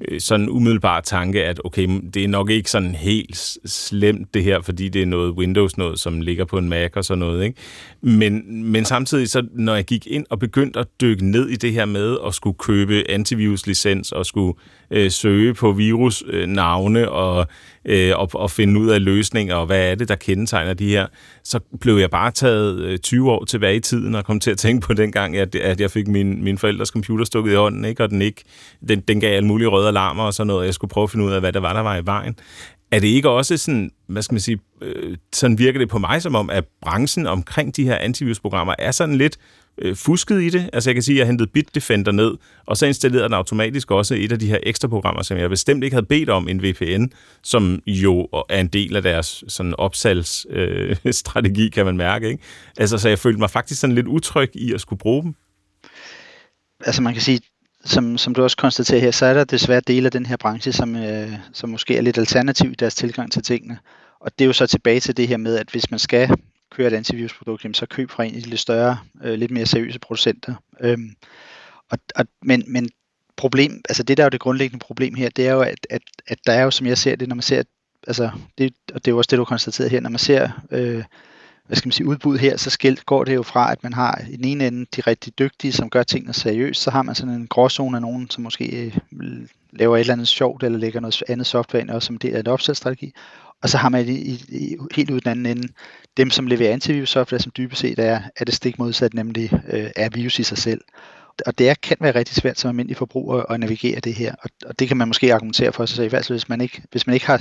Øh, 0.00 0.20
sådan 0.20 0.48
umiddelbar 0.48 1.00
tanke, 1.00 1.44
at 1.44 1.60
okay, 1.64 2.00
det 2.14 2.24
er 2.24 2.28
nok 2.28 2.50
ikke 2.50 2.70
sådan 2.70 2.94
helt 2.94 3.36
slemt 3.64 4.34
det 4.34 4.44
her, 4.44 4.60
fordi 4.60 4.88
det 4.88 5.02
er 5.02 5.06
noget 5.06 5.32
Windows 5.32 5.78
noget, 5.78 5.98
som 5.98 6.20
ligger 6.20 6.44
på 6.44 6.58
en 6.58 6.68
Mac 6.68 6.90
og 6.94 7.04
sådan 7.04 7.18
noget. 7.18 7.44
Ikke? 7.44 7.56
Men, 8.00 8.62
men 8.64 8.84
samtidig, 8.84 9.30
så 9.30 9.46
når 9.52 9.74
jeg 9.74 9.84
gik 9.84 10.06
ind 10.06 10.26
og 10.30 10.38
begyndte 10.38 10.78
at 10.78 10.86
dykke 11.00 11.26
ned 11.26 11.48
i 11.48 11.56
det 11.56 11.72
her 11.72 11.84
med 11.84 12.16
at 12.26 12.34
skulle 12.34 12.56
købe 12.58 13.10
antivirus-licens 13.10 14.12
og 14.12 14.26
skulle 14.26 14.58
øh, 14.90 15.10
søge 15.10 15.54
på 15.54 15.72
virusnavne 15.72 17.00
øh, 17.00 17.12
og, 17.12 17.46
øh, 17.84 18.12
og, 18.16 18.30
og 18.34 18.50
finde 18.50 18.80
ud 18.80 18.88
af 18.88 19.04
løsninger, 19.04 19.54
og 19.54 19.66
hvad 19.66 19.90
er 19.90 19.94
det, 19.94 20.08
der 20.08 20.14
kendetegner 20.14 20.74
de 20.74 20.88
her, 20.88 21.06
så 21.44 21.60
blev 21.80 21.96
jeg 21.96 22.10
bare 22.10 22.30
taget 22.30 22.80
øh, 22.80 22.98
20 22.98 23.32
år 23.32 23.44
tilbage 23.44 23.76
i 23.76 23.80
tiden 23.80 24.14
og 24.14 24.24
kom 24.24 24.40
til 24.40 24.50
at 24.50 24.58
tænke 24.58 24.86
på 24.86 24.94
dengang, 24.94 25.36
at, 25.36 25.54
at 25.54 25.80
jeg 25.80 25.90
fik 25.90 26.08
min, 26.08 26.44
min 26.44 26.58
forældres 26.58 26.88
computer 26.88 27.24
stukket 27.24 27.52
i 27.52 27.54
hånden, 27.54 27.84
ikke? 27.84 28.02
og 28.02 28.10
den, 28.10 28.22
ikke, 28.22 28.44
den, 28.88 29.00
den 29.00 29.20
gav 29.20 29.36
alle 29.36 29.48
mulige 29.48 29.68
røde 29.68 29.88
alarmer 29.88 30.22
og 30.22 30.34
sådan 30.34 30.46
noget, 30.46 30.60
og 30.60 30.66
jeg 30.66 30.74
skulle 30.74 30.88
prøve 30.88 31.04
at 31.04 31.10
finde 31.10 31.24
ud 31.24 31.32
af, 31.32 31.40
hvad 31.40 31.52
der 31.52 31.60
var, 31.60 31.72
der 31.72 31.80
var 31.80 31.96
i 31.96 32.06
vejen. 32.06 32.36
Er 32.90 33.00
det 33.00 33.08
ikke 33.08 33.30
også 33.30 33.56
sådan, 33.56 33.90
hvad 34.08 34.22
skal 34.22 34.34
man 34.34 34.40
sige, 34.40 34.58
øh, 34.82 35.16
sådan 35.32 35.58
virker 35.58 35.78
det 35.78 35.88
på 35.88 35.98
mig 35.98 36.22
som 36.22 36.34
om, 36.34 36.50
at 36.50 36.64
branchen 36.82 37.26
omkring 37.26 37.76
de 37.76 37.84
her 37.84 37.96
antivirusprogrammer 37.96 38.74
er 38.78 38.90
sådan 38.90 39.14
lidt 39.14 39.38
øh, 39.78 39.96
fusket 39.96 40.42
i 40.42 40.48
det. 40.48 40.70
Altså 40.72 40.90
jeg 40.90 40.94
kan 40.94 41.02
sige, 41.02 41.16
at 41.16 41.18
jeg 41.18 41.26
hentede 41.26 41.50
Bitdefender 41.50 42.12
ned, 42.12 42.34
og 42.66 42.76
så 42.76 42.86
installerede 42.86 43.24
den 43.24 43.34
automatisk 43.34 43.90
også 43.90 44.14
et 44.14 44.32
af 44.32 44.38
de 44.38 44.46
her 44.46 44.58
ekstra 44.62 44.88
programmer, 44.88 45.22
som 45.22 45.38
jeg 45.38 45.50
bestemt 45.50 45.84
ikke 45.84 45.94
havde 45.94 46.06
bedt 46.06 46.30
om, 46.30 46.48
en 46.48 46.62
VPN, 46.62 47.04
som 47.42 47.82
jo 47.86 48.28
er 48.48 48.60
en 48.60 48.68
del 48.68 48.96
af 48.96 49.02
deres 49.02 49.44
sådan 49.48 49.74
opsalgsstrategi, 49.78 51.64
øh, 51.64 51.72
kan 51.74 51.84
man 51.86 51.96
mærke. 51.96 52.28
Ikke? 52.28 52.42
Altså 52.78 52.98
så 52.98 53.08
jeg 53.08 53.18
følte 53.18 53.38
mig 53.38 53.50
faktisk 53.50 53.80
sådan 53.80 53.94
lidt 53.94 54.06
utryg 54.06 54.50
i 54.54 54.72
at 54.72 54.80
skulle 54.80 54.98
bruge 54.98 55.22
dem. 55.22 55.34
Altså 56.86 57.02
man 57.02 57.12
kan 57.12 57.22
sige, 57.22 57.40
som, 57.84 58.18
som 58.18 58.34
du 58.34 58.42
også 58.42 58.56
konstaterer 58.56 59.00
her, 59.00 59.10
så 59.10 59.26
er 59.26 59.34
der 59.34 59.44
desværre 59.44 59.80
dele 59.80 60.06
af 60.06 60.12
den 60.12 60.26
her 60.26 60.36
branche, 60.36 60.72
som, 60.72 60.96
øh, 60.96 61.32
som 61.52 61.70
måske 61.70 61.96
er 61.96 62.00
lidt 62.00 62.18
alternativ 62.18 62.70
i 62.70 62.74
deres 62.74 62.94
tilgang 62.94 63.32
til 63.32 63.42
tingene. 63.42 63.78
Og 64.20 64.30
det 64.38 64.44
er 64.44 64.46
jo 64.46 64.52
så 64.52 64.66
tilbage 64.66 65.00
til 65.00 65.16
det 65.16 65.28
her 65.28 65.36
med, 65.36 65.56
at 65.56 65.68
hvis 65.70 65.90
man 65.90 65.98
skal 65.98 66.30
kører 66.70 66.88
et 66.88 66.94
antivirusprodukt, 66.94 67.64
jamen, 67.64 67.74
så 67.74 67.86
køb 67.86 68.10
fra 68.10 68.24
en 68.24 68.34
af 68.34 68.42
de 68.42 68.48
lidt 68.48 68.60
større, 68.60 68.98
øh, 69.24 69.34
lidt 69.34 69.50
mere 69.50 69.66
seriøse 69.66 69.98
producenter. 69.98 70.54
Øhm, 70.80 71.10
og, 71.90 71.98
og, 72.16 72.26
men, 72.42 72.64
men 72.66 72.88
problem, 73.36 73.82
altså 73.88 74.02
det 74.02 74.16
der 74.16 74.22
er 74.22 74.26
jo 74.26 74.30
det 74.30 74.40
grundlæggende 74.40 74.84
problem 74.84 75.14
her, 75.14 75.28
det 75.28 75.46
er 75.48 75.52
jo, 75.52 75.60
at, 75.60 75.86
at, 75.90 76.02
at 76.26 76.38
der 76.46 76.52
er 76.52 76.62
jo, 76.62 76.70
som 76.70 76.86
jeg 76.86 76.98
ser 76.98 77.16
det, 77.16 77.28
når 77.28 77.36
man 77.36 77.42
ser, 77.42 77.62
altså 78.06 78.30
det, 78.58 78.74
og 78.94 79.04
det 79.04 79.10
er 79.10 79.12
jo 79.12 79.18
også 79.18 79.28
det, 79.30 79.36
du 79.36 79.42
har 79.42 79.44
konstateret 79.44 79.90
her, 79.90 80.00
når 80.00 80.10
man 80.10 80.18
ser, 80.18 80.50
øh, 80.70 81.04
hvad 81.66 81.76
skal 81.76 81.86
man 81.86 81.92
sige, 81.92 82.06
udbud 82.06 82.38
her, 82.38 82.56
så 82.56 82.70
skilt 82.70 83.06
går 83.06 83.24
det 83.24 83.34
jo 83.34 83.42
fra, 83.42 83.72
at 83.72 83.82
man 83.82 83.92
har 83.92 84.22
i 84.30 84.36
den 84.36 84.44
ene 84.44 84.66
ende 84.66 84.86
de 84.96 85.00
rigtig 85.00 85.38
dygtige, 85.38 85.72
som 85.72 85.90
gør 85.90 86.02
tingene 86.02 86.32
seriøst, 86.32 86.82
så 86.82 86.90
har 86.90 87.02
man 87.02 87.14
sådan 87.14 87.34
en 87.34 87.46
gråzone 87.46 87.96
af 87.96 88.02
nogen, 88.02 88.30
som 88.30 88.44
måske 88.44 88.92
øh, 89.12 89.48
laver 89.72 89.96
et 89.96 90.00
eller 90.00 90.12
andet 90.12 90.28
sjovt, 90.28 90.62
eller 90.62 90.78
lægger 90.78 91.00
noget 91.00 91.22
andet 91.28 91.46
software 91.46 91.80
ind, 91.80 91.90
også 91.90 92.06
som 92.06 92.18
del 92.18 92.34
af 92.34 92.40
en 92.40 92.46
opsalgsstrategi, 92.46 93.14
og 93.62 93.68
så 93.68 93.78
har 93.78 93.88
man 93.88 94.08
i, 94.08 94.12
i, 94.12 94.44
i, 94.48 94.76
helt 94.94 95.10
ud 95.10 95.20
den 95.20 95.30
anden 95.30 95.46
ende 95.46 95.68
dem, 96.16 96.30
som 96.30 96.46
leverer 96.46 96.72
antivirus-software, 96.72 97.40
som 97.40 97.52
dybest 97.56 97.80
set 97.80 97.98
er, 97.98 98.20
er 98.36 98.44
det 98.44 98.54
stik 98.54 98.78
modsat, 98.78 99.14
nemlig 99.14 99.50
øh, 99.68 99.90
er 99.96 100.08
virus 100.14 100.38
i 100.38 100.42
sig 100.42 100.58
selv. 100.58 100.80
Og 101.46 101.58
det 101.58 101.68
er, 101.68 101.74
kan 101.82 101.96
være 102.00 102.14
rigtig 102.14 102.36
svært 102.36 102.58
som 102.58 102.68
almindelig 102.68 102.96
forbruger 102.96 103.42
at 103.42 103.60
navigere 103.60 104.00
det 104.00 104.14
her, 104.14 104.34
og, 104.42 104.50
og 104.66 104.78
det 104.78 104.88
kan 104.88 104.96
man 104.96 105.08
måske 105.08 105.34
argumentere 105.34 105.72
for 105.72 105.86
så 105.86 106.02
i 106.02 106.08
hvert 106.08 106.26
fald 106.26 106.38
hvis 106.38 106.48
man 106.48 106.60
ikke, 106.60 106.82
hvis 106.90 107.06
man 107.06 107.14
ikke 107.14 107.26
har 107.26 107.40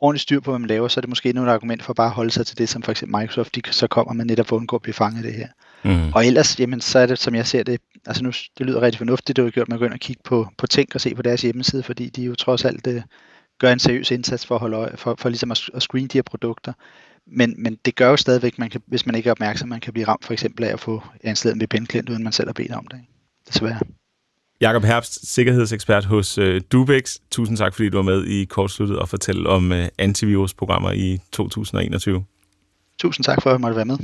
ordentligt 0.00 0.22
styr 0.22 0.40
på, 0.40 0.50
hvad 0.50 0.58
man 0.58 0.68
laver, 0.68 0.88
så 0.88 1.00
er 1.00 1.02
det 1.02 1.08
måske 1.08 1.28
endnu 1.28 1.44
et 1.44 1.48
argument 1.48 1.82
for 1.82 1.92
bare 1.92 2.06
at 2.06 2.12
holde 2.12 2.30
sig 2.30 2.46
til 2.46 2.58
det, 2.58 2.68
som 2.68 2.82
for 2.82 2.90
eksempel 2.90 3.20
Microsoft 3.20 3.54
de 3.54 3.62
så 3.70 3.86
kommer 3.86 4.12
med 4.12 4.24
netop 4.24 4.46
for 4.46 4.56
at 4.56 4.60
undgå 4.60 4.76
at 4.76 4.82
blive 4.82 4.94
fanget 4.94 5.16
af 5.16 5.22
det 5.22 5.34
her. 5.34 5.48
Mm. 5.84 6.12
Og 6.12 6.26
ellers, 6.26 6.60
jamen, 6.60 6.80
så 6.80 6.98
er 6.98 7.06
det, 7.06 7.18
som 7.18 7.34
jeg 7.34 7.46
ser 7.46 7.62
det, 7.62 7.80
altså 8.06 8.22
nu, 8.22 8.32
det 8.58 8.66
lyder 8.66 8.82
rigtig 8.82 8.98
fornuftigt, 8.98 9.36
det 9.36 9.44
har 9.44 9.50
gjort, 9.50 9.68
man 9.68 9.78
går 9.78 9.86
ind 9.86 9.92
og 9.92 10.00
kigge 10.00 10.22
på, 10.24 10.48
på 10.58 10.66
ting 10.66 10.88
og 10.94 11.00
se 11.00 11.14
på 11.14 11.22
deres 11.22 11.42
hjemmeside, 11.42 11.82
fordi 11.82 12.08
de 12.08 12.22
jo 12.22 12.34
trods 12.34 12.64
alt 12.64 12.84
det, 12.84 12.94
øh, 12.94 13.02
gør 13.58 13.72
en 13.72 13.78
seriøs 13.78 14.10
indsats 14.10 14.46
for 14.46 14.54
at 14.54 14.60
holde 14.60 14.76
øje, 14.76 14.96
for, 14.96 15.14
for 15.18 15.28
ligesom 15.28 15.50
at, 15.50 15.70
at 15.74 15.82
screen 15.82 16.06
de 16.06 16.18
her 16.18 16.22
produkter. 16.22 16.72
Men, 17.26 17.54
men 17.58 17.78
det 17.84 17.94
gør 17.94 18.10
jo 18.10 18.16
stadigvæk, 18.16 18.58
man 18.58 18.70
kan, 18.70 18.80
hvis 18.86 19.06
man 19.06 19.14
ikke 19.14 19.26
er 19.26 19.30
opmærksom, 19.30 19.68
man 19.68 19.80
kan 19.80 19.92
blive 19.92 20.08
ramt 20.08 20.24
for 20.24 20.32
eksempel 20.32 20.64
af 20.64 20.72
at 20.72 20.80
få 20.80 21.02
anstillet 21.24 21.54
en 21.54 21.62
VPN-klient, 21.62 22.08
uden 22.08 22.24
man 22.24 22.32
selv 22.32 22.48
har 22.48 22.52
bedt 22.52 22.72
om 22.72 22.86
det. 22.86 23.00
Desværre. 23.48 23.80
Jakob 24.60 24.84
Herbst, 24.84 25.32
sikkerhedsekspert 25.34 26.04
hos 26.04 26.38
uh, 26.38 26.60
Dubex. 26.72 27.16
Tusind 27.30 27.56
tak, 27.56 27.74
fordi 27.74 27.88
du 27.88 27.96
var 27.96 28.02
med 28.02 28.26
i 28.26 28.44
kortsluttet 28.44 28.98
og 28.98 29.08
fortælle 29.08 29.48
om 29.48 29.70
uh, 29.70 29.78
antivirusprogrammer 29.98 30.92
i 30.92 31.18
2021. 31.32 32.24
Tusind 32.98 33.24
tak 33.24 33.42
for, 33.42 33.50
at 33.50 33.54
jeg 33.54 33.60
måtte 33.60 33.76
være 33.76 33.84
med. 33.84 33.98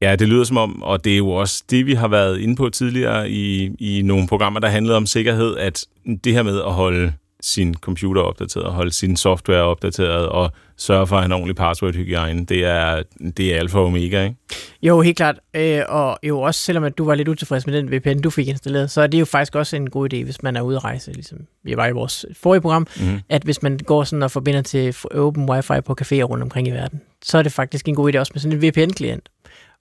Ja, 0.00 0.16
det 0.16 0.28
lyder 0.28 0.44
som 0.44 0.56
om, 0.56 0.82
og 0.82 1.04
det 1.04 1.12
er 1.12 1.16
jo 1.16 1.30
også 1.30 1.64
det, 1.70 1.86
vi 1.86 1.94
har 1.94 2.08
været 2.08 2.38
inde 2.38 2.56
på 2.56 2.68
tidligere 2.70 3.30
i, 3.30 3.74
i 3.78 4.02
nogle 4.02 4.28
programmer, 4.28 4.60
der 4.60 4.68
handlede 4.68 4.96
om 4.96 5.06
sikkerhed, 5.06 5.56
at 5.56 5.86
det 6.24 6.32
her 6.32 6.42
med 6.42 6.58
at 6.58 6.72
holde 6.72 7.12
sin 7.40 7.74
computer 7.74 8.22
opdateret, 8.22 8.72
holde 8.72 8.92
sin 8.92 9.16
software 9.16 9.62
opdateret 9.62 10.28
og 10.28 10.52
sørge 10.76 11.06
for 11.06 11.18
en 11.18 11.32
ordentlig 11.32 11.56
password-hygiejne, 11.56 12.44
det 12.44 12.64
er, 12.64 13.02
det 13.36 13.54
er 13.54 13.58
alfa 13.58 13.78
og 13.78 13.84
omega, 13.84 14.24
ikke? 14.24 14.36
Jo, 14.82 15.00
helt 15.00 15.16
klart. 15.16 15.40
Øh, 15.54 15.82
og 15.88 16.18
jo 16.22 16.40
også, 16.40 16.60
selvom 16.60 16.84
at 16.84 16.98
du 16.98 17.04
var 17.04 17.14
lidt 17.14 17.28
utilfreds 17.28 17.66
med 17.66 17.74
den 17.74 17.92
VPN, 17.92 18.20
du 18.20 18.30
fik 18.30 18.48
installeret, 18.48 18.90
så 18.90 19.02
er 19.02 19.06
det 19.06 19.20
jo 19.20 19.24
faktisk 19.24 19.54
også 19.54 19.76
en 19.76 19.90
god 19.90 20.12
idé, 20.12 20.24
hvis 20.24 20.42
man 20.42 20.56
er 20.56 20.60
ude 20.60 20.76
at 20.76 20.84
rejse, 20.84 21.12
ligesom 21.12 21.38
vi 21.64 21.76
var 21.76 21.86
i 21.86 21.92
vores 21.92 22.26
forrige 22.32 22.60
program, 22.60 22.86
mm. 23.00 23.20
at 23.28 23.42
hvis 23.42 23.62
man 23.62 23.78
går 23.78 24.04
sådan 24.04 24.22
og 24.22 24.30
forbinder 24.30 24.62
til 24.62 24.96
open 25.14 25.50
wifi 25.50 25.80
på 25.84 25.96
caféer 26.00 26.22
rundt 26.22 26.42
omkring 26.42 26.68
i 26.68 26.70
verden, 26.70 27.00
så 27.22 27.38
er 27.38 27.42
det 27.42 27.52
faktisk 27.52 27.88
en 27.88 27.94
god 27.94 28.14
idé 28.14 28.18
også 28.18 28.32
med 28.34 28.40
sådan 28.40 28.58
en 28.58 28.62
VPN-klient. 28.62 29.28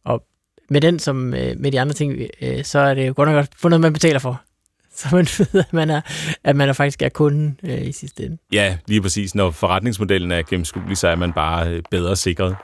Og 0.07 0.23
med 0.69 0.81
den, 0.81 0.99
som 0.99 1.33
øh, 1.33 1.59
med 1.59 1.71
de 1.71 1.81
andre 1.81 1.93
ting, 1.93 2.21
øh, 2.41 2.63
så 2.63 2.79
er 2.79 2.93
det 2.93 3.07
jo 3.07 3.13
godt 3.15 3.29
nok 3.29 3.35
godt 3.35 3.49
fundet, 3.57 3.81
man 3.81 3.93
betaler 3.93 4.19
for. 4.19 4.41
Så 4.97 5.07
man 5.11 5.27
ved, 5.37 5.59
at 5.59 5.73
man 5.73 5.89
er, 5.89 6.01
at 6.43 6.55
man 6.55 6.69
er 6.69 6.73
faktisk 6.73 7.01
er 7.01 7.09
kunden 7.09 7.59
øh, 7.63 7.87
i 7.87 7.91
sidste 7.91 8.23
ende. 8.23 8.37
Ja, 8.51 8.77
lige 8.87 9.01
præcis. 9.01 9.35
Når 9.35 9.51
forretningsmodellen 9.51 10.31
er 10.31 10.41
gennemskuelig, 10.41 10.97
så 10.97 11.07
er 11.07 11.15
man 11.15 11.33
bare 11.33 11.69
øh, 11.69 11.83
bedre 11.91 12.15
sikret. 12.15 12.55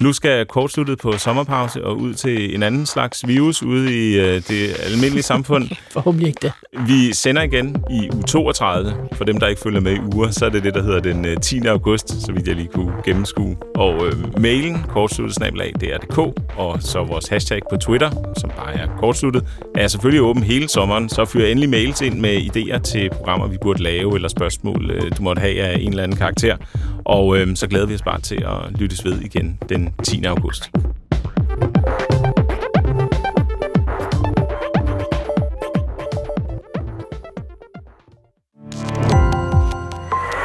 Nu 0.00 0.12
skal 0.12 0.46
kortsluttet 0.46 0.98
på 0.98 1.12
sommerpause 1.12 1.84
og 1.84 1.98
ud 1.98 2.14
til 2.14 2.54
en 2.54 2.62
anden 2.62 2.86
slags 2.86 3.28
virus 3.28 3.62
ude 3.62 4.08
i 4.08 4.18
øh, 4.20 4.34
det 4.48 4.80
almindelige 4.84 5.22
samfund. 5.22 5.68
Forhåbentlig 5.92 6.28
ikke 6.28 6.38
det. 6.42 6.52
Vi 6.86 7.12
sender 7.12 7.42
igen 7.42 7.76
i 7.90 8.10
u 8.14 8.22
32. 8.22 8.94
For 9.12 9.24
dem, 9.24 9.40
der 9.40 9.46
ikke 9.46 9.60
følger 9.60 9.80
med 9.80 9.92
i 9.92 10.00
uger, 10.00 10.30
så 10.30 10.44
er 10.44 10.48
det 10.48 10.64
det, 10.64 10.74
der 10.74 10.82
hedder 10.82 11.00
den 11.00 11.24
øh, 11.24 11.36
10. 11.36 11.66
august, 11.66 12.08
så 12.26 12.32
vidt 12.32 12.48
jeg 12.48 12.56
lige 12.56 12.68
kunne 12.74 12.92
gennemskue. 13.04 13.56
Og 13.74 14.06
øh, 14.06 14.40
mailen, 14.40 14.84
kortsluttet 14.88 15.38
det 15.80 15.94
er 15.94 15.98
DK, 15.98 16.18
og 16.58 16.82
så 16.82 17.04
vores 17.04 17.28
hashtag 17.28 17.60
på 17.70 17.76
Twitter, 17.76 18.10
som 18.36 18.50
bare 18.56 18.74
er 18.74 18.86
kortsluttet, 18.98 19.44
er 19.74 19.88
selvfølgelig 19.88 20.22
åben 20.22 20.42
hele 20.42 20.68
sommeren. 20.68 21.08
Så 21.08 21.24
fyr 21.24 21.46
endelig 21.46 21.70
mails 21.70 22.00
ind 22.00 22.20
med 22.20 22.56
idéer 22.56 22.78
til 22.78 23.10
programmer, 23.10 23.46
vi 23.46 23.56
burde 23.62 23.82
lave, 23.82 24.14
eller 24.14 24.28
spørgsmål, 24.28 24.90
øh, 24.90 25.02
du 25.18 25.22
måtte 25.22 25.40
have 25.40 25.60
af 25.62 25.78
en 25.80 25.88
eller 25.88 26.02
anden 26.02 26.18
karakter. 26.18 26.56
Og 27.04 27.38
øh, 27.38 27.56
så 27.56 27.66
glæder 27.66 27.86
vi 27.86 27.94
os 27.94 28.02
bare 28.02 28.20
til 28.20 28.34
at 28.34 28.80
lyttes 28.80 29.04
ved 29.04 29.20
igen 29.20 29.58
den 29.86 30.04
10. 30.04 30.24
august. 30.24 30.70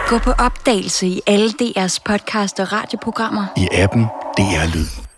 Gå 0.09 0.17
på 0.17 0.31
opdagelse 0.31 1.07
i 1.07 1.21
alle 1.27 1.49
DR's 1.61 1.99
podcast 2.05 2.59
og 2.59 2.71
radioprogrammer. 2.71 3.45
I 3.57 3.67
appen 3.71 4.03
DR 4.37 4.75
Lyd. 4.75 5.10